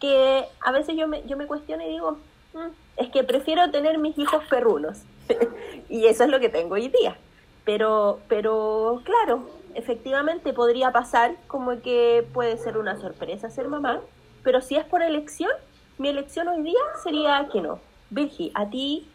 que 0.00 0.44
a 0.60 0.72
veces 0.72 0.96
yo 0.96 1.08
me, 1.08 1.22
yo 1.26 1.36
me 1.36 1.46
cuestiono 1.46 1.84
y 1.84 1.90
digo, 1.90 2.18
mm, 2.54 2.68
es 2.96 3.10
que 3.10 3.24
prefiero 3.24 3.70
tener 3.70 3.98
mis 3.98 4.16
hijos 4.18 4.44
perrunos. 4.48 5.02
y 5.88 6.06
eso 6.06 6.24
es 6.24 6.30
lo 6.30 6.40
que 6.40 6.48
tengo 6.48 6.74
hoy 6.74 6.88
día. 6.88 7.16
Pero, 7.64 8.20
pero 8.28 9.02
claro, 9.04 9.42
efectivamente 9.74 10.52
podría 10.52 10.92
pasar 10.92 11.36
como 11.48 11.80
que 11.82 12.26
puede 12.32 12.56
ser 12.56 12.78
una 12.78 12.96
sorpresa 12.96 13.50
ser 13.50 13.68
mamá, 13.68 14.00
pero 14.42 14.60
si 14.60 14.76
es 14.76 14.84
por 14.84 15.02
elección, 15.02 15.50
mi 15.98 16.08
elección 16.08 16.48
hoy 16.48 16.62
día 16.62 16.80
sería 17.02 17.48
que 17.52 17.60
no. 17.60 17.80
Virgi, 18.10 18.52
a 18.54 18.70
ti, 18.70 19.08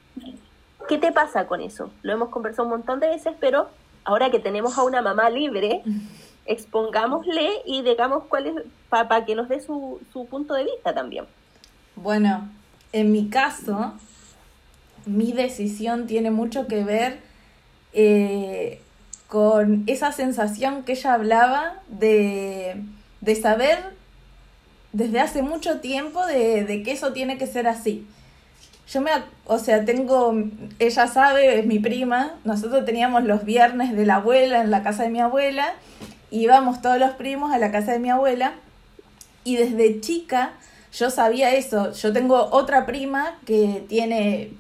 ¿qué 0.88 0.98
te 0.98 1.12
pasa 1.12 1.48
con 1.48 1.62
eso? 1.62 1.90
Lo 2.02 2.14
hemos 2.14 2.30
conversado 2.30 2.66
un 2.66 2.72
montón 2.72 3.00
de 3.00 3.08
veces, 3.08 3.34
pero 3.40 3.70
ahora 4.04 4.30
que 4.30 4.40
tenemos 4.40 4.78
a 4.78 4.84
una 4.84 5.02
mamá 5.02 5.30
libre, 5.30 5.84
expongámosle 6.46 7.50
y 7.66 7.82
digamos 7.82 8.24
cuál 8.26 8.48
es, 8.48 8.56
para 8.90 9.26
que 9.26 9.36
nos 9.36 9.50
dé 9.50 9.62
su, 9.62 10.00
su 10.12 10.26
punto 10.26 10.54
de 10.54 10.66
vista 10.66 10.94
también. 10.94 11.26
Bueno, 11.96 12.50
en 12.94 13.12
mi 13.12 13.30
caso, 13.30 13.94
mi 15.06 15.32
decisión 15.32 16.08
tiene 16.08 16.32
mucho 16.32 16.68
que 16.68 16.84
ver 16.84 17.20
eh, 17.94 18.82
con 19.28 19.84
esa 19.88 20.12
sensación 20.12 20.84
que 20.84 20.94
ella 20.94 21.14
hablaba 21.14 21.80
de, 21.88 22.82
de 23.22 23.36
saber 23.36 23.80
desde 24.94 25.20
hace 25.22 25.42
mucho 25.42 25.80
tiempo 25.80 26.26
de, 26.26 26.66
de, 26.66 26.84
que 26.84 26.92
eso 26.92 27.14
tiene 27.14 27.38
que 27.38 27.48
ser 27.48 27.68
así. 27.68 28.06
Yo 28.90 29.00
me, 29.00 29.12
o 29.46 29.58
sea, 29.58 29.86
tengo, 29.86 30.34
ella 30.80 31.08
sabe, 31.08 31.60
es 31.60 31.66
mi 31.66 31.80
prima, 31.80 32.34
nosotros 32.44 32.84
teníamos 32.84 33.24
los 33.24 33.46
viernes 33.46 33.96
de 33.96 34.06
la 34.06 34.16
abuela 34.16 34.62
en 34.62 34.70
la 34.70 34.84
casa 34.84 35.04
de 35.04 35.10
mi 35.10 35.22
abuela, 35.22 35.76
íbamos 36.32 36.82
todos 36.82 36.98
los 36.98 37.12
primos 37.12 37.54
a 37.54 37.60
la 37.60 37.72
casa 37.72 37.92
de 37.92 38.00
mi 38.00 38.10
abuela 38.10 38.54
y 39.44 39.58
desde 39.58 40.02
chica 40.02 40.54
yo 40.94 41.10
sabía 41.10 41.54
eso. 41.54 41.92
Yo 41.94 42.12
tengo 42.12 42.50
otra 42.52 42.86
prima 42.86 43.38
que 43.46 43.84
tiene 43.88 44.52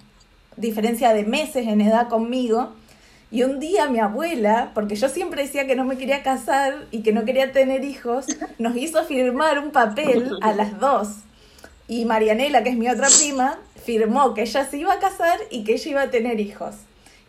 diferencia 0.58 1.14
de 1.14 1.24
meses 1.24 1.68
en 1.68 1.82
edad 1.82 2.08
conmigo 2.08 2.74
y 3.32 3.44
un 3.44 3.60
día 3.60 3.88
mi 3.88 4.00
abuela, 4.00 4.72
porque 4.74 4.96
yo 4.96 5.08
siempre 5.08 5.44
decía 5.44 5.66
que 5.66 5.76
no 5.76 5.86
me 5.86 5.98
quería 5.98 6.22
casar 6.22 6.86
y 6.92 7.02
que 7.02 7.14
no 7.14 7.24
quería 7.24 7.54
tener 7.54 7.86
hijos, 7.86 8.26
nos 8.60 8.76
hizo 8.76 9.04
firmar 9.06 9.58
un 9.60 9.72
papel 9.72 10.38
a 10.42 10.54
las 10.54 10.80
dos. 10.80 11.08
Y 11.88 12.04
Marianela, 12.04 12.62
que 12.64 12.72
es 12.72 12.78
mi 12.78 12.90
otra 12.90 13.08
prima, 13.08 13.58
firmó 13.84 14.34
que 14.34 14.42
ella 14.42 14.66
se 14.66 14.78
iba 14.78 14.94
a 14.94 15.00
casar 15.00 15.40
y 15.50 15.64
que 15.64 15.74
ella 15.74 15.92
iba 15.92 16.02
a 16.02 16.10
tener 16.10 16.42
hijos. 16.42 16.76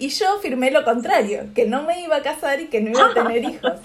Y 0.03 0.09
yo 0.09 0.39
firmé 0.41 0.73
lo 0.73 0.85
contrario, 0.85 1.51
que 1.55 1.65
no 1.65 1.85
me 1.85 2.03
iba 2.03 2.17
a 2.17 2.23
casar 2.23 2.61
y 2.61 2.67
que 2.67 2.81
no 2.81 2.91
iba 2.91 3.07
a 3.07 3.15
tener 3.15 3.45
hijos. 3.45 3.79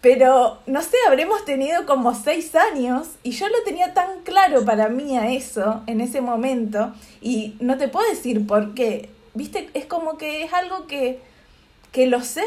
Pero, 0.00 0.58
no 0.66 0.82
sé, 0.82 0.96
habremos 1.06 1.44
tenido 1.44 1.86
como 1.86 2.16
seis 2.16 2.52
años 2.56 3.10
y 3.22 3.30
yo 3.30 3.48
lo 3.48 3.62
tenía 3.64 3.94
tan 3.94 4.22
claro 4.24 4.64
para 4.64 4.88
mí 4.88 5.16
a 5.16 5.30
eso 5.30 5.82
en 5.86 6.00
ese 6.00 6.20
momento 6.20 6.92
y 7.20 7.54
no 7.60 7.78
te 7.78 7.86
puedo 7.86 8.08
decir 8.10 8.44
por 8.44 8.74
qué 8.74 9.08
viste, 9.34 9.70
es 9.72 9.86
como 9.86 10.18
que 10.18 10.42
es 10.42 10.52
algo 10.52 10.88
que, 10.88 11.20
que 11.92 12.06
lo 12.06 12.20
sé. 12.22 12.44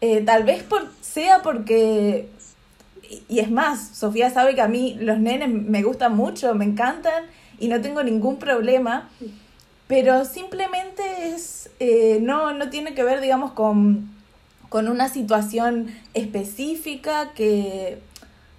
Eh, 0.00 0.22
tal 0.22 0.42
vez 0.42 0.64
por, 0.64 0.90
sea 1.00 1.42
porque, 1.42 2.28
y 3.28 3.38
es 3.38 3.50
más, 3.50 3.96
Sofía 3.96 4.30
sabe 4.30 4.56
que 4.56 4.62
a 4.62 4.68
mí 4.68 4.96
los 5.00 5.18
nenes 5.18 5.48
me 5.48 5.84
gustan 5.84 6.16
mucho, 6.16 6.54
me 6.54 6.64
encantan 6.64 7.24
y 7.60 7.68
no 7.68 7.80
tengo 7.80 8.02
ningún 8.02 8.38
problema, 8.38 9.08
pero 9.90 10.24
simplemente 10.24 11.02
es, 11.34 11.68
eh, 11.80 12.20
no, 12.22 12.52
no 12.52 12.70
tiene 12.70 12.94
que 12.94 13.02
ver, 13.02 13.20
digamos, 13.20 13.50
con, 13.50 14.08
con 14.68 14.86
una 14.86 15.08
situación 15.08 15.92
específica 16.14 17.32
que, 17.34 17.98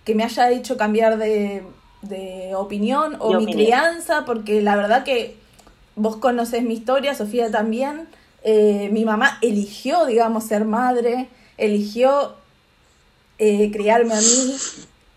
que 0.04 0.14
me 0.14 0.26
haya 0.26 0.52
hecho 0.52 0.76
cambiar 0.76 1.18
de, 1.18 1.64
de 2.02 2.52
opinión 2.54 3.16
o 3.20 3.40
mi 3.40 3.46
crianza, 3.46 4.26
porque 4.26 4.62
la 4.62 4.76
verdad 4.76 5.06
que 5.06 5.38
vos 5.96 6.18
conoces 6.18 6.64
mi 6.64 6.74
historia, 6.74 7.16
Sofía 7.16 7.50
también. 7.50 8.10
Eh, 8.44 8.90
mi 8.92 9.06
mamá 9.06 9.38
eligió, 9.42 10.06
digamos, 10.08 10.44
ser 10.44 10.66
madre, 10.66 11.30
eligió 11.58 12.36
eh, 13.38 13.72
criarme 13.72 14.16
a 14.16 14.20
mí. 14.20 14.58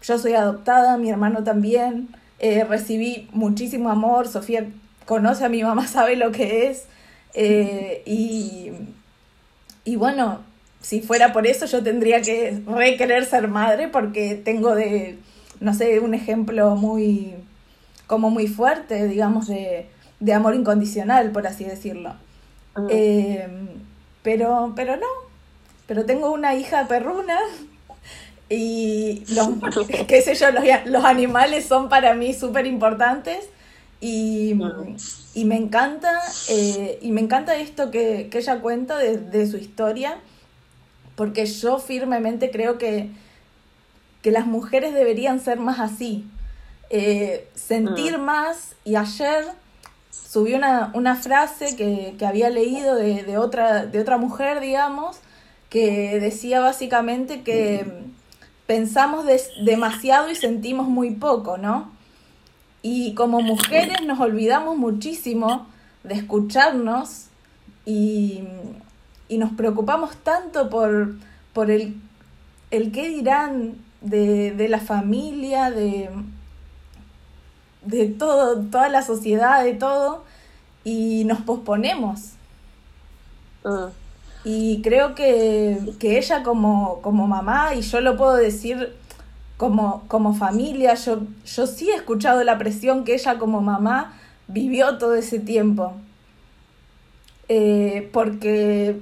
Yo 0.01 0.19
soy 0.21 0.35
adoptada, 0.35 0.97
mi 0.97 1.11
hermano 1.11 1.43
también. 1.43 2.09
Eh, 2.39 2.63
recibí 2.63 3.29
muchísimo 3.33 3.91
amor. 3.91 4.29
Sofía 4.29 4.69
conoce 5.07 5.45
a 5.45 5.49
mi 5.49 5.63
mamá, 5.63 5.87
sabe 5.89 6.17
lo 6.17 6.33
que 6.33 6.69
es. 6.69 6.87
y, 8.07 8.71
y 9.85 9.97
bueno, 9.97 10.41
si 10.81 11.01
fuera 11.01 11.33
por 11.33 11.47
eso, 11.47 11.67
yo 11.67 11.83
tendría 11.83 12.21
que 12.21 12.61
requerer 12.67 13.25
ser 13.25 13.49
madre 13.49 13.89
porque 13.89 14.35
tengo 14.35 14.75
de, 14.75 15.19
no 15.61 15.73
sé, 15.73 15.99
un 16.01 16.15
ejemplo 16.15 16.77
muy, 16.77 17.35
como 18.07 18.31
muy 18.31 18.47
fuerte, 18.49 19.09
digamos, 19.09 19.49
de, 19.49 19.89
de 20.21 20.33
amor 20.33 20.55
incondicional, 20.55 21.31
por 21.31 21.47
así 21.47 21.65
decirlo. 21.65 22.15
Ah. 22.75 22.87
Eh, 22.91 23.49
pero, 24.23 24.73
pero 24.77 24.97
no, 24.97 25.07
pero 25.87 26.05
tengo 26.05 26.33
una 26.33 26.55
hija 26.55 26.87
perruna 26.89 27.39
y 28.49 29.25
los, 29.29 29.49
qué 30.09 30.23
sé 30.23 30.35
yo, 30.35 30.47
los, 30.87 31.05
animales 31.05 31.67
son 31.67 31.89
para 31.89 32.15
mí 32.15 32.35
súper 32.35 32.67
importantes 32.67 33.49
y, 34.07 34.55
y, 35.33 35.45
me 35.47 35.57
encanta, 35.57 36.13
eh, 36.51 36.99
y 37.01 37.11
me 37.11 37.23
encanta 37.23 37.57
esto 37.57 37.91
que, 37.91 38.29
que 38.31 38.37
ella 38.37 38.61
cuenta 38.61 38.99
de, 38.99 39.47
su 39.47 39.57
historia, 39.57 40.19
porque 41.17 41.47
yo 41.47 41.79
firmemente 41.79 42.51
creo 42.51 42.77
que, 42.77 43.09
que 44.21 44.31
las 44.31 44.47
mujeres 44.47 44.93
deberían 44.93 45.41
ser 45.41 45.59
más 45.59 45.81
así, 45.81 46.27
eh, 46.91 47.49
sentir 47.55 48.17
ah. 48.17 48.19
más 48.19 48.77
y 48.85 48.97
ayer 48.97 49.47
subí 50.11 50.53
una, 50.53 50.91
una 50.93 51.17
frase 51.17 51.75
que, 51.75 52.15
que, 52.19 52.27
había 52.27 52.51
leído 52.51 52.97
de, 52.97 53.23
de, 53.23 53.39
otra, 53.39 53.87
de 53.87 54.01
otra 54.01 54.19
mujer, 54.19 54.61
digamos, 54.61 55.17
que 55.71 56.21
decía 56.21 56.61
básicamente 56.61 57.41
que 57.41 57.87
pensamos 58.67 59.25
demasiado 59.65 60.31
y 60.31 60.35
sentimos 60.35 60.89
muy 60.89 61.13
poco, 61.13 61.57
¿no? 61.57 61.94
Y 62.87 63.15
como 63.15 63.41
mujeres 63.41 64.03
nos 64.07 64.21
olvidamos 64.21 64.77
muchísimo 64.77 65.67
de 66.03 66.17
escucharnos 66.17 67.29
y, 67.87 68.45
y 69.27 69.39
nos 69.39 69.53
preocupamos 69.53 70.15
tanto 70.19 70.69
por, 70.69 71.15
por 71.55 71.71
el, 71.71 71.97
el 72.71 72.93
qué 72.93 73.09
dirán 73.09 73.77
de, 74.03 74.53
de 74.53 74.69
la 74.69 74.81
familia, 74.81 75.71
de, 75.71 76.11
de 77.87 78.09
todo, 78.09 78.61
toda 78.67 78.91
la 78.91 79.01
sociedad, 79.01 79.65
de 79.65 79.73
todo, 79.73 80.23
y 80.85 81.25
nos 81.25 81.41
posponemos. 81.41 82.33
Ah. 83.65 83.89
Y 84.45 84.83
creo 84.83 85.15
que, 85.15 85.79
ella 86.03 86.43
como, 86.43 87.01
como, 87.01 87.27
mamá, 87.27 87.75
y 87.75 87.81
yo 87.81 88.03
lo 88.03 88.19
puedo 88.19 88.37
decir 88.37 88.95
como, 89.57 90.05
como 90.09 90.35
familia, 90.35 90.95
yo, 90.95 91.23
yo 91.47 91.67
sí 91.67 91.91
he 91.91 91.95
escuchado 91.95 92.43
la 92.45 92.59
presión 92.59 93.05
que 93.05 93.15
ella 93.15 93.39
como 93.39 93.61
mamá 93.61 94.15
vivió 94.49 94.99
todo 94.99 95.15
ese 95.15 95.39
tiempo. 95.39 95.95
Eh, 97.49 98.09
porque 98.13 99.01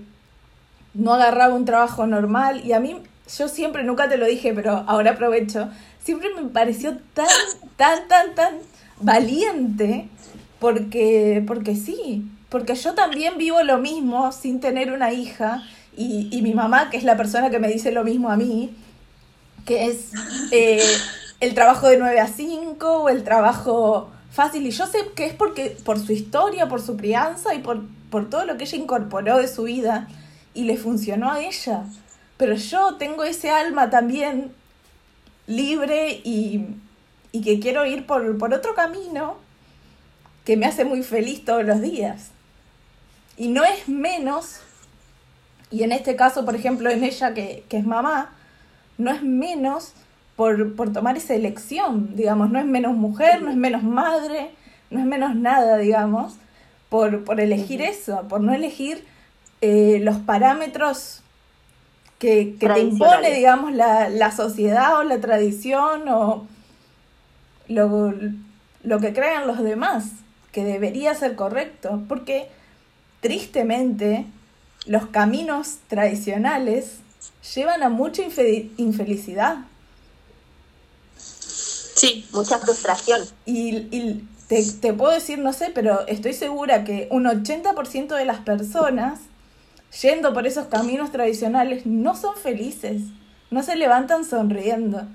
no 0.94 1.14
agarraba 1.14 1.54
un 1.54 1.64
trabajo 1.64 2.06
normal 2.06 2.62
y 2.64 2.72
a 2.72 2.80
mí 2.80 2.96
yo 3.38 3.48
siempre, 3.48 3.84
nunca 3.84 4.08
te 4.08 4.18
lo 4.18 4.26
dije, 4.26 4.52
pero 4.52 4.84
ahora 4.86 5.12
aprovecho, 5.12 5.70
siempre 6.02 6.28
me 6.34 6.48
pareció 6.48 6.98
tan, 7.14 7.28
tan, 7.76 8.08
tan, 8.08 8.34
tan 8.34 8.54
valiente 9.00 10.08
porque, 10.58 11.42
porque 11.46 11.76
sí, 11.76 12.28
porque 12.48 12.74
yo 12.74 12.94
también 12.94 13.38
vivo 13.38 13.62
lo 13.62 13.78
mismo 13.78 14.32
sin 14.32 14.60
tener 14.60 14.92
una 14.92 15.12
hija 15.12 15.62
y, 15.96 16.28
y 16.30 16.42
mi 16.42 16.52
mamá, 16.52 16.90
que 16.90 16.96
es 16.96 17.04
la 17.04 17.16
persona 17.16 17.48
que 17.48 17.58
me 17.58 17.68
dice 17.68 17.92
lo 17.92 18.04
mismo 18.04 18.30
a 18.30 18.36
mí, 18.36 18.74
que 19.64 19.86
es 19.86 20.10
eh, 20.50 20.82
el 21.40 21.54
trabajo 21.54 21.88
de 21.88 21.98
9 21.98 22.20
a 22.20 22.26
5 22.26 23.02
o 23.02 23.08
el 23.08 23.24
trabajo 23.24 24.10
fácil. 24.30 24.66
Y 24.66 24.70
yo 24.70 24.86
sé 24.86 24.98
que 25.14 25.26
es 25.26 25.34
porque 25.34 25.76
por 25.84 25.98
su 25.98 26.12
historia, 26.12 26.68
por 26.68 26.80
su 26.80 26.96
crianza 26.96 27.54
y 27.54 27.58
por, 27.58 27.82
por 28.10 28.28
todo 28.30 28.44
lo 28.44 28.56
que 28.56 28.64
ella 28.64 28.78
incorporó 28.78 29.38
de 29.38 29.48
su 29.48 29.64
vida 29.64 30.08
y 30.54 30.64
le 30.64 30.76
funcionó 30.76 31.30
a 31.30 31.40
ella. 31.40 31.84
Pero 32.36 32.54
yo 32.54 32.96
tengo 32.96 33.24
ese 33.24 33.50
alma 33.50 33.90
también 33.90 34.52
libre 35.46 36.20
y, 36.24 36.66
y 37.30 37.42
que 37.42 37.60
quiero 37.60 37.86
ir 37.86 38.06
por, 38.06 38.38
por 38.38 38.52
otro 38.54 38.74
camino 38.74 39.36
que 40.44 40.56
me 40.56 40.66
hace 40.66 40.84
muy 40.84 41.02
feliz 41.02 41.44
todos 41.44 41.64
los 41.64 41.80
días. 41.80 42.30
Y 43.36 43.48
no 43.48 43.64
es 43.64 43.88
menos, 43.88 44.60
y 45.70 45.84
en 45.84 45.92
este 45.92 46.16
caso, 46.16 46.44
por 46.44 46.54
ejemplo, 46.54 46.90
en 46.90 47.02
ella 47.02 47.32
que, 47.34 47.64
que 47.68 47.78
es 47.78 47.86
mamá, 47.86 48.36
no 49.02 49.10
es 49.10 49.22
menos 49.22 49.92
por, 50.36 50.74
por, 50.74 50.92
tomar 50.92 51.16
esa 51.16 51.34
elección, 51.34 52.16
digamos, 52.16 52.50
no 52.50 52.58
es 52.58 52.64
menos 52.64 52.94
mujer, 52.94 53.42
no 53.42 53.50
es 53.50 53.56
menos 53.56 53.82
madre, 53.82 54.50
no 54.90 55.00
es 55.00 55.06
menos 55.06 55.34
nada, 55.34 55.76
digamos, 55.78 56.34
por, 56.88 57.24
por 57.24 57.40
elegir 57.40 57.82
eso, 57.82 58.26
por 58.28 58.40
no 58.40 58.52
elegir 58.52 59.04
eh, 59.60 60.00
los 60.02 60.16
parámetros 60.18 61.22
que, 62.18 62.56
que 62.58 62.68
te 62.68 62.80
impone, 62.80 63.34
digamos, 63.34 63.72
la, 63.72 64.08
la, 64.08 64.30
sociedad 64.30 64.98
o 64.98 65.02
la 65.02 65.20
tradición 65.20 66.08
o 66.08 66.46
lo, 67.68 68.14
lo 68.82 69.00
que 69.00 69.12
crean 69.12 69.46
los 69.46 69.62
demás, 69.62 70.10
que 70.52 70.64
debería 70.64 71.14
ser 71.14 71.34
correcto, 71.34 72.02
porque 72.08 72.48
tristemente 73.20 74.26
los 74.86 75.06
caminos 75.06 75.78
tradicionales 75.88 76.98
llevan 77.54 77.82
a 77.82 77.88
mucha 77.88 78.22
infelicidad. 78.22 79.58
Sí. 81.16 82.26
Mucha 82.32 82.58
frustración. 82.58 83.20
Y, 83.44 83.76
y 83.96 84.28
te, 84.48 84.64
te, 84.80 84.92
puedo 84.92 85.12
decir, 85.12 85.38
no 85.38 85.52
sé, 85.52 85.70
pero 85.74 86.06
estoy 86.06 86.32
segura 86.32 86.84
que 86.84 87.08
un 87.10 87.24
80% 87.24 88.16
de 88.16 88.24
las 88.24 88.38
personas 88.40 89.20
yendo 90.00 90.32
por 90.32 90.46
esos 90.46 90.66
caminos 90.66 91.12
tradicionales 91.12 91.84
no 91.84 92.16
son 92.16 92.36
felices, 92.36 93.02
no 93.50 93.62
se 93.62 93.76
levantan 93.76 94.24
sonriendo. 94.24 95.06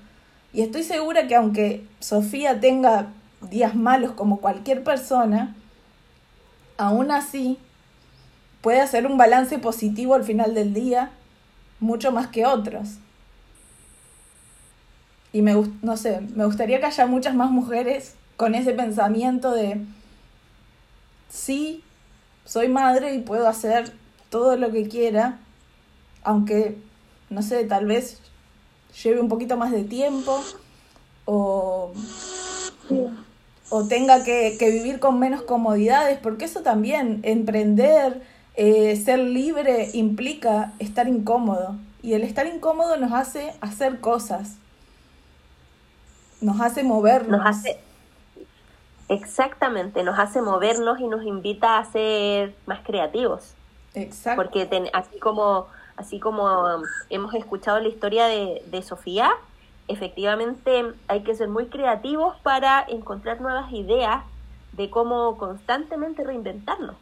Y 0.52 0.62
estoy 0.62 0.82
segura 0.84 1.26
que 1.26 1.34
aunque 1.34 1.84
Sofía 2.00 2.60
tenga 2.60 3.08
días 3.50 3.74
malos 3.74 4.12
como 4.12 4.40
cualquier 4.40 4.82
persona, 4.84 5.54
aún 6.76 7.10
así 7.10 7.58
puede 8.62 8.80
hacer 8.80 9.06
un 9.06 9.18
balance 9.18 9.58
positivo 9.58 10.14
al 10.14 10.24
final 10.24 10.54
del 10.54 10.74
día 10.74 11.10
mucho 11.80 12.12
más 12.12 12.28
que 12.28 12.46
otros. 12.46 12.98
Y 15.32 15.42
me, 15.42 15.54
no 15.82 15.96
sé, 15.96 16.20
me 16.34 16.44
gustaría 16.46 16.80
que 16.80 16.86
haya 16.86 17.06
muchas 17.06 17.34
más 17.34 17.50
mujeres 17.50 18.14
con 18.36 18.54
ese 18.54 18.72
pensamiento 18.72 19.52
de, 19.52 19.84
sí, 21.28 21.82
soy 22.44 22.68
madre 22.68 23.14
y 23.14 23.20
puedo 23.20 23.46
hacer 23.48 23.92
todo 24.30 24.56
lo 24.56 24.70
que 24.70 24.88
quiera, 24.88 25.38
aunque, 26.22 26.78
no 27.30 27.42
sé, 27.42 27.64
tal 27.64 27.86
vez 27.86 28.20
lleve 29.02 29.20
un 29.20 29.28
poquito 29.28 29.56
más 29.56 29.70
de 29.70 29.84
tiempo 29.84 30.42
o, 31.26 31.92
o 33.68 33.84
tenga 33.86 34.24
que, 34.24 34.56
que 34.58 34.70
vivir 34.70 34.98
con 34.98 35.18
menos 35.18 35.42
comodidades, 35.42 36.18
porque 36.18 36.46
eso 36.46 36.62
también, 36.62 37.20
emprender, 37.22 38.22
eh, 38.60 38.96
ser 38.96 39.20
libre 39.20 39.88
implica 39.94 40.72
estar 40.80 41.06
incómodo 41.06 41.76
y 42.02 42.14
el 42.14 42.24
estar 42.24 42.44
incómodo 42.48 42.96
nos 42.96 43.12
hace 43.12 43.54
hacer 43.60 44.00
cosas, 44.00 44.56
nos 46.40 46.60
hace 46.60 46.82
movernos. 46.82 47.38
Nos 47.38 47.46
hace, 47.46 47.78
exactamente, 49.08 50.02
nos 50.02 50.18
hace 50.18 50.42
movernos 50.42 50.98
y 50.98 51.06
nos 51.06 51.22
invita 51.22 51.78
a 51.78 51.84
ser 51.84 52.52
más 52.66 52.80
creativos. 52.80 53.54
Exacto. 53.94 54.42
Porque 54.42 54.66
ten, 54.66 54.88
así 54.92 55.20
como 55.20 55.68
así 55.94 56.18
como 56.18 56.82
hemos 57.10 57.34
escuchado 57.34 57.78
la 57.78 57.88
historia 57.88 58.26
de, 58.26 58.64
de 58.66 58.82
Sofía, 58.82 59.30
efectivamente 59.86 60.94
hay 61.06 61.22
que 61.22 61.36
ser 61.36 61.46
muy 61.46 61.66
creativos 61.66 62.34
para 62.42 62.84
encontrar 62.88 63.40
nuevas 63.40 63.72
ideas 63.72 64.24
de 64.72 64.90
cómo 64.90 65.38
constantemente 65.38 66.24
reinventarnos. 66.24 66.96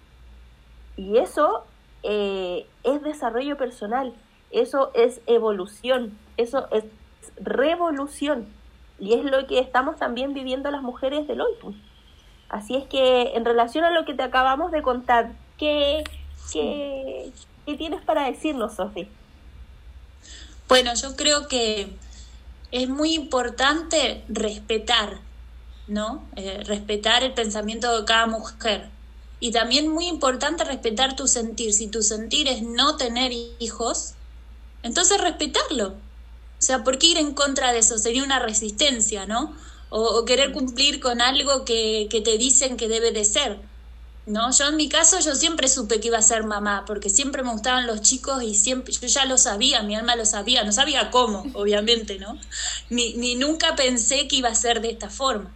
Y 0.96 1.18
eso 1.18 1.64
eh, 2.02 2.66
es 2.84 3.02
desarrollo 3.02 3.56
personal, 3.56 4.14
eso 4.50 4.90
es 4.94 5.20
evolución, 5.26 6.18
eso 6.36 6.68
es 6.70 6.84
revolución. 7.36 8.46
Y 8.98 9.14
es 9.14 9.24
lo 9.24 9.46
que 9.46 9.58
estamos 9.58 9.96
también 9.96 10.32
viviendo 10.32 10.70
las 10.70 10.82
mujeres 10.82 11.26
del 11.26 11.40
hoy. 11.42 11.52
Pues. 11.60 11.76
Así 12.48 12.76
es 12.76 12.86
que 12.86 13.32
en 13.34 13.44
relación 13.44 13.84
a 13.84 13.90
lo 13.90 14.04
que 14.04 14.14
te 14.14 14.22
acabamos 14.22 14.70
de 14.70 14.82
contar, 14.82 15.32
¿qué, 15.58 16.04
qué, 16.52 17.30
qué 17.66 17.76
tienes 17.76 18.02
para 18.02 18.24
decirnos, 18.24 18.74
Sofi? 18.76 19.08
Bueno, 20.68 20.92
yo 20.94 21.14
creo 21.16 21.48
que 21.48 21.92
es 22.72 22.88
muy 22.88 23.14
importante 23.14 24.24
respetar, 24.28 25.18
¿no? 25.86 26.24
Eh, 26.36 26.62
respetar 26.64 27.22
el 27.22 27.34
pensamiento 27.34 27.98
de 27.98 28.04
cada 28.04 28.26
mujer. 28.26 28.88
Y 29.38 29.50
también 29.50 29.88
muy 29.88 30.06
importante 30.06 30.64
respetar 30.64 31.14
tu 31.14 31.26
sentir. 31.28 31.72
Si 31.72 31.88
tu 31.88 32.02
sentir 32.02 32.48
es 32.48 32.62
no 32.62 32.96
tener 32.96 33.32
hijos, 33.58 34.14
entonces 34.82 35.20
respetarlo. 35.20 35.88
O 36.58 36.62
sea, 36.62 36.84
¿por 36.84 36.98
qué 36.98 37.08
ir 37.08 37.18
en 37.18 37.34
contra 37.34 37.72
de 37.72 37.80
eso? 37.80 37.98
Sería 37.98 38.24
una 38.24 38.38
resistencia, 38.38 39.26
¿no? 39.26 39.54
O, 39.90 40.00
o 40.00 40.24
querer 40.24 40.52
cumplir 40.52 41.00
con 41.00 41.20
algo 41.20 41.64
que, 41.64 42.08
que, 42.10 42.20
te 42.20 42.38
dicen 42.38 42.76
que 42.76 42.88
debe 42.88 43.12
de 43.12 43.24
ser. 43.24 43.58
¿No? 44.24 44.50
Yo 44.50 44.66
en 44.66 44.76
mi 44.76 44.88
caso 44.88 45.20
yo 45.20 45.36
siempre 45.36 45.68
supe 45.68 46.00
que 46.00 46.08
iba 46.08 46.18
a 46.18 46.22
ser 46.22 46.42
mamá, 46.42 46.84
porque 46.84 47.10
siempre 47.10 47.44
me 47.44 47.52
gustaban 47.52 47.86
los 47.86 48.00
chicos 48.00 48.42
y 48.42 48.56
siempre, 48.56 48.92
yo 48.92 49.06
ya 49.06 49.24
lo 49.24 49.38
sabía, 49.38 49.84
mi 49.84 49.94
alma 49.94 50.16
lo 50.16 50.26
sabía, 50.26 50.64
no 50.64 50.72
sabía 50.72 51.12
cómo, 51.12 51.46
obviamente, 51.54 52.18
¿no? 52.18 52.36
Ni, 52.90 53.14
ni 53.14 53.36
nunca 53.36 53.76
pensé 53.76 54.26
que 54.26 54.36
iba 54.36 54.48
a 54.48 54.54
ser 54.56 54.80
de 54.80 54.90
esta 54.90 55.10
forma. 55.10 55.54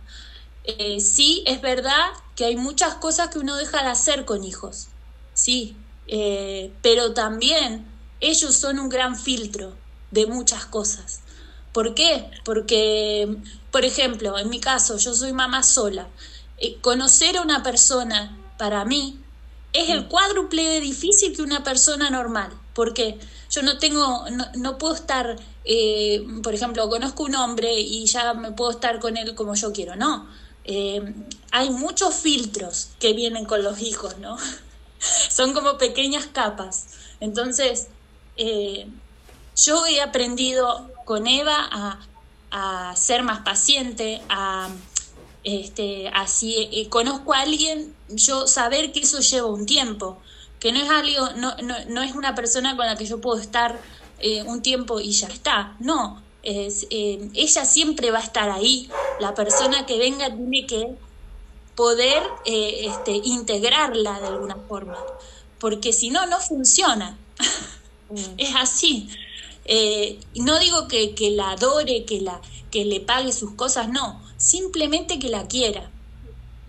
Eh, 0.64 1.00
sí, 1.00 1.42
es 1.46 1.60
verdad 1.62 2.10
que 2.36 2.44
hay 2.44 2.56
muchas 2.56 2.94
cosas 2.96 3.28
que 3.30 3.38
uno 3.38 3.56
deja 3.56 3.82
de 3.82 3.88
hacer 3.88 4.24
con 4.26 4.44
hijos, 4.44 4.88
sí, 5.32 5.86
eh, 6.06 6.78
pero 6.82 7.14
también 7.14 7.98
ellos 8.20 8.56
son 8.56 8.78
un 8.78 8.88
gran 8.90 9.16
filtro 9.16 9.80
de 10.10 10.26
muchas 10.26 10.66
cosas. 10.66 11.22
¿Por 11.72 11.94
qué? 11.94 12.30
Porque, 12.44 13.38
por 13.70 13.84
ejemplo, 13.84 14.38
en 14.38 14.48
mi 14.50 14.60
caso, 14.60 14.98
yo 14.98 15.14
soy 15.14 15.32
mamá 15.32 15.62
sola. 15.62 16.12
Eh, 16.58 16.80
conocer 16.80 17.36
a 17.38 17.42
una 17.42 17.62
persona, 17.62 18.38
para 18.58 18.84
mí, 18.84 19.24
es 19.72 19.88
el 19.90 20.08
cuádruple 20.08 20.62
de 20.64 20.80
difícil 20.80 21.34
que 21.34 21.42
una 21.42 21.62
persona 21.64 22.10
normal. 22.10 22.60
porque 22.74 23.18
Yo 23.50 23.62
no 23.62 23.78
tengo, 23.78 24.24
no, 24.30 24.46
no 24.56 24.78
puedo 24.78 24.94
estar, 24.94 25.36
eh, 25.64 26.24
por 26.42 26.54
ejemplo, 26.54 26.88
conozco 26.88 27.24
un 27.24 27.34
hombre 27.36 27.80
y 27.80 28.06
ya 28.06 28.34
me 28.34 28.52
puedo 28.52 28.70
estar 28.72 28.98
con 29.00 29.16
él 29.16 29.34
como 29.34 29.54
yo 29.54 29.72
quiero. 29.72 29.96
No, 29.96 30.28
eh, 30.70 31.14
hay 31.50 31.70
muchos 31.70 32.14
filtros 32.14 32.90
que 33.00 33.12
vienen 33.12 33.44
con 33.44 33.64
los 33.64 33.80
hijos, 33.80 34.18
¿no? 34.18 34.36
Son 35.28 35.52
como 35.52 35.78
pequeñas 35.78 36.26
capas. 36.26 36.86
Entonces, 37.18 37.88
eh, 38.36 38.86
yo 39.56 39.84
he 39.86 40.00
aprendido 40.00 40.88
con 41.04 41.26
Eva 41.26 41.68
a, 42.52 42.94
ser 42.96 43.22
más 43.22 43.40
paciente, 43.40 44.22
a, 44.28 44.68
este, 45.44 46.06
eh, 46.06 46.88
conozco 46.88 47.32
a 47.32 47.40
alguien, 47.40 47.94
yo 48.08 48.46
saber 48.46 48.92
que 48.92 49.00
eso 49.00 49.20
lleva 49.20 49.48
un 49.48 49.66
tiempo, 49.66 50.18
que 50.60 50.72
no 50.72 50.80
es 50.80 50.90
algo, 50.90 51.30
no, 51.36 51.56
no, 51.62 51.74
no 51.88 52.02
es 52.02 52.14
una 52.14 52.34
persona 52.34 52.76
con 52.76 52.86
la 52.86 52.96
que 52.96 53.06
yo 53.06 53.20
puedo 53.20 53.40
estar 53.40 53.80
eh, 54.20 54.42
un 54.42 54.62
tiempo 54.62 55.00
y 55.00 55.12
ya 55.12 55.28
está, 55.28 55.76
no, 55.80 56.22
es, 56.42 56.86
eh, 56.90 57.30
ella 57.34 57.64
siempre 57.64 58.10
va 58.10 58.18
a 58.18 58.22
estar 58.22 58.50
ahí. 58.50 58.88
La 59.20 59.34
persona 59.34 59.86
que 59.86 59.98
venga 59.98 60.34
tiene 60.34 60.66
que 60.66 60.94
poder 61.74 62.22
eh, 62.44 62.86
este, 62.86 63.12
integrarla 63.12 64.20
de 64.20 64.26
alguna 64.28 64.56
forma, 64.68 64.98
porque 65.58 65.92
si 65.92 66.10
no, 66.10 66.26
no 66.26 66.40
funciona. 66.40 67.18
Mm. 68.10 68.16
es 68.38 68.54
así. 68.56 69.08
Eh, 69.64 70.18
no 70.34 70.58
digo 70.58 70.88
que, 70.88 71.14
que, 71.14 71.30
la 71.30 71.50
adore, 71.50 72.04
que, 72.04 72.20
la, 72.20 72.40
que 72.70 72.84
le 72.84 73.00
pague 73.00 73.32
sus 73.32 73.52
cosas, 73.52 73.88
no, 73.88 74.22
simplemente 74.36 75.18
que 75.18 75.28
la 75.28 75.46
quiera. 75.46 75.90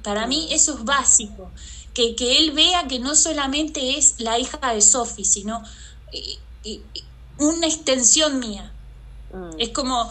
Para 0.04 0.28
mí 0.28 0.48
mm. 0.50 0.54
eso 0.54 0.74
es 0.74 0.84
básico, 0.84 1.52
que, 1.94 2.16
que 2.16 2.38
él 2.38 2.52
vea 2.52 2.88
que 2.88 3.00
no 3.00 3.16
solamente 3.16 3.98
es 3.98 4.16
la 4.20 4.40
hija 4.40 4.74
de 4.74 4.82
Sophie, 4.82 5.26
sino... 5.26 5.64
Una 7.40 7.66
extensión 7.66 8.40
mía. 8.40 8.72
Mm. 9.34 9.60
Es 9.60 9.70
como, 9.70 10.10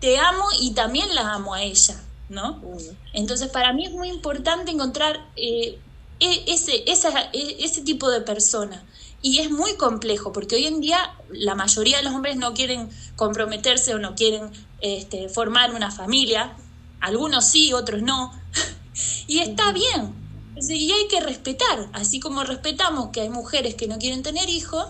te 0.00 0.18
amo 0.18 0.44
y 0.60 0.72
también 0.72 1.14
la 1.14 1.34
amo 1.34 1.54
a 1.54 1.62
ella, 1.62 2.00
¿no? 2.28 2.54
Mm. 2.54 2.78
Entonces, 3.12 3.48
para 3.48 3.72
mí 3.72 3.86
es 3.86 3.92
muy 3.92 4.08
importante 4.08 4.70
encontrar 4.70 5.26
eh, 5.36 5.78
e, 6.20 6.44
ese, 6.46 6.84
e, 6.86 7.64
ese 7.64 7.82
tipo 7.82 8.10
de 8.10 8.20
persona. 8.20 8.84
Y 9.22 9.40
es 9.40 9.50
muy 9.50 9.74
complejo, 9.74 10.32
porque 10.32 10.56
hoy 10.56 10.66
en 10.66 10.80
día 10.80 11.14
la 11.30 11.54
mayoría 11.54 11.98
de 11.98 12.04
los 12.04 12.14
hombres 12.14 12.36
no 12.36 12.54
quieren 12.54 12.88
comprometerse 13.16 13.94
o 13.94 13.98
no 13.98 14.14
quieren 14.14 14.50
este, 14.80 15.28
formar 15.28 15.74
una 15.74 15.90
familia. 15.90 16.56
Algunos 17.00 17.44
sí, 17.44 17.72
otros 17.72 18.02
no. 18.02 18.32
y 19.26 19.40
está 19.40 19.72
bien. 19.72 20.14
Y 20.56 20.92
hay 20.92 21.08
que 21.08 21.20
respetar, 21.20 21.88
así 21.92 22.20
como 22.20 22.44
respetamos 22.44 23.10
que 23.10 23.22
hay 23.22 23.30
mujeres 23.30 23.74
que 23.74 23.88
no 23.88 23.98
quieren 23.98 24.22
tener 24.22 24.48
hijos, 24.50 24.86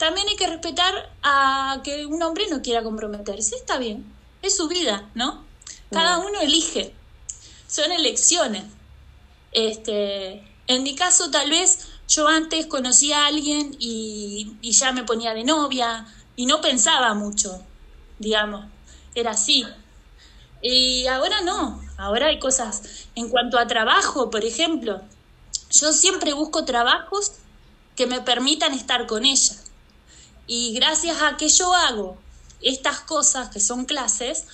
también 0.00 0.26
hay 0.28 0.36
que 0.36 0.46
respetar 0.46 1.10
a 1.22 1.82
que 1.84 2.06
un 2.06 2.22
hombre 2.22 2.46
no 2.48 2.62
quiera 2.62 2.82
comprometerse. 2.82 3.54
Está 3.54 3.76
bien, 3.76 4.10
es 4.40 4.56
su 4.56 4.66
vida, 4.66 5.10
¿no? 5.14 5.44
Cada 5.90 6.18
uno 6.18 6.40
elige. 6.40 6.94
Son 7.68 7.92
elecciones. 7.92 8.64
Este, 9.52 10.42
en 10.68 10.82
mi 10.84 10.94
caso, 10.94 11.30
tal 11.30 11.50
vez 11.50 11.86
yo 12.08 12.26
antes 12.28 12.66
conocía 12.66 13.24
a 13.24 13.26
alguien 13.26 13.76
y, 13.78 14.56
y 14.62 14.72
ya 14.72 14.92
me 14.92 15.04
ponía 15.04 15.34
de 15.34 15.44
novia 15.44 16.06
y 16.34 16.46
no 16.46 16.62
pensaba 16.62 17.12
mucho, 17.12 17.62
digamos. 18.18 18.64
Era 19.14 19.32
así. 19.32 19.66
Y 20.62 21.08
ahora 21.08 21.42
no, 21.42 21.78
ahora 21.98 22.28
hay 22.28 22.38
cosas. 22.38 23.06
En 23.14 23.28
cuanto 23.28 23.58
a 23.58 23.66
trabajo, 23.66 24.30
por 24.30 24.46
ejemplo, 24.46 25.02
yo 25.70 25.92
siempre 25.92 26.32
busco 26.32 26.64
trabajos 26.64 27.32
que 27.96 28.06
me 28.06 28.22
permitan 28.22 28.72
estar 28.72 29.06
con 29.06 29.26
ella. 29.26 29.56
Y 30.52 30.72
gracias 30.72 31.22
a 31.22 31.36
que 31.36 31.48
yo 31.48 31.72
hago 31.72 32.18
estas 32.60 32.98
cosas 32.98 33.50
que 33.50 33.60
son 33.60 33.84
clases, 33.84 34.46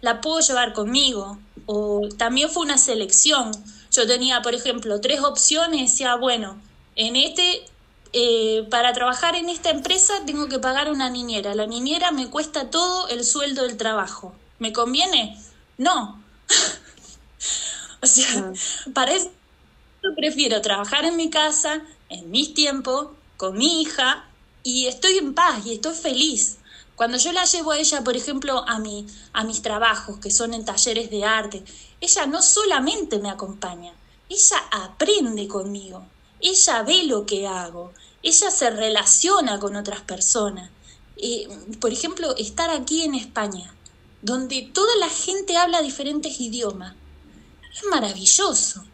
la 0.00 0.20
puedo 0.20 0.38
llevar 0.38 0.72
conmigo. 0.72 1.36
O 1.66 2.08
también 2.16 2.48
fue 2.48 2.62
una 2.62 2.78
selección. 2.78 3.50
Yo 3.90 4.06
tenía, 4.06 4.40
por 4.40 4.54
ejemplo, 4.54 5.00
tres 5.00 5.18
opciones 5.18 5.90
decía, 5.90 6.14
bueno, 6.14 6.62
en 6.94 7.16
este, 7.16 7.64
eh, 8.12 8.68
para 8.70 8.92
trabajar 8.92 9.34
en 9.34 9.48
esta 9.48 9.70
empresa 9.70 10.14
tengo 10.24 10.46
que 10.48 10.60
pagar 10.60 10.92
una 10.92 11.10
niñera. 11.10 11.56
La 11.56 11.66
niñera 11.66 12.12
me 12.12 12.30
cuesta 12.30 12.70
todo 12.70 13.08
el 13.08 13.24
sueldo 13.24 13.64
del 13.64 13.76
trabajo. 13.76 14.32
¿Me 14.60 14.72
conviene? 14.72 15.36
No. 15.76 16.22
o 18.00 18.06
sea, 18.06 18.52
para 18.94 19.10
eso 19.10 19.32
prefiero 20.14 20.60
trabajar 20.60 21.04
en 21.04 21.16
mi 21.16 21.30
casa, 21.30 21.82
en 22.10 22.30
mis 22.30 22.54
tiempos, 22.54 23.08
con 23.36 23.58
mi 23.58 23.82
hija, 23.82 24.28
y 24.62 24.86
estoy 24.86 25.18
en 25.18 25.34
paz 25.34 25.64
y 25.66 25.74
estoy 25.74 25.94
feliz. 25.94 26.58
Cuando 26.96 27.18
yo 27.18 27.32
la 27.32 27.44
llevo 27.44 27.72
a 27.72 27.78
ella, 27.78 28.04
por 28.04 28.16
ejemplo, 28.16 28.64
a, 28.68 28.78
mi, 28.78 29.06
a 29.32 29.44
mis 29.44 29.62
trabajos, 29.62 30.18
que 30.18 30.30
son 30.30 30.54
en 30.54 30.64
talleres 30.64 31.10
de 31.10 31.24
arte, 31.24 31.64
ella 32.00 32.26
no 32.26 32.42
solamente 32.42 33.18
me 33.18 33.30
acompaña, 33.30 33.92
ella 34.28 34.56
aprende 34.70 35.48
conmigo, 35.48 36.06
ella 36.40 36.82
ve 36.82 37.04
lo 37.04 37.26
que 37.26 37.46
hago, 37.46 37.92
ella 38.22 38.50
se 38.50 38.70
relaciona 38.70 39.58
con 39.58 39.76
otras 39.76 40.00
personas. 40.02 40.70
Eh, 41.16 41.48
por 41.80 41.92
ejemplo, 41.92 42.36
estar 42.36 42.70
aquí 42.70 43.02
en 43.02 43.14
España, 43.14 43.74
donde 44.22 44.70
toda 44.72 44.94
la 44.96 45.08
gente 45.08 45.56
habla 45.56 45.82
diferentes 45.82 46.40
idiomas, 46.40 46.94
es 47.74 47.84
maravilloso. 47.90 48.84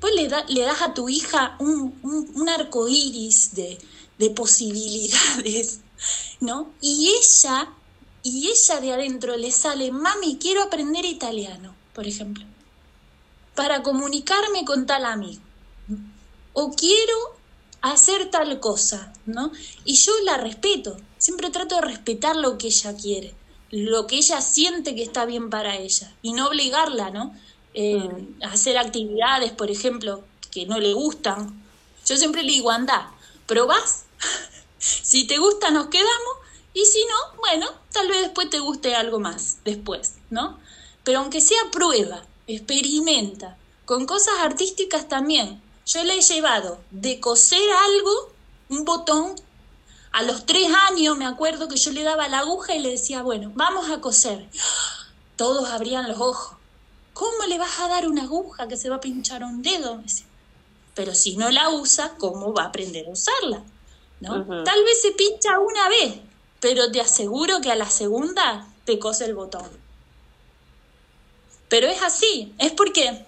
Pues 0.00 0.14
le, 0.14 0.28
le 0.48 0.60
das 0.62 0.82
a 0.82 0.94
tu 0.94 1.08
hija 1.08 1.56
un, 1.58 1.98
un, 2.34 2.48
arco 2.48 2.88
iris 2.88 3.54
de, 3.54 3.78
de 4.18 4.30
posibilidades, 4.30 5.80
¿no? 6.40 6.70
Y 6.80 7.12
ella, 7.18 7.72
y 8.22 8.48
ella 8.48 8.80
de 8.80 8.92
adentro 8.92 9.36
le 9.36 9.50
sale, 9.50 9.90
mami, 9.90 10.38
quiero 10.38 10.62
aprender 10.62 11.04
italiano, 11.04 11.74
por 11.94 12.06
ejemplo, 12.06 12.44
para 13.54 13.82
comunicarme 13.82 14.64
con 14.64 14.86
tal 14.86 15.04
amigo. 15.04 15.42
O 16.52 16.70
quiero 16.72 17.16
hacer 17.80 18.30
tal 18.30 18.60
cosa, 18.60 19.12
¿no? 19.26 19.52
Y 19.84 19.94
yo 19.96 20.12
la 20.24 20.36
respeto, 20.36 20.96
siempre 21.18 21.50
trato 21.50 21.76
de 21.76 21.82
respetar 21.82 22.36
lo 22.36 22.56
que 22.56 22.68
ella 22.68 22.96
quiere, 22.96 23.34
lo 23.70 24.06
que 24.06 24.16
ella 24.16 24.40
siente 24.40 24.94
que 24.94 25.02
está 25.02 25.24
bien 25.24 25.50
para 25.50 25.76
ella, 25.76 26.14
y 26.22 26.32
no 26.32 26.48
obligarla, 26.48 27.10
¿no? 27.10 27.34
Eh, 27.74 27.98
mm. 27.98 28.44
hacer 28.44 28.78
actividades, 28.78 29.50
por 29.52 29.70
ejemplo, 29.70 30.24
que 30.52 30.64
no 30.64 30.78
le 30.78 30.94
gustan. 30.94 31.62
Yo 32.06 32.16
siempre 32.16 32.44
le 32.44 32.52
digo, 32.52 32.70
anda, 32.70 33.12
probás, 33.46 34.03
si 34.78 35.26
te 35.26 35.38
gusta 35.38 35.70
nos 35.70 35.88
quedamos, 35.88 36.34
y 36.72 36.84
si 36.84 37.04
no, 37.04 37.38
bueno, 37.38 37.68
tal 37.92 38.08
vez 38.08 38.22
después 38.22 38.50
te 38.50 38.58
guste 38.58 38.94
algo 38.94 39.20
más, 39.20 39.58
después, 39.64 40.14
¿no? 40.30 40.58
Pero 41.04 41.20
aunque 41.20 41.40
sea 41.40 41.70
prueba, 41.70 42.24
experimenta, 42.46 43.56
con 43.84 44.06
cosas 44.06 44.34
artísticas 44.40 45.08
también. 45.08 45.62
Yo 45.86 46.02
le 46.02 46.18
he 46.18 46.22
llevado 46.22 46.80
de 46.90 47.20
coser 47.20 47.70
algo, 47.70 48.32
un 48.70 48.84
botón, 48.84 49.36
a 50.14 50.22
los 50.22 50.46
tres 50.46 50.68
años 50.90 51.18
me 51.18 51.26
acuerdo 51.26 51.66
que 51.66 51.76
yo 51.76 51.90
le 51.90 52.04
daba 52.04 52.28
la 52.28 52.38
aguja 52.38 52.74
y 52.76 52.78
le 52.78 52.90
decía, 52.90 53.22
bueno, 53.22 53.50
vamos 53.56 53.90
a 53.90 54.00
coser. 54.00 54.48
Todos 55.34 55.68
abrían 55.70 56.08
los 56.08 56.20
ojos. 56.20 56.56
¿Cómo 57.12 57.44
le 57.48 57.58
vas 57.58 57.80
a 57.80 57.88
dar 57.88 58.06
una 58.06 58.22
aguja 58.22 58.68
que 58.68 58.76
se 58.76 58.88
va 58.88 58.96
a 58.96 59.00
pinchar 59.00 59.42
un 59.42 59.60
dedo? 59.62 60.00
Pero 60.94 61.16
si 61.16 61.36
no 61.36 61.50
la 61.50 61.68
usa, 61.70 62.14
¿cómo 62.16 62.52
va 62.52 62.62
a 62.62 62.66
aprender 62.66 63.08
a 63.08 63.10
usarla? 63.10 63.64
¿No? 64.24 64.64
Tal 64.64 64.84
vez 64.84 65.02
se 65.02 65.12
pincha 65.12 65.58
una 65.58 65.88
vez, 65.88 66.14
pero 66.60 66.90
te 66.90 67.00
aseguro 67.00 67.60
que 67.60 67.70
a 67.70 67.76
la 67.76 67.88
segunda 67.90 68.66
te 68.84 68.98
cose 68.98 69.24
el 69.24 69.34
botón. 69.34 69.68
Pero 71.68 71.86
es 71.86 72.02
así, 72.02 72.54
es 72.58 72.72
porque 72.72 73.24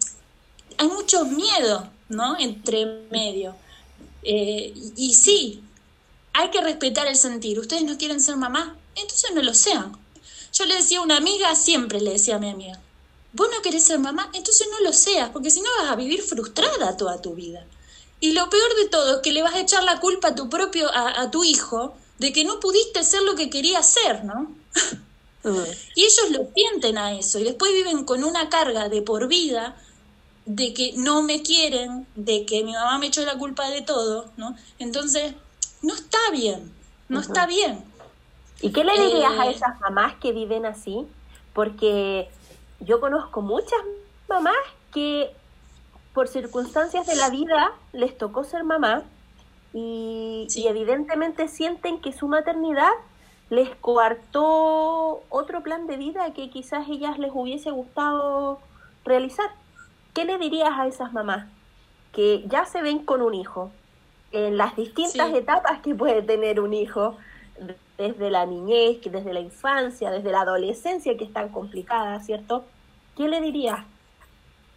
hay 0.79 0.89
mucho 0.89 1.25
miedo, 1.25 1.89
¿no? 2.09 2.39
Entre 2.39 2.87
medio. 3.11 3.57
Eh, 4.23 4.73
y, 4.75 4.93
y 4.97 5.15
sí, 5.15 5.63
hay 6.33 6.51
que 6.51 6.61
respetar 6.61 7.07
el 7.07 7.17
sentir. 7.17 7.59
Ustedes 7.59 7.85
no 7.85 7.97
quieren 7.97 8.21
ser 8.21 8.37
mamá, 8.37 8.77
entonces 8.95 9.31
no 9.35 9.43
lo 9.43 9.55
sean. 9.55 9.97
Yo 10.53 10.65
le 10.65 10.75
decía 10.75 10.99
a 10.99 11.03
una 11.03 11.17
amiga, 11.17 11.55
siempre 11.55 12.01
le 12.01 12.13
decía 12.13 12.37
a 12.37 12.39
mi 12.39 12.51
amiga, 12.51 12.81
vos 13.33 13.49
no 13.55 13.61
querés 13.63 13.85
ser 13.85 13.99
mamá, 13.99 14.31
entonces 14.33 14.67
no 14.71 14.81
lo 14.81 14.93
seas, 14.93 15.31
porque 15.31 15.51
si 15.51 15.61
no 15.61 15.69
vas 15.81 15.91
a 15.91 15.97
vivir 15.97 16.23
frustrada 16.23 16.97
toda 16.97 17.21
tu 17.21 17.35
vida. 17.35 17.67
Y 18.21 18.33
lo 18.33 18.49
peor 18.49 18.75
de 18.77 18.89
todo 18.89 19.17
es 19.17 19.23
que 19.23 19.33
le 19.33 19.43
vas 19.43 19.55
a 19.55 19.61
echar 19.61 19.83
la 19.85 20.01
culpa 20.01 20.29
a 20.29 20.35
tu 20.35 20.49
propio, 20.49 20.89
a, 20.93 21.31
tu 21.31 21.45
hijo, 21.45 21.95
de 22.19 22.33
que 22.33 22.45
no 22.45 22.61
pudiste 22.61 23.03
ser 23.05 23.23
lo 23.23 23.35
que 23.35 23.51
quería 23.51 23.83
ser, 23.83 24.25
¿no? 24.25 24.51
y 25.95 26.03
ellos 26.03 26.31
lo 26.31 26.49
sienten 26.55 26.99
a 26.99 27.13
eso, 27.13 27.39
y 27.39 27.45
después 27.45 27.73
viven 27.73 28.05
con 28.05 28.25
una 28.25 28.49
carga 28.49 28.89
de 28.89 29.03
por 29.03 29.29
vida 29.29 29.77
de 30.47 30.73
que 30.73 30.93
no 30.97 31.23
me 31.23 31.43
quieren, 31.43 32.07
de 32.15 32.47
que 32.47 32.65
mi 32.65 32.73
mamá 32.73 32.99
me 32.99 33.09
echó 33.09 33.25
la 33.25 33.37
culpa 33.37 33.69
de 33.69 33.83
todo, 33.83 34.31
¿no? 34.37 34.57
Entonces, 34.79 35.35
no 35.83 35.95
está 35.95 36.19
bien, 36.33 36.73
no 37.09 37.21
está 37.21 37.47
bien. 37.47 37.85
¿Y 38.61 38.71
qué 38.71 38.85
le 38.85 38.93
dirías 38.93 39.33
a 39.39 39.47
eh, 39.47 39.51
esas 39.51 39.79
mamás 39.81 40.15
que 40.17 40.33
viven 40.33 40.65
así? 40.65 41.07
Porque 41.53 42.29
yo 42.81 43.01
conozco 43.01 43.43
muchas 43.43 43.79
mamás 44.29 44.57
que 44.93 45.35
por 46.17 46.29
circunstancias 46.29 47.07
de 47.07 47.15
la 47.15 47.29
vida 47.29 47.73
les 47.93 48.17
tocó 48.17 48.43
ser 48.43 48.65
mamá 48.65 49.03
y, 49.75 50.49
evidentemente 50.67 51.47
sienten 51.47 52.01
que 52.01 52.15
su 52.15 52.27
maternidad 52.27 52.91
les 53.51 53.69
coartó 53.77 55.23
otro 55.29 55.63
plan 55.63 55.87
de 55.87 55.99
vida 55.99 56.33
que 56.33 56.49
quizás 56.49 56.89
ellas 56.89 57.19
les 57.19 57.33
hubiese 57.35 57.71
gustado 57.71 58.61
realizar. 59.05 59.51
¿Qué 60.15 60.25
le 60.25 60.39
dirías 60.39 60.71
a 60.73 60.87
esas 60.87 61.13
mamás 61.13 61.49
que 62.13 62.45
ya 62.49 62.65
se 62.65 62.81
ven 62.81 63.05
con 63.05 63.21
un 63.21 63.35
hijo 63.35 63.71
en 64.33 64.57
las 64.57 64.75
distintas 64.75 65.35
etapas 65.35 65.81
que 65.83 65.95
puede 65.95 66.23
tener 66.23 66.61
un 66.61 66.73
hijo? 66.73 67.15
desde 67.99 68.31
la 68.31 68.45
niñez, 68.45 69.01
desde 69.03 69.33
la 69.33 69.41
infancia, 69.41 70.11
desde 70.11 70.31
la 70.31 70.43
adolescencia, 70.43 71.17
que 71.17 71.25
es 71.25 71.33
tan 71.33 71.49
complicada, 71.49 72.21
¿cierto? 72.21 72.65
¿Qué 73.17 73.27
le 73.27 73.41
dirías? 73.41 73.87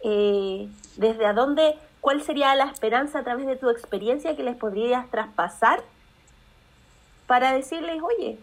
Eh, 0.02 0.68
¿Desde 0.96 1.26
a 1.26 1.32
dónde, 1.32 1.78
cuál 2.00 2.22
sería 2.22 2.54
la 2.54 2.64
esperanza 2.64 3.20
a 3.20 3.24
través 3.24 3.46
de 3.46 3.56
tu 3.56 3.68
experiencia 3.68 4.36
que 4.36 4.42
les 4.42 4.56
podrías 4.56 5.10
traspasar 5.10 5.82
para 7.26 7.52
decirles, 7.52 8.02
oye, 8.02 8.38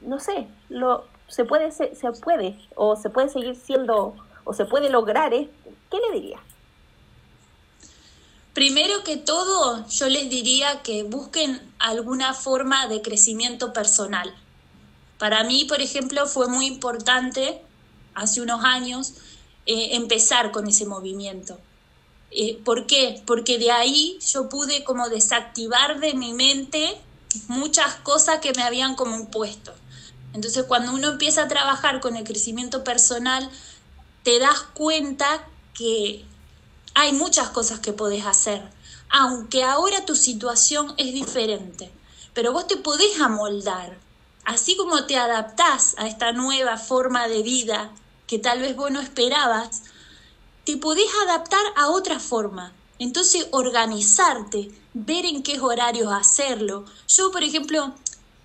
no 0.00 0.18
sé, 0.18 0.48
lo, 0.68 1.04
se, 1.28 1.44
puede, 1.44 1.70
se, 1.72 1.94
se 1.94 2.10
puede, 2.12 2.58
o 2.74 2.96
se 2.96 3.10
puede 3.10 3.28
seguir 3.28 3.56
siendo, 3.56 4.14
o 4.44 4.54
se 4.54 4.64
puede 4.64 4.90
lograr? 4.90 5.30
¿Qué 5.30 5.98
le 6.08 6.20
dirías? 6.20 6.40
Primero 8.54 9.04
que 9.04 9.16
todo, 9.16 9.86
yo 9.88 10.08
les 10.08 10.28
diría 10.28 10.82
que 10.82 11.04
busquen 11.04 11.60
alguna 11.78 12.34
forma 12.34 12.88
de 12.88 13.02
crecimiento 13.02 13.72
personal. 13.72 14.34
Para 15.18 15.44
mí, 15.44 15.64
por 15.64 15.80
ejemplo, 15.80 16.26
fue 16.26 16.48
muy 16.48 16.66
importante 16.66 17.62
hace 18.14 18.40
unos 18.40 18.64
años 18.64 19.14
eh, 19.70 19.96
empezar 19.96 20.50
con 20.50 20.66
ese 20.66 20.86
movimiento. 20.86 21.58
Eh, 22.30 22.58
¿Por 22.64 22.86
qué? 22.86 23.22
Porque 23.26 23.58
de 23.58 23.70
ahí 23.70 24.18
yo 24.26 24.48
pude 24.48 24.82
como 24.82 25.10
desactivar 25.10 26.00
de 26.00 26.14
mi 26.14 26.32
mente 26.32 26.98
muchas 27.48 27.96
cosas 27.96 28.40
que 28.40 28.54
me 28.54 28.62
habían 28.62 28.94
como 28.94 29.14
impuesto. 29.14 29.74
Entonces 30.32 30.64
cuando 30.64 30.94
uno 30.94 31.08
empieza 31.08 31.42
a 31.42 31.48
trabajar 31.48 32.00
con 32.00 32.16
el 32.16 32.24
crecimiento 32.24 32.82
personal, 32.82 33.50
te 34.22 34.38
das 34.38 34.60
cuenta 34.72 35.46
que 35.74 36.24
hay 36.94 37.12
muchas 37.12 37.50
cosas 37.50 37.78
que 37.80 37.92
podés 37.92 38.24
hacer, 38.24 38.62
aunque 39.10 39.64
ahora 39.64 40.06
tu 40.06 40.16
situación 40.16 40.94
es 40.96 41.12
diferente, 41.12 41.90
pero 42.32 42.54
vos 42.54 42.66
te 42.66 42.78
podés 42.78 43.20
amoldar, 43.20 43.98
así 44.46 44.78
como 44.78 45.04
te 45.04 45.18
adaptás 45.18 45.94
a 45.98 46.08
esta 46.08 46.32
nueva 46.32 46.78
forma 46.78 47.28
de 47.28 47.42
vida 47.42 47.92
que 48.28 48.38
tal 48.38 48.60
vez 48.60 48.76
vos 48.76 48.92
no 48.92 49.00
esperabas, 49.00 49.82
te 50.64 50.76
podés 50.76 51.08
adaptar 51.24 51.64
a 51.76 51.88
otra 51.88 52.20
forma. 52.20 52.72
Entonces, 53.00 53.48
organizarte, 53.50 54.70
ver 54.94 55.24
en 55.24 55.42
qué 55.42 55.58
horarios 55.58 56.12
hacerlo. 56.12 56.84
Yo, 57.08 57.32
por 57.32 57.42
ejemplo, 57.42 57.94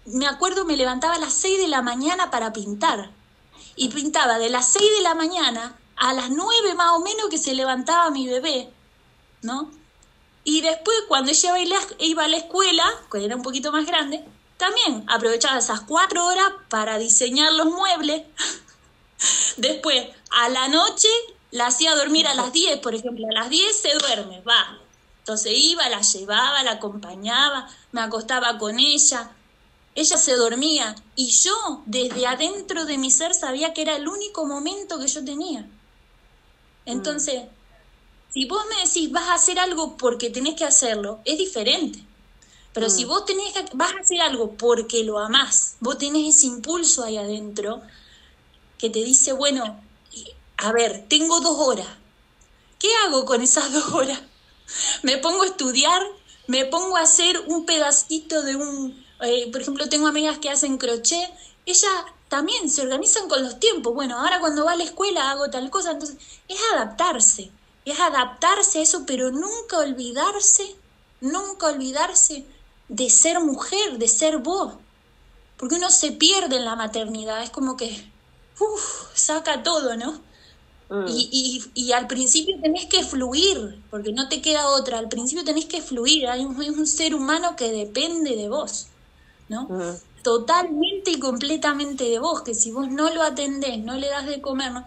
me 0.06 0.26
acuerdo 0.26 0.66
me 0.66 0.78
levantaba 0.78 1.16
a 1.16 1.20
las 1.20 1.34
6 1.34 1.60
de 1.60 1.68
la 1.68 1.82
mañana 1.82 2.32
para 2.32 2.54
pintar. 2.54 3.12
Y 3.76 3.90
pintaba 3.90 4.40
de 4.40 4.50
las 4.50 4.70
6 4.70 4.86
de 4.98 5.04
la 5.04 5.16
mañana 5.16 5.78
a 5.96 6.14
las 6.14 6.30
9 6.30 6.74
más 6.76 6.92
o 6.94 7.00
menos 7.00 7.30
que 7.30 7.38
se 7.38 7.54
levantaba 7.54 8.10
mi 8.10 8.28
bebé, 8.28 8.72
¿no? 9.42 9.70
Y 10.44 10.62
después 10.62 10.96
cuando 11.08 11.32
ella 11.32 11.58
iba 12.00 12.24
a 12.24 12.28
la 12.28 12.38
escuela, 12.38 12.84
cuando 13.10 13.26
era 13.26 13.36
un 13.36 13.44
poquito 13.44 13.72
más 13.72 13.86
grande, 13.86 14.24
también 14.58 15.04
aprovechaba 15.08 15.58
esas 15.58 15.82
cuatro 15.82 16.26
horas 16.26 16.52
para 16.70 16.98
diseñar 16.98 17.52
los 17.54 17.68
muebles. 17.68 18.24
Después, 19.58 20.08
a 20.32 20.50
la 20.50 20.68
noche, 20.68 21.08
la 21.52 21.68
hacía 21.68 21.96
dormir 21.96 22.28
a 22.28 22.34
las 22.34 22.52
10, 22.52 22.80
por 22.80 22.96
ejemplo, 22.96 23.28
a 23.30 23.34
las 23.34 23.50
10 23.50 23.82
se 23.82 23.94
duerme, 23.94 24.42
va. 24.42 24.80
Entonces 25.20 25.54
iba, 25.56 25.88
la 25.88 26.02
llevaba, 26.02 26.64
la 26.64 26.72
acompañaba, 26.72 27.70
me 27.92 28.02
acostaba 28.02 28.58
con 28.58 28.80
ella, 28.80 29.32
ella 29.96 30.18
se 30.18 30.36
dormía 30.36 30.96
y 31.16 31.30
yo 31.30 31.84
desde 31.86 32.26
adentro 32.26 32.86
de 32.86 32.98
mi 32.98 33.12
ser 33.12 33.34
sabía 33.34 33.74
que 33.74 33.84
era 33.84 33.96
el 33.96 34.08
único 34.08 34.46
momento 34.46 35.00
que 35.00 35.08
yo 35.08 35.24
tenía. 35.24 35.66
Entonces, 36.86 37.44
si 38.34 38.46
vos 38.46 38.64
me 38.70 38.86
decís 38.86 39.12
vas 39.12 39.30
a 39.30 39.36
hacer 39.36 39.60
algo 39.60 39.96
porque 39.96 40.30
tenés 40.30 40.56
que 40.56 40.66
hacerlo, 40.66 41.20
es 41.24 41.38
diferente. 41.38 42.04
Pero 42.74 42.90
si 42.90 43.06
mm. 43.06 43.08
vos 43.08 43.26
tenés 43.26 43.54
que, 43.54 43.66
vas 43.76 43.94
a 43.94 44.00
hacer 44.00 44.20
algo 44.22 44.54
porque 44.54 45.04
lo 45.04 45.20
amás, 45.20 45.76
vos 45.80 46.00
tenés 46.00 46.36
ese 46.36 46.48
impulso 46.48 47.04
ahí 47.04 47.18
adentro 47.18 47.82
que 48.84 48.90
te 48.90 49.00
dice, 49.00 49.32
bueno, 49.32 49.80
a 50.58 50.74
ver, 50.74 51.06
tengo 51.08 51.40
dos 51.40 51.58
horas. 51.58 51.88
¿Qué 52.78 52.90
hago 53.06 53.24
con 53.24 53.42
esas 53.42 53.72
dos 53.78 53.94
horas? 53.94 54.22
Me 55.04 55.18
pongo 55.20 55.44
a 55.44 55.46
estudiar, 55.46 56.02
me 56.48 56.66
pongo 56.66 56.98
a 56.98 57.04
hacer 57.04 57.40
un 57.48 57.66
pedacito 57.66 58.42
de 58.42 58.58
un, 58.58 59.06
eh, 59.22 59.50
por 59.54 59.62
ejemplo, 59.62 59.88
tengo 59.88 60.08
amigas 60.08 60.40
que 60.40 60.50
hacen 60.50 60.78
crochet, 60.78 61.32
ellas 61.66 61.94
también 62.28 62.70
se 62.70 62.82
organizan 62.82 63.30
con 63.30 63.42
los 63.42 63.58
tiempos. 63.58 63.94
Bueno, 63.94 64.20
ahora 64.20 64.42
cuando 64.42 64.66
va 64.66 64.74
a 64.74 64.76
la 64.76 64.84
escuela 64.84 65.32
hago 65.32 65.50
tal 65.50 65.70
cosa, 65.70 65.92
entonces 65.92 66.18
es 66.50 66.60
adaptarse, 66.74 67.52
es 67.86 67.98
adaptarse 68.02 68.80
a 68.80 68.82
eso, 68.82 69.06
pero 69.08 69.32
nunca 69.32 69.78
olvidarse, 69.78 70.76
nunca 71.22 71.68
olvidarse 71.68 72.46
de 72.90 73.10
ser 73.10 73.40
mujer, 73.40 73.98
de 73.98 74.10
ser 74.10 74.40
vos. 74.40 74.74
Porque 75.56 75.76
uno 75.76 75.90
se 75.90 76.12
pierde 76.12 76.58
en 76.58 76.66
la 76.66 76.76
maternidad, 76.76 77.44
es 77.44 77.50
como 77.50 77.78
que 77.78 78.12
uf, 78.60 79.08
saca 79.14 79.64
todo, 79.64 79.96
¿no? 79.98 80.22
Mm. 80.90 81.06
Y, 81.08 81.64
y, 81.74 81.92
al 81.94 82.08
principio 82.08 82.60
tenés 82.62 82.86
que 82.86 83.04
fluir, 83.04 83.82
porque 83.90 84.12
no 84.12 84.30
te 84.30 84.42
queda 84.42 84.68
otra, 84.68 85.00
al 85.00 85.10
principio 85.10 85.44
tenés 85.44 85.66
que 85.66 85.82
fluir, 85.82 86.28
hay 86.28 86.46
un, 86.46 86.56
un 86.56 86.88
ser 86.88 87.16
humano 87.16 87.56
que 87.56 87.72
depende 87.72 88.36
de 88.36 88.50
vos, 88.50 88.88
¿no? 89.50 89.64
Mm. 89.64 89.96
Totalmente 90.22 91.12
y 91.12 91.20
completamente 91.20 92.04
de 92.06 92.20
vos, 92.20 92.44
que 92.44 92.54
si 92.54 92.72
vos 92.72 92.90
no 92.90 93.14
lo 93.14 93.24
atendés, 93.24 93.80
no 93.80 93.98
le 93.98 94.08
das 94.08 94.26
de 94.26 94.42
comer, 94.42 94.72
¿no? 94.72 94.86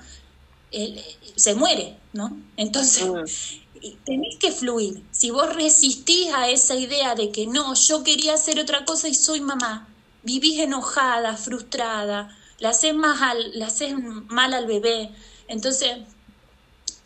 se 1.37 1.55
muere, 1.55 1.97
¿no? 2.13 2.37
Entonces, 2.57 3.07
mm. 3.07 4.05
tenés 4.05 4.37
que 4.37 4.53
fluir. 4.53 5.03
Si 5.11 5.31
vos 5.31 5.55
resistís 5.55 6.33
a 6.35 6.51
esa 6.51 6.75
idea 6.75 7.15
de 7.15 7.31
que 7.31 7.47
no, 7.47 7.75
yo 7.75 8.03
quería 8.03 8.35
hacer 8.35 8.61
otra 8.61 8.85
cosa 8.85 9.09
y 9.09 9.15
soy 9.15 9.41
mamá, 9.41 9.89
vivís 10.23 10.61
enojada, 10.61 11.37
frustrada, 11.37 12.36
le 12.59 12.69
haces, 12.69 12.95
al, 13.21 13.59
le 13.59 13.65
haces 13.65 13.95
mal 14.29 14.55
al 14.55 14.67
bebé, 14.67 15.15
entonces, 15.49 15.99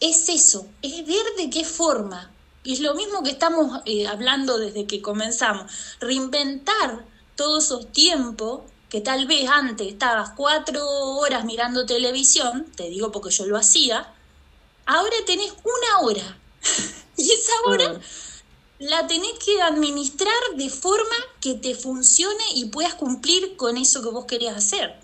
es 0.00 0.28
eso, 0.28 0.66
es 0.82 1.06
ver 1.06 1.24
de 1.36 1.50
qué 1.50 1.64
forma. 1.64 2.30
Y 2.62 2.74
es 2.74 2.80
lo 2.80 2.94
mismo 2.94 3.22
que 3.22 3.30
estamos 3.30 3.80
eh, 3.86 4.06
hablando 4.06 4.58
desde 4.58 4.86
que 4.86 5.00
comenzamos, 5.02 5.70
reinventar 5.98 7.06
todos 7.36 7.64
esos 7.64 7.92
tiempos 7.92 8.62
que 8.90 9.00
tal 9.00 9.26
vez 9.26 9.48
antes 9.48 9.86
estabas 9.86 10.30
cuatro 10.36 10.84
horas 10.86 11.44
mirando 11.44 11.86
televisión, 11.86 12.66
te 12.76 12.90
digo 12.90 13.12
porque 13.12 13.30
yo 13.30 13.46
lo 13.46 13.56
hacía, 13.56 14.12
ahora 14.84 15.16
tenés 15.24 15.52
una 15.52 16.06
hora. 16.06 16.38
y 17.16 17.30
esa 17.30 17.52
hora 17.66 17.92
mm. 17.94 18.00
la 18.80 19.06
tenés 19.06 19.32
que 19.44 19.62
administrar 19.62 20.34
de 20.56 20.68
forma 20.68 21.16
que 21.40 21.54
te 21.54 21.74
funcione 21.74 22.44
y 22.54 22.66
puedas 22.66 22.94
cumplir 22.94 23.56
con 23.56 23.76
eso 23.76 24.02
que 24.02 24.10
vos 24.10 24.26
querías 24.26 24.56
hacer. 24.56 24.99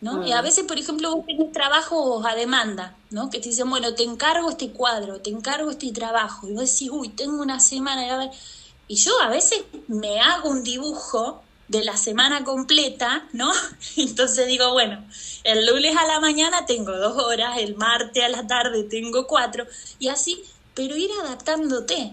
¿No? 0.00 0.26
Y 0.26 0.32
a 0.32 0.40
veces, 0.40 0.64
por 0.64 0.78
ejemplo, 0.78 1.14
vos 1.14 1.26
tenés 1.26 1.52
trabajos 1.52 2.24
a 2.24 2.34
demanda, 2.34 2.96
¿no? 3.10 3.30
Que 3.30 3.38
te 3.38 3.50
dicen, 3.50 3.68
bueno, 3.68 3.94
te 3.94 4.02
encargo 4.02 4.50
este 4.50 4.70
cuadro, 4.70 5.20
te 5.20 5.30
encargo 5.30 5.70
este 5.70 5.92
trabajo. 5.92 6.48
Y 6.48 6.52
vos 6.52 6.70
decís, 6.72 6.90
uy, 6.90 7.10
tengo 7.10 7.42
una 7.42 7.60
semana. 7.60 8.30
Y 8.88 8.96
yo 8.96 9.12
a 9.20 9.28
veces 9.28 9.62
me 9.88 10.20
hago 10.20 10.48
un 10.48 10.62
dibujo 10.62 11.42
de 11.70 11.84
la 11.84 11.96
semana 11.96 12.42
completa, 12.42 13.28
¿no? 13.32 13.52
Entonces 13.96 14.48
digo, 14.48 14.72
bueno, 14.72 15.04
el 15.44 15.66
lunes 15.66 15.96
a 15.96 16.06
la 16.06 16.18
mañana 16.18 16.66
tengo 16.66 16.96
dos 16.96 17.22
horas, 17.22 17.58
el 17.58 17.76
martes 17.76 18.24
a 18.24 18.28
la 18.28 18.46
tarde 18.46 18.82
tengo 18.84 19.26
cuatro, 19.28 19.66
y 20.00 20.08
así, 20.08 20.42
pero 20.74 20.96
ir 20.96 21.10
adaptándote 21.22 22.12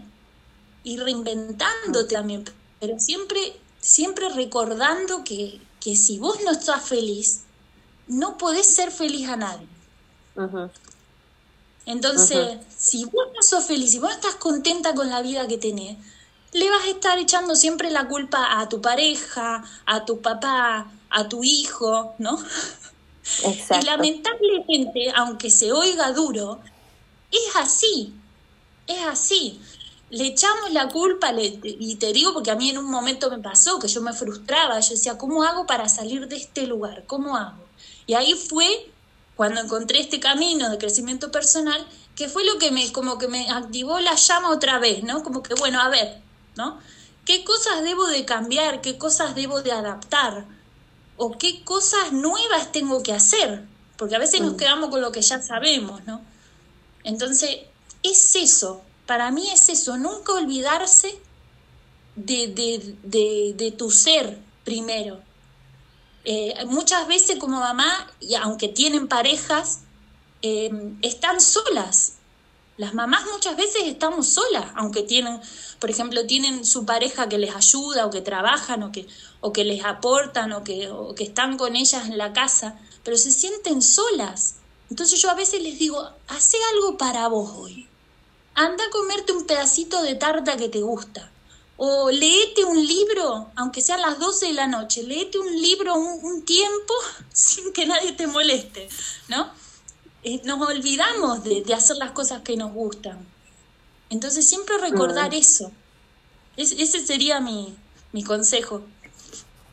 y 0.83 0.97
reinventándote 0.97 2.13
también, 2.13 2.45
pero 2.79 2.99
siempre, 2.99 3.57
siempre 3.79 4.29
recordando 4.29 5.23
que, 5.23 5.59
que 5.81 5.95
si 5.95 6.19
vos 6.19 6.37
no 6.45 6.51
estás 6.51 6.87
feliz, 6.87 7.46
no 8.07 8.37
podés 8.37 8.73
ser 8.73 8.91
feliz 8.91 9.27
a 9.29 9.35
nadie. 9.35 9.67
Entonces, 11.85 12.59
si 12.77 13.05
vos 13.05 13.27
no 13.35 13.41
sos 13.41 13.65
feliz, 13.65 13.91
si 13.91 13.99
vos 13.99 14.09
no 14.09 14.15
estás 14.15 14.35
contenta 14.35 14.93
con 14.93 15.09
la 15.09 15.21
vida 15.21 15.47
que 15.47 15.57
tenés, 15.57 15.97
le 16.53 16.69
vas 16.69 16.83
a 16.85 16.89
estar 16.89 17.17
echando 17.17 17.55
siempre 17.55 17.91
la 17.91 18.07
culpa 18.07 18.59
a 18.59 18.69
tu 18.69 18.81
pareja, 18.81 19.63
a 19.85 20.05
tu 20.05 20.21
papá, 20.21 20.91
a 21.09 21.29
tu 21.29 21.43
hijo, 21.43 22.13
¿no? 22.17 22.39
Exacto. 23.43 23.83
Y 23.83 23.85
lamentablemente, 23.85 25.11
aunque 25.15 25.49
se 25.49 25.71
oiga 25.71 26.11
duro, 26.13 26.59
es 27.31 27.55
así, 27.55 28.13
es 28.87 29.05
así. 29.05 29.59
Le 30.09 30.27
echamos 30.27 30.71
la 30.71 30.87
culpa, 30.87 31.33
y 31.33 31.95
te 31.95 32.13
digo 32.13 32.33
porque 32.33 32.51
a 32.51 32.55
mí 32.55 32.69
en 32.69 32.77
un 32.77 32.89
momento 32.89 33.29
me 33.29 33.39
pasó 33.39 33.77
que 33.79 33.89
yo 33.89 34.01
me 34.01 34.13
frustraba, 34.13 34.79
yo 34.79 34.91
decía, 34.91 35.17
¿cómo 35.17 35.43
hago 35.43 35.65
para 35.65 35.89
salir 35.89 36.29
de 36.29 36.37
este 36.37 36.65
lugar? 36.65 37.03
¿Cómo 37.07 37.35
hago? 37.35 37.66
Y 38.07 38.15
ahí 38.15 38.33
fue 38.33 38.89
cuando 39.35 39.61
encontré 39.61 39.99
este 39.99 40.19
camino 40.19 40.69
de 40.69 40.79
crecimiento 40.79 41.31
personal, 41.31 41.85
que 42.15 42.27
fue 42.27 42.43
lo 42.43 42.57
que 42.57 42.71
me, 42.71 42.91
como 42.91 43.19
que 43.19 43.27
me 43.27 43.49
activó 43.51 43.99
la 43.99 44.15
llama 44.15 44.49
otra 44.49 44.79
vez, 44.79 45.03
¿no? 45.03 45.21
Como 45.23 45.43
que, 45.43 45.53
bueno, 45.53 45.79
a 45.79 45.89
ver, 45.89 46.19
¿no? 46.55 46.79
¿Qué 47.25 47.43
cosas 47.43 47.83
debo 47.83 48.07
de 48.07 48.25
cambiar? 48.25 48.81
¿Qué 48.81 48.97
cosas 48.97 49.35
debo 49.35 49.61
de 49.61 49.71
adaptar? 49.71 50.45
¿O 51.17 51.37
qué 51.37 51.63
cosas 51.63 52.13
nuevas 52.13 52.71
tengo 52.71 53.03
que 53.03 53.13
hacer? 53.13 53.65
Porque 53.97 54.15
a 54.15 54.19
veces 54.19 54.41
nos 54.41 54.53
mm. 54.53 54.57
quedamos 54.57 54.89
con 54.89 55.01
lo 55.01 55.11
que 55.11 55.21
ya 55.21 55.41
sabemos, 55.41 56.03
¿no? 56.05 56.21
Entonces, 57.03 57.59
es 58.01 58.35
eso, 58.35 58.81
para 59.05 59.29
mí 59.31 59.49
es 59.51 59.69
eso, 59.69 59.97
nunca 59.97 60.33
olvidarse 60.33 61.19
de, 62.15 62.47
de, 62.47 62.95
de, 63.03 63.53
de 63.55 63.71
tu 63.71 63.91
ser 63.91 64.39
primero, 64.63 65.21
eh, 66.29 66.65
muchas 66.65 67.07
veces 67.07 67.39
como 67.39 67.61
mamá, 67.61 68.05
y 68.19 68.35
aunque 68.35 68.67
tienen 68.67 69.07
parejas, 69.07 69.83
eh, 70.41 70.69
están 71.01 71.39
solas. 71.39 72.15
Las 72.75 72.93
mamás 72.93 73.21
muchas 73.31 73.55
veces 73.55 73.83
estamos 73.85 74.27
solas, 74.27 74.65
aunque 74.75 75.03
tienen, 75.03 75.39
por 75.79 75.89
ejemplo, 75.89 76.25
tienen 76.25 76.65
su 76.65 76.85
pareja 76.85 77.29
que 77.29 77.37
les 77.37 77.55
ayuda 77.55 78.05
o 78.05 78.09
que 78.09 78.19
trabajan 78.19 78.83
o 78.83 78.91
que, 78.91 79.07
o 79.39 79.53
que 79.53 79.63
les 79.63 79.85
aportan 79.85 80.51
o 80.51 80.65
que, 80.65 80.89
o 80.89 81.15
que 81.15 81.23
están 81.23 81.57
con 81.57 81.77
ellas 81.77 82.07
en 82.07 82.17
la 82.17 82.33
casa, 82.33 82.77
pero 83.05 83.15
se 83.15 83.31
sienten 83.31 83.81
solas. 83.81 84.55
Entonces 84.89 85.21
yo 85.21 85.29
a 85.29 85.33
veces 85.33 85.61
les 85.61 85.79
digo, 85.79 86.11
hace 86.27 86.57
algo 86.73 86.97
para 86.97 87.29
vos 87.29 87.51
hoy. 87.55 87.87
Anda 88.53 88.83
a 88.83 88.89
comerte 88.89 89.31
un 89.31 89.45
pedacito 89.45 90.01
de 90.01 90.15
tarta 90.15 90.57
que 90.57 90.67
te 90.67 90.81
gusta 90.81 91.31
o 91.77 92.09
leete 92.09 92.65
un 92.65 92.85
libro, 92.85 93.51
aunque 93.55 93.81
sean 93.81 94.01
las 94.01 94.17
12 94.19 94.47
de 94.47 94.53
la 94.53 94.67
noche, 94.67 95.03
leete 95.03 95.37
un 95.37 95.61
libro 95.61 95.95
un, 95.95 96.43
tiempo 96.43 96.93
sin 97.33 97.71
que 97.71 97.85
nadie 97.85 98.13
te 98.13 98.27
moleste, 98.27 98.89
¿no? 99.29 99.49
Eh, 100.23 100.41
nos 100.43 100.59
olvidamos 100.67 101.43
de, 101.43 101.63
hacer 101.73 101.97
las 101.97 102.11
cosas 102.11 102.41
que 102.41 102.57
nos 102.57 102.73
gustan. 102.73 103.19
Entonces 104.09 104.49
siempre 104.49 104.77
recordar 104.79 105.33
eso. 105.33 105.71
ese 106.55 107.05
sería 107.05 107.39
mi, 107.39 107.77
mi 108.11 108.23
consejo. 108.23 108.81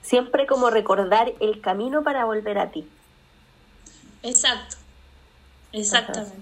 Siempre 0.02 0.46
como 0.46 0.68
recordar 0.68 1.32
el 1.40 1.60
camino 1.62 2.02
para 2.02 2.26
volver 2.26 2.58
a 2.58 2.70
ti. 2.70 2.86
Exacto, 4.22 4.76
exactamente. 5.72 6.36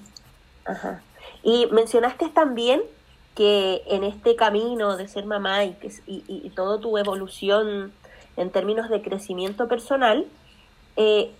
Ajá. 0.64 1.02
Y 1.44 1.66
mencionaste 1.66 2.28
también 2.28 2.82
que 3.34 3.82
en 3.86 4.04
este 4.04 4.36
camino 4.36 4.96
de 4.96 5.08
ser 5.08 5.24
mamá 5.24 5.64
y, 5.64 5.72
que, 5.74 5.88
y, 6.06 6.24
y 6.28 6.50
toda 6.50 6.80
tu 6.80 6.98
evolución 6.98 7.92
en 8.36 8.50
términos 8.50 8.88
de 8.88 9.02
crecimiento 9.02 9.68
personal, 9.68 10.26
eh, 10.96 11.32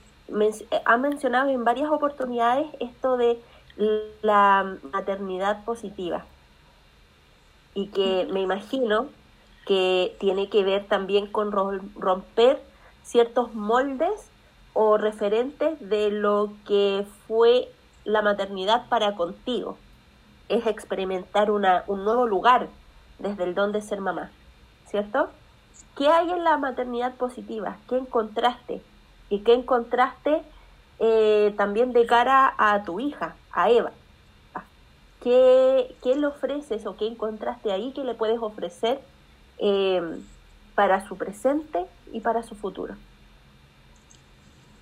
ha 0.84 0.96
mencionado 0.96 1.50
en 1.50 1.64
varias 1.64 1.90
oportunidades 1.90 2.66
esto 2.80 3.16
de 3.16 3.38
la 4.22 4.76
maternidad 4.92 5.64
positiva 5.64 6.24
y 7.74 7.88
que 7.88 8.28
me 8.30 8.40
imagino 8.40 9.08
que 9.66 10.16
tiene 10.20 10.48
que 10.48 10.64
ver 10.64 10.86
también 10.86 11.26
con 11.26 11.52
romper 11.52 12.62
ciertos 13.02 13.54
moldes 13.54 14.30
o 14.74 14.96
referentes 14.96 15.78
de 15.80 16.10
lo 16.10 16.52
que 16.66 17.06
fue 17.26 17.68
la 18.04 18.22
maternidad 18.22 18.88
para 18.88 19.14
contigo. 19.14 19.76
Es 20.52 20.66
experimentar 20.66 21.50
una, 21.50 21.84
un 21.86 22.04
nuevo 22.04 22.26
lugar 22.26 22.68
desde 23.18 23.44
el 23.44 23.54
don 23.54 23.72
de 23.72 23.80
ser 23.80 24.00
mamá, 24.00 24.30
¿cierto? 24.86 25.30
¿Qué 25.96 26.08
hay 26.08 26.30
en 26.30 26.44
la 26.44 26.58
maternidad 26.58 27.14
positiva? 27.14 27.78
¿Qué 27.88 27.96
encontraste? 27.96 28.82
¿Y 29.30 29.40
qué 29.40 29.54
encontraste 29.54 30.42
eh, 30.98 31.54
también 31.56 31.92
de 31.92 32.04
cara 32.04 32.54
a 32.58 32.82
tu 32.84 33.00
hija, 33.00 33.34
a 33.50 33.70
Eva? 33.70 33.92
¿Qué, 35.22 35.94
¿Qué, 36.02 36.16
le 36.16 36.26
ofreces 36.26 36.84
o 36.84 36.96
qué 36.96 37.06
encontraste 37.06 37.72
ahí 37.72 37.92
que 37.92 38.04
le 38.04 38.14
puedes 38.14 38.38
ofrecer 38.40 39.00
eh, 39.58 40.02
para 40.74 41.06
su 41.08 41.16
presente 41.16 41.86
y 42.12 42.20
para 42.20 42.42
su 42.42 42.56
futuro? 42.56 42.96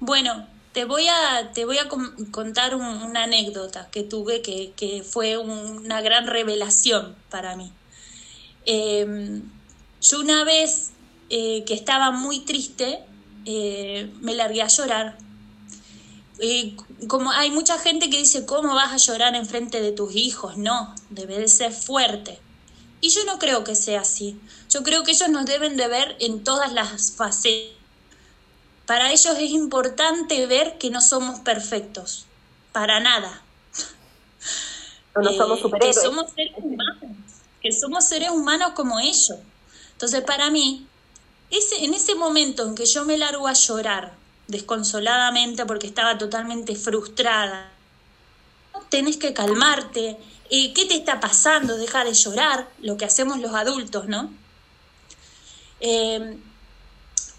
Bueno, 0.00 0.46
te 0.72 0.84
voy 0.84 1.08
a, 1.08 1.52
te 1.52 1.64
voy 1.64 1.78
a 1.78 1.88
contar 2.30 2.74
una 2.76 3.24
anécdota 3.24 3.88
que 3.90 4.02
tuve 4.02 4.40
que, 4.40 4.72
que, 4.76 5.02
fue 5.02 5.36
una 5.36 6.00
gran 6.00 6.26
revelación 6.26 7.16
para 7.28 7.56
mí. 7.56 7.72
Eh, 8.66 9.42
yo 10.00 10.20
una 10.20 10.44
vez 10.44 10.90
eh, 11.28 11.64
que 11.66 11.74
estaba 11.74 12.10
muy 12.10 12.40
triste, 12.40 13.00
eh, 13.44 14.12
me 14.20 14.34
largué 14.34 14.62
a 14.62 14.68
llorar. 14.68 15.18
como 17.08 17.32
hay 17.32 17.50
mucha 17.50 17.78
gente 17.78 18.08
que 18.08 18.18
dice, 18.18 18.46
¿cómo 18.46 18.74
vas 18.74 18.92
a 18.92 18.96
llorar 18.96 19.34
en 19.34 19.46
frente 19.46 19.80
de 19.80 19.92
tus 19.92 20.14
hijos? 20.14 20.56
No, 20.56 20.94
debe 21.10 21.38
de 21.38 21.48
ser 21.48 21.72
fuerte. 21.72 22.38
Y 23.00 23.08
yo 23.10 23.24
no 23.24 23.38
creo 23.38 23.64
que 23.64 23.74
sea 23.74 24.02
así. 24.02 24.38
Yo 24.68 24.82
creo 24.82 25.02
que 25.02 25.12
ellos 25.12 25.28
nos 25.30 25.46
deben 25.46 25.76
de 25.76 25.88
ver 25.88 26.16
en 26.20 26.44
todas 26.44 26.72
las 26.72 27.12
fases 27.12 27.70
para 28.90 29.12
ellos 29.12 29.36
es 29.38 29.50
importante 29.52 30.46
ver 30.46 30.76
que 30.76 30.90
no 30.90 31.00
somos 31.00 31.38
perfectos, 31.38 32.26
para 32.72 32.98
nada. 32.98 33.40
No, 35.14 35.32
somos 35.32 35.60
superhéroes. 35.60 35.96
Que 35.96 36.02
somos 36.02 36.30
seres 36.32 36.52
humanos, 36.56 37.10
que 37.62 37.72
somos 37.72 38.04
seres 38.04 38.30
humanos 38.30 38.72
como 38.74 38.98
ellos. 38.98 39.36
Entonces, 39.92 40.22
para 40.22 40.50
mí, 40.50 40.88
ese, 41.50 41.84
en 41.84 41.94
ese 41.94 42.16
momento 42.16 42.66
en 42.66 42.74
que 42.74 42.84
yo 42.86 43.04
me 43.04 43.16
largo 43.16 43.46
a 43.46 43.52
llorar 43.52 44.14
desconsoladamente 44.48 45.66
porque 45.66 45.86
estaba 45.86 46.18
totalmente 46.18 46.74
frustrada, 46.74 47.70
tenés 48.88 49.18
que 49.18 49.32
calmarte. 49.32 50.16
Eh, 50.48 50.72
¿Qué 50.72 50.86
te 50.86 50.94
está 50.94 51.20
pasando? 51.20 51.76
Deja 51.76 52.04
de 52.04 52.14
llorar, 52.14 52.68
lo 52.80 52.96
que 52.96 53.04
hacemos 53.04 53.38
los 53.38 53.54
adultos, 53.54 54.08
¿no? 54.08 54.32
Eh, 55.78 56.38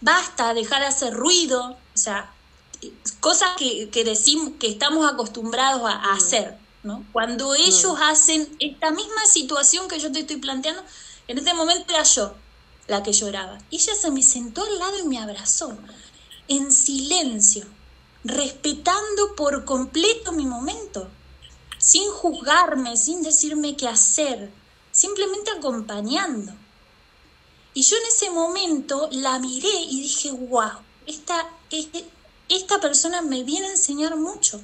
basta, 0.01 0.53
deja 0.53 0.79
de 0.79 0.87
hacer 0.87 1.13
ruido, 1.13 1.77
o 1.93 1.97
sea, 1.97 2.33
cosas 3.19 3.51
que, 3.57 4.03
decimos 4.03 4.53
que 4.59 4.67
estamos 4.67 5.09
acostumbrados 5.09 5.83
a, 5.85 5.95
mm. 5.95 6.17
hacer, 6.17 6.57
¿no? 6.83 7.05
Cuando 7.11 7.51
mm. 7.51 7.55
ellos 7.55 7.95
hacen 8.01 8.55
esta 8.59 8.91
misma 8.91 9.25
situación 9.27 9.87
que 9.87 9.99
yo 9.99 10.11
te 10.11 10.19
estoy 10.19 10.37
planteando, 10.37 10.83
en 11.27 11.37
este 11.37 11.53
momento 11.53 11.93
era 11.93 12.03
yo 12.03 12.33
la 12.87 13.03
que 13.03 13.13
lloraba. 13.13 13.59
Y 13.69 13.77
ella 13.77 13.95
se 13.95 14.11
me 14.11 14.23
sentó 14.23 14.63
al 14.63 14.79
lado 14.79 14.99
y 14.99 15.07
me 15.07 15.19
abrazó, 15.19 15.77
en 16.47 16.71
silencio, 16.71 17.65
respetando 18.23 19.35
por 19.35 19.63
completo 19.63 20.31
mi 20.31 20.45
momento, 20.45 21.07
sin 21.77 22.09
juzgarme, 22.09 22.97
sin 22.97 23.21
decirme 23.21 23.77
qué 23.77 23.87
hacer, 23.87 24.51
simplemente 24.91 25.51
acompañando. 25.51 26.53
Y 27.73 27.83
yo 27.83 27.95
en 27.97 28.03
ese 28.07 28.29
momento 28.31 29.07
la 29.11 29.39
miré 29.39 29.73
y 29.89 30.01
dije, 30.01 30.31
wow, 30.31 30.71
esta, 31.05 31.49
esta 32.49 32.81
persona 32.81 33.21
me 33.21 33.43
viene 33.43 33.67
a 33.67 33.71
enseñar 33.71 34.17
mucho. 34.17 34.61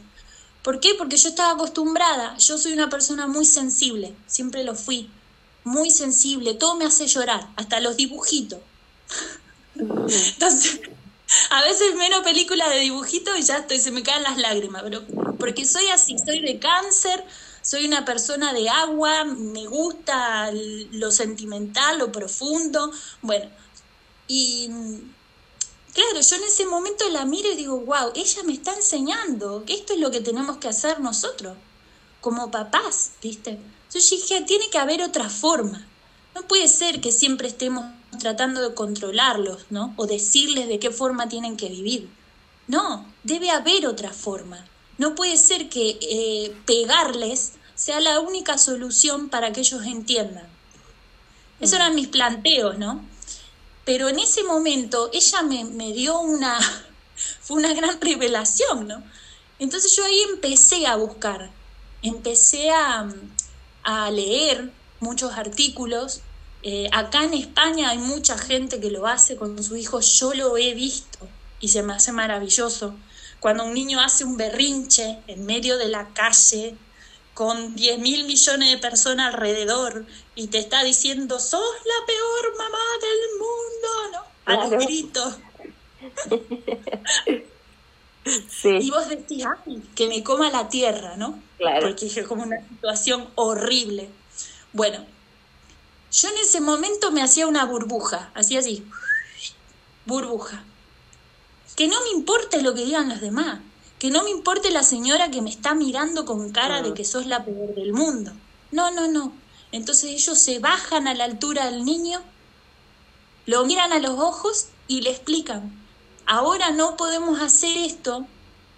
¿Por 0.61 0.79
qué? 0.81 0.95
Porque 0.95 1.15
yo 1.15 1.29
estaba 1.29 1.51
acostumbrada, 1.51 2.37
yo 2.37 2.57
soy 2.57 2.73
una 2.73 2.89
persona 2.89 3.27
muy 3.27 3.45
sensible, 3.45 4.13
siempre 4.27 4.65
lo 4.65 4.75
fui, 4.75 5.09
muy 5.63 5.91
sensible, 5.91 6.55
todo 6.55 6.75
me 6.75 6.85
hace 6.85 7.07
llorar, 7.07 7.47
hasta 7.55 7.79
los 7.79 7.95
dibujitos. 7.95 8.59
Entonces, 9.75 10.81
a 11.51 11.61
veces 11.61 11.95
menos 11.95 12.23
películas 12.23 12.69
de 12.69 12.79
dibujitos 12.79 13.37
y 13.37 13.43
ya 13.43 13.57
estoy, 13.57 13.79
se 13.79 13.91
me 13.91 14.03
caen 14.03 14.23
las 14.23 14.37
lágrimas, 14.37 14.83
pero 14.83 15.05
porque 15.39 15.65
soy 15.65 15.87
así, 15.87 16.17
soy 16.17 16.41
de 16.41 16.59
cáncer, 16.59 17.23
soy 17.67 17.85
una 17.85 18.05
persona 18.05 18.53
de 18.53 18.69
agua, 18.69 19.25
me 19.25 19.67
gusta 19.67 20.49
lo 20.53 21.11
sentimental, 21.11 21.99
lo 21.99 22.13
profundo, 22.13 22.93
bueno, 23.21 23.49
y 24.25 24.69
claro, 25.91 26.21
yo 26.21 26.35
en 26.37 26.43
ese 26.45 26.65
momento 26.65 27.09
la 27.09 27.25
miro 27.25 27.51
y 27.51 27.57
digo, 27.57 27.81
wow, 27.81 28.13
ella 28.15 28.43
me 28.43 28.53
está 28.53 28.73
enseñando 28.73 29.65
que 29.65 29.73
esto 29.73 29.91
es 29.91 29.99
lo 29.99 30.11
que 30.11 30.21
tenemos 30.21 30.59
que 30.59 30.69
hacer 30.69 31.01
nosotros, 31.01 31.57
como 32.21 32.51
papás, 32.51 33.11
¿viste? 33.21 33.59
Yo 33.93 33.99
dije, 33.99 34.41
tiene 34.47 34.69
que 34.69 34.77
haber 34.77 35.01
otra 35.01 35.29
forma. 35.29 35.85
No 36.35 36.47
puede 36.47 36.69
ser 36.69 37.01
que 37.01 37.11
siempre 37.11 37.49
estemos 37.49 37.83
tratando 38.17 38.61
de 38.61 38.75
controlarlos, 38.75 39.65
¿no? 39.71 39.93
O 39.97 40.07
decirles 40.07 40.69
de 40.69 40.79
qué 40.79 40.91
forma 40.91 41.27
tienen 41.27 41.57
que 41.57 41.67
vivir. 41.67 42.09
No, 42.67 43.05
debe 43.23 43.49
haber 43.49 43.87
otra 43.87 44.13
forma. 44.13 44.65
No 44.97 45.15
puede 45.15 45.37
ser 45.37 45.69
que 45.69 45.97
eh, 46.01 46.55
pegarles 46.65 47.53
sea 47.75 47.99
la 47.99 48.19
única 48.19 48.57
solución 48.57 49.29
para 49.29 49.51
que 49.53 49.61
ellos 49.61 49.85
entiendan. 49.85 50.47
Esos 51.59 51.75
eran 51.75 51.95
mis 51.95 52.07
planteos, 52.07 52.77
¿no? 52.77 53.03
Pero 53.85 54.09
en 54.09 54.19
ese 54.19 54.43
momento 54.43 55.09
ella 55.13 55.43
me, 55.43 55.63
me 55.65 55.93
dio 55.93 56.19
una, 56.19 56.59
fue 57.41 57.57
una 57.57 57.73
gran 57.73 58.01
revelación, 58.01 58.87
¿no? 58.87 59.03
Entonces 59.59 59.95
yo 59.95 60.05
ahí 60.05 60.21
empecé 60.33 60.85
a 60.85 60.95
buscar, 60.95 61.51
empecé 62.01 62.69
a, 62.69 63.07
a 63.83 64.11
leer 64.11 64.71
muchos 64.99 65.33
artículos. 65.33 66.21
Eh, 66.63 66.89
acá 66.91 67.23
en 67.23 67.33
España 67.33 67.89
hay 67.89 67.97
mucha 67.97 68.37
gente 68.37 68.79
que 68.79 68.91
lo 68.91 69.07
hace 69.07 69.35
con 69.35 69.63
sus 69.63 69.77
hijos, 69.77 70.19
yo 70.19 70.33
lo 70.33 70.57
he 70.57 70.73
visto 70.73 71.27
y 71.59 71.69
se 71.69 71.83
me 71.83 71.93
hace 71.93 72.11
maravilloso. 72.11 72.95
Cuando 73.39 73.65
un 73.65 73.73
niño 73.73 73.99
hace 73.99 74.23
un 74.23 74.37
berrinche 74.37 75.19
en 75.27 75.45
medio 75.45 75.77
de 75.77 75.87
la 75.87 76.07
calle, 76.13 76.75
con 77.33 77.75
10 77.75 77.99
mil 77.99 78.25
millones 78.25 78.71
de 78.71 78.77
personas 78.79 79.33
alrededor 79.33 80.05
y 80.33 80.47
te 80.47 80.57
está 80.57 80.83
diciendo, 80.83 81.39
sos 81.39 81.61
la 81.85 82.05
peor 82.07 82.57
mamá 82.57 82.79
del 83.01 83.19
mundo, 83.39 83.87
¿no? 84.13 84.53
A 84.53 84.67
los 84.67 84.83
gritos. 84.83 85.37
Y 88.63 88.91
vos 88.91 89.07
decís, 89.07 89.45
ay, 89.45 89.81
que 89.95 90.07
me 90.07 90.21
coma 90.21 90.49
la 90.49 90.67
tierra, 90.67 91.15
¿no? 91.15 91.41
Claro. 91.57 91.87
Porque 91.87 92.07
es 92.07 92.27
como 92.27 92.43
una 92.43 92.59
situación 92.67 93.29
horrible. 93.35 94.09
Bueno, 94.73 95.05
yo 96.11 96.29
en 96.29 96.37
ese 96.37 96.59
momento 96.59 97.11
me 97.11 97.21
hacía 97.21 97.47
una 97.47 97.63
burbuja, 97.65 98.31
hacía 98.33 98.59
así, 98.59 98.85
burbuja. 100.05 100.63
Que 101.77 101.87
no 101.87 102.01
me 102.03 102.09
importe 102.09 102.61
lo 102.61 102.73
que 102.73 102.83
digan 102.83 103.07
los 103.07 103.21
demás 103.21 103.59
que 103.99 104.11
no 104.11 104.23
me 104.23 104.29
importe 104.29 104.69
la 104.69 104.83
señora 104.83 105.31
que 105.31 105.41
me 105.41 105.49
está 105.49 105.73
mirando 105.73 106.25
con 106.25 106.51
cara 106.51 106.81
de 106.81 106.93
que 106.93 107.03
sos 107.03 107.25
la 107.25 107.43
peor 107.43 107.73
del 107.73 107.93
mundo. 107.93 108.31
No, 108.71 108.91
no, 108.91 109.07
no. 109.07 109.33
Entonces 109.71 110.11
ellos 110.11 110.37
se 110.37 110.59
bajan 110.59 111.07
a 111.07 111.13
la 111.13 111.25
altura 111.25 111.65
del 111.65 111.83
niño, 111.83 112.21
lo 113.45 113.65
miran 113.65 113.91
a 113.91 113.99
los 113.99 114.19
ojos 114.19 114.67
y 114.87 115.01
le 115.01 115.09
explican, 115.09 115.71
ahora 116.25 116.71
no 116.71 116.95
podemos 116.95 117.41
hacer 117.41 117.75
esto, 117.77 118.25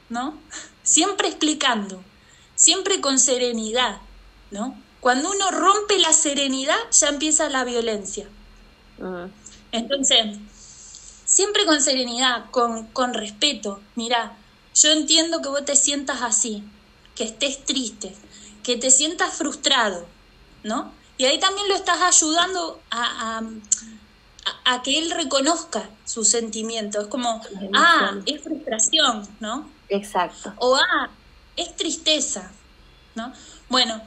¿no? 0.10 0.38
Siempre 0.84 1.28
explicando, 1.28 2.02
siempre 2.56 3.00
con 3.00 3.20
serenidad, 3.20 4.00
¿no? 4.50 4.76
Cuando 5.02 5.30
uno 5.30 5.52
rompe 5.52 6.00
la 6.00 6.14
serenidad, 6.14 6.80
ya 6.92 7.10
empieza 7.10 7.48
la 7.48 7.64
violencia. 7.64 8.28
Entonces, 9.72 10.40
siempre 11.30 11.66
con 11.66 11.82
serenidad, 11.82 12.50
con, 12.52 12.88
con 12.88 13.14
respeto. 13.14 13.80
Mira, 13.96 14.36
yo 14.76 14.92
entiendo 14.92 15.42
que 15.42 15.48
vos 15.48 15.64
te 15.64 15.78
sientas 15.78 16.22
así, 16.22 16.64
que 17.16 17.24
estés 17.24 17.64
triste, 17.64 18.14
que 18.64 18.76
te 18.76 18.92
sientas 18.92 19.36
frustrado, 19.36 20.06
¿no? 20.64 20.92
Y 21.18 21.26
ahí 21.26 21.40
también 21.40 21.70
lo 21.70 21.76
estás 21.76 22.02
ayudando 22.02 22.82
a, 22.92 23.42
a 24.66 24.82
que 24.82 24.98
él 24.98 25.12
reconozca 25.12 25.90
sus 26.06 26.28
sentimientos. 26.28 27.04
Es 27.04 27.10
como, 27.10 27.42
ah, 27.74 28.16
es 28.26 28.42
frustración, 28.42 29.28
¿no? 29.40 29.70
Exacto. 29.90 30.54
O 30.58 30.76
ah, 30.76 31.10
es 31.56 31.76
tristeza, 31.76 32.52
¿no? 33.16 33.34
Bueno, 33.70 34.02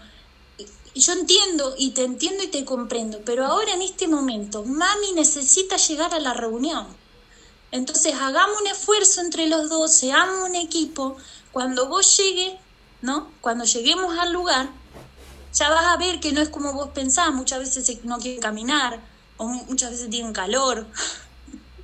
yo 0.94 1.12
entiendo 1.12 1.74
y 1.78 1.90
te 1.90 2.04
entiendo 2.04 2.42
y 2.42 2.48
te 2.48 2.64
comprendo, 2.64 3.20
pero 3.24 3.46
ahora 3.46 3.72
en 3.72 3.82
este 3.82 4.08
momento, 4.08 4.64
mami 4.64 5.12
necesita 5.14 5.76
llegar 5.76 6.14
a 6.14 6.20
la 6.20 6.34
reunión. 6.34 7.01
Entonces 7.72 8.14
hagamos 8.14 8.60
un 8.60 8.66
esfuerzo 8.68 9.22
entre 9.22 9.46
los 9.46 9.70
dos, 9.70 9.96
seamos 9.96 10.48
un 10.48 10.54
equipo. 10.54 11.16
Cuando 11.50 11.88
vos 11.88 12.16
llegues, 12.18 12.52
¿no? 13.00 13.30
Cuando 13.40 13.64
lleguemos 13.64 14.16
al 14.18 14.32
lugar, 14.32 14.68
ya 15.54 15.70
vas 15.70 15.86
a 15.86 15.96
ver 15.96 16.20
que 16.20 16.32
no 16.32 16.40
es 16.42 16.50
como 16.50 16.74
vos 16.74 16.90
pensás, 16.94 17.32
muchas 17.32 17.60
veces 17.60 18.04
no 18.04 18.18
quieren 18.18 18.40
caminar, 18.40 19.00
o 19.38 19.46
muchas 19.46 19.92
veces 19.92 20.10
tienen 20.10 20.32
calor, 20.32 20.86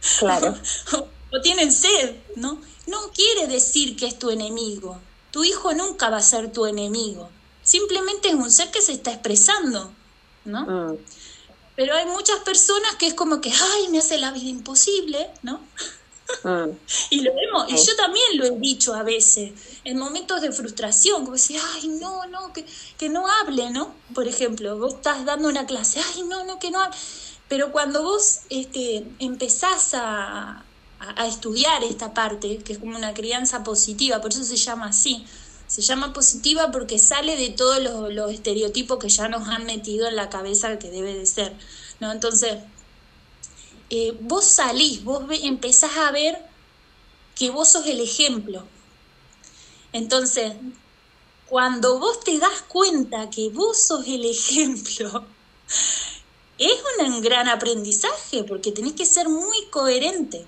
claro. 0.19 0.55
o, 0.93 1.41
tienen 1.41 1.73
sed, 1.73 2.17
¿no? 2.37 2.61
No 2.87 3.11
quiere 3.13 3.47
decir 3.47 3.97
que 3.97 4.07
es 4.07 4.19
tu 4.19 4.31
enemigo. 4.31 4.99
Tu 5.31 5.45
hijo 5.45 5.75
nunca 5.75 6.09
va 6.09 6.19
a 6.19 6.23
ser 6.23 6.53
tu 6.53 6.67
enemigo. 6.67 7.29
Simplemente 7.63 8.29
es 8.29 8.35
un 8.35 8.51
ser 8.51 8.71
que 8.71 8.81
se 8.81 8.93
está 8.93 9.13
expresando, 9.13 9.91
¿no? 10.45 10.63
Mm. 10.63 10.99
Pero 11.79 11.95
hay 11.95 12.07
muchas 12.07 12.41
personas 12.41 12.97
que 12.97 13.07
es 13.07 13.15
como 13.15 13.41
que, 13.41 13.53
ay, 13.53 13.89
me 13.91 13.99
hace 13.99 14.19
la 14.19 14.33
vida 14.33 14.49
imposible, 14.49 15.31
¿no? 15.43 15.61
Mm. 16.43 16.77
y 17.11 17.21
lo 17.21 17.33
vemos, 17.33 17.67
y 17.69 17.77
yo 17.77 17.95
también 17.95 18.27
lo 18.35 18.47
he 18.47 18.51
dicho 18.59 18.95
a 18.95 19.05
veces, 19.05 19.53
en 19.85 19.97
momentos 19.97 20.43
de 20.43 20.51
frustración, 20.51 21.21
como 21.21 21.35
decir, 21.35 21.61
ay, 21.77 21.87
no, 21.87 22.27
no, 22.27 22.53
que, 22.53 22.67
que 22.99 23.09
no 23.09 23.29
hable, 23.29 23.71
¿no? 23.71 23.95
Por 24.13 24.27
ejemplo, 24.27 24.77
vos 24.77 24.95
estás 24.95 25.25
dando 25.25 25.49
una 25.49 25.67
clase, 25.67 26.01
ay, 26.17 26.25
no, 26.25 26.43
no, 26.43 26.59
que 26.59 26.73
no 26.73 26.81
hable. 26.81 26.97
Pero 27.47 27.71
cuando 27.71 28.03
vos 28.03 28.41
este, 28.51 29.07
empezás 29.21 29.95
a, 29.95 30.65
a, 30.99 31.27
estudiar 31.29 31.85
esta 31.85 32.13
parte, 32.13 32.59
que 32.59 32.73
es 32.73 32.81
como 32.81 32.97
una 32.97 33.15
crianza 33.15 33.63
positiva, 33.63 34.21
por 34.21 34.33
eso 34.33 34.43
se 34.43 34.57
llama 34.57 34.87
así, 34.87 35.25
se 35.69 35.83
llama 35.83 36.13
positiva 36.13 36.71
porque 36.73 36.99
sale 36.99 37.37
de 37.37 37.51
todos 37.51 37.81
los, 37.81 38.13
los 38.13 38.33
estereotipos 38.33 38.99
que 38.99 39.11
ya 39.11 39.29
nos 39.29 39.47
han 39.49 39.65
metido 39.67 40.09
en 40.09 40.17
la 40.17 40.31
cabeza 40.31 40.79
que 40.79 40.91
debe 40.91 41.15
de 41.15 41.27
ser, 41.27 41.53
¿no? 42.01 42.11
Entonces, 42.11 42.57
eh, 43.91 44.17
vos 44.21 44.45
salís, 44.45 45.05
vos 45.05 45.23
empezás 45.43 45.97
a 45.99 46.11
ver 46.11 46.39
que 47.35 47.51
vos 47.51 47.69
sos 47.69 47.87
el 47.87 48.01
ejemplo. 48.01 48.67
Entonces, 49.93 50.55
cuando 51.47 51.99
vos 51.99 52.21
te 52.21 52.39
das 52.39 52.63
cuenta 52.67 53.29
que 53.29 53.51
vos 53.51 53.79
sos 53.79 54.07
el 54.07 54.25
ejemplo, 54.25 55.27
es 56.59 56.73
un 57.07 57.21
gran 57.21 57.47
aprendizaje 57.47 58.43
porque 58.45 58.73
tenés 58.73 58.95
que 58.95 59.05
ser 59.05 59.29
muy 59.29 59.67
coherente, 59.71 60.47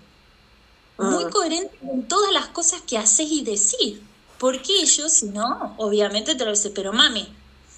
muy 0.99 1.25
ah. 1.25 1.31
coherente 1.31 1.77
con 1.79 2.09
todas 2.09 2.33
las 2.33 2.49
cosas 2.49 2.81
que 2.83 2.97
haces 2.97 3.31
y 3.31 3.43
decís. 3.43 4.01
Porque 4.41 4.73
ellos, 4.81 5.13
si 5.13 5.27
no, 5.27 5.75
obviamente 5.77 6.35
te 6.35 6.47
lo 6.47 6.51
dicen, 6.51 6.73
pero 6.75 6.95
mami, 6.95 7.29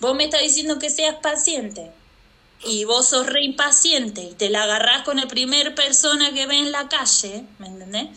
vos 0.00 0.14
me 0.14 0.24
estás 0.24 0.42
diciendo 0.42 0.78
que 0.78 0.90
seas 0.90 1.16
paciente 1.16 1.90
y 2.64 2.84
vos 2.84 3.08
sos 3.08 3.26
re 3.26 3.42
impaciente 3.42 4.22
y 4.22 4.34
te 4.34 4.48
la 4.48 4.62
agarrás 4.62 5.02
con 5.02 5.18
el 5.18 5.26
primer 5.26 5.74
persona 5.74 6.32
que 6.32 6.46
ve 6.46 6.60
en 6.60 6.70
la 6.70 6.88
calle, 6.88 7.44
¿me 7.58 7.66
entendés? 7.66 8.16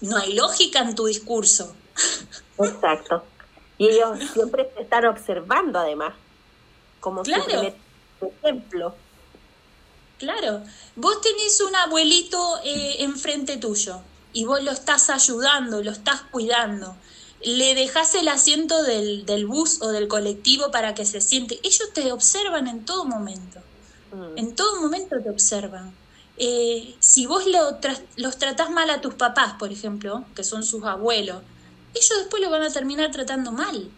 No 0.00 0.16
hay 0.16 0.34
lógica 0.34 0.78
en 0.78 0.94
tu 0.94 1.06
discurso. 1.06 1.74
Exacto. 2.60 3.24
Y 3.78 3.88
ellos 3.88 4.20
siempre 4.32 4.66
te 4.76 4.82
están 4.82 5.06
observando 5.06 5.80
además, 5.80 6.14
como 7.00 7.24
claro. 7.24 7.74
ejemplo. 8.44 8.94
Claro, 10.18 10.62
vos 10.94 11.20
tenés 11.20 11.60
un 11.62 11.74
abuelito 11.74 12.60
eh, 12.62 13.02
enfrente 13.02 13.56
tuyo 13.56 14.02
y 14.32 14.44
vos 14.44 14.62
lo 14.62 14.70
estás 14.70 15.10
ayudando, 15.10 15.82
lo 15.82 15.90
estás 15.90 16.22
cuidando 16.30 16.96
le 17.42 17.74
dejas 17.74 18.14
el 18.14 18.28
asiento 18.28 18.82
del, 18.82 19.24
del, 19.24 19.46
bus 19.46 19.80
o 19.80 19.88
del 19.88 20.08
colectivo 20.08 20.70
para 20.70 20.94
que 20.94 21.04
se 21.04 21.20
siente. 21.20 21.60
Ellos 21.62 21.92
te 21.94 22.10
observan 22.12 22.66
en 22.66 22.84
todo 22.84 23.04
momento. 23.04 23.60
Mm. 24.12 24.38
En 24.38 24.54
todo 24.54 24.80
momento 24.80 25.16
te 25.22 25.30
observan. 25.30 25.94
Eh, 26.36 26.94
si 27.00 27.26
vos 27.26 27.46
lo 27.46 27.78
los 28.16 28.38
tratás 28.38 28.70
mal 28.70 28.90
a 28.90 29.00
tus 29.00 29.14
papás, 29.14 29.54
por 29.58 29.72
ejemplo, 29.72 30.24
que 30.34 30.44
son 30.44 30.62
sus 30.62 30.84
abuelos, 30.84 31.42
ellos 31.94 32.18
después 32.18 32.42
lo 32.42 32.50
van 32.50 32.62
a 32.62 32.70
terminar 32.70 33.10
tratando 33.10 33.52
mal. 33.52 33.90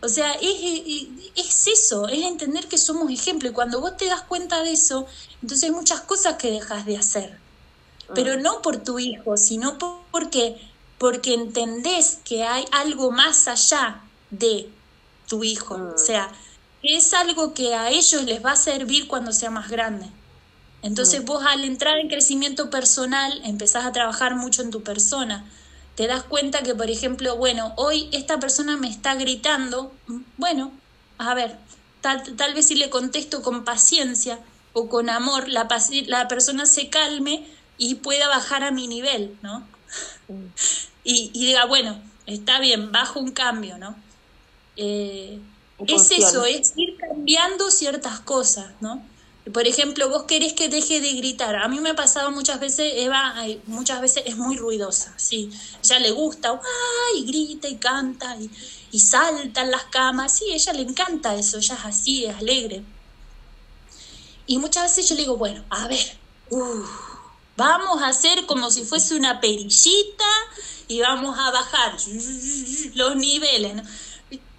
O 0.00 0.08
sea, 0.08 0.32
es, 0.34 1.08
es 1.34 1.66
eso, 1.66 2.06
es 2.06 2.24
entender 2.24 2.68
que 2.68 2.78
somos 2.78 3.10
ejemplo. 3.10 3.48
Y 3.48 3.52
cuando 3.52 3.80
vos 3.80 3.96
te 3.96 4.06
das 4.06 4.22
cuenta 4.22 4.62
de 4.62 4.72
eso, 4.72 5.06
entonces 5.42 5.68
hay 5.68 5.74
muchas 5.74 6.02
cosas 6.02 6.36
que 6.36 6.52
dejas 6.52 6.86
de 6.86 6.96
hacer. 6.96 7.38
Pero 8.14 8.38
mm. 8.38 8.42
no 8.42 8.62
por 8.62 8.78
tu 8.78 8.98
hijo, 8.98 9.36
sino 9.36 9.78
porque 10.10 10.56
porque 10.98 11.32
entendés 11.32 12.18
que 12.24 12.42
hay 12.42 12.64
algo 12.72 13.10
más 13.10 13.46
allá 13.48 14.00
de 14.30 14.68
tu 15.28 15.44
hijo. 15.44 15.74
O 15.74 15.94
mm. 15.94 15.98
sea, 15.98 16.30
es 16.82 17.14
algo 17.14 17.54
que 17.54 17.74
a 17.74 17.90
ellos 17.90 18.24
les 18.24 18.44
va 18.44 18.52
a 18.52 18.56
servir 18.56 19.06
cuando 19.06 19.32
sea 19.32 19.50
más 19.50 19.68
grande. 19.68 20.06
Entonces 20.82 21.22
mm. 21.22 21.24
vos 21.24 21.44
al 21.46 21.64
entrar 21.64 21.98
en 21.98 22.08
crecimiento 22.08 22.68
personal 22.68 23.40
empezás 23.44 23.84
a 23.84 23.92
trabajar 23.92 24.34
mucho 24.34 24.62
en 24.62 24.70
tu 24.70 24.82
persona. 24.82 25.48
Te 25.94 26.06
das 26.06 26.22
cuenta 26.22 26.62
que, 26.62 26.74
por 26.74 26.90
ejemplo, 26.90 27.36
bueno, 27.36 27.72
hoy 27.76 28.08
esta 28.12 28.38
persona 28.38 28.76
me 28.76 28.88
está 28.88 29.16
gritando, 29.16 29.92
bueno, 30.36 30.70
a 31.18 31.34
ver, 31.34 31.58
tal, 32.00 32.22
tal 32.36 32.54
vez 32.54 32.68
si 32.68 32.76
le 32.76 32.88
contesto 32.88 33.42
con 33.42 33.64
paciencia 33.64 34.38
o 34.72 34.88
con 34.88 35.10
amor, 35.10 35.48
la, 35.48 35.66
la 36.06 36.28
persona 36.28 36.66
se 36.66 36.88
calme 36.88 37.44
y 37.78 37.94
pueda 37.96 38.28
bajar 38.28 38.64
a 38.64 38.70
mi 38.70 38.88
nivel, 38.88 39.38
¿no? 39.42 39.66
y, 41.04 41.30
diga, 41.32 41.64
bueno, 41.64 41.98
está 42.26 42.60
bien, 42.60 42.92
bajo 42.92 43.20
un 43.20 43.30
cambio, 43.30 43.78
¿no? 43.78 43.96
Eh, 44.76 45.40
es 45.86 46.10
eso, 46.10 46.44
es 46.44 46.72
ir 46.76 46.96
cambiando 46.98 47.70
ciertas 47.70 48.20
cosas, 48.20 48.72
¿no? 48.80 49.02
Por 49.52 49.66
ejemplo, 49.66 50.10
vos 50.10 50.24
querés 50.24 50.52
que 50.52 50.68
deje 50.68 51.00
de 51.00 51.14
gritar. 51.14 51.56
A 51.56 51.68
mí 51.68 51.80
me 51.80 51.90
ha 51.90 51.96
pasado 51.96 52.30
muchas 52.30 52.60
veces, 52.60 52.92
Eva, 52.96 53.34
muchas 53.66 54.02
veces 54.02 54.24
es 54.26 54.36
muy 54.36 54.56
ruidosa, 54.58 55.14
sí. 55.16 55.50
Ella 55.82 56.00
le 56.00 56.10
gusta, 56.10 56.60
¡ay! 57.14 57.24
grita 57.24 57.66
y 57.68 57.76
canta 57.76 58.36
y, 58.36 58.50
y 58.90 58.98
salta 58.98 59.62
en 59.62 59.70
las 59.70 59.84
camas. 59.84 60.32
Sí, 60.32 60.50
a 60.50 60.54
ella 60.54 60.72
le 60.74 60.82
encanta 60.82 61.34
eso, 61.34 61.56
ella 61.56 61.76
es 61.76 61.84
así, 61.84 62.26
es 62.26 62.36
alegre. 62.36 62.82
Y 64.46 64.58
muchas 64.58 64.82
veces 64.84 65.08
yo 65.08 65.14
le 65.14 65.22
digo, 65.22 65.36
bueno, 65.38 65.64
a 65.70 65.88
ver, 65.88 66.18
vamos 67.58 68.00
a 68.02 68.08
hacer 68.08 68.46
como 68.46 68.70
si 68.70 68.84
fuese 68.84 69.16
una 69.16 69.40
perillita 69.40 70.24
y 70.86 71.00
vamos 71.00 71.36
a 71.36 71.50
bajar 71.50 71.96
los 72.94 73.16
niveles, 73.16 73.74
¿no? 73.74 73.82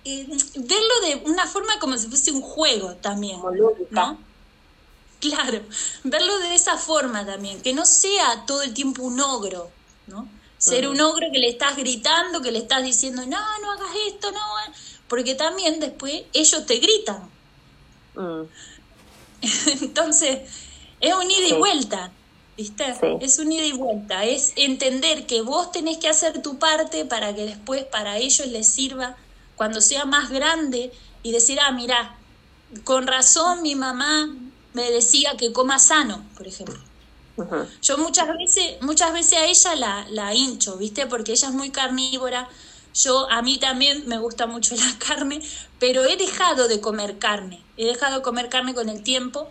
verlo 0.03 0.93
de 1.05 1.21
una 1.26 1.45
forma 1.45 1.80
como 1.80 1.97
si 1.97 2.07
fuese 2.07 2.31
un 2.31 2.41
juego 2.41 2.95
también, 2.95 3.39
¿no? 3.91 4.17
Claro, 5.19 5.61
verlo 6.03 6.39
de 6.39 6.55
esa 6.55 6.77
forma 6.77 7.26
también, 7.26 7.61
que 7.61 7.73
no 7.73 7.85
sea 7.85 8.45
todo 8.45 8.63
el 8.63 8.73
tiempo 8.73 9.03
un 9.03 9.19
ogro, 9.19 9.71
¿no? 10.07 10.27
Ser 10.57 10.89
un 10.89 10.99
ogro 10.99 11.27
que 11.31 11.39
le 11.39 11.49
estás 11.49 11.77
gritando, 11.77 12.41
que 12.41 12.51
le 12.51 12.59
estás 12.59 12.84
diciendo, 12.84 13.21
no, 13.26 13.59
no 13.61 13.71
hagas 13.71 13.91
esto, 14.07 14.31
no, 14.31 14.39
porque 15.07 15.35
también 15.35 15.80
después 15.80 16.23
ellos 16.34 16.65
te 16.65 16.77
gritan. 16.77 17.30
Mm. 18.15 18.43
Entonces, 19.84 20.49
es 20.99 21.13
un 21.13 21.31
ida 21.31 21.47
y 21.47 21.53
vuelta. 21.53 22.11
¿Viste? 22.60 22.94
Es 23.22 23.40
un 23.40 23.53
ida 23.53 23.64
y 23.64 23.72
vuelta, 23.72 24.26
es 24.26 24.52
entender 24.57 25.26
que 25.26 25.41
vos 25.41 25.72
tenés 25.72 25.98
que 25.98 26.10
hacer 26.10 26.41
tu 26.41 26.60
parte 26.60 27.06
para 27.06 27.34
que 27.34 27.45
después 27.45 27.86
para 27.86 28.18
ellos 28.18 28.48
les 28.48 28.68
sirva 28.68 29.15
cuando 29.56 29.80
sea 29.80 30.03
más 30.03 30.30
grande 30.30 30.91
y 31.23 31.31
decir, 31.31 31.57
ah, 31.61 31.72
mira, 31.72 32.18
con 32.84 33.07
razón 33.07 33.61
mi 33.61 33.76
mamá 33.76 34.36
me 34.73 34.91
decía 34.91 35.38
que 35.38 35.53
coma 35.53 35.80
sano, 35.80 36.26
por 36.36 36.49
ejemplo. 36.49 36.77
Yo 37.81 37.98
muchas 37.98 38.27
veces, 38.27 38.81
muchas 38.81 39.14
veces 39.14 39.40
a 39.40 39.45
ella 39.45 39.76
la, 39.76 40.07
la 40.10 40.36
hincho, 40.36 40.76
¿viste? 40.76 41.07
Porque 41.07 41.31
ella 41.31 41.48
es 41.48 41.53
muy 41.53 41.69
carnívora. 41.69 42.49
Yo, 42.94 43.31
a 43.31 43.41
mí 43.41 43.57
también 43.57 44.06
me 44.06 44.18
gusta 44.18 44.48
mucho 44.48 44.76
la 44.76 44.98
carne, 44.99 45.41
pero 45.80 46.03
he 46.03 46.18
dejado 46.18 46.68
de 46.68 46.81
comer 46.81 47.19
carne. 47.19 47.64
He 47.77 47.86
dejado 47.86 48.18
de 48.18 48.22
comer 48.22 48.49
carne 48.49 48.73
con 48.73 48.90
el 48.90 49.02
tiempo 49.02 49.48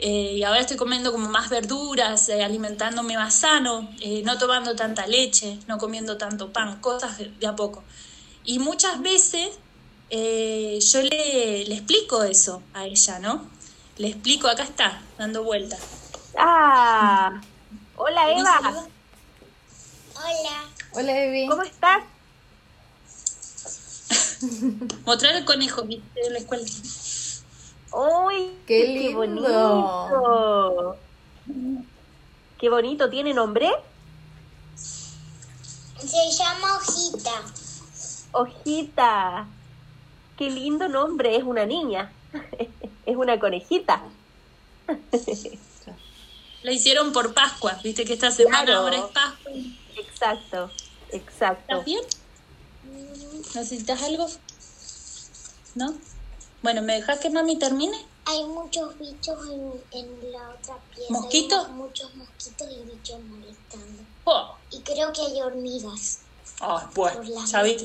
eh, 0.00 0.34
y 0.36 0.42
ahora 0.44 0.60
estoy 0.60 0.76
comiendo 0.76 1.10
como 1.10 1.28
más 1.28 1.48
verduras, 1.48 2.28
eh, 2.28 2.44
alimentándome 2.44 3.16
más 3.16 3.34
sano, 3.34 3.90
eh, 4.00 4.22
no 4.24 4.38
tomando 4.38 4.76
tanta 4.76 5.06
leche, 5.06 5.58
no 5.66 5.78
comiendo 5.78 6.16
tanto 6.16 6.52
pan, 6.52 6.80
cosas 6.80 7.18
de, 7.18 7.46
a 7.46 7.56
poco. 7.56 7.82
Y 8.44 8.60
muchas 8.60 9.00
veces 9.00 9.50
yo 10.10 11.02
le, 11.02 11.64
le, 11.66 11.74
explico 11.74 12.22
eso 12.22 12.62
a 12.72 12.86
ella, 12.86 13.18
¿no? 13.18 13.46
Le 13.96 14.08
explico, 14.08 14.48
acá 14.48 14.62
está, 14.62 15.02
dando 15.18 15.42
vueltas. 15.42 15.80
Ah, 16.38 17.40
hola 17.96 18.32
Eva. 18.32 18.86
Hola. 20.14 20.64
Hola 20.92 21.24
Evi. 21.24 21.48
¿Cómo 21.48 21.62
estás? 21.62 22.04
Mostrar 25.04 25.34
el 25.34 25.44
conejo 25.44 25.82
de 25.82 26.30
la 26.30 26.38
escuela. 26.38 26.64
¡Uy! 27.92 28.50
¡Qué 28.66 28.86
lindo! 28.86 30.96
Qué 32.58 32.68
bonito, 32.68 33.08
¿tiene 33.08 33.32
nombre? 33.34 33.70
Se 34.76 36.30
llama 36.30 36.76
Hojita. 36.76 37.42
Hojita. 38.32 39.46
Qué 40.36 40.50
lindo 40.50 40.88
nombre, 40.88 41.36
es 41.36 41.42
una 41.44 41.64
niña. 41.66 42.12
es 43.06 43.16
una 43.16 43.38
conejita. 43.40 44.02
La 46.62 46.72
hicieron 46.72 47.12
por 47.12 47.34
Pascua, 47.34 47.78
viste 47.84 48.04
que 48.04 48.14
esta 48.14 48.30
semana 48.32 48.64
Claro. 48.64 48.80
ahora 48.80 48.96
es 48.96 49.04
Pascua. 49.04 49.52
Exacto, 49.96 50.70
exacto. 51.10 51.62
¿Estás 51.72 51.84
bien? 51.84 52.00
¿Necesitas 53.54 54.02
algo? 54.02 54.26
¿No? 55.76 55.94
Bueno, 56.62 56.82
¿me 56.82 56.94
dejas 56.94 57.20
que 57.20 57.30
mami 57.30 57.56
termine? 57.56 57.96
Hay 58.24 58.44
muchos 58.44 58.98
bichos 58.98 59.38
en, 59.48 59.72
en 59.92 60.32
la 60.32 60.50
otra 60.50 60.76
pieza. 60.94 61.12
¿Mosquitos? 61.12 61.66
Hay 61.66 61.72
muchos 61.72 62.14
mosquitos 62.16 62.68
y 62.70 62.82
bichos 62.82 63.20
molestando. 63.22 64.02
Oh, 64.24 64.56
Y 64.70 64.80
creo 64.80 65.12
que 65.12 65.22
hay 65.22 65.40
hormigas 65.40 66.18
ah, 66.60 66.90
pues, 66.94 67.14
ya 67.50 67.62
viste, 67.62 67.84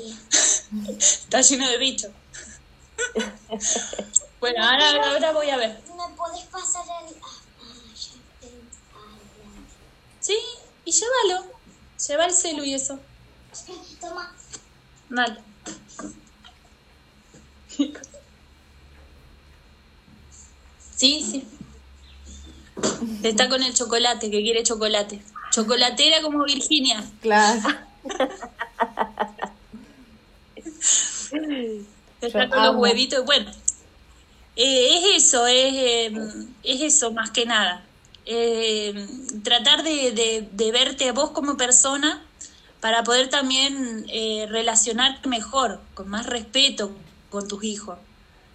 medias. 0.72 0.98
está 1.24 1.42
lleno 1.42 1.70
de 1.70 1.78
bichos. 1.78 2.12
bueno, 4.40 4.64
ahora, 4.64 5.12
ahora 5.12 5.32
voy 5.32 5.50
a 5.50 5.58
ver. 5.58 5.82
¿Me 5.96 6.16
podés 6.16 6.46
pasar 6.46 6.84
el...? 7.06 7.16
Ah, 7.22 7.40
ya 7.96 8.12
Sí, 10.20 10.38
y 10.86 10.92
llévalo. 10.92 11.52
Lleva 12.08 12.26
el 12.26 12.34
celu 12.34 12.64
y 12.64 12.74
eso. 12.74 13.00
Toma. 14.02 14.34
Dale. 15.10 15.44
Sí, 21.04 21.22
sí. 21.30 21.44
Está 23.24 23.50
con 23.50 23.62
el 23.62 23.74
chocolate, 23.74 24.32
que 24.32 24.42
quiere 24.42 24.64
chocolate. 24.64 25.22
Chocolatera 25.52 26.22
como 26.22 26.46
Virginia. 26.46 27.04
Claro. 27.22 27.60
Está 32.22 32.46
Yo 32.46 32.50
con 32.50 32.64
los 32.64 32.76
huevitos. 32.78 33.26
Bueno, 33.26 33.52
eh, 34.56 34.98
es 35.16 35.26
eso, 35.26 35.46
es, 35.46 35.74
eh, 35.74 36.14
es 36.64 36.82
eso 36.82 37.12
más 37.12 37.32
que 37.32 37.46
nada. 37.46 37.84
Eh, 38.26 39.06
tratar 39.44 39.84
de, 39.84 40.14
de- 40.14 40.48
de 40.54 40.72
verte 40.72 41.10
a 41.10 41.12
vos 41.12 41.32
como 41.32 41.58
persona 41.58 42.24
para 42.80 43.04
poder 43.04 43.30
también 43.30 44.06
eh, 44.08 44.46
relacionarte 44.50 45.28
mejor, 45.28 45.82
con 45.96 46.08
más 46.08 46.28
respeto 46.28 46.96
con 47.30 47.46
tus 47.50 47.62
hijos. 47.66 47.98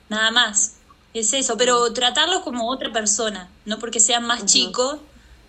Nada 0.09 0.31
más. 0.31 0.77
Es 1.19 1.33
eso, 1.33 1.57
pero 1.57 1.93
tratarlos 1.93 2.43
como 2.43 2.71
otra 2.71 2.93
persona, 2.93 3.49
no 3.65 3.81
porque 3.81 3.99
sean 3.99 4.25
más 4.25 4.45
chicos, 4.47 4.99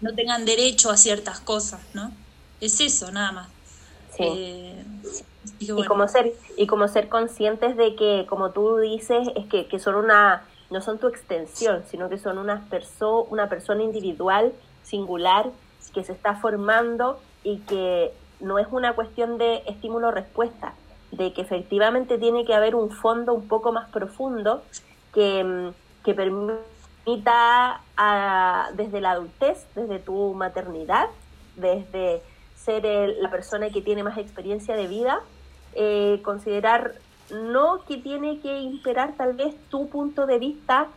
no 0.02 0.16
tengan 0.16 0.44
derecho 0.44 0.90
a 0.90 0.98
ciertas 0.98 1.40
cosas, 1.40 1.80
¿no? 1.94 2.12
Es 2.60 2.82
eso, 2.82 3.12
nada 3.12 3.32
más. 3.32 3.50
Sí. 4.18 4.24
Eh, 4.26 4.84
Y 5.60 5.72
bueno. 5.72 5.88
como 5.88 6.08
ser, 6.08 6.34
y 6.58 6.66
como 6.66 6.88
ser 6.88 7.08
conscientes 7.08 7.78
de 7.78 7.96
que, 7.96 8.26
como 8.28 8.50
tú 8.50 8.78
dices, 8.78 9.28
es 9.36 9.46
que, 9.46 9.68
que 9.68 9.78
son 9.78 9.94
una, 9.94 10.44
no 10.72 10.82
son 10.82 10.98
tu 10.98 11.08
extensión, 11.08 11.84
sino 11.92 12.10
que 12.10 12.18
son 12.18 12.40
unas 12.40 12.68
perso 12.68 13.26
una 13.26 13.48
persona 13.48 13.84
individual, 13.84 14.52
singular, 14.84 15.52
que 15.94 16.04
se 16.04 16.14
está 16.14 16.36
formando 16.36 17.20
y 17.44 17.58
que 17.60 18.12
no 18.40 18.58
es 18.58 18.68
una 18.72 18.94
cuestión 18.94 19.38
de 19.38 19.62
estímulo-respuesta, 19.68 20.74
de 21.12 21.32
que 21.32 21.42
efectivamente 21.42 22.18
tiene 22.18 22.44
que 22.44 22.56
haber 22.56 22.74
un 22.74 22.90
fondo 22.90 23.34
un 23.36 23.48
poco 23.48 23.72
más 23.72 23.90
profundo 23.90 24.64
que, 25.14 25.44
mm, 25.44 25.74
que 26.04 26.14
permita 26.14 27.82
a- 27.98 28.70
desde 28.76 29.02
la 29.02 29.12
adultez, 29.12 29.68
desde 29.76 30.00
tu 30.00 30.34
maternidad, 30.34 31.08
desde 31.56 32.22
ser 32.56 32.86
el- 32.86 33.22
la 33.22 33.30
persona 33.32 33.70
que 33.70 33.82
tiene 33.82 34.04
más 34.04 34.18
experiencia 34.18 34.76
de 34.76 34.88
vida, 34.88 35.20
eh, 35.74 36.22
considerar 36.24 36.96
no 37.32 37.86
que 37.86 37.98
tiene 37.98 38.40
que 38.42 38.60
imperar 38.60 39.16
tal 39.18 39.34
vez 39.34 39.56
tu 39.70 39.88
punto 39.90 40.26
de 40.26 40.40
vista 40.40 40.88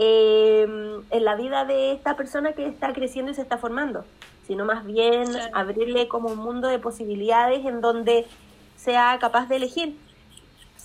eh, 0.00 0.62
en 1.10 1.24
la 1.24 1.34
vida 1.34 1.64
de 1.64 1.90
esta 1.92 2.14
persona 2.16 2.52
que 2.52 2.66
está 2.66 2.92
creciendo 2.92 3.32
y 3.32 3.34
se 3.34 3.42
está 3.42 3.58
formando, 3.58 4.04
sino 4.46 4.64
más 4.64 4.84
bien 4.84 5.26
abrirle 5.54 6.06
como 6.06 6.28
un 6.28 6.38
mundo 6.38 6.68
de 6.68 6.78
posibilidades 6.78 7.66
en 7.66 7.80
donde 7.80 8.26
sea 8.76 9.18
capaz 9.20 9.48
de 9.48 9.56
elegir 9.56 9.98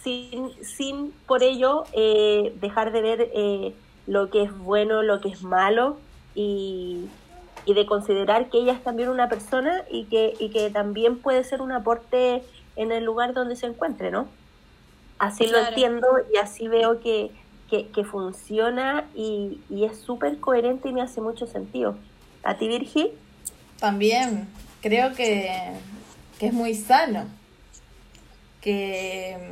sin, 0.03 0.51
sin 0.63 1.11
por 1.27 1.43
ello 1.43 1.85
eh, 1.93 2.53
dejar 2.59 2.91
de 2.91 3.01
ver 3.01 3.31
eh, 3.33 3.73
lo 4.05 4.29
que 4.29 4.43
es 4.43 4.57
bueno, 4.57 5.01
lo 5.01 5.21
que 5.21 5.29
es 5.29 5.43
malo 5.43 5.97
y, 6.35 7.05
y 7.65 7.73
de 7.73 7.85
considerar 7.85 8.49
que 8.49 8.59
ella 8.59 8.73
es 8.73 8.83
también 8.83 9.09
una 9.09 9.29
persona 9.29 9.83
y 9.89 10.05
que, 10.05 10.33
y 10.39 10.49
que 10.49 10.69
también 10.69 11.19
puede 11.19 11.43
ser 11.43 11.61
un 11.61 11.71
aporte 11.71 12.43
en 12.75 12.91
el 12.91 13.03
lugar 13.03 13.33
donde 13.33 13.55
se 13.55 13.67
encuentre, 13.67 14.11
¿no? 14.11 14.27
Así 15.19 15.47
lo 15.47 15.57
entiendo 15.59 16.07
y 16.33 16.37
así 16.37 16.67
veo 16.67 16.99
que, 16.99 17.31
que, 17.69 17.87
que 17.87 18.03
funciona 18.03 19.05
y, 19.15 19.59
y 19.69 19.85
es 19.85 19.97
súper 19.97 20.39
coherente 20.39 20.89
y 20.89 20.93
me 20.93 21.01
hace 21.01 21.21
mucho 21.21 21.47
sentido. 21.47 21.95
¿A 22.43 22.55
ti, 22.55 22.67
Virgi? 22.67 23.11
También 23.79 24.49
creo 24.81 25.13
que, 25.13 25.49
que 26.39 26.47
es 26.47 26.53
muy 26.53 26.73
sano. 26.73 27.25
Que, 28.59 29.51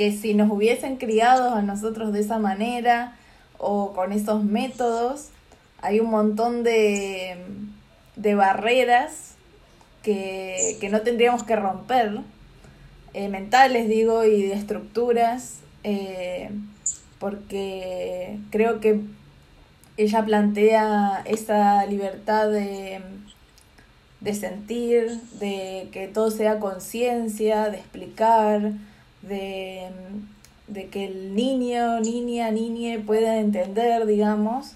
que 0.00 0.12
si 0.12 0.32
nos 0.32 0.50
hubiesen 0.50 0.96
criado 0.96 1.54
a 1.54 1.60
nosotros 1.60 2.10
de 2.14 2.20
esa 2.20 2.38
manera 2.38 3.18
o 3.58 3.92
con 3.92 4.12
esos 4.12 4.42
métodos, 4.42 5.28
hay 5.82 6.00
un 6.00 6.08
montón 6.08 6.62
de, 6.62 7.36
de 8.16 8.34
barreras 8.34 9.34
que, 10.02 10.78
que 10.80 10.88
no 10.88 11.02
tendríamos 11.02 11.42
que 11.42 11.54
romper, 11.54 12.20
eh, 13.12 13.28
mentales 13.28 13.90
digo, 13.90 14.24
y 14.24 14.40
de 14.40 14.54
estructuras, 14.54 15.58
eh, 15.84 16.48
porque 17.18 18.38
creo 18.48 18.80
que 18.80 19.02
ella 19.98 20.24
plantea 20.24 21.22
esa 21.26 21.84
libertad 21.84 22.48
de, 22.48 23.02
de 24.22 24.34
sentir, 24.34 25.20
de 25.40 25.90
que 25.92 26.08
todo 26.08 26.30
sea 26.30 26.58
conciencia, 26.58 27.68
de 27.68 27.76
explicar, 27.76 28.72
de, 29.22 29.88
de 30.68 30.88
que 30.88 31.06
el 31.06 31.34
niño, 31.34 32.00
niña, 32.00 32.50
niñe 32.50 32.98
pueda 32.98 33.38
entender, 33.38 34.06
digamos, 34.06 34.74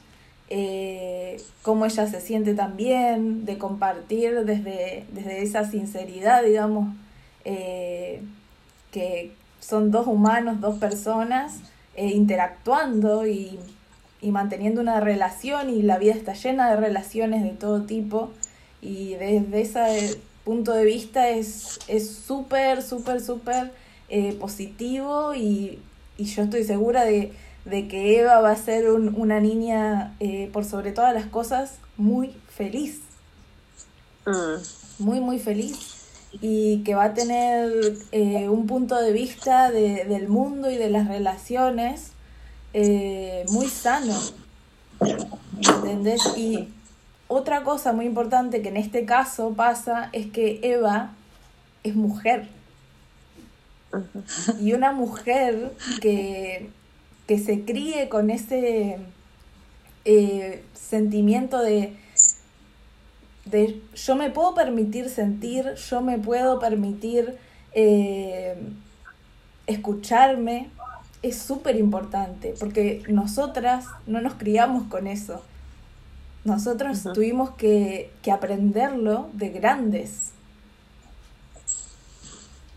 eh, 0.51 1.41
cómo 1.63 1.87
ella 1.87 2.07
se 2.07 2.21
siente 2.21 2.55
también, 2.55 3.45
de 3.47 3.59
compartir 3.59 4.45
desde, 4.45 5.05
desde 5.13 5.43
esa 5.43 5.69
sinceridad, 5.69 6.43
digamos, 6.45 6.95
eh, 7.45 8.23
que 8.91 9.33
son 9.61 9.91
dos 9.91 10.07
humanos, 10.07 10.61
dos 10.61 10.79
personas 10.79 11.61
eh, 11.97 12.09
interactuando 12.09 13.27
y, 13.27 13.59
y 14.21 14.31
manteniendo 14.31 14.81
una 14.81 15.01
relación 15.01 15.71
y 15.71 15.83
la 15.83 15.99
vida 15.99 16.13
está 16.15 16.35
llena 16.35 16.71
de 16.71 16.77
relaciones 16.77 17.43
de 17.43 17.51
todo 17.51 17.83
tipo. 17.83 18.31
Y 18.83 19.15
desde 19.15 19.61
ese 19.63 20.21
punto 20.45 20.73
de 20.73 20.85
vista 20.85 21.31
es 21.31 21.79
es 21.89 22.11
súper, 22.11 22.83
súper, 22.83 23.21
súper 23.23 23.73
eh, 24.09 24.33
positivo 24.39 25.35
y, 25.35 25.79
y 26.19 26.25
yo 26.25 26.43
estoy 26.43 26.65
segura 26.65 27.05
de, 27.05 27.33
de 27.65 27.89
que 27.89 28.19
Eva 28.21 28.41
va 28.41 28.51
a 28.53 28.57
ser 28.57 28.91
un- 28.91 29.15
una 29.21 29.41
niña, 29.41 30.15
eh, 30.21 30.51
por 30.53 30.65
sobre 30.65 30.93
todas 30.93 31.15
las 31.15 31.27
cosas, 31.27 31.75
muy 31.97 32.35
feliz. 32.49 33.01
Mm, 34.27 35.03
muy 35.05 35.21
muy 35.21 35.39
feliz. 35.39 35.79
Y 36.41 36.83
que 36.83 36.95
va 36.95 37.05
a 37.05 37.15
tener 37.15 37.71
eh, 38.13 38.49
un 38.49 38.67
punto 38.67 39.01
de 39.01 39.13
vista 39.13 39.71
de- 39.71 40.05
del 40.05 40.29
mundo 40.29 40.71
y 40.71 40.77
de 40.77 40.91
las 40.91 41.07
relaciones 41.09 42.11
muy 43.53 43.69
sano. 43.69 44.15
¿entendés? 45.63 46.21
y 46.37 46.69
otra 47.29 47.63
cosa 47.65 47.93
muy 47.93 48.07
importante 48.07 48.63
que 48.63 48.69
en 48.69 48.77
este 48.77 49.05
caso 49.05 49.51
pasa 49.55 50.09
es 50.13 50.27
que 50.31 50.61
Eva 50.63 51.13
es 51.83 51.95
mujer 51.95 52.49
y 54.61 54.73
una 54.73 54.93
mujer 54.93 55.73
que, 56.01 56.71
que 57.27 57.39
se 57.39 57.65
críe 57.65 58.09
con 58.09 58.31
ese 58.31 58.99
eh, 60.05 60.65
sentimiento 60.75 61.61
de 61.61 61.97
de 63.45 63.83
yo 63.95 64.17
me 64.17 64.31
puedo 64.31 64.55
permitir 64.55 65.09
sentir, 65.09 65.75
yo 65.75 66.01
me 66.01 66.19
puedo 66.19 66.59
permitir 66.59 67.37
eh, 67.73 68.57
escucharme, 69.67 70.71
es 71.23 71.39
súper 71.39 71.77
importante, 71.77 72.55
porque 72.59 73.03
nosotras 73.09 73.87
no 74.07 74.21
nos 74.21 74.35
criamos 74.35 74.85
con 74.89 75.07
eso. 75.07 75.43
Nosotros 76.45 77.03
tuvimos 77.15 77.51
que, 77.53 78.11
que 78.23 78.31
aprenderlo 78.31 79.31
de 79.33 79.49
grandes. 79.49 80.34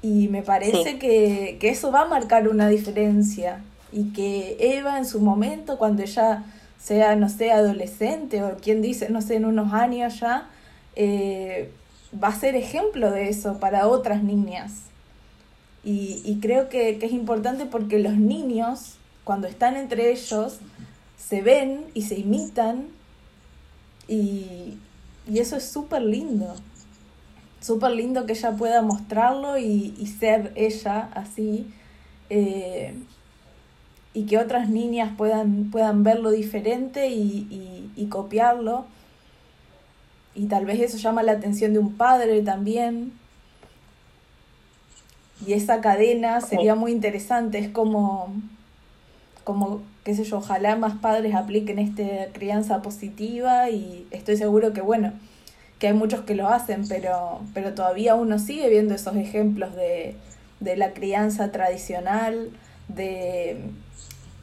Y 0.01 0.27
me 0.27 0.43
parece 0.43 0.91
Sí. 0.91 0.99
que, 0.99 1.57
que 1.59 1.69
eso 1.69 1.91
va 1.91 2.01
a 2.01 2.05
marcar 2.05 2.47
una 2.47 2.67
diferencia. 2.69 3.61
Y 3.91 4.11
que 4.13 4.57
Eva 4.59 4.97
en 4.97 5.05
su 5.05 5.19
momento, 5.19 5.77
cuando 5.77 6.03
ella 6.03 6.43
sea, 6.79 7.15
no 7.15 7.29
sé, 7.29 7.51
adolescente 7.51 8.43
o 8.43 8.57
quien 8.57 8.81
dice, 8.81 9.09
no 9.09 9.21
sé, 9.21 9.35
en 9.35 9.45
unos 9.45 9.73
años 9.73 10.19
ya, 10.19 10.49
eh, 10.95 11.71
va 12.21 12.29
a 12.29 12.35
ser 12.39 12.55
ejemplo 12.55 13.11
de 13.11 13.29
eso 13.29 13.59
para 13.59 13.87
otras 13.87 14.23
niñas. 14.23 14.71
Y, 15.83 16.39
creo 16.41 16.67
que, 16.67 16.99
es 17.01 17.11
importante 17.13 17.65
porque 17.65 17.97
los 17.97 18.17
niños, 18.17 18.95
cuando 19.23 19.47
están 19.47 19.77
entre 19.77 20.11
ellos, 20.11 20.59
se 21.17 21.41
ven 21.41 21.85
y 21.93 22.01
se 22.01 22.15
imitan 22.19 22.87
y, 24.05 24.77
eso 25.33 25.55
es 25.55 25.63
súper 25.63 26.01
lindo. 26.01 26.55
Súper 27.61 27.91
lindo 27.91 28.25
que 28.25 28.33
ella 28.33 28.51
pueda 28.51 28.81
mostrarlo 28.81 29.57
y, 29.57 29.91
ser 30.19 30.51
ella 30.55 31.09
así. 31.13 31.67
Eh, 32.29 32.93
y 34.17 34.25
que 34.25 34.39
otras 34.39 34.67
niñas 34.67 35.11
puedan, 35.15 35.69
puedan 35.69 36.01
verlo 36.01 36.31
diferente 36.31 37.09
y, 37.09 38.07
copiarlo. 38.09 38.85
Y 40.33 40.47
tal 40.47 40.65
vez 40.65 40.79
eso 40.79 40.97
llama 40.97 41.21
la 41.21 41.33
atención 41.33 41.73
de 41.73 41.79
un 41.79 41.93
padre 41.93 42.41
también. 42.41 43.13
Y 45.45 45.53
esa 45.53 45.81
cadena 45.81 46.41
sería 46.41 46.73
muy 46.73 46.93
interesante. 46.93 47.59
Es 47.59 47.69
como, 47.69 48.33
como, 49.43 49.81
qué 50.03 50.15
sé 50.15 50.23
yo, 50.23 50.37
ojalá 50.37 50.75
más 50.77 50.95
padres 50.95 51.35
apliquen 51.35 51.77
esta 51.77 52.31
crianza 52.33 52.81
positiva 52.81 53.69
y 53.69 54.07
estoy 54.09 54.35
seguro 54.35 54.73
que, 54.73 54.81
bueno, 54.81 55.13
que 55.79 55.87
hay 55.87 55.93
muchos 55.93 56.21
que 56.21 56.35
lo 56.35 56.47
hacen, 56.49 56.87
pero, 56.87 57.41
pero 57.53 57.73
todavía 57.73 58.15
uno 58.15 58.39
sigue 58.39 58.69
viendo 58.69 58.95
esos 58.95 59.15
ejemplos 59.15 59.75
de, 59.75 60.15
de 60.59 60.77
la 60.77 60.93
crianza 60.93 61.51
tradicional, 61.51 62.49
de 62.87 63.61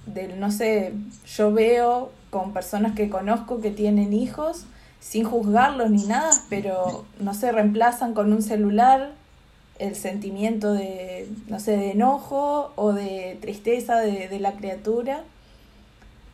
del, 0.07 0.39
no 0.39 0.51
sé, 0.51 0.93
yo 1.27 1.53
veo 1.53 2.13
con 2.31 2.53
personas 2.53 2.95
que 2.95 3.09
conozco 3.09 3.61
que 3.61 3.71
tienen 3.71 4.13
hijos, 4.13 4.67
sin 5.01 5.25
juzgarlos 5.25 5.91
ni 5.91 6.05
nada, 6.05 6.31
pero 6.49 7.05
no 7.21 7.35
se 7.35 7.53
reemplazan 7.53 8.15
con 8.15 8.33
un 8.33 8.43
celular 8.43 9.13
el 9.79 9.97
sentimiento 9.97 10.73
de, 10.73 11.29
no 11.49 11.59
sé, 11.59 11.77
de 11.77 11.91
enojo 11.93 12.73
o 12.77 12.93
de 12.93 13.39
tristeza 13.41 13.97
de, 13.97 14.39
la 14.41 14.53
criatura. 14.53 15.25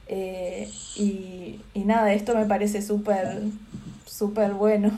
Eh, 0.08 0.70
y, 0.96 1.60
y, 1.72 1.80
nada, 1.84 2.12
esto 2.12 2.34
me 2.34 2.44
parece 2.44 2.82
súper, 2.82 3.42
súper 4.10 4.52
bueno. 4.52 4.90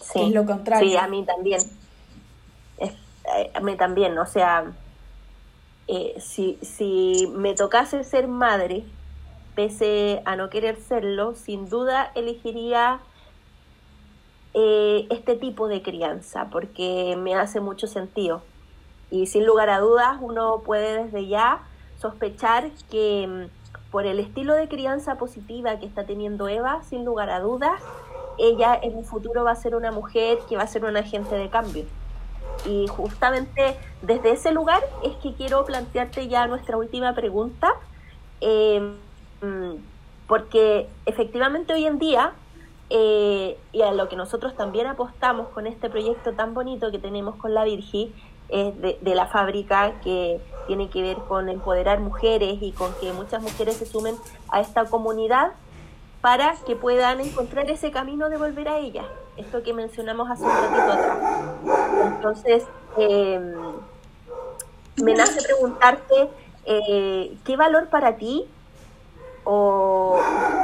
Sí, 0.00 0.20
es 0.20 0.32
lo 0.32 0.44
contrario. 0.44 0.88
Sí, 0.88 0.96
a 0.96 1.06
mí 1.06 1.24
también. 1.24 1.60
Eh, 2.78 3.50
a 3.54 3.60
mí 3.60 3.76
también, 3.76 4.18
o 4.18 4.26
sea, 4.26 4.72
eh, 5.88 6.14
si, 6.20 6.58
si 6.60 7.26
me 7.34 7.54
tocase 7.54 8.04
ser 8.04 8.28
madre, 8.28 8.84
pese 9.54 10.20
a 10.24 10.36
no 10.36 10.50
querer 10.50 10.78
serlo, 10.80 11.34
sin 11.34 11.68
duda 11.68 12.10
elegiría 12.14 13.00
eh, 14.52 15.06
este 15.10 15.36
tipo 15.36 15.68
de 15.68 15.82
crianza, 15.82 16.48
porque 16.50 17.16
me 17.18 17.34
hace 17.34 17.60
mucho 17.60 17.86
sentido. 17.86 18.42
Y 19.10 19.26
sin 19.26 19.46
lugar 19.46 19.70
a 19.70 19.78
dudas, 19.78 20.18
uno 20.20 20.62
puede 20.64 21.04
desde 21.04 21.26
ya 21.28 21.62
sospechar 21.98 22.70
que 22.90 23.26
mm, 23.26 23.63
por 23.94 24.06
el 24.06 24.18
estilo 24.18 24.54
de 24.54 24.66
crianza 24.66 25.14
positiva 25.18 25.78
que 25.78 25.86
está 25.86 26.02
teniendo 26.02 26.48
Eva, 26.48 26.82
sin 26.82 27.04
lugar 27.04 27.30
a 27.30 27.38
dudas, 27.38 27.80
ella 28.38 28.76
en 28.82 28.96
un 28.96 29.04
futuro 29.04 29.44
va 29.44 29.52
a 29.52 29.54
ser 29.54 29.76
una 29.76 29.92
mujer 29.92 30.38
que 30.48 30.56
va 30.56 30.64
a 30.64 30.66
ser 30.66 30.84
un 30.84 30.96
agente 30.96 31.36
de 31.36 31.48
cambio. 31.48 31.84
Y 32.66 32.88
justamente 32.88 33.76
desde 34.02 34.32
ese 34.32 34.50
lugar 34.50 34.82
es 35.04 35.14
que 35.22 35.34
quiero 35.34 35.64
plantearte 35.64 36.26
ya 36.26 36.48
nuestra 36.48 36.76
última 36.76 37.14
pregunta, 37.14 37.72
em, 38.40 38.96
porque 40.26 40.88
efectivamente 41.06 41.72
hoy 41.72 41.84
en 41.84 42.00
día, 42.00 42.32
eh, 42.90 43.56
y 43.70 43.82
a 43.82 43.92
lo 43.92 44.08
que 44.08 44.16
nosotros 44.16 44.56
también 44.56 44.88
apostamos 44.88 45.50
con 45.50 45.68
este 45.68 45.88
proyecto 45.88 46.32
tan 46.32 46.52
bonito 46.52 46.90
que 46.90 46.98
tenemos 46.98 47.36
con 47.36 47.54
la 47.54 47.62
Virgi, 47.62 48.12
es 48.48 48.80
de, 48.80 49.14
la 49.14 49.26
fábrica 49.26 50.00
que 50.02 50.40
tiene 50.66 50.88
que 50.90 51.02
ver 51.02 51.16
con 51.28 51.48
empoderar 51.48 52.00
mujeres 52.00 52.58
y 52.60 52.72
con 52.72 52.92
que 52.94 53.12
muchas 53.12 53.42
mujeres 53.42 53.76
se 53.76 53.86
sumen 53.86 54.16
a 54.50 54.60
esta 54.60 54.84
comunidad 54.86 55.52
para 56.20 56.54
que 56.66 56.76
puedan 56.76 57.20
encontrar 57.20 57.70
ese 57.70 57.90
camino 57.90 58.30
de 58.30 58.36
volver 58.38 58.68
a 58.68 58.78
ella 58.78 59.04
esto 59.36 59.62
que 59.62 59.72
mencionamos 59.72 60.30
hace 60.30 60.44
un 60.44 60.50
ratito 60.50 60.92
atrás. 60.92 61.18
Entonces, 62.06 62.64
em, 62.96 63.54
me 65.02 65.14
nace 65.14 65.42
preguntarte 65.42 66.30
eh, 66.66 67.36
qué 67.44 67.56
valor 67.56 67.88
para 67.88 68.16
ti 68.16 68.46
o 69.44 70.18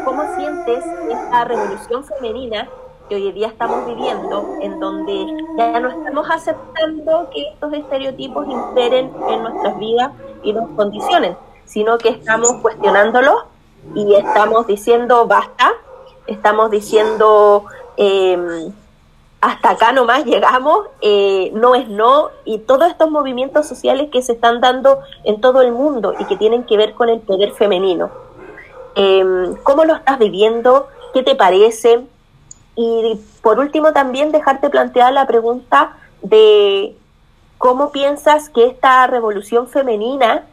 cómo 0.04 0.34
sientes 0.36 0.84
esta 1.10 1.44
revolución 1.44 2.04
femenina 2.04 2.68
que 3.10 3.16
hoy 3.16 3.26
en 3.26 3.34
día 3.34 3.48
estamos 3.48 3.84
viviendo, 3.86 4.54
en 4.60 4.78
donde 4.78 5.26
ya 5.58 5.80
no 5.80 5.88
estamos 5.88 6.30
aceptando 6.30 7.28
que 7.34 7.42
estos 7.48 7.72
estereotipos 7.72 8.46
imperen 8.48 9.10
en 9.28 9.42
nuestras 9.42 9.78
vidas 9.78 10.12
y 10.44 10.52
nos 10.52 10.70
condicionen, 10.76 11.36
sino 11.64 11.98
que 11.98 12.10
estamos 12.10 12.52
cuestionándolos 12.62 13.46
y 13.96 14.14
estamos 14.14 14.68
diciendo 14.68 15.26
basta, 15.26 15.72
estamos 16.28 16.70
diciendo 16.70 17.64
eh, 17.96 18.70
hasta 19.40 19.70
acá 19.70 19.90
nomás 19.90 20.24
llegamos, 20.24 20.86
eh, 21.00 21.50
no 21.52 21.74
es 21.74 21.88
no, 21.88 22.28
y 22.44 22.58
todos 22.58 22.88
estos 22.90 23.10
movimientos 23.10 23.66
sociales 23.66 24.08
que 24.12 24.22
se 24.22 24.34
están 24.34 24.60
dando 24.60 25.00
en 25.24 25.40
todo 25.40 25.62
el 25.62 25.72
mundo 25.72 26.14
y 26.16 26.26
que 26.26 26.36
tienen 26.36 26.62
que 26.62 26.76
ver 26.76 26.94
con 26.94 27.08
el 27.08 27.18
poder 27.18 27.50
femenino. 27.54 28.08
Em, 28.94 29.56
¿Cómo 29.64 29.84
lo 29.84 29.96
estás 29.96 30.16
viviendo? 30.20 30.86
¿Qué 31.12 31.24
te 31.24 31.34
parece? 31.34 32.06
Y 32.76 33.20
por 33.42 33.58
último 33.58 33.92
también 33.92 34.32
dejarte 34.32 34.70
plantear 34.70 35.12
la 35.12 35.26
pregunta 35.26 35.96
de 36.22 36.96
cómo 37.58 37.92
piensas 37.92 38.48
que 38.48 38.66
esta 38.66 39.06
revolución 39.06 39.68
femenina 39.68 40.46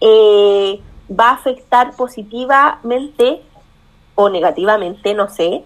eh, 0.00 0.80
va 1.08 1.30
a 1.30 1.34
afectar 1.34 1.94
positivamente 1.96 3.42
o 4.14 4.28
negativamente, 4.28 5.14
no 5.14 5.28
sé, 5.28 5.64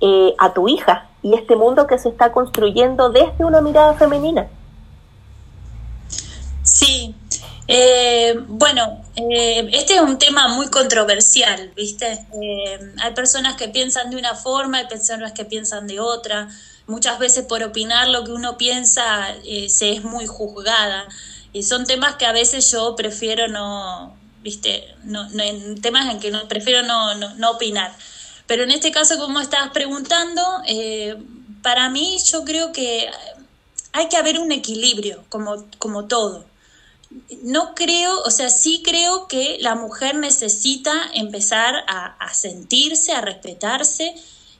eh, 0.00 0.34
a 0.38 0.52
tu 0.52 0.68
hija 0.68 1.08
y 1.22 1.34
este 1.34 1.56
mundo 1.56 1.86
que 1.86 1.98
se 1.98 2.08
está 2.08 2.32
construyendo 2.32 3.10
desde 3.10 3.44
una 3.44 3.60
mirada 3.60 3.94
femenina. 3.94 4.48
Sí, 6.62 7.14
eh, 7.66 8.38
bueno, 8.46 9.00
eh, 9.18 9.68
este 9.72 9.96
es 9.96 10.00
un 10.00 10.18
tema 10.18 10.48
muy 10.48 10.68
controversial, 10.68 11.72
¿viste? 11.74 12.26
hay 13.00 13.14
personas 13.14 13.56
que 13.56 13.68
piensan 13.68 14.10
de 14.10 14.16
una 14.16 14.34
forma, 14.34 14.78
hay 14.78 14.86
personas 14.86 15.32
que 15.32 15.44
piensan 15.44 15.86
de 15.86 16.00
otra. 16.00 16.48
Muchas 16.86 17.18
veces 17.18 17.44
por 17.44 17.62
opinar 17.62 18.08
lo 18.08 18.24
que 18.24 18.32
uno 18.32 18.56
piensa 18.56 19.34
se 19.68 19.92
es 19.92 20.04
muy 20.04 20.26
juzgada. 20.26 21.06
Y 21.52 21.62
son 21.62 21.86
temas 21.86 22.16
que 22.16 22.26
a 22.26 22.32
veces 22.32 22.70
yo 22.70 22.94
prefiero 22.96 23.48
no, 23.48 24.14
¿viste? 24.42 24.94
No, 25.04 25.28
no 25.30 25.42
en 25.42 25.80
temas 25.80 26.08
en 26.10 26.20
que 26.20 26.30
no, 26.30 26.46
prefiero 26.48 26.82
no, 26.82 27.14
no, 27.14 27.34
no 27.34 27.50
opinar. 27.50 27.94
Pero 28.46 28.64
en 28.64 28.70
este 28.70 28.90
caso, 28.90 29.18
como 29.18 29.40
estabas 29.40 29.70
preguntando, 29.72 30.42
eh, 30.66 31.16
para 31.62 31.90
mí 31.90 32.16
yo 32.24 32.44
creo 32.44 32.72
que 32.72 33.10
hay 33.92 34.08
que 34.08 34.16
haber 34.16 34.38
un 34.38 34.52
equilibrio, 34.52 35.24
como, 35.28 35.64
como 35.78 36.06
todo. 36.06 36.46
No 37.42 37.74
creo, 37.74 38.20
o 38.22 38.30
sea, 38.30 38.50
sí 38.50 38.82
creo 38.84 39.28
que 39.28 39.58
la 39.60 39.74
mujer 39.74 40.16
necesita 40.16 40.92
empezar 41.14 41.74
a, 41.88 42.16
a 42.18 42.34
sentirse, 42.34 43.12
a 43.12 43.22
respetarse 43.22 44.14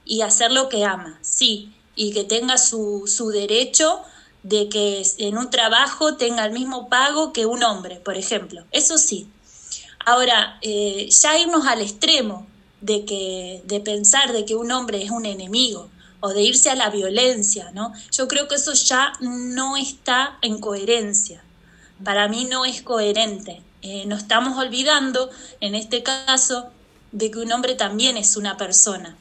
y 0.04 0.22
hacer 0.22 0.50
lo 0.52 0.68
que 0.68 0.84
ama, 0.84 1.18
sí, 1.22 1.72
y 1.94 2.12
que 2.12 2.24
tenga 2.24 2.56
su, 2.56 3.04
su 3.06 3.28
derecho 3.28 4.00
de 4.42 4.68
que 4.68 5.02
en 5.18 5.36
un 5.36 5.50
trabajo 5.50 6.16
tenga 6.16 6.46
el 6.46 6.52
mismo 6.52 6.88
pago 6.88 7.32
que 7.32 7.44
un 7.44 7.62
hombre, 7.62 7.96
por 7.96 8.16
ejemplo. 8.16 8.64
Eso 8.70 8.96
sí. 8.96 9.28
Ahora, 10.06 10.58
eh, 10.62 11.08
ya 11.10 11.38
irnos 11.38 11.66
al 11.66 11.82
extremo 11.82 12.46
de, 12.80 13.04
que, 13.04 13.62
de 13.66 13.80
pensar 13.80 14.32
de 14.32 14.44
que 14.44 14.54
un 14.54 14.70
hombre 14.70 15.02
es 15.02 15.10
un 15.10 15.26
enemigo 15.26 15.90
o 16.20 16.30
de 16.30 16.42
irse 16.42 16.70
a 16.70 16.74
la 16.74 16.90
violencia, 16.90 17.70
¿no? 17.74 17.92
Yo 18.10 18.26
creo 18.26 18.48
que 18.48 18.54
eso 18.54 18.72
ya 18.72 19.12
no 19.20 19.76
está 19.76 20.38
en 20.40 20.58
coherencia. 20.58 21.44
Para 22.04 22.28
mí 22.28 22.44
no 22.44 22.64
es 22.64 22.82
coherente. 22.82 23.62
Eh, 23.82 24.06
nos 24.06 24.20
estamos 24.22 24.58
olvidando, 24.58 25.30
en 25.60 25.74
este 25.74 26.02
caso, 26.02 26.70
de 27.12 27.30
que 27.30 27.38
un 27.38 27.52
hombre 27.52 27.74
también 27.74 28.16
es 28.16 28.36
una 28.36 28.56
persona. 28.56 29.16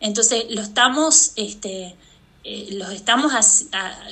Entonces 0.00 0.46
lo 0.50 0.60
estamos, 0.60 1.32
este, 1.36 1.96
eh, 2.44 2.68
los 2.72 2.92
estamos, 2.92 3.32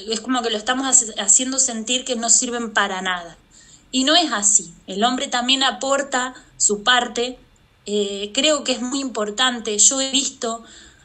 es 0.09 0.21
como 0.21 0.43
que 0.43 0.51
lo 0.51 0.57
estamos 0.57 1.05
haciendo 1.19 1.59
sentir 1.59 2.05
que 2.05 2.17
no 2.17 2.29
sirven 2.29 2.73
para 2.73 3.03
nada. 3.03 3.37
Y 3.93 4.05
no 4.05 4.17
es 4.17 4.33
así. 4.33 4.75
El 4.87 5.05
hombre 5.05 5.29
también 5.29 5.63
aporta 5.63 6.35
su 6.57 6.83
parte 6.83 7.39
eh, 7.87 8.33
creo 8.35 8.65
que 8.65 8.73
es 8.73 8.83
muy 8.83 9.01
importante. 9.01 9.79
Yo 9.79 10.01
he 10.01 10.11
visto 10.11 10.65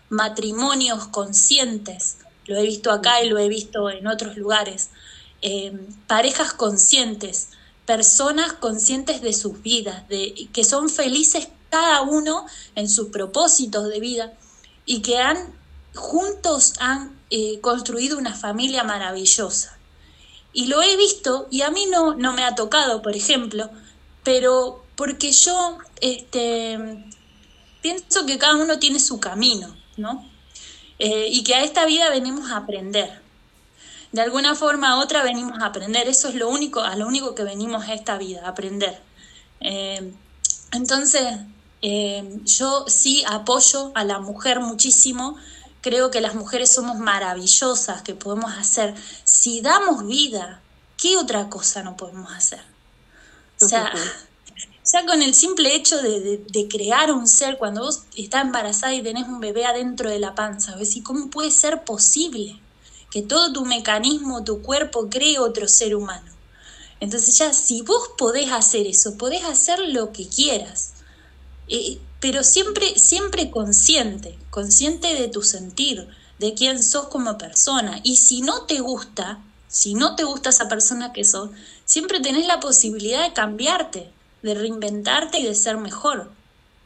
matrimonios 0.09 1.07
conscientes, 1.07 2.17
lo 2.47 2.57
he 2.57 2.63
visto 2.63 2.91
acá 2.91 3.23
y 3.23 3.29
lo 3.29 3.37
he 3.37 3.47
visto 3.47 3.89
en 3.89 4.07
otros 4.07 4.35
lugares, 4.35 4.89
eh, 5.41 5.73
parejas 6.07 6.53
conscientes, 6.53 7.49
personas 7.85 8.53
conscientes 8.53 9.21
de 9.21 9.33
sus 9.33 9.61
vidas, 9.61 10.07
de, 10.07 10.49
que 10.53 10.63
son 10.63 10.89
felices 10.89 11.47
cada 11.69 12.01
uno 12.01 12.45
en 12.75 12.89
sus 12.89 13.07
propósitos 13.09 13.87
de 13.89 13.99
vida 13.99 14.33
y 14.85 15.01
que 15.01 15.17
han 15.17 15.59
juntos 15.93 16.73
han 16.79 17.19
eh, 17.29 17.59
construido 17.61 18.17
una 18.17 18.33
familia 18.33 18.83
maravillosa. 18.83 19.77
Y 20.53 20.67
lo 20.67 20.81
he 20.81 20.97
visto 20.97 21.47
y 21.49 21.61
a 21.61 21.69
mí 21.69 21.85
no, 21.89 22.15
no 22.15 22.33
me 22.33 22.43
ha 22.43 22.55
tocado, 22.55 23.01
por 23.01 23.15
ejemplo, 23.15 23.69
pero 24.23 24.83
porque 24.95 25.31
yo 25.31 25.77
este, 26.01 26.77
pienso 27.81 28.25
que 28.25 28.37
cada 28.37 28.57
uno 28.57 28.79
tiene 28.79 28.99
su 28.99 29.19
camino, 29.19 29.75
¿no? 29.97 30.29
Eh, 30.99 31.27
y 31.31 31.43
que 31.43 31.55
a 31.55 31.63
esta 31.63 31.85
vida 31.85 32.09
venimos 32.09 32.51
a 32.51 32.57
aprender. 32.57 33.20
De 34.11 34.21
alguna 34.21 34.55
forma 34.55 34.97
u 34.97 35.01
otra 35.01 35.23
venimos 35.23 35.61
a 35.61 35.67
aprender. 35.67 36.07
Eso 36.07 36.27
es 36.27 36.35
lo 36.35 36.49
único, 36.49 36.81
a 36.81 36.95
lo 36.95 37.07
único 37.07 37.33
que 37.33 37.43
venimos 37.43 37.87
a 37.87 37.93
esta 37.93 38.17
vida, 38.17 38.45
a 38.45 38.49
aprender. 38.49 39.01
Eh, 39.61 40.13
entonces, 40.73 41.39
eh, 41.81 42.39
yo 42.43 42.85
sí 42.87 43.23
apoyo 43.27 43.91
a 43.95 44.03
la 44.03 44.19
mujer 44.19 44.59
muchísimo. 44.59 45.37
Creo 45.81 46.11
que 46.11 46.21
las 46.21 46.35
mujeres 46.35 46.71
somos 46.71 46.97
maravillosas, 46.97 48.01
que 48.01 48.13
podemos 48.13 48.51
hacer. 48.57 48.93
Si 49.23 49.61
damos 49.61 50.05
vida, 50.05 50.61
¿qué 50.97 51.17
otra 51.17 51.49
cosa 51.49 51.81
no 51.81 51.95
podemos 51.95 52.31
hacer? 52.33 52.61
O 53.61 53.67
sea, 53.67 53.91
ya 54.93 55.05
con 55.05 55.21
el 55.21 55.33
simple 55.33 55.73
hecho 55.73 56.01
de, 56.01 56.67
crear 56.69 57.11
un 57.11 57.27
ser, 57.27 57.57
cuando 57.57 57.81
vos 57.81 58.03
estás 58.15 58.43
embarazada 58.43 58.93
y 58.93 59.01
tenés 59.01 59.27
un 59.27 59.39
bebé 59.39 59.65
adentro 59.65 60.09
de 60.09 60.19
la 60.19 60.35
panza, 60.35 60.75
¿ves? 60.75 60.95
¿Y 60.95 61.01
cómo 61.01 61.29
puede 61.29 61.49
ser 61.49 61.83
posible 61.83 62.60
que 63.11 63.21
todo 63.21 63.53
tu 63.53 63.65
mecanismo, 63.65 64.43
tu 64.43 64.61
cuerpo 64.61 65.09
cree 65.09 65.37
otro 65.37 65.67
ser 65.67 65.95
humano? 65.95 66.31
Entonces 66.99 67.37
ya, 67.37 67.53
si 67.53 67.81
vos 67.81 68.11
podés 68.17 68.51
hacer 68.51 68.87
eso, 68.87 69.17
podés 69.17 69.43
hacer 69.43 69.79
lo 69.79 70.11
que 70.11 70.27
quieras, 70.27 70.93
eh, 71.67 71.99
pero 72.19 72.43
siempre, 72.43 72.97
siempre 72.97 73.51
consciente, 73.51 74.37
consciente 74.49 75.13
de 75.13 75.27
tu 75.27 75.41
sentir, 75.43 76.07
de 76.39 76.53
quién 76.53 76.81
sos 76.81 77.07
como 77.07 77.37
persona. 77.37 77.99
Y 78.03 78.17
si 78.17 78.41
no 78.41 78.63
te 78.63 78.79
gusta, 78.79 79.39
si 79.67 79.93
no 79.93 80.15
te 80.15 80.23
gusta 80.23 80.49
esa 80.49 80.67
persona 80.67 81.13
que 81.13 81.23
sos, 81.23 81.49
siempre 81.85 82.19
tenés 82.19 82.47
la 82.47 82.59
posibilidad 82.59 83.23
de 83.23 83.33
cambiarte 83.33 84.11
de 84.41 84.55
reinventarte 84.55 85.39
y 85.39 85.45
de 85.45 85.55
ser 85.55 85.77
mejor, 85.77 86.31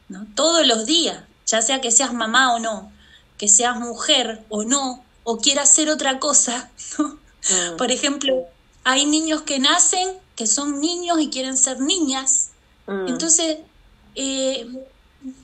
¿no? 0.08 0.26
Todos 0.34 0.66
los 0.66 0.86
días, 0.86 1.24
ya 1.46 1.62
sea 1.62 1.80
que 1.80 1.90
seas 1.90 2.12
mamá 2.12 2.54
o 2.54 2.58
no, 2.58 2.92
que 3.38 3.48
seas 3.48 3.78
mujer 3.78 4.44
o 4.48 4.64
no, 4.64 5.04
o 5.28 5.38
quieras 5.38 5.70
hacer 5.70 5.90
otra 5.90 6.20
cosa, 6.20 6.70
mm. 6.98 7.76
Por 7.76 7.90
ejemplo, 7.90 8.44
hay 8.84 9.06
niños 9.06 9.42
que 9.42 9.58
nacen, 9.58 10.08
que 10.36 10.46
son 10.46 10.80
niños 10.80 11.20
y 11.20 11.30
quieren 11.30 11.56
ser 11.56 11.80
niñas. 11.80 12.50
Mm. 12.86 13.08
Entonces, 13.08 13.58
eh, 14.14 14.68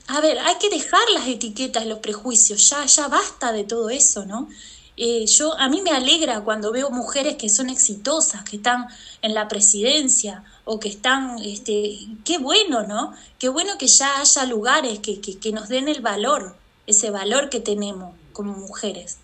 a 0.07 0.21
ver, 0.21 0.39
hay 0.39 0.55
que 0.55 0.69
dejar 0.69 1.01
las 1.13 1.27
etiquetas, 1.27 1.85
los 1.85 1.99
prejuicios, 1.99 2.69
ya, 2.69 2.85
ya 2.85 3.09
basta 3.09 3.51
de 3.51 3.65
todo 3.65 3.89
eso, 3.89 4.25
¿no? 4.25 4.47
Eh, 4.95 5.25
yo, 5.25 5.53
a 5.59 5.67
mí 5.67 5.81
me 5.81 5.91
alegra 5.91 6.41
cuando 6.41 6.71
veo 6.71 6.89
mujeres 6.89 7.35
que 7.35 7.49
son 7.49 7.69
exitosas, 7.69 8.43
que 8.43 8.57
están 8.57 8.87
en 9.21 9.33
la 9.33 9.49
presidencia 9.49 10.45
o 10.63 10.79
que 10.79 10.87
están, 10.87 11.39
este, 11.43 11.99
qué 12.23 12.37
bueno, 12.37 12.83
¿no? 12.83 13.13
Qué 13.37 13.49
bueno 13.49 13.77
que 13.77 13.87
ya 13.87 14.21
haya 14.21 14.45
lugares 14.45 14.99
que, 14.99 15.19
que, 15.19 15.51
nos 15.51 15.67
den 15.67 15.89
el 15.89 16.01
valor, 16.01 16.55
ese 16.87 17.11
valor 17.11 17.49
que 17.49 17.59
tenemos 17.59 18.15
como 18.31 18.53
mujeres. 18.53 19.17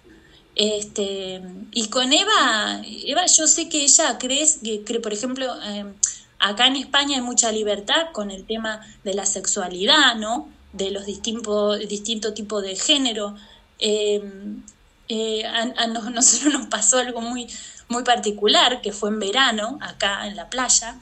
Este, 0.60 1.42
y 1.72 1.88
con 1.88 2.12
Eva, 2.12 2.82
Eva, 2.84 3.26
yo 3.26 3.48
sé 3.48 3.70
que 3.70 3.84
ella 3.84 4.18
cree, 4.18 4.46
que, 4.86 5.00
por 5.00 5.14
ejemplo, 5.14 5.48
em, 5.64 5.94
acá 6.38 6.68
en 6.68 6.76
España 6.76 7.16
hay 7.16 7.24
mucha 7.24 7.52
libertad 7.52 8.12
con 8.12 8.30
el 8.30 8.46
tema 8.46 8.82
de 9.06 9.14
la 9.14 9.26
sexualidad, 9.26 10.16
¿no? 10.16 10.50
De 10.74 10.92
los 10.92 11.06
distintos 11.06 11.80
distinto 11.88 12.34
tipos 12.34 12.62
de 12.62 12.76
género. 12.76 13.36
Em, 13.80 14.62
eh, 15.08 15.46
a, 15.46 15.88
nosotros 16.14 16.54
nos 16.54 16.68
pasó 16.68 16.98
algo 16.98 17.22
muy, 17.22 17.48
muy 17.88 18.04
particular, 18.04 18.82
que 18.82 18.92
fue 18.92 19.10
en 19.10 19.20
verano, 19.20 19.78
acá 19.82 20.28
en 20.28 20.36
la 20.36 20.50
playa, 20.50 21.00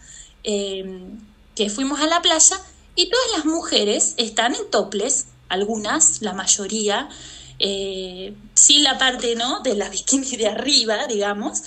Em, 0.49 1.19
que 1.55 1.69
fuimos 1.69 1.99
a 1.99 2.07
la 2.07 2.21
playa 2.21 2.55
y 2.95 3.09
todas 3.09 3.27
las 3.35 3.45
mujeres 3.45 4.13
están 4.15 4.55
en 4.55 4.71
toples, 4.71 5.27
algunas, 5.49 6.21
la 6.21 6.31
mayoría, 6.31 7.09
eh, 7.59 8.33
la 8.79 8.97
parte 8.97 9.35
¿no? 9.35 9.61
de 9.61 9.75
la 9.75 9.89
bikini 9.89 10.35
de 10.37 10.47
arriba, 10.47 11.07
digamos. 11.07 11.63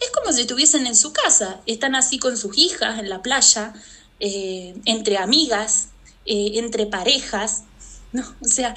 Es 0.00 0.10
como 0.10 0.32
si 0.32 0.42
estuviesen 0.42 0.86
en 0.86 0.96
su 0.96 1.12
casa, 1.12 1.60
están 1.66 1.94
así 1.94 2.18
con 2.18 2.36
sus 2.36 2.58
hijas 2.58 2.98
en 2.98 3.08
la 3.08 3.22
playa, 3.22 3.72
eh, 4.18 4.74
entre 4.84 5.16
amigas, 5.16 5.88
eh, 6.26 6.52
entre 6.54 6.86
parejas, 6.86 7.62
¿no? 8.12 8.22
O 8.40 8.48
sea, 8.48 8.74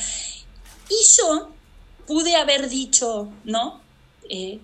y 0.89 1.17
yo 1.17 1.49
pude 2.05 2.35
haber 2.35 2.69
dicho, 2.69 3.31
¿no? 3.43 3.81
Eh, 4.29 4.59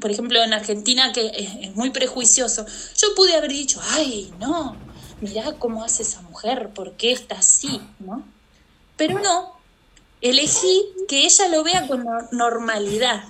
por 0.00 0.10
ejemplo, 0.10 0.42
en 0.42 0.52
Argentina, 0.52 1.12
que 1.12 1.30
es, 1.36 1.74
muy 1.74 1.90
prejuicioso, 1.90 2.64
yo 2.96 3.14
pude 3.14 3.34
haber 3.34 3.50
dicho, 3.50 3.80
ay, 3.90 4.32
no, 4.38 4.76
mirá 5.20 5.52
cómo 5.58 5.84
hace 5.84 6.02
esa 6.02 6.22
mujer, 6.22 6.70
¿por 6.70 6.92
qué 6.92 7.12
está 7.12 7.36
así? 7.36 7.80
¿no? 7.98 8.24
Pero 8.96 9.18
no, 9.18 9.53
elegí 10.24 10.86
que 11.06 11.26
ella 11.26 11.48
lo 11.48 11.62
vea 11.62 11.86
con 11.86 12.06
normalidad, 12.32 13.24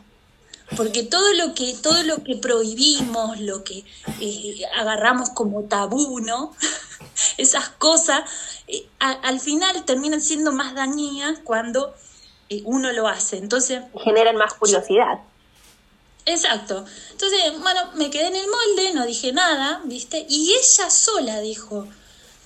porque 0.76 1.02
todo 1.02 1.32
lo 1.34 1.54
que, 1.54 1.74
todo 1.74 2.02
lo 2.04 2.22
que 2.22 2.36
prohibimos, 2.36 3.40
lo 3.40 3.64
que 3.64 3.84
eh, 4.20 4.62
agarramos 4.76 5.30
como 5.30 5.64
tabú, 5.64 6.20
¿no? 6.20 6.54
Esas 7.36 7.68
cosas, 7.68 8.22
eh, 8.68 8.86
al 9.00 9.40
final 9.40 9.84
terminan 9.84 10.20
siendo 10.20 10.52
más 10.52 10.74
dañinas 10.74 11.40
cuando 11.42 11.94
uno 12.64 12.92
lo 12.92 13.08
hace. 13.08 13.38
Entonces. 13.38 13.82
Generan 14.04 14.36
más 14.36 14.54
curiosidad. 14.54 15.18
Exacto. 16.26 16.84
Entonces, 17.10 17.40
bueno, 17.60 17.90
me 17.96 18.08
quedé 18.10 18.28
en 18.28 18.36
el 18.36 18.46
molde, 18.48 18.94
no 18.94 19.04
dije 19.04 19.32
nada, 19.32 19.82
¿viste? 19.84 20.24
Y 20.28 20.52
ella 20.52 20.88
sola 20.90 21.40
dijo, 21.40 21.88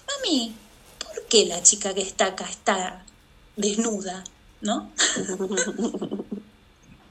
mami, 0.07 0.57
¿por 0.99 1.27
qué 1.27 1.45
la 1.45 1.62
chica 1.62 1.93
que 1.93 2.01
está 2.01 2.27
acá 2.27 2.47
está 2.49 3.05
desnuda? 3.57 4.25
¿No? 4.60 4.90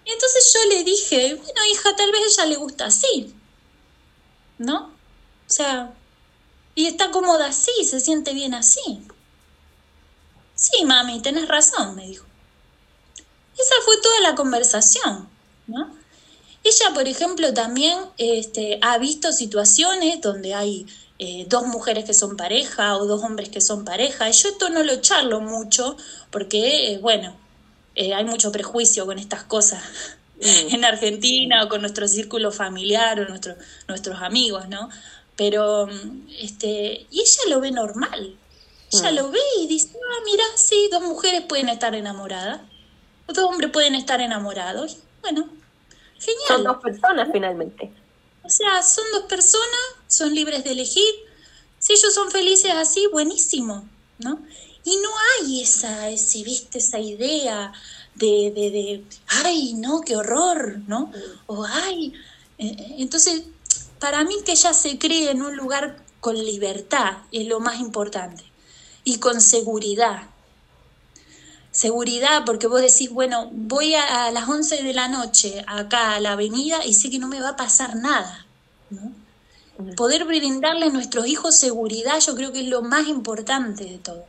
y 0.06 0.12
entonces 0.12 0.54
yo 0.54 0.70
le 0.70 0.84
dije, 0.84 1.36
bueno, 1.36 1.62
hija, 1.72 1.96
tal 1.96 2.12
vez 2.12 2.22
a 2.22 2.44
ella 2.44 2.46
le 2.50 2.56
gusta 2.58 2.86
así. 2.86 3.34
¿No? 4.58 4.88
O 5.48 5.50
sea, 5.50 5.94
y 6.76 6.88
está 6.88 7.12
cómoda 7.12 7.48
así, 7.48 7.72
se 7.86 8.00
siente 8.00 8.34
bien 8.34 8.54
así. 8.54 9.02
Sí, 10.56 10.86
mami, 10.86 11.22
tenés 11.22 11.48
razón, 11.48 11.96
me 11.96 12.08
dijo. 12.08 12.26
Esa 13.58 13.76
fue 13.86 13.98
toda 14.02 14.20
la 14.22 14.36
conversación, 14.36 15.30
¿no? 15.68 15.96
Ella, 16.64 16.94
por 16.94 17.08
ejemplo, 17.08 17.54
también 17.54 17.98
este, 18.18 18.78
ha 18.82 18.98
visto 18.98 19.32
situaciones 19.32 20.22
donde 20.22 20.54
hay 20.54 20.86
eh, 21.20 21.46
dos 21.50 21.66
mujeres 21.66 22.06
que 22.06 22.14
son 22.14 22.38
pareja 22.38 22.98
o 22.98 23.06
dos 23.06 23.24
hombres 23.24 23.50
que 23.50 23.62
son 23.62 23.86
pareja. 23.86 24.30
Y 24.30 24.34
yo 24.34 24.50
esto 24.50 24.70
no 24.70 24.84
lo 24.84 24.98
charlo 24.98 25.42
mucho 25.42 25.98
porque, 26.30 26.92
eh, 26.92 27.00
bueno, 27.00 27.36
eh, 27.96 28.14
hay 28.14 28.24
mucho 28.26 28.52
prejuicio 28.52 29.06
con 29.06 29.18
estas 29.18 29.44
cosas 29.44 29.82
mm. 30.36 30.42
en 30.76 30.86
Argentina 30.86 31.64
o 31.64 31.70
con 31.70 31.82
nuestro 31.82 32.08
círculo 32.08 32.52
familiar 32.52 33.20
o 33.20 33.28
nuestro, 33.28 33.56
nuestros 33.88 34.22
amigos, 34.22 34.70
¿no? 34.70 34.90
Pero, 35.36 35.88
este, 36.40 37.06
y 37.12 37.20
ella 37.20 37.42
lo 37.50 37.62
ve 37.62 37.72
normal. 37.72 38.36
Ella 38.92 39.12
mm. 39.12 39.16
lo 39.16 39.32
ve 39.32 39.40
y 39.60 39.68
dice, 39.68 39.90
ah, 39.96 40.24
mira, 40.26 40.44
sí, 40.56 40.90
dos 40.92 41.04
mujeres 41.04 41.42
pueden 41.42 41.70
estar 41.70 41.94
enamoradas, 41.96 42.62
dos 43.28 43.40
hombres 43.40 43.72
pueden 43.72 43.96
estar 43.96 44.22
enamorados. 44.22 44.98
Bueno, 45.22 45.50
Genial. 46.20 46.48
Son 46.48 46.64
dos 46.64 46.78
personas 46.78 47.30
finalmente. 47.32 47.92
O 48.48 48.50
sea, 48.50 48.82
son 48.82 49.04
dos 49.12 49.24
personas, 49.24 49.82
son 50.08 50.34
libres 50.34 50.64
de 50.64 50.72
elegir. 50.72 51.14
Si 51.80 51.92
ellos 51.92 52.14
son 52.14 52.32
felices 52.32 52.72
así, 52.72 53.06
buenísimo, 53.12 53.86
¿no? 54.20 54.40
Y 54.86 54.96
no 54.96 55.10
hay 55.44 55.62
esa, 55.62 56.10
ese, 56.10 56.44
viste, 56.44 56.78
esa 56.78 56.98
idea 56.98 57.74
de, 58.16 58.54
de, 58.56 58.72
de 58.72 59.04
ay, 59.44 59.74
no, 59.74 60.00
qué 60.00 60.16
horror, 60.16 60.80
¿no? 60.88 61.12
O 61.48 61.66
ay. 61.66 62.14
Eh, 62.58 62.68
eh, 62.68 62.96
entonces, 63.00 63.44
para 64.00 64.24
mí 64.24 64.36
que 64.46 64.54
ella 64.54 64.74
se 64.74 64.98
cree 64.98 65.30
en 65.30 65.42
un 65.42 65.58
lugar 65.58 66.02
con 66.22 66.36
libertad 66.36 67.18
es 67.34 67.48
lo 67.48 67.60
más 67.60 67.82
importante 67.82 68.46
y 69.04 69.20
con 69.20 69.42
seguridad, 69.42 70.30
seguridad, 71.78 72.42
porque 72.44 72.66
vos 72.66 72.82
decís, 72.82 73.12
bueno, 73.12 73.52
voy 73.54 73.94
a, 73.94 74.32
las 74.32 74.50
11 74.50 74.82
de 74.82 74.94
la 74.96 75.08
noche 75.10 75.64
acá 75.68 76.16
a 76.16 76.20
la 76.20 76.32
avenida 76.32 76.84
y 76.84 76.96
sé 76.96 77.12
que 77.12 77.20
no 77.20 77.28
me 77.28 77.40
va 77.40 77.50
a 77.50 77.56
pasar 77.56 77.96
nada. 77.96 78.48
Poder 79.96 80.26
brindarle 80.26 80.88
a 80.88 80.90
nuestros 80.90 81.28
hijos 81.28 81.56
seguridad 81.56 82.20
yo 82.20 82.34
creo 82.34 82.52
que 82.52 82.62
es 82.62 82.68
lo 82.68 82.82
más 82.82 83.08
importante 83.08 83.84
de 83.84 84.00
todo, 84.00 84.26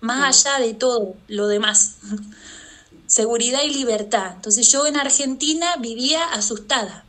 más 0.00 0.46
allá 0.46 0.64
de 0.64 0.74
todo 0.74 1.16
lo 1.26 1.48
demás. 1.48 1.96
seguridad 3.08 3.62
y 3.64 3.70
libertad. 3.70 4.34
Entonces 4.36 4.70
yo 4.70 4.86
en 4.86 4.96
Argentina 4.96 5.74
vivía 5.80 6.24
asustada. 6.26 7.04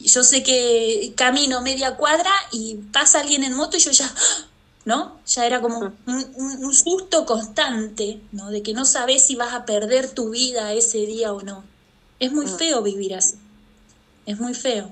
yo 0.00 0.24
sé 0.24 0.42
que 0.42 1.12
camino 1.16 1.60
media 1.60 1.96
cuadra 1.96 2.32
y 2.50 2.78
pasa 2.92 3.20
alguien 3.20 3.44
en 3.44 3.54
moto 3.54 3.76
y 3.76 3.80
yo 3.80 3.92
ya, 3.92 4.12
¿no? 4.84 5.20
Ya 5.26 5.46
era 5.46 5.60
como 5.60 5.78
un, 6.06 6.32
un- 6.34 6.64
un 6.64 6.74
susto 6.74 7.24
constante, 7.26 8.20
¿no? 8.32 8.50
De 8.50 8.62
que 8.62 8.74
no 8.74 8.84
sabes 8.84 9.24
si 9.26 9.36
vas 9.36 9.54
a 9.54 9.64
perder 9.64 10.10
tu 10.10 10.30
vida 10.30 10.72
ese 10.72 10.98
día 11.06 11.32
o 11.32 11.42
no. 11.42 11.64
Es 12.18 12.32
muy 12.32 12.46
feo 12.46 12.82
vivir 12.82 13.14
así. 13.14 13.36
Es 14.26 14.38
muy 14.40 14.54
feo. 14.54 14.90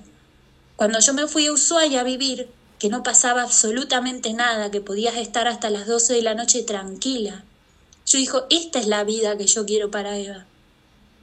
Cuando 0.77 0.99
yo 1.01 1.12
me 1.15 1.27
fui 1.27 1.47
a 1.47 1.53
Ushuaia 1.53 2.01
a 2.01 2.05
vivir, 2.05 2.49
que 2.79 2.89
no 2.89 3.03
pasaba 3.03 3.43
absolutamente 3.43 4.33
nada, 4.33 4.71
que 4.71 4.81
podías 4.81 5.17
estar 5.17 5.47
hasta 5.49 5.71
las 5.71 5.87
12 5.87 6.15
de 6.15 6.23
la 6.23 6.35
noche 6.35 6.62
tranquila, 6.62 7.45
yo 8.07 8.19
dijo, 8.19 8.45
esta 8.51 8.79
es 8.81 8.87
la 8.87 9.05
vida 9.05 9.37
que 9.37 9.47
yo 9.47 9.67
quiero 9.67 9.91
para 9.91 10.17
Eva. 10.19 10.47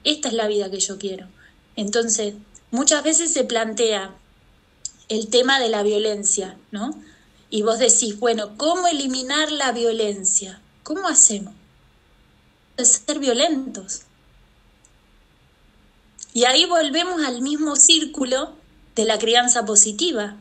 Esta 0.04 0.28
es 0.30 0.34
la 0.36 0.48
vida 0.48 0.70
que 0.70 0.80
yo 0.80 0.98
quiero. 0.98 1.28
Entonces, 1.76 2.36
muchas 2.72 3.04
veces 3.04 3.34
se 3.34 3.44
plantea 3.44 4.16
el 5.10 5.28
tema 5.30 5.60
de 5.60 5.70
la 5.70 5.84
violencia, 5.84 6.58
¿no? 6.72 6.94
Y 7.50 7.62
vos 7.62 7.80
decís, 7.80 8.20
bueno, 8.20 8.58
¿cómo 8.58 8.88
eliminar 8.88 9.52
la 9.52 9.72
violencia? 9.72 10.62
¿Cómo 10.84 11.08
hacemos? 11.08 11.54
Ser 12.78 13.20
violentos. 13.20 14.02
Y 16.34 16.46
ahí 16.46 16.66
volvemos 16.66 17.24
al 17.24 17.42
mismo 17.42 17.76
círculo 17.76 18.54
de 18.96 19.06
la 19.06 19.18
crianza 19.18 19.66
positiva. 19.66 20.36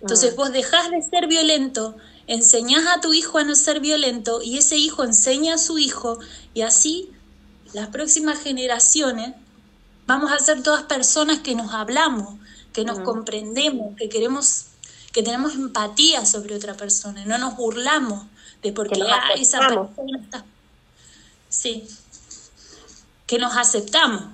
Entonces 0.00 0.34
vos 0.34 0.52
dejás 0.52 0.90
de 0.90 1.00
ser 1.00 1.28
violento, 1.28 1.96
enseñás 2.26 2.86
a 2.86 3.00
tu 3.00 3.12
hijo 3.14 3.38
a 3.38 3.44
no 3.44 3.54
ser 3.54 3.80
violento 3.80 4.42
y 4.42 4.58
ese 4.58 4.76
hijo 4.76 5.04
enseña 5.04 5.54
a 5.54 5.58
su 5.58 5.78
hijo 5.78 6.18
y 6.54 6.62
así 6.62 7.10
las 7.72 7.88
próximas 7.88 8.40
generaciones 8.40 9.34
vamos 10.06 10.32
a 10.32 10.38
ser 10.38 10.62
todas 10.62 10.82
personas 10.82 11.38
que 11.38 11.54
nos 11.54 11.72
hablamos, 11.72 12.34
que 12.72 12.84
nos 12.84 13.00
comprendemos, 13.00 13.96
que 13.96 14.08
queremos, 14.08 14.66
que 15.12 15.22
tenemos 15.22 15.54
empatía 15.54 16.24
sobre 16.26 16.54
otra 16.54 16.74
persona, 16.74 17.22
y 17.22 17.26
no 17.26 17.38
nos 17.38 17.56
burlamos 17.56 18.24
de 18.62 18.72
nos 18.72 19.08
ah, 19.10 19.32
esa 19.36 19.58
persona 19.58 20.18
está. 20.22 20.44
Sí, 21.48 21.86
que 23.26 23.38
nos 23.38 23.56
aceptamos. 23.56 24.24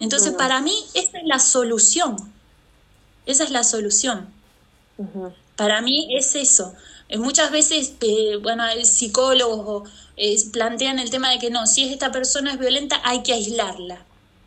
Entonces, 0.00 0.32
para 0.32 0.60
mí, 0.60 0.74
esa 0.94 1.18
es 1.18 1.24
la 1.24 1.38
solución. 1.38 2.16
Esa 3.26 3.44
es 3.44 3.50
la 3.50 3.64
solución. 3.64 4.28
Para 5.56 5.80
mí 5.80 6.08
es 6.16 6.34
eso. 6.34 6.74
Eh, 7.08 7.18
muchas 7.18 7.50
veces, 7.50 7.94
eh, 8.00 8.36
bueno, 8.40 8.64
psicólogos 8.84 9.88
eh, 10.16 10.36
plantean 10.52 10.98
el 10.98 11.10
tema 11.10 11.30
de 11.30 11.38
que 11.38 11.50
no, 11.50 11.66
si 11.66 11.84
es 11.84 11.92
esta 11.92 12.12
persona 12.12 12.52
es 12.52 12.58
violenta, 12.58 13.00
hay 13.04 13.22
que 13.22 13.32
aislarla, 13.32 14.04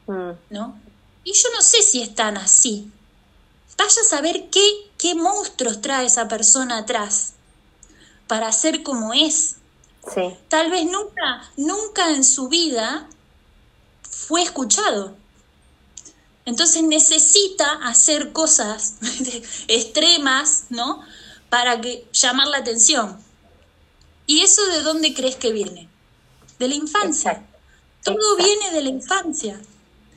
Mm. 0.07 0.31
¿no? 0.49 0.80
Y 1.23 1.34
yo 1.34 1.49
no 1.55 1.61
sé 1.61 1.81
si 1.81 2.01
es 2.01 2.15
tan 2.15 2.38
así. 2.38 2.89
Vaya 3.77 4.01
a 4.01 4.09
saber 4.09 4.49
qué, 4.49 4.61
qué 5.02 5.15
monstruos 5.15 5.82
trae 5.82 6.06
esa 6.06 6.28
persona 6.28 6.78
atrás 6.78 7.34
para 8.28 8.52
ser 8.52 8.84
como 8.84 9.14
es. 9.14 9.56
Sí. 10.14 10.22
Tal 10.48 10.69
vez 10.69 10.86
nunca, 10.86 11.52
nunca 11.57 12.11
en 12.11 12.23
su 12.23 12.49
vida 12.49 13.10
fue 14.03 14.44
escuchado. 14.44 15.15
Entonces 16.45 16.84
necesita 16.84 17.80
hacer 17.84 18.32
cosas 18.32 18.98
extremas, 19.68 20.65
¿no? 20.69 21.02
Para 21.49 21.82
que 21.82 22.07
llamar 22.14 22.48
la 22.48 22.57
atención. 22.60 23.19
¿Y 24.28 24.41
eso 24.41 24.64
de 24.68 24.84
dónde 24.84 25.15
crees 25.15 25.36
que 25.36 25.52
viene? 25.52 25.90
De 26.60 26.68
la 26.68 26.76
infancia. 26.76 27.32
Exacto. 27.32 27.57
Todo 28.03 28.38
Exacto. 28.38 28.44
viene 28.44 28.72
de 28.72 28.84
la 28.84 28.90
infancia. 28.90 29.53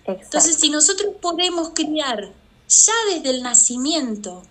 Exacto. 0.01 0.24
Entonces, 0.24 0.56
si 0.56 0.69
nosotros 0.69 1.15
podemos 1.23 1.70
criar 1.70 2.31
ya 2.69 2.94
desde 3.09 3.31
el 3.31 3.43
nacimiento, 3.43 4.43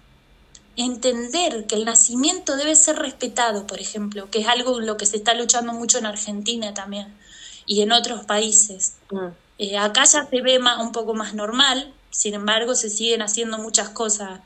entender 0.76 1.68
que 1.68 1.76
el 1.76 1.86
nacimiento 1.86 2.56
debe 2.56 2.76
ser 2.76 2.98
respetado, 2.98 3.68
por 3.68 3.80
ejemplo, 3.80 4.30
que 4.30 4.40
es 4.40 4.48
algo 4.48 4.80
en 4.80 4.88
lo 4.88 4.98
que 4.98 5.06
se 5.06 5.18
está 5.18 5.34
luchando 5.34 5.74
mucho 5.74 5.98
en 6.00 6.06
Argentina 6.06 6.74
también 6.74 7.14
y 7.66 7.82
en 7.82 7.92
otros 7.92 8.26
países. 8.26 8.96
Mm. 9.12 9.28
Eh, 9.60 9.78
acá 9.78 10.04
ya 10.06 10.26
se 10.26 10.42
ve 10.42 10.60
más, 10.60 10.82
un 10.82 10.92
poco 10.92 11.14
más 11.14 11.34
normal, 11.34 11.94
sin 12.10 12.34
embargo 12.34 12.76
se 12.76 12.90
siguen 12.90 13.22
haciendo 13.22 13.58
muchas 13.60 13.90
cosas 13.90 14.42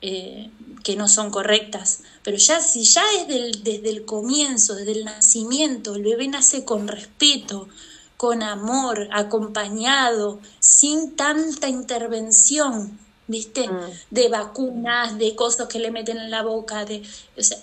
eh, 0.00 0.50
que 0.82 0.96
no 0.96 1.08
son 1.08 1.30
correctas. 1.30 2.00
Pero 2.22 2.36
ya 2.36 2.60
si 2.60 2.84
ya 2.84 3.02
desde 3.18 3.36
el, 3.36 3.64
desde 3.64 3.90
el 3.90 4.04
comienzo, 4.04 4.74
desde 4.74 4.92
el 4.92 5.04
nacimiento, 5.04 5.94
el 5.94 6.02
bebé 6.02 6.28
nace 6.28 6.64
con 6.64 6.88
respeto, 6.88 7.68
con 8.16 8.42
amor, 8.42 9.08
acompañado, 9.12 10.40
sin 10.58 11.16
tanta 11.16 11.68
intervención, 11.68 12.98
¿viste? 13.26 13.68
Mm. 13.68 13.90
De 14.10 14.28
vacunas, 14.28 15.18
de 15.18 15.34
cosas 15.34 15.68
que 15.68 15.78
le 15.78 15.90
meten 15.90 16.18
en 16.18 16.30
la 16.30 16.42
boca, 16.42 16.84
de, 16.84 17.02
o 17.36 17.42
sea, 17.42 17.58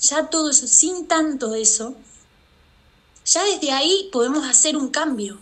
ya 0.00 0.30
todo 0.30 0.50
eso, 0.50 0.66
sin 0.66 1.06
tanto 1.06 1.54
eso, 1.54 1.94
ya 3.24 3.44
desde 3.44 3.72
ahí 3.72 4.08
podemos 4.12 4.46
hacer 4.46 4.76
un 4.76 4.88
cambio. 4.88 5.38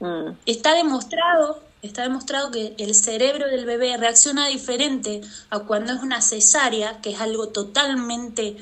Mm. 0.00 0.32
Está 0.46 0.74
demostrado, 0.74 1.62
está 1.82 2.02
demostrado 2.02 2.50
que 2.50 2.74
el 2.78 2.94
cerebro 2.94 3.46
del 3.46 3.64
bebé 3.64 3.96
reacciona 3.96 4.46
diferente 4.48 5.22
a 5.50 5.60
cuando 5.60 5.92
es 5.92 6.02
una 6.02 6.20
cesárea, 6.20 7.00
que 7.00 7.10
es 7.10 7.20
algo 7.20 7.48
totalmente 7.48 8.56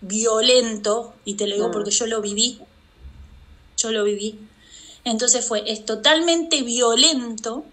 violento, 0.00 1.14
y 1.24 1.34
te 1.34 1.46
lo 1.46 1.54
digo 1.54 1.68
Mm. 1.68 1.72
porque 1.72 1.90
yo 1.90 2.06
lo 2.06 2.20
viví, 2.20 2.60
yo 3.76 3.92
lo 3.92 4.04
viví. 4.04 4.38
Entonces 5.04 5.44
fue, 5.46 5.62
es 5.70 5.84
totalmente 5.84 6.62
violento 6.62 7.64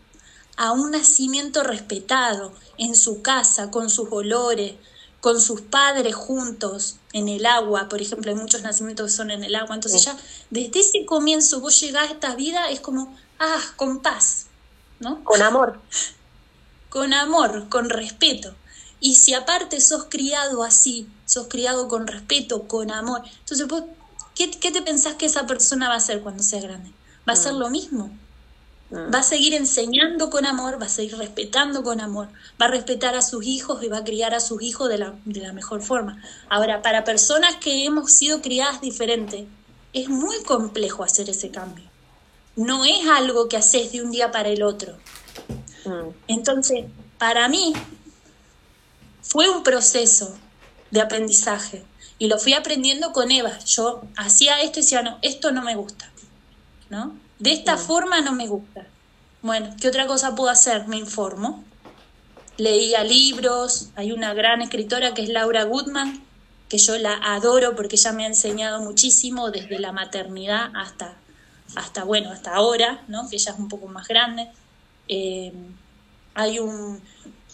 a 0.57 0.71
un 0.71 0.91
nacimiento 0.91 1.63
respetado, 1.63 2.53
en 2.77 2.95
su 2.95 3.21
casa, 3.21 3.71
con 3.71 3.89
sus 3.89 4.07
olores, 4.11 4.73
con 5.21 5.41
sus 5.41 5.61
padres 5.61 6.13
juntos, 6.13 6.97
en 7.13 7.29
el 7.29 7.45
agua, 7.45 7.89
por 7.89 8.01
ejemplo, 8.01 8.31
hay 8.31 8.37
muchos 8.37 8.61
nacimientos 8.61 9.07
que 9.11 9.17
son 9.17 9.31
en 9.31 9.43
el 9.43 9.55
agua, 9.55 9.75
entonces 9.75 10.01
Sí. 10.01 10.07
ya 10.07 10.17
desde 10.49 10.79
ese 10.79 11.05
comienzo 11.05 11.61
vos 11.61 11.79
llegás 11.79 12.09
a 12.09 12.13
esta 12.13 12.35
vida, 12.35 12.69
es 12.69 12.79
como, 12.79 13.15
ah, 13.39 13.61
con 13.75 14.01
paz, 14.01 14.45
¿no? 14.99 15.23
Con 15.23 15.41
amor. 15.41 15.79
con 16.89 17.13
amor, 17.13 17.67
con 17.69 17.89
respeto. 17.89 18.55
Y 18.99 19.15
si 19.15 19.33
aparte 19.33 19.81
sos 19.81 20.05
criado 20.09 20.63
así, 20.63 21.07
sos 21.25 21.47
criado 21.47 21.87
con 21.87 22.07
respeto, 22.07 22.67
con 22.67 22.91
amor, 22.91 23.21
entonces 23.39 23.67
vos, 23.67 23.83
¿qué, 24.35 24.51
qué 24.51 24.71
te 24.71 24.81
pensás 24.81 25.15
que 25.15 25.25
esa 25.25 25.45
persona 25.47 25.87
va 25.89 25.95
a 25.95 25.97
hacer 25.97 26.21
cuando 26.21 26.43
sea 26.43 26.61
grande? 26.61 26.91
Va 27.27 27.33
a 27.33 27.33
hacer 27.33 27.53
lo 27.53 27.69
mismo. 27.69 28.11
Mm. 28.91 29.13
Va 29.13 29.19
a 29.19 29.23
seguir 29.23 29.53
enseñando 29.53 30.29
con 30.29 30.45
amor, 30.45 30.79
va 30.81 30.85
a 30.85 30.89
seguir 30.89 31.17
respetando 31.17 31.83
con 31.83 32.01
amor, 32.01 32.27
va 32.61 32.67
a 32.67 32.69
respetar 32.69 33.15
a 33.15 33.21
sus 33.21 33.45
hijos 33.45 33.83
y 33.83 33.87
va 33.87 33.99
a 33.99 34.03
criar 34.03 34.33
a 34.33 34.39
sus 34.39 34.61
hijos 34.61 34.89
de 34.89 34.99
la, 34.99 35.15
de 35.25 35.41
la 35.41 35.53
mejor 35.53 35.81
forma. 35.81 36.21
Ahora, 36.49 36.81
para 36.81 37.03
personas 37.03 37.55
que 37.55 37.85
hemos 37.85 38.11
sido 38.11 38.41
criadas 38.41 38.81
diferente, 38.81 39.47
es 39.93 40.09
muy 40.09 40.43
complejo 40.43 41.03
hacer 41.03 41.29
ese 41.29 41.49
cambio. 41.49 41.85
No 42.55 42.85
es 42.85 43.07
algo 43.07 43.49
que 43.49 43.57
haces 43.57 43.91
de 43.91 44.01
un 44.01 44.11
día 44.11 44.31
para 44.31 44.49
el 44.49 44.61
otro. 44.61 44.97
Mm. 45.85 46.09
Entonces, 46.27 46.85
para 47.17 47.47
mí 47.49 47.73
fue 49.21 49.49
un 49.49 49.63
proceso 49.63 50.35
de 50.91 51.01
aprendizaje 51.01 51.83
y 52.19 52.27
lo 52.27 52.37
fui 52.37 52.53
aprendiendo 52.53 53.11
con 53.11 53.31
Eva. 53.31 53.57
Yo 53.65 54.03
hacía 54.15 54.61
esto 54.61 54.79
y 54.79 54.83
decía, 54.83 55.01
no, 55.01 55.17
esto 55.21 55.51
no 55.51 55.61
me 55.61 55.75
gusta, 55.75 56.09
¿no? 56.89 57.15
De 57.39 57.51
esta 57.51 57.77
forma 57.77 58.21
no 58.21 58.33
me 58.33 58.47
gusta. 58.47 58.85
Bueno, 59.41 59.75
¿qué 59.79 59.87
otra 59.87 60.07
cosa 60.07 60.35
puedo 60.35 60.49
hacer? 60.49 60.87
Me 60.87 60.97
informo. 60.97 61.63
Leía 62.57 63.03
libros, 63.03 63.89
hay 63.95 64.11
una 64.11 64.33
gran 64.33 64.61
escritora 64.61 65.13
que 65.13 65.23
es 65.23 65.29
Laura 65.29 65.65
Goodman, 65.65 66.23
que 66.69 66.77
yo 66.77 66.97
la 66.97 67.13
adoro 67.21 67.75
porque 67.75 67.97
ella 67.97 68.13
me 68.13 68.23
ha 68.23 68.27
enseñado 68.27 68.81
muchísimo 68.81 69.51
desde 69.51 69.77
la 69.79 69.91
maternidad 69.91 70.71
hasta, 70.73 71.15
hasta 71.75 72.03
bueno, 72.05 72.31
hasta 72.31 72.55
ahora, 72.55 73.03
¿no? 73.07 73.29
Que 73.29 73.35
ella 73.35 73.51
es 73.51 73.59
un 73.59 73.67
poco 73.67 73.87
más 73.87 74.07
grande. 74.07 74.47
Eh, 75.09 75.51
hay 76.33 76.59
un, 76.59 77.01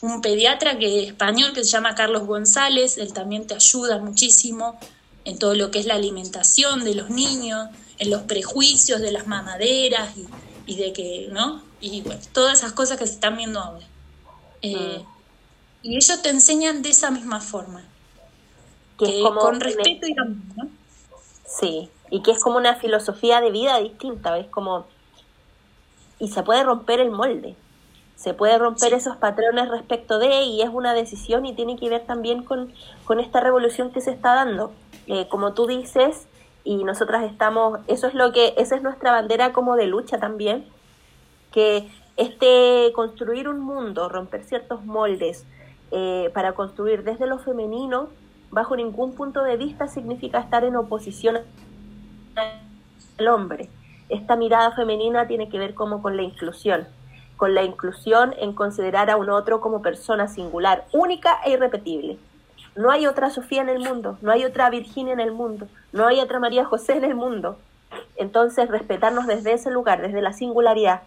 un 0.01 0.21
pediatra 0.21 0.77
que 0.77 1.03
es 1.03 1.07
español 1.09 1.53
que 1.53 1.63
se 1.63 1.71
llama 1.71 1.95
Carlos 1.95 2.25
González, 2.25 2.97
él 2.97 3.13
también 3.13 3.47
te 3.47 3.55
ayuda 3.55 3.97
muchísimo 3.97 4.79
en 5.25 5.37
todo 5.37 5.53
lo 5.55 5.71
que 5.71 5.79
es 5.79 5.85
la 5.85 5.95
alimentación 5.95 6.83
de 6.83 6.95
los 6.95 7.09
niños, 7.09 7.69
en 8.01 8.09
los 8.09 8.23
prejuicios 8.23 8.99
de 8.99 9.11
las 9.11 9.27
mamaderas 9.27 10.17
y, 10.17 10.27
y 10.65 10.75
de 10.75 10.91
que, 10.91 11.29
¿no? 11.31 11.61
Y 11.79 12.01
bueno, 12.01 12.19
todas 12.33 12.57
esas 12.59 12.73
cosas 12.73 12.97
que 12.97 13.05
se 13.05 13.13
están 13.13 13.37
viendo 13.37 13.59
ahora. 13.59 13.85
Eh, 14.63 15.03
Y 15.83 15.95
ellos 15.95 16.21
te 16.21 16.29
enseñan 16.29 16.81
de 16.81 16.89
esa 16.89 17.11
misma 17.11 17.41
forma, 17.41 17.83
Que 18.97 19.05
que 19.05 19.17
es 19.17 19.23
como 19.23 19.39
con 19.39 19.59
respeto 19.59 20.07
y 20.07 20.15
amor, 20.19 20.35
¿no? 20.57 20.67
Sí, 21.45 21.89
y 22.09 22.21
que 22.23 22.31
es 22.31 22.39
como 22.39 22.57
una 22.57 22.75
filosofía 22.75 23.39
de 23.39 23.51
vida 23.51 23.77
distinta, 23.79 24.37
es 24.37 24.47
como... 24.47 24.85
Y 26.19 26.29
se 26.29 26.41
puede 26.43 26.63
romper 26.63 26.99
el 27.01 27.11
molde, 27.11 27.55
se 28.15 28.33
puede 28.33 28.57
romper 28.57 28.89
Sí. 28.89 28.95
esos 28.95 29.17
patrones 29.17 29.69
respecto 29.69 30.17
de, 30.19 30.43
y 30.43 30.61
es 30.61 30.69
una 30.69 30.93
decisión 30.93 31.45
y 31.45 31.53
tiene 31.53 31.77
que 31.77 31.89
ver 31.89 32.05
también 32.05 32.43
con, 32.43 32.73
con 33.05 33.19
esta 33.19 33.39
revolución 33.41 33.91
que 33.91 34.01
se 34.01 34.11
está 34.11 34.33
dando. 34.35 34.71
Eh, 35.07 35.27
como 35.29 35.53
tú 35.53 35.65
dices, 35.67 36.27
y 36.63 36.83
nosotras 36.83 37.23
estamos, 37.23 37.79
eso 37.87 38.07
es 38.07 38.13
lo 38.13 38.31
que, 38.31 38.53
esa 38.57 38.75
es 38.75 38.83
nuestra 38.83 39.11
bandera 39.11 39.51
como 39.53 39.75
de 39.75 39.87
lucha 39.87 40.19
también, 40.19 40.65
que 41.51 41.89
Este 42.17 42.91
construir 42.93 43.47
un 43.47 43.61
mundo, 43.61 44.09
romper 44.09 44.43
ciertos 44.43 44.85
moldes 44.85 45.45
eh, 45.91 46.29
para 46.33 46.53
construir 46.53 47.03
desde 47.03 47.25
lo 47.25 47.39
femenino, 47.39 48.09
bajo 48.51 48.75
ningún 48.75 49.15
punto 49.15 49.43
de 49.43 49.57
vista 49.57 49.87
significa 49.87 50.39
estar 50.39 50.63
en 50.63 50.75
oposición 50.75 51.39
al 52.35 53.27
hombre. 53.27 53.69
Esta 54.09 54.35
mirada 54.35 54.71
femenina 54.71 55.25
tiene 55.27 55.49
que 55.49 55.57
ver 55.57 55.73
como 55.73 56.01
con 56.01 56.17
la 56.17 56.21
inclusión, 56.21 56.85
con 57.37 57.55
la 57.55 57.63
inclusión 57.63 58.35
en 58.37 58.53
considerar 58.53 59.09
a 59.09 59.15
un 59.15 59.29
otro 59.29 59.61
como 59.61 59.81
persona 59.81 60.27
singular, 60.27 60.85
única 60.91 61.39
e 61.45 61.51
irrepetible. 61.51 62.19
No 62.75 62.91
hay 62.91 63.05
otra 63.05 63.29
Sofía 63.29 63.61
en 63.61 63.69
el 63.69 63.79
mundo, 63.79 64.17
no 64.21 64.31
hay 64.31 64.45
otra 64.45 64.69
Virginia 64.69 65.13
en 65.13 65.19
el 65.19 65.31
mundo, 65.31 65.67
no 65.91 66.07
hay 66.07 66.19
otra 66.19 66.39
María 66.39 66.65
José 66.65 66.93
en 66.93 67.03
el 67.03 67.15
mundo. 67.15 67.57
Entonces, 68.15 68.69
respetarnos 68.69 69.27
desde 69.27 69.53
ese 69.53 69.71
lugar, 69.71 70.01
desde 70.01 70.21
la 70.21 70.33
singularidad. 70.33 71.01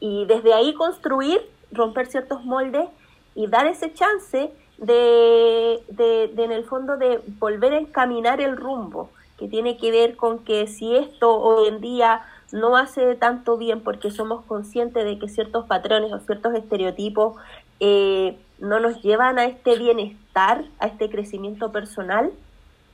Y 0.00 0.24
desde 0.26 0.54
ahí 0.54 0.74
construir, 0.74 1.40
romper 1.70 2.06
ciertos 2.06 2.44
moldes 2.44 2.88
y 3.34 3.46
dar 3.46 3.66
ese 3.66 3.92
chance 3.92 4.50
de, 4.78 5.82
de, 5.88 6.30
de, 6.34 6.44
en 6.44 6.52
el 6.52 6.64
fondo, 6.64 6.96
de 6.96 7.20
volver 7.38 7.74
a 7.74 7.78
encaminar 7.78 8.40
el 8.40 8.56
rumbo, 8.56 9.10
que 9.38 9.48
tiene 9.48 9.76
que 9.76 9.90
ver 9.90 10.16
con 10.16 10.40
que 10.40 10.66
si 10.66 10.96
esto 10.96 11.36
hoy 11.36 11.68
en 11.68 11.80
día 11.80 12.22
no 12.52 12.76
hace 12.76 13.14
tanto 13.14 13.56
bien 13.56 13.82
porque 13.82 14.10
somos 14.10 14.44
conscientes 14.44 15.04
de 15.04 15.18
que 15.18 15.28
ciertos 15.28 15.66
patrones 15.66 16.12
o 16.12 16.18
ciertos 16.20 16.54
estereotipos 16.54 17.36
eh, 17.80 18.38
no 18.58 18.80
nos 18.80 19.02
llevan 19.02 19.38
a 19.38 19.44
este 19.44 19.76
bienestar, 19.76 20.64
a 20.78 20.86
este 20.86 21.10
crecimiento 21.10 21.72
personal, 21.72 22.32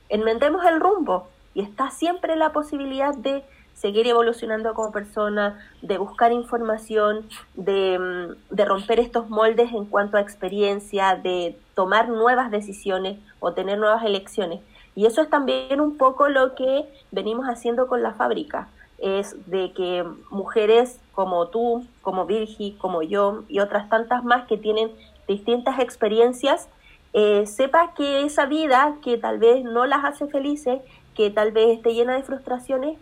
enmendemos 0.09 0.65
el 0.65 0.79
rumbo 0.79 1.27
y 1.53 1.61
está 1.61 1.89
siempre 1.89 2.35
la 2.35 2.51
posibilidad 2.51 3.15
de 3.15 3.43
seguir 3.73 4.07
evolucionando 4.07 4.73
como 4.73 4.91
persona, 4.91 5.59
de 5.81 5.97
buscar 5.97 6.31
información, 6.31 7.27
de, 7.55 7.99
mm, 7.99 8.55
de, 8.55 8.65
romper 8.65 8.99
estos 8.99 9.29
moldes 9.29 9.71
en 9.73 9.85
cuanto 9.85 10.17
a 10.17 10.21
experiencia, 10.21 11.15
de 11.15 11.57
tomar 11.75 12.07
nuevas 12.07 12.51
decisiones 12.51 13.19
o 13.39 13.53
tener 13.53 13.77
nuevas 13.77 14.03
elecciones. 14.03 14.61
Y 14.95 15.05
eso 15.05 15.21
es 15.21 15.29
también 15.29 15.81
un 15.81 15.97
poco 15.97 16.29
lo 16.29 16.55
que 16.55 16.85
venimos 17.11 17.47
haciendo 17.47 17.87
con 17.87 18.01
la 18.01 18.13
fábrica, 18.13 18.69
es 18.97 19.35
de 19.49 19.73
que 19.73 20.05
mujeres 20.29 20.99
como 21.11 21.47
tú, 21.47 21.85
como 22.01 22.25
Virgi, 22.25 22.77
como 22.79 23.01
yo 23.01 23.43
y 23.49 23.59
otras 23.59 23.89
tantas 23.89 24.23
más 24.23 24.47
que 24.47 24.57
tienen 24.57 24.89
distintas 25.27 25.79
experiencias, 25.79 26.67
eh, 27.13 27.45
sepa 27.45 27.93
que 27.95 28.25
esa 28.25 28.45
vida 28.45 28.97
que 29.01 29.17
tal 29.17 29.39
vez 29.39 29.63
no 29.63 29.85
las 29.85 30.03
hace 30.03 30.27
felices, 30.27 30.81
que 31.15 31.29
tal 31.29 31.51
vez 31.51 31.77
esté 31.77 31.93
llena 31.93 32.15
de 32.15 32.23
frustraciones, 32.23 32.97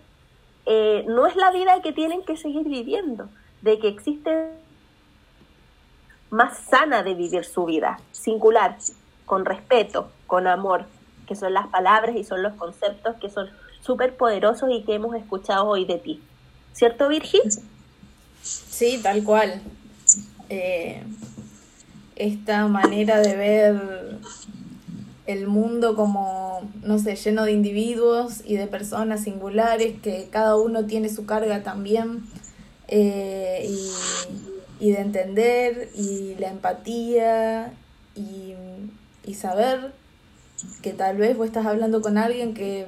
eh, 0.65 1.03
no 1.07 1.25
es 1.25 1.35
la 1.35 1.51
vida 1.51 1.81
que 1.81 1.93
tienen 1.93 2.23
que 2.23 2.37
seguir 2.37 2.67
viviendo, 2.67 3.27
de 3.61 3.79
que 3.79 3.87
existe 3.87 4.51
más 6.29 6.57
sana 6.57 7.03
de 7.03 7.13
vivir 7.13 7.43
su 7.43 7.65
vida, 7.65 7.99
singular, 8.11 8.77
con 9.25 9.45
respeto, 9.45 10.09
con 10.27 10.47
amor, 10.47 10.85
que 11.27 11.35
son 11.35 11.53
las 11.53 11.67
palabras 11.67 12.15
y 12.15 12.23
son 12.23 12.43
los 12.43 12.53
conceptos 12.53 13.15
que 13.17 13.29
son 13.29 13.49
súper 13.81 14.15
poderosos 14.15 14.69
y 14.71 14.83
que 14.83 14.95
hemos 14.95 15.15
escuchado 15.15 15.67
hoy 15.67 15.85
de 15.85 15.97
ti. 15.97 16.21
¿Cierto, 16.73 17.07
Virgil? 17.07 17.41
Sí, 18.41 18.99
tal 19.01 19.23
cual. 19.23 19.61
Eh, 20.49 21.03
esta 22.15 22.67
manera 22.67 23.19
de 23.19 23.35
ver 23.35 24.19
el 25.25 25.47
mundo 25.47 25.95
como, 25.95 26.69
no 26.83 26.99
sé, 26.99 27.15
lleno 27.15 27.45
de 27.45 27.53
individuos 27.53 28.41
y 28.45 28.57
de 28.57 28.67
personas 28.67 29.23
singulares, 29.23 29.99
que 30.01 30.27
cada 30.29 30.57
uno 30.57 30.85
tiene 30.85 31.09
su 31.09 31.25
carga 31.25 31.63
también, 31.63 32.23
eh, 32.87 33.65
y, 33.67 34.85
y, 34.85 34.91
de 34.91 34.99
entender, 34.99 35.89
y 35.95 36.35
la 36.35 36.49
empatía, 36.49 37.73
y, 38.15 38.53
y 39.25 39.33
saber 39.35 39.93
que 40.81 40.93
tal 40.93 41.17
vez 41.17 41.37
vos 41.37 41.47
estás 41.47 41.65
hablando 41.65 42.01
con 42.01 42.17
alguien 42.17 42.53
que 42.53 42.87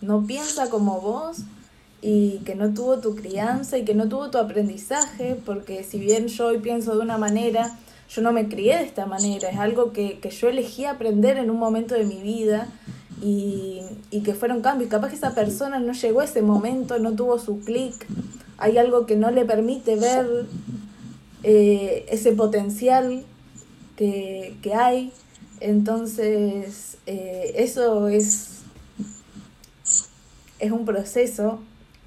no 0.00 0.26
piensa 0.26 0.70
como 0.70 1.00
vos 1.00 1.38
y 2.02 2.38
que 2.44 2.54
no 2.54 2.72
tuvo 2.72 2.98
tu 2.98 3.16
crianza 3.16 3.78
y 3.78 3.84
que 3.84 3.94
no 3.94 4.08
tuvo 4.08 4.30
tu 4.30 4.38
aprendizaje, 4.38 5.36
porque 5.44 5.82
si 5.82 5.98
bien 5.98 6.28
yo 6.28 6.48
hoy 6.48 6.58
pienso 6.58 6.94
de 6.94 7.02
una 7.02 7.18
manera, 7.18 7.76
yo 8.08 8.22
no 8.22 8.32
me 8.32 8.48
crié 8.48 8.76
de 8.78 8.84
esta 8.84 9.06
manera, 9.06 9.50
es 9.50 9.58
algo 9.58 9.92
que, 9.92 10.18
que 10.20 10.30
yo 10.30 10.48
elegí 10.48 10.84
aprender 10.84 11.38
en 11.38 11.50
un 11.50 11.58
momento 11.58 11.94
de 11.94 12.04
mi 12.04 12.20
vida 12.22 12.68
y, 13.22 13.80
y, 14.10 14.20
que 14.22 14.34
fueron 14.34 14.60
cambios. 14.60 14.90
Capaz 14.90 15.08
que 15.08 15.16
esa 15.16 15.34
persona 15.34 15.78
no 15.78 15.92
llegó 15.92 16.20
a 16.20 16.24
ese 16.24 16.42
momento, 16.42 16.98
no 16.98 17.12
tuvo 17.12 17.38
su 17.38 17.60
clic, 17.60 18.06
hay 18.58 18.78
algo 18.78 19.06
que 19.06 19.16
no 19.16 19.30
le 19.30 19.44
permite 19.44 19.96
ver 19.96 20.46
eh, 21.42 22.06
ese 22.08 22.32
potencial 22.32 23.24
que, 23.96 24.56
que 24.62 24.74
hay. 24.74 25.12
Entonces, 25.60 26.98
eh, 27.06 27.54
eso 27.56 28.08
es, 28.08 28.62
es 30.58 30.72
un 30.72 30.84
proceso 30.84 31.60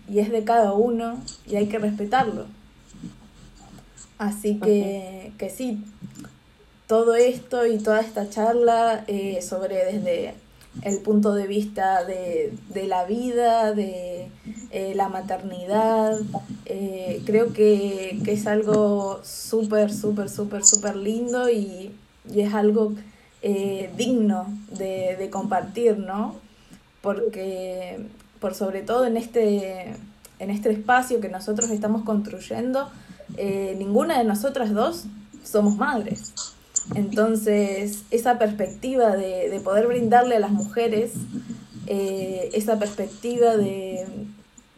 y 0.07 0.19
es 0.19 0.31
de 0.31 0.43
cada 0.43 0.73
uno 0.73 1.19
y 1.47 1.55
hay 1.55 1.67
que 1.67 1.79
respetarlo. 1.79 2.45
Así 4.19 4.59
que, 4.59 5.31
que 5.37 5.49
sí, 5.49 5.81
todo 6.87 7.15
esto 7.15 7.65
y 7.65 7.77
toda 7.77 8.01
esta 8.01 8.29
charla 8.29 9.05
eh, 9.07 9.41
sobre 9.41 9.85
desde 9.85 10.33
el 10.81 10.99
punto 10.99 11.33
de 11.33 11.47
vista 11.47 12.03
de, 12.03 12.51
de 12.73 12.87
la 12.87 13.05
vida, 13.05 13.73
de 13.73 14.27
eh, 14.71 14.93
la 14.93 15.07
maternidad, 15.07 16.19
eh, 16.65 17.21
creo 17.25 17.53
que, 17.53 18.19
que, 18.25 18.33
es 18.33 18.45
algo 18.45 19.21
súper, 19.23 19.93
súper, 19.93 20.29
súper, 20.29 20.65
súper 20.65 20.97
lindo 20.97 21.49
y, 21.49 21.91
y, 22.29 22.41
es 22.41 22.53
algo 22.53 22.93
digno 23.95 24.47
de, 24.77 25.15
de, 25.17 25.29
compartir, 25.29 25.97
¿no? 25.97 26.35
Porque 27.01 27.99
por 28.41 28.53
sobre 28.53 28.81
todo 28.81 29.05
en 29.05 29.15
este, 29.15 29.95
en 30.39 30.49
este 30.49 30.71
espacio 30.71 31.21
que 31.21 31.29
nosotros 31.29 31.69
estamos 31.69 32.03
construyendo, 32.03 32.89
eh, 33.41 33.73
ninguna 33.77 34.17
de 34.17 34.25
nosotras 34.25 34.73
dos 34.73 35.05
somos 35.45 35.77
madres. 35.77 36.33
Entonces, 36.93 38.03
esa 38.11 38.37
perspectiva 38.37 39.15
de, 39.15 39.49
de 39.49 39.59
poder 39.61 39.87
brindarle 39.87 40.35
a 40.35 40.39
las 40.39 40.51
mujeres, 40.51 41.13
eh, 41.87 42.49
esa 42.51 42.77
perspectiva 42.79 43.55
de, 43.55 44.05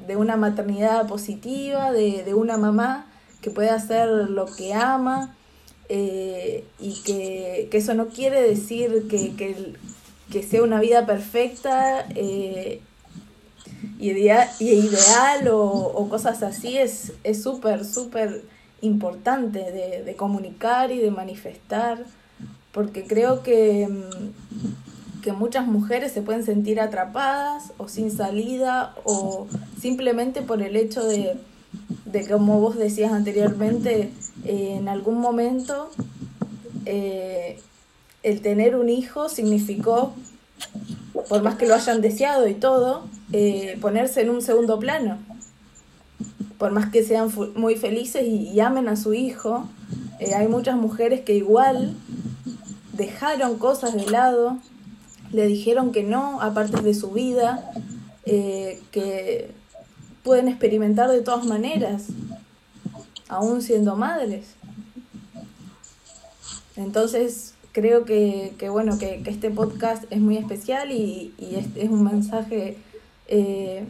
de, 0.06 0.16
una 0.16 0.38
maternidad 0.38 1.08
positiva, 1.08 1.92
de, 1.92 2.24
de, 2.24 2.36
una 2.36 2.58
mamá 2.58 3.08
que 3.42 3.50
puede 3.50 3.72
hacer 3.72 4.08
lo 4.08 4.46
que 4.46 4.76
ama 4.76 5.36
eh, 5.90 6.64
y 6.80 7.02
que, 7.02 7.68
que, 7.72 7.78
eso 7.80 7.96
no 7.96 8.10
quiere 8.10 8.44
decir 8.44 9.08
que, 9.10 9.36
que, 9.36 9.74
que 10.32 10.44
sea 10.44 10.62
una 10.62 10.80
vida 10.80 11.08
perfecta 11.08 12.06
ideal, 14.00 14.48
ideal 14.60 15.48
o, 15.52 16.08
cosas 16.10 16.44
así 16.44 16.78
es 16.78 17.12
súper, 17.42 17.86
súper 17.86 18.51
importante 18.82 19.60
de, 20.04 20.16
comunicar 20.16 20.92
y 20.92 21.00
de 21.00 21.12
manifestar, 21.12 22.04
porque 22.72 23.06
creo 23.06 23.44
que, 23.44 23.88
mm, 23.88 25.22
que 25.22 25.34
muchas 25.34 25.68
mujeres 25.68 26.12
se 26.12 26.22
pueden 26.22 26.44
sentir 26.44 26.80
atrapadas 26.80 27.74
o 27.78 27.88
sin 27.88 28.12
salida 28.12 28.96
o 29.04 29.48
simplemente 29.80 30.42
por 30.42 30.62
el 30.62 30.76
hecho 30.76 31.04
de, 31.06 31.38
de 32.06 32.28
como 32.28 32.60
vos 32.60 32.78
decías 32.78 33.14
anteriormente, 33.14 34.12
eh, 34.46 34.76
en 34.78 34.88
algún 34.88 35.20
momento 35.20 35.92
eh, 36.86 37.60
el 38.24 38.42
tener 38.42 38.76
un 38.76 38.90
hijo 38.90 39.30
significó 39.30 40.14
por 41.30 41.44
más 41.44 41.56
que 41.56 41.66
lo 41.66 41.76
hayan 41.76 42.02
deseado 42.02 42.48
y 42.48 42.54
todo, 42.54 43.06
eh, 43.32 43.78
ponerse 43.82 44.22
en 44.22 44.30
un 44.30 44.42
segundo 44.42 44.80
plano. 44.80 45.18
Por 46.62 46.74
más 46.74 46.92
que 46.92 47.04
sean 47.04 47.32
muy 47.56 47.76
felices 47.76 48.24
y, 48.24 48.60
amen 48.60 48.88
a 48.88 48.96
su 48.96 49.16
hijo, 49.16 49.68
eh, 50.20 50.36
hay 50.36 50.48
muchas 50.48 50.76
mujeres 50.76 51.22
que 51.22 51.34
igual 51.34 51.96
dejaron 52.94 53.58
cosas 53.58 53.96
de 53.96 54.06
lado, 54.06 54.60
le 55.32 55.48
dijeron 55.48 55.92
que 55.92 56.04
no 56.04 56.40
a 56.40 56.54
partes 56.54 56.84
de 56.84 56.94
su 56.94 57.10
vida, 57.10 57.68
eh, 58.28 58.80
que 58.92 59.50
pueden 60.22 60.50
experimentar 60.50 61.10
de 61.10 61.22
todas 61.22 61.48
maneras, 61.48 62.10
aún 63.28 63.64
siendo 63.64 63.96
madres. 63.96 64.54
Entonces, 66.76 67.56
creo 67.72 68.06
que, 68.06 68.54
que 68.60 68.70
bueno, 68.70 69.00
que, 69.00 69.24
que, 69.24 69.32
este 69.32 69.50
podcast 69.50 70.04
es 70.12 70.20
muy 70.20 70.38
especial 70.38 70.92
y, 70.92 71.34
y 71.40 71.56
es, 71.56 71.66
es, 71.76 71.90
un 71.90 72.04
mensaje 72.04 72.78
eh, 73.28 73.84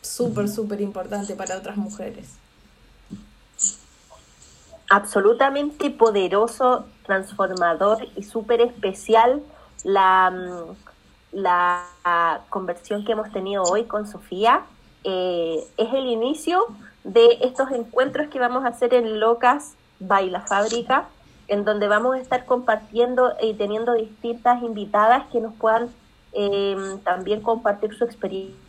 súper, 0.00 0.48
súper 0.48 0.80
importante 0.80 1.34
para 1.34 1.56
otras 1.56 1.76
mujeres. 1.76 2.36
Absolutamente 4.90 5.90
poderoso, 5.90 6.84
transformador 7.06 8.06
y 8.16 8.22
súper 8.24 8.60
especial 8.60 9.42
la, 9.84 10.32
la 11.32 11.86
conversión 12.50 13.04
que 13.04 13.12
hemos 13.12 13.32
tenido 13.32 13.62
hoy 13.62 13.84
con 13.84 14.06
Sofía. 14.06 14.64
eh, 15.04 15.66
es 15.76 15.92
el 15.92 16.06
inicio 16.06 16.66
de 17.04 17.38
estos 17.40 17.70
encuentros 17.72 18.28
que 18.28 18.38
vamos 18.38 18.64
a 18.64 18.68
hacer 18.68 18.94
en 18.94 19.18
Locas 19.18 19.74
Baila 19.98 20.42
Fábrica, 20.42 21.08
en 21.48 21.64
donde 21.64 21.88
vamos 21.88 22.14
a 22.14 22.20
estar 22.20 22.44
compartiendo 22.44 23.32
y 23.42 23.54
teniendo 23.54 23.94
distintas 23.94 24.62
invitadas 24.62 25.26
que 25.32 25.40
nos 25.40 25.54
puedan 25.54 25.90
eh, 26.32 26.76
también 27.04 27.40
compartir 27.40 27.94
su 27.96 28.04
experiencia 28.04 28.61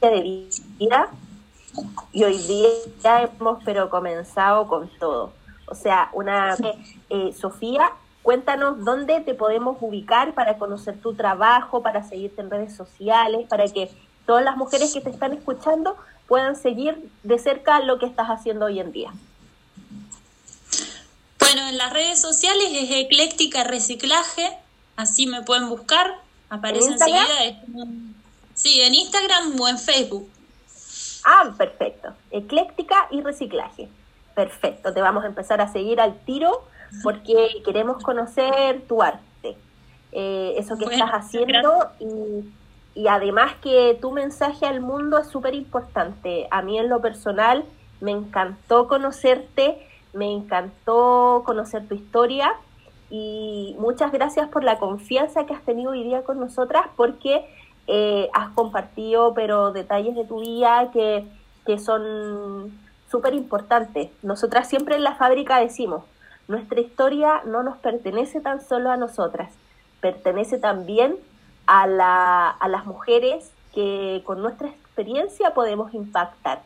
de 0.00 0.20
vida. 0.78 1.10
Y 2.12 2.24
hoy 2.24 2.38
día 2.38 2.68
ya 3.02 3.22
hemos 3.22 3.62
pero 3.64 3.90
comenzado 3.90 4.66
con 4.66 4.90
todo. 4.98 5.32
O 5.66 5.74
sea, 5.74 6.08
una 6.12 6.56
eh, 7.10 7.34
Sofía, 7.38 7.92
cuéntanos 8.22 8.84
dónde 8.84 9.20
te 9.20 9.34
podemos 9.34 9.76
ubicar 9.80 10.32
para 10.32 10.56
conocer 10.56 10.98
tu 11.00 11.14
trabajo, 11.14 11.82
para 11.82 12.08
seguirte 12.08 12.40
en 12.40 12.50
redes 12.50 12.74
sociales, 12.74 13.46
para 13.48 13.68
que 13.68 13.90
todas 14.26 14.42
las 14.42 14.56
mujeres 14.56 14.94
que 14.94 15.02
te 15.02 15.10
están 15.10 15.34
escuchando 15.34 15.96
puedan 16.26 16.56
seguir 16.56 17.10
de 17.22 17.38
cerca 17.38 17.80
lo 17.80 17.98
que 17.98 18.06
estás 18.06 18.28
haciendo 18.28 18.66
hoy 18.66 18.80
en 18.80 18.92
día. 18.92 19.12
Bueno, 21.38 21.68
en 21.68 21.78
las 21.78 21.92
redes 21.92 22.20
sociales 22.20 22.68
es 22.72 22.90
Ecléctica 22.90 23.64
Reciclaje, 23.64 24.56
así 24.96 25.26
me 25.26 25.42
pueden 25.42 25.68
buscar, 25.68 26.20
aparece 26.50 26.92
enseguida. 26.92 27.26
Sí, 28.58 28.80
en 28.80 28.94
Instagram 28.94 29.60
o 29.60 29.68
en 29.68 29.78
Facebook. 29.78 30.28
Ah, 31.24 31.52
perfecto. 31.56 32.14
Ecléctica 32.30 33.08
y 33.10 33.22
reciclaje. 33.22 33.88
Perfecto, 34.34 34.92
te 34.92 35.00
vamos 35.00 35.24
a 35.24 35.26
empezar 35.26 35.60
a 35.60 35.72
seguir 35.72 36.00
al 36.00 36.18
tiro 36.20 36.64
porque 37.02 37.48
queremos 37.64 38.02
conocer 38.02 38.82
tu 38.86 39.02
arte, 39.02 39.56
eh, 40.12 40.54
eso 40.56 40.76
que 40.76 40.84
estás 40.84 41.10
haciendo 41.10 41.90
y 41.98 42.44
y 42.98 43.06
además 43.06 43.52
que 43.62 43.96
tu 44.00 44.10
mensaje 44.10 44.66
al 44.66 44.80
mundo 44.80 45.18
es 45.18 45.28
súper 45.28 45.54
importante. 45.54 46.48
A 46.50 46.62
mí 46.62 46.80
en 46.80 46.88
lo 46.88 47.00
personal 47.00 47.64
me 48.00 48.10
encantó 48.10 48.88
conocerte, 48.88 49.86
me 50.12 50.32
encantó 50.32 51.44
conocer 51.46 51.86
tu 51.86 51.94
historia 51.94 52.52
y 53.08 53.76
muchas 53.78 54.10
gracias 54.10 54.48
por 54.48 54.64
la 54.64 54.80
confianza 54.80 55.46
que 55.46 55.54
has 55.54 55.62
tenido 55.62 55.92
hoy 55.92 56.02
día 56.02 56.24
con 56.24 56.40
nosotras 56.40 56.86
porque 56.96 57.48
eh, 57.88 58.28
has 58.34 58.50
compartido 58.50 59.32
pero 59.34 59.72
detalles 59.72 60.14
de 60.14 60.24
tu 60.24 60.40
vida 60.40 60.90
que, 60.92 61.26
que 61.64 61.78
son 61.78 62.78
súper 63.10 63.34
importantes. 63.34 64.10
Nosotras 64.22 64.68
siempre 64.68 64.94
en 64.96 65.02
la 65.02 65.14
fábrica 65.14 65.58
decimos, 65.58 66.04
nuestra 66.48 66.80
historia 66.80 67.42
no 67.46 67.62
nos 67.62 67.78
pertenece 67.78 68.40
tan 68.40 68.60
solo 68.60 68.90
a 68.90 68.98
nosotras, 68.98 69.52
pertenece 70.00 70.58
también 70.58 71.16
a, 71.66 71.86
la, 71.86 72.48
a 72.48 72.68
las 72.68 72.84
mujeres 72.84 73.52
que 73.74 74.22
con 74.24 74.42
nuestra 74.42 74.68
experiencia 74.68 75.54
podemos 75.54 75.94
impactar. 75.94 76.62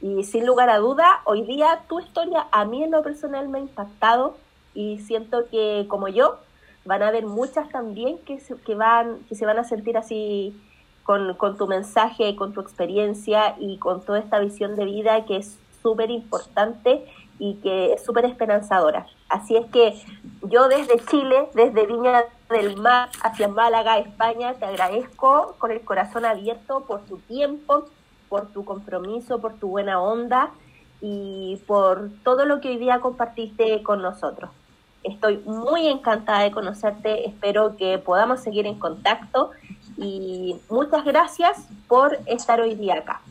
Y 0.00 0.24
sin 0.24 0.46
lugar 0.46 0.68
a 0.70 0.78
duda, 0.78 1.20
hoy 1.26 1.42
día 1.42 1.82
tu 1.88 2.00
historia 2.00 2.46
a 2.50 2.64
mí 2.64 2.82
en 2.82 2.90
lo 2.90 3.02
personal 3.02 3.48
me 3.48 3.58
ha 3.58 3.62
impactado 3.62 4.36
y 4.74 4.98
siento 5.00 5.48
que 5.48 5.86
como 5.88 6.08
yo 6.08 6.38
van 6.84 7.02
a 7.02 7.08
haber 7.08 7.26
muchas 7.26 7.68
también 7.68 8.18
que 8.18 8.40
se, 8.40 8.56
que 8.56 8.74
van, 8.74 9.20
que 9.28 9.34
se 9.34 9.46
van 9.46 9.58
a 9.58 9.64
sentir 9.64 9.96
así 9.96 10.56
con, 11.02 11.34
con 11.34 11.56
tu 11.56 11.66
mensaje, 11.66 12.36
con 12.36 12.52
tu 12.52 12.60
experiencia 12.60 13.56
y 13.58 13.78
con 13.78 14.02
toda 14.02 14.18
esta 14.18 14.38
visión 14.38 14.76
de 14.76 14.84
vida 14.84 15.24
que 15.24 15.36
es 15.36 15.58
súper 15.82 16.10
importante 16.10 17.04
y 17.38 17.54
que 17.56 17.94
es 17.94 18.04
súper 18.04 18.26
esperanzadora. 18.26 19.06
Así 19.28 19.56
es 19.56 19.66
que 19.70 19.94
yo 20.42 20.68
desde 20.68 21.04
Chile, 21.06 21.48
desde 21.54 21.86
Viña 21.86 22.24
del 22.50 22.76
Mar 22.76 23.08
hacia 23.22 23.48
Málaga, 23.48 23.98
España, 23.98 24.54
te 24.54 24.66
agradezco 24.66 25.54
con 25.58 25.70
el 25.70 25.80
corazón 25.80 26.24
abierto 26.24 26.84
por 26.86 27.00
tu 27.06 27.16
tiempo, 27.18 27.86
por 28.28 28.46
tu 28.48 28.64
compromiso, 28.64 29.40
por 29.40 29.54
tu 29.54 29.68
buena 29.68 30.00
onda 30.00 30.50
y 31.00 31.60
por 31.66 32.10
todo 32.24 32.44
lo 32.44 32.60
que 32.60 32.68
hoy 32.68 32.76
día 32.76 33.00
compartiste 33.00 33.82
con 33.82 34.02
nosotros. 34.02 34.50
Estoy 35.02 35.38
muy 35.38 35.86
encantada 35.86 36.42
de 36.42 36.50
conocerte, 36.50 37.26
espero 37.26 37.76
que 37.76 37.98
podamos 37.98 38.40
seguir 38.40 38.66
en 38.66 38.78
contacto 38.78 39.50
y 39.96 40.56
muchas 40.68 41.04
gracias 41.04 41.58
por 41.88 42.18
estar 42.26 42.60
hoy 42.60 42.74
día 42.74 42.94
acá. 42.94 43.22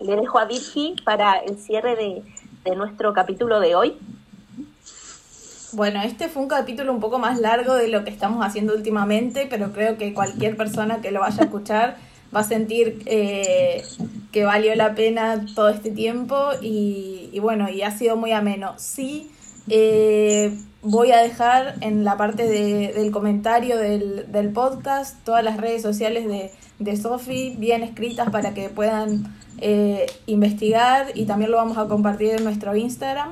Le 0.00 0.16
dejo 0.16 0.38
a 0.38 0.44
Virgi 0.46 0.96
para 1.04 1.38
el 1.38 1.58
cierre 1.58 1.96
de, 1.96 2.22
de 2.64 2.76
nuestro 2.76 3.12
capítulo 3.12 3.60
de 3.60 3.74
hoy. 3.74 3.96
Bueno, 5.72 6.00
este 6.02 6.28
fue 6.28 6.42
un 6.42 6.48
capítulo 6.48 6.92
un 6.92 7.00
poco 7.00 7.18
más 7.18 7.38
largo 7.38 7.74
de 7.74 7.88
lo 7.88 8.04
que 8.04 8.10
estamos 8.10 8.44
haciendo 8.44 8.74
últimamente, 8.74 9.46
pero 9.50 9.72
creo 9.72 9.98
que 9.98 10.14
cualquier 10.14 10.56
persona 10.56 11.00
que 11.02 11.10
lo 11.10 11.20
vaya 11.20 11.42
a 11.42 11.44
escuchar 11.44 11.96
va 12.34 12.40
a 12.40 12.44
sentir 12.44 13.02
eh, 13.06 13.82
que 14.32 14.44
valió 14.44 14.74
la 14.74 14.94
pena 14.94 15.44
todo 15.54 15.68
este 15.68 15.90
tiempo 15.90 16.50
y, 16.60 17.38
bueno, 17.40 17.68
y 17.68 17.82
ha 17.82 17.90
sido 17.90 18.16
muy 18.16 18.32
ameno. 18.32 18.74
Sí, 18.76 19.30
eh, 19.68 20.56
voy 20.88 21.10
a 21.10 21.18
dejar 21.18 21.74
en 21.80 22.04
la 22.04 22.16
parte 22.16 22.46
del 22.46 23.10
comentario 23.10 23.76
del, 23.76 24.30
del, 24.30 24.50
podcast 24.50 25.16
todas 25.24 25.42
las 25.42 25.56
redes 25.56 25.82
sociales 25.82 26.28
de, 26.28 26.52
de 26.78 26.96
Sofi 26.96 27.56
bien 27.58 27.82
escritas 27.82 28.30
para 28.30 28.54
que 28.54 28.68
puedan 28.68 29.34
eh, 29.58 30.06
investigar 30.26 31.08
y 31.14 31.24
también 31.24 31.50
lo 31.50 31.56
vamos 31.56 31.76
a 31.76 31.88
compartir 31.88 32.30
en 32.36 32.44
nuestro 32.44 32.76
Instagram. 32.76 33.30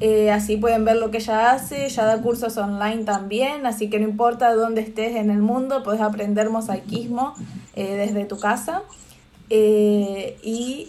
Eh, 0.00 0.30
así 0.30 0.58
pueden 0.58 0.84
ver 0.84 0.96
lo 0.96 1.10
que 1.10 1.16
ella 1.16 1.52
hace, 1.52 1.86
ella 1.86 2.04
da 2.04 2.20
cursos 2.20 2.58
online 2.58 3.04
también, 3.04 3.64
así 3.64 3.88
que 3.88 3.98
no 3.98 4.06
importa 4.06 4.52
dónde 4.54 4.82
estés 4.82 5.16
en 5.16 5.30
el 5.30 5.38
mundo, 5.38 5.82
puedes 5.82 6.02
aprender 6.02 6.50
mosaicismo 6.50 7.34
eh, 7.74 7.94
desde 7.94 8.26
tu 8.26 8.38
casa. 8.38 8.82
Y 9.50 10.88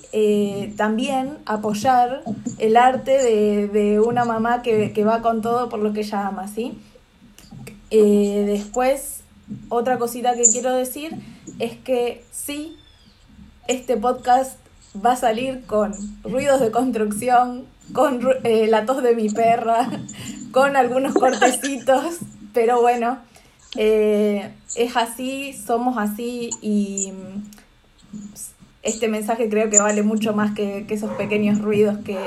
también 0.77 1.37
apoyar 1.45 2.23
el 2.59 2.77
arte 2.77 3.67
de, 3.67 3.99
una 3.99 4.23
mamá 4.25 4.61
que, 4.61 4.93
que, 4.93 5.03
va 5.03 5.21
con 5.21 5.41
todo 5.41 5.69
por 5.69 5.79
lo 5.79 5.91
que 5.93 6.01
ella 6.01 6.27
ama, 6.27 6.47
¿sí? 6.47 6.77
después, 7.91 9.21
otra 9.69 9.99
cosita 9.99 10.33
que 10.33 10.43
quiero 10.43 10.75
decir 10.75 11.11
es 11.59 11.77
que 11.77 12.23
sí, 12.31 12.77
este 13.67 13.97
podcast 13.97 14.57
va 15.05 15.13
a 15.13 15.15
salir 15.15 15.65
con 15.65 15.93
ruidos 16.23 16.59
de 16.59 16.71
construcción, 16.71 17.65
con 17.93 18.21
eh, 18.43 18.67
la 18.67 18.85
tos 18.85 19.03
de 19.03 19.15
mi 19.15 19.29
perra, 19.29 19.89
con 20.51 20.75
algunos 20.75 21.13
cortecitos, 21.13 22.17
pero 22.53 22.81
bueno, 22.81 23.17
eh, 23.75 24.51
es 24.75 24.95
así, 24.95 25.53
somos 25.53 25.97
así 25.97 26.49
y 26.61 27.11
este 28.83 29.07
mensaje 29.07 29.49
creo 29.49 29.69
que 29.69 29.79
vale 29.79 30.03
mucho 30.03 30.33
más 30.33 30.53
que, 30.53 30.85
esos 30.89 31.11
pequeños 31.11 31.59
ruidos 31.59 31.97
que, 32.03 32.17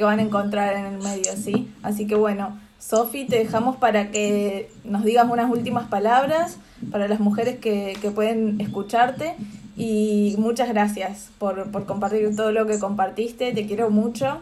van 0.00 0.20
a 0.20 0.22
encontrar 0.22 0.76
en 0.76 0.84
el 0.84 0.98
medio, 0.98 1.32
¿sí? 1.36 1.68
Así 1.82 2.06
que 2.06 2.14
bueno, 2.14 2.56
Sofi, 2.78 3.24
te 3.26 3.36
dejamos 3.36 3.76
para 3.76 4.12
que 4.12 4.70
nos 4.84 5.02
digas 5.02 5.26
unas 5.28 5.50
últimas 5.50 5.88
palabras 5.88 6.58
para 6.92 7.08
las 7.08 7.18
mujeres 7.18 7.58
que, 7.58 7.98
que 8.00 8.12
pueden 8.12 8.60
escucharte 8.60 9.34
y 9.76 10.36
muchas 10.38 10.68
gracias 10.68 11.30
por, 11.38 11.72
por, 11.72 11.84
compartir 11.84 12.36
todo 12.36 12.52
lo 12.52 12.64
que 12.66 12.78
compartiste, 12.78 13.52
te 13.52 13.66
quiero 13.66 13.90
mucho 13.90 14.38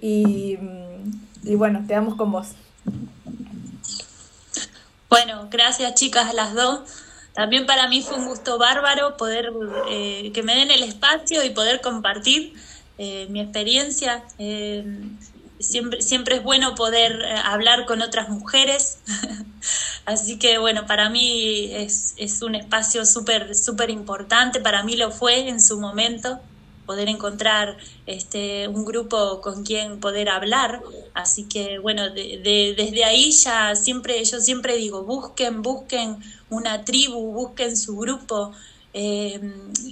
y, 0.00 0.56
y 1.42 1.54
bueno, 1.56 1.82
te 1.88 1.94
damos 1.94 2.14
con 2.14 2.30
vos. 2.30 2.52
Bueno, 5.08 5.48
gracias 5.50 5.94
chicas 5.94 6.30
a 6.30 6.32
las 6.32 6.54
dos. 6.54 6.80
También 7.34 7.66
para 7.66 7.88
mí 7.88 8.02
fue 8.02 8.18
un 8.18 8.26
gusto 8.26 8.58
bárbaro 8.58 9.16
poder 9.16 9.52
eh, 9.88 10.30
que 10.34 10.42
me 10.42 10.54
den 10.54 10.70
el 10.70 10.82
espacio 10.82 11.42
y 11.44 11.50
poder 11.50 11.80
compartir 11.80 12.54
eh, 12.98 13.26
mi 13.30 13.40
experiencia. 13.40 14.22
Eh, 14.38 14.84
siempre, 15.58 16.02
siempre 16.02 16.36
es 16.36 16.42
bueno 16.42 16.74
poder 16.74 17.24
hablar 17.44 17.86
con 17.86 18.02
otras 18.02 18.28
mujeres. 18.28 18.98
Así 20.04 20.38
que 20.38 20.58
bueno, 20.58 20.86
para 20.86 21.08
mí 21.08 21.70
es, 21.72 22.14
es 22.16 22.42
un 22.42 22.54
espacio 22.54 23.06
súper, 23.06 23.54
súper 23.54 23.88
importante. 23.88 24.60
Para 24.60 24.82
mí 24.82 24.96
lo 24.96 25.10
fue 25.10 25.48
en 25.48 25.60
su 25.60 25.80
momento 25.80 26.40
poder 26.86 27.08
encontrar 27.08 27.76
este, 28.06 28.68
un 28.68 28.84
grupo 28.84 29.40
con 29.40 29.64
quien 29.64 30.00
poder 30.00 30.28
hablar. 30.28 30.82
Así 31.14 31.44
que 31.44 31.78
bueno, 31.78 32.10
de, 32.10 32.74
desde 32.76 33.04
ahí 33.04 33.30
ya 33.32 33.74
siempre, 33.76 34.24
yo 34.24 34.40
siempre 34.40 34.76
digo, 34.76 35.04
busquen, 35.04 35.62
busquen 35.62 36.16
una 36.50 36.84
tribu, 36.84 37.32
busquen 37.32 37.76
su 37.76 37.96
grupo, 37.96 38.52
eh, 38.94 39.40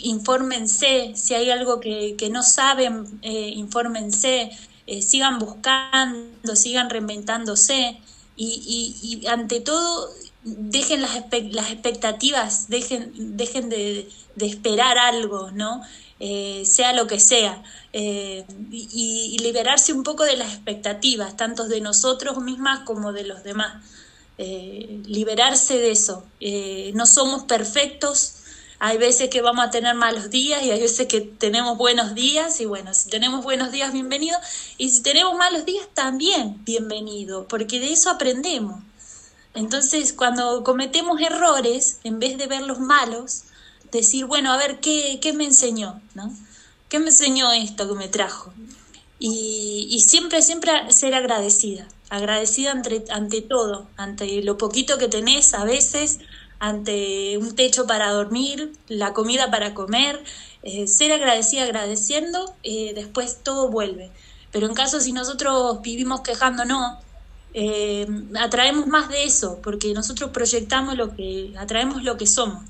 infórmense, 0.02 1.12
si 1.14 1.34
hay 1.34 1.50
algo 1.50 1.80
que, 1.80 2.16
que 2.16 2.28
no 2.28 2.42
saben, 2.42 3.06
eh, 3.22 3.50
infórmense, 3.54 4.50
eh, 4.86 5.02
sigan 5.02 5.38
buscando, 5.38 6.54
sigan 6.54 6.90
reinventándose 6.90 7.98
y, 8.36 8.96
y, 9.02 9.22
y 9.22 9.26
ante 9.26 9.60
todo 9.60 10.10
dejen 10.42 11.02
las, 11.02 11.12
las 11.50 11.70
expectativas, 11.70 12.68
dejen, 12.68 13.36
dejen 13.36 13.68
de, 13.68 14.08
de 14.36 14.46
esperar 14.46 14.98
algo, 14.98 15.50
¿no? 15.50 15.82
Eh, 16.22 16.64
sea 16.66 16.92
lo 16.92 17.06
que 17.06 17.18
sea, 17.18 17.62
eh, 17.94 18.44
y, 18.70 19.38
liberarse 19.40 19.94
un 19.94 20.02
poco 20.02 20.24
de 20.24 20.36
las 20.36 20.52
expectativas, 20.52 21.34
tanto 21.36 21.66
de 21.66 21.80
nosotros 21.80 22.36
mismas 22.42 22.80
como 22.80 23.12
de 23.12 23.24
los 23.24 23.42
demás. 23.42 23.82
eh, 24.42 25.02
liberarse 25.06 25.78
de 25.78 25.90
eso. 25.90 26.24
No 26.94 27.04
somos 27.06 27.44
perfectos, 27.44 28.34
hay 28.78 28.96
veces 28.96 29.28
que 29.28 29.42
vamos 29.42 29.66
a 29.66 29.70
tener 29.70 29.94
malos 29.94 30.30
días 30.30 30.62
y 30.62 30.70
hay 30.70 30.80
veces 30.80 31.06
que 31.06 31.20
tenemos 31.20 31.76
buenos 31.76 32.14
días 32.14 32.60
y 32.62 32.64
bueno, 32.64 32.94
si 32.94 33.10
tenemos 33.10 33.44
buenos 33.44 33.72
días, 33.72 33.92
bienvenido. 33.92 34.38
Y 34.78 34.88
si 34.90 35.02
tenemos 35.02 35.36
malos 35.36 35.66
días, 35.66 35.86
también 35.92 36.64
bienvenido, 36.64 37.46
porque 37.48 37.78
de 37.80 37.92
eso 37.92 38.08
aprendemos. 38.08 38.82
Entonces, 39.52 40.14
cuando 40.14 40.64
cometemos 40.64 41.20
errores, 41.20 41.98
en 42.04 42.20
vez 42.20 42.38
de 42.38 42.46
ver 42.46 42.62
los 42.62 42.78
malos, 42.78 43.44
decir, 43.98 44.26
bueno, 44.26 44.52
a 44.52 44.56
ver, 44.56 44.80
¿qué, 44.80 45.18
qué 45.20 45.32
me 45.32 45.44
enseñó? 45.44 46.00
¿no? 46.14 46.34
¿Qué 46.88 46.98
me 46.98 47.06
enseñó 47.06 47.52
esto 47.52 47.88
que 47.88 47.94
me 47.94 48.08
trajo? 48.08 48.52
Y, 49.18 49.88
y 49.90 50.00
siempre, 50.00 50.42
siempre 50.42 50.72
ser 50.92 51.14
agradecida, 51.14 51.86
agradecida 52.08 52.72
ante, 52.72 53.04
ante 53.10 53.42
todo, 53.42 53.86
ante 53.96 54.42
lo 54.42 54.56
poquito 54.56 54.98
que 54.98 55.08
tenés 55.08 55.52
a 55.54 55.64
veces, 55.64 56.20
ante 56.58 57.38
un 57.38 57.54
techo 57.56 57.86
para 57.86 58.10
dormir, 58.12 58.72
la 58.88 59.12
comida 59.12 59.50
para 59.50 59.74
comer, 59.74 60.22
eh, 60.62 60.86
ser 60.86 61.10
agradecida 61.10 61.62
agradeciendo, 61.62 62.54
eh, 62.62 62.92
después 62.94 63.38
todo 63.42 63.70
vuelve. 63.70 64.10
Pero 64.52 64.66
en 64.66 64.74
caso 64.74 65.00
si 65.00 65.12
nosotros 65.12 65.80
vivimos 65.80 66.20
quejándonos, 66.20 66.98
eh, 67.54 68.06
atraemos 68.38 68.86
más 68.86 69.08
de 69.08 69.24
eso, 69.24 69.58
porque 69.62 69.94
nosotros 69.94 70.30
proyectamos 70.30 70.96
lo 70.96 71.16
que, 71.16 71.54
atraemos 71.58 72.04
lo 72.04 72.16
que 72.16 72.26
somos. 72.26 72.62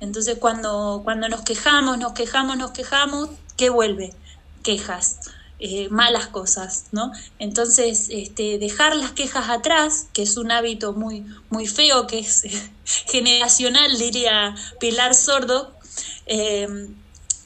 Entonces 0.00 0.38
cuando, 0.38 1.00
cuando 1.04 1.28
nos 1.28 1.42
quejamos, 1.42 1.98
nos 1.98 2.12
quejamos, 2.12 2.56
nos 2.56 2.72
quejamos, 2.72 3.30
¿qué 3.56 3.70
vuelve? 3.70 4.14
Quejas. 4.62 5.20
Eh, 5.58 5.88
malas 5.88 6.26
cosas, 6.26 6.84
¿no? 6.92 7.12
Entonces, 7.38 8.08
este, 8.10 8.58
dejar 8.58 8.94
las 8.94 9.12
quejas 9.12 9.48
atrás, 9.48 10.06
que 10.12 10.20
es 10.20 10.36
un 10.36 10.50
hábito 10.50 10.92
muy, 10.92 11.24
muy 11.48 11.66
feo, 11.66 12.06
que 12.06 12.18
es 12.18 12.42
generacional, 13.06 13.96
diría 13.96 14.54
Pilar 14.80 15.14
Sordo, 15.14 15.72
eh, 16.26 16.68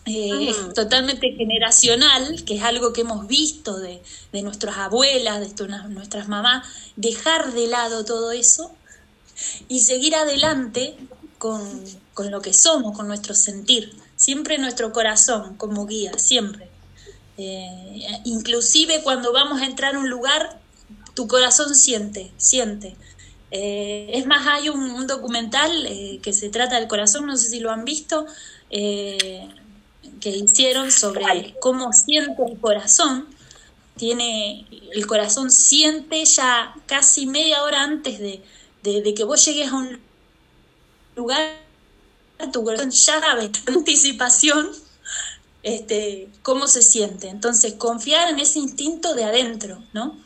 eh, 0.06 0.48
es 0.48 0.74
totalmente 0.74 1.30
generacional, 1.36 2.42
que 2.44 2.56
es 2.56 2.62
algo 2.64 2.92
que 2.92 3.02
hemos 3.02 3.28
visto 3.28 3.78
de, 3.78 4.02
de 4.32 4.42
nuestras 4.42 4.78
abuelas, 4.78 5.54
de 5.54 5.68
nuestras 5.90 6.26
mamás, 6.26 6.66
dejar 6.96 7.52
de 7.52 7.68
lado 7.68 8.04
todo 8.04 8.32
eso 8.32 8.72
y 9.68 9.80
seguir 9.80 10.16
adelante 10.16 10.96
con, 11.38 11.84
con 12.14 12.30
lo 12.30 12.42
que 12.42 12.52
somos, 12.52 12.96
con 12.96 13.08
nuestro 13.08 13.34
sentir, 13.34 13.96
siempre 14.16 14.58
nuestro 14.58 14.92
corazón 14.92 15.56
como 15.56 15.86
guía, 15.86 16.18
siempre. 16.18 16.68
Eh, 17.42 18.20
inclusive 18.24 19.02
cuando 19.02 19.32
vamos 19.32 19.62
a 19.62 19.64
entrar 19.64 19.94
a 19.94 19.98
un 19.98 20.10
lugar, 20.10 20.60
tu 21.14 21.26
corazón 21.26 21.74
siente, 21.74 22.30
siente. 22.36 22.96
Eh, 23.50 24.10
es 24.12 24.26
más, 24.26 24.46
hay 24.46 24.68
un, 24.68 25.06
documental 25.06 25.86
eh, 25.86 26.20
que 26.22 26.34
se 26.34 26.50
trata 26.50 26.78
del 26.78 26.86
corazón, 26.86 27.26
no 27.26 27.36
sé 27.38 27.48
si 27.48 27.60
lo 27.60 27.70
han 27.70 27.86
visto, 27.86 28.26
que 28.68 29.48
hicieron 30.30 30.92
sobre 30.92 31.54
cómo 31.60 31.92
siente 31.94 32.42
el 32.46 32.58
corazón. 32.58 33.26
Tiene, 33.96 34.66
el 34.92 35.06
corazón 35.06 35.50
siente 35.50 36.24
ya 36.26 36.74
casi 36.86 37.26
media 37.26 37.62
hora 37.62 37.82
antes 37.82 38.18
de, 38.18 38.42
de 38.82 39.14
que 39.14 39.24
vos 39.24 39.44
llegues 39.44 39.72
a 39.72 39.76
un 39.76 39.98
lugar, 41.16 41.69
tu 42.52 42.64
corazón 42.64 42.90
ya 42.90 43.20
sabe 43.20 43.50
anticipación 43.66 44.70
este, 45.62 46.28
cómo 46.42 46.66
se 46.66 46.82
siente. 46.82 47.28
Entonces, 47.28 47.74
confiar 47.74 48.30
en 48.30 48.38
ese 48.38 48.58
instinto 48.58 49.14
de 49.14 49.24
adentro, 49.24 49.82
¿no? 49.92 50.18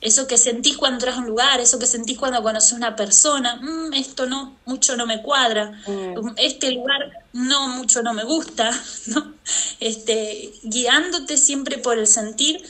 Eso 0.00 0.26
que 0.26 0.36
sentís 0.36 0.76
cuando 0.76 0.96
entras 0.96 1.16
a 1.16 1.20
un 1.20 1.26
lugar, 1.26 1.58
eso 1.58 1.78
que 1.78 1.86
sentís 1.86 2.18
cuando 2.18 2.42
conoces 2.42 2.74
a 2.74 2.76
una 2.76 2.94
persona, 2.94 3.56
mm, 3.56 3.94
esto 3.94 4.26
no, 4.26 4.56
mucho 4.66 4.96
no 4.96 5.06
me 5.06 5.22
cuadra, 5.22 5.80
mm. 5.86 6.34
este 6.36 6.70
lugar 6.70 7.24
no, 7.32 7.68
mucho 7.68 8.02
no 8.02 8.12
me 8.12 8.22
gusta, 8.24 8.70
¿no? 9.06 9.34
Este, 9.80 10.52
guiándote 10.62 11.36
siempre 11.36 11.78
por 11.78 11.98
el 11.98 12.06
sentir 12.06 12.62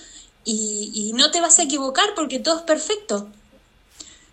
y, 0.44 0.92
y 0.94 1.12
no 1.14 1.30
te 1.30 1.40
vas 1.40 1.58
a 1.58 1.64
equivocar 1.64 2.14
porque 2.14 2.38
todo 2.38 2.58
es 2.58 2.62
perfecto. 2.62 3.28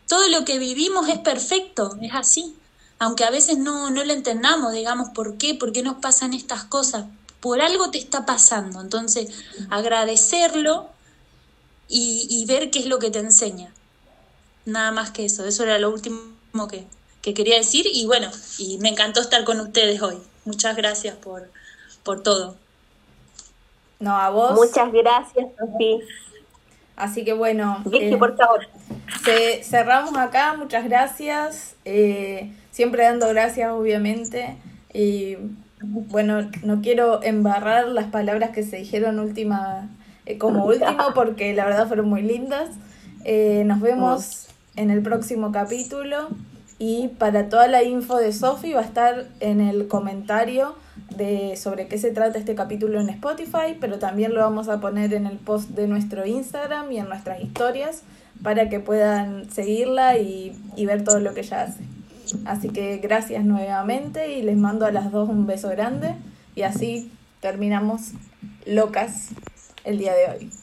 Todo 0.07 0.27
lo 0.29 0.45
que 0.45 0.59
vivimos 0.59 1.09
es 1.09 1.17
perfecto, 1.19 1.97
es 2.01 2.13
así. 2.13 2.55
Aunque 3.03 3.23
a 3.23 3.29
veces 3.29 3.57
no, 3.57 3.89
no 3.89 4.03
lo 4.03 4.13
entendamos, 4.13 4.73
digamos, 4.73 5.09
¿por 5.09 5.37
qué? 5.37 5.55
¿Por 5.55 5.71
qué 5.71 5.83
nos 5.83 5.95
pasan 5.95 6.33
estas 6.33 6.63
cosas? 6.63 7.05
por 7.43 7.59
algo 7.59 7.91
te 7.91 7.97
está 7.97 8.25
pasando. 8.25 8.79
Entonces, 8.79 9.43
agradecerlo 9.69 10.87
y, 11.89 12.45
ver 12.47 12.71
qué 12.71 12.79
es 12.79 12.85
lo 12.85 12.99
que 12.99 13.11
te 13.11 13.19
enseña. 13.19 13.73
Nada 14.65 14.91
más 14.91 15.11
que 15.11 15.25
eso. 15.25 15.45
Eso 15.45 15.63
era 15.63 15.77
lo 15.77 15.89
último 15.89 16.23
que, 16.69 16.87
quería 17.33 17.57
decir. 17.57 17.85
Y 17.93 18.05
bueno, 18.05 18.31
y 18.57 18.77
me 18.77 18.87
encantó 18.87 19.19
estar 19.19 19.43
con 19.43 19.59
ustedes 19.59 20.01
hoy. 20.01 20.19
Muchas 20.45 20.77
gracias 20.77 21.17
por, 21.17 21.51
por 22.03 22.23
todo. 22.23 22.55
No, 23.99 24.15
a 24.15 24.29
vos. 24.29 24.53
Muchas 24.53 24.93
gracias, 24.93 25.45
Sofía. 25.59 25.97
Así 26.95 27.25
que 27.25 27.33
bueno. 27.33 27.81
Vicky, 27.83 28.05
eh, 28.05 28.17
por 28.17 28.37
favor. 28.37 28.65
cerramos 29.63 30.15
acá, 30.15 30.53
muchas 30.53 30.85
gracias. 30.85 31.75
Eh, 31.83 32.53
siempre 32.73 33.03
dando 33.03 33.29
gracias, 33.29 33.71
obviamente. 33.71 34.57
Y 34.93 35.37
bueno, 35.81 36.49
no 36.63 36.81
quiero 36.81 37.23
embarrar 37.23 37.87
las 37.87 38.07
palabras 38.07 38.49
que 38.49 38.63
se 38.63 38.77
dijeron 38.77 39.19
última, 39.19 39.89
eh, 40.25 40.37
como 40.37 40.65
último 40.65 41.13
porque 41.15 41.53
la 41.53 41.65
verdad 41.65 41.87
fueron 41.87 42.09
muy 42.09 42.23
lindas. 42.23 42.69
Eh, 43.23 43.63
nos 43.65 43.79
vemos 43.79 44.47
en 44.75 44.89
el 44.89 45.01
próximo 45.01 45.51
capítulo 45.51 46.27
y 46.79 47.09
para 47.19 47.47
toda 47.47 47.67
la 47.67 47.83
info 47.83 48.17
de 48.17 48.33
Sofi 48.33 48.73
va 48.73 48.81
a 48.81 48.85
estar 48.85 49.27
en 49.39 49.61
el 49.61 49.87
comentario 49.87 50.75
de 51.15 51.55
sobre 51.55 51.87
qué 51.87 51.97
se 51.97 52.11
trata 52.11 52.39
este 52.39 52.55
capítulo 52.55 52.99
en 52.99 53.09
Spotify, 53.09 53.77
pero 53.79 53.99
también 53.99 54.33
lo 54.33 54.41
vamos 54.41 54.67
a 54.67 54.81
poner 54.81 55.13
en 55.13 55.27
el 55.27 55.37
post 55.37 55.69
de 55.69 55.87
nuestro 55.87 56.25
Instagram 56.25 56.91
y 56.91 56.97
en 56.97 57.07
nuestras 57.07 57.39
historias 57.39 58.01
para 58.41 58.67
que 58.67 58.79
puedan 58.79 59.49
seguirla 59.51 60.17
y, 60.17 60.59
y 60.75 60.85
ver 60.85 61.03
todo 61.03 61.19
lo 61.19 61.33
que 61.33 61.41
ella 61.41 61.63
hace. 61.63 61.83
Así 62.45 62.69
que 62.69 62.97
gracias 62.97 63.43
nuevamente 63.45 64.37
y 64.37 64.41
les 64.41 64.57
mando 64.57 64.85
a 64.85 64.91
las 64.91 65.11
dos 65.11 65.29
un 65.29 65.45
beso 65.45 65.69
grande 65.69 66.15
y 66.55 66.63
así 66.63 67.11
terminamos 67.39 68.11
locas 68.65 69.29
el 69.83 69.97
día 69.97 70.13
de 70.13 70.29
hoy. 70.29 70.53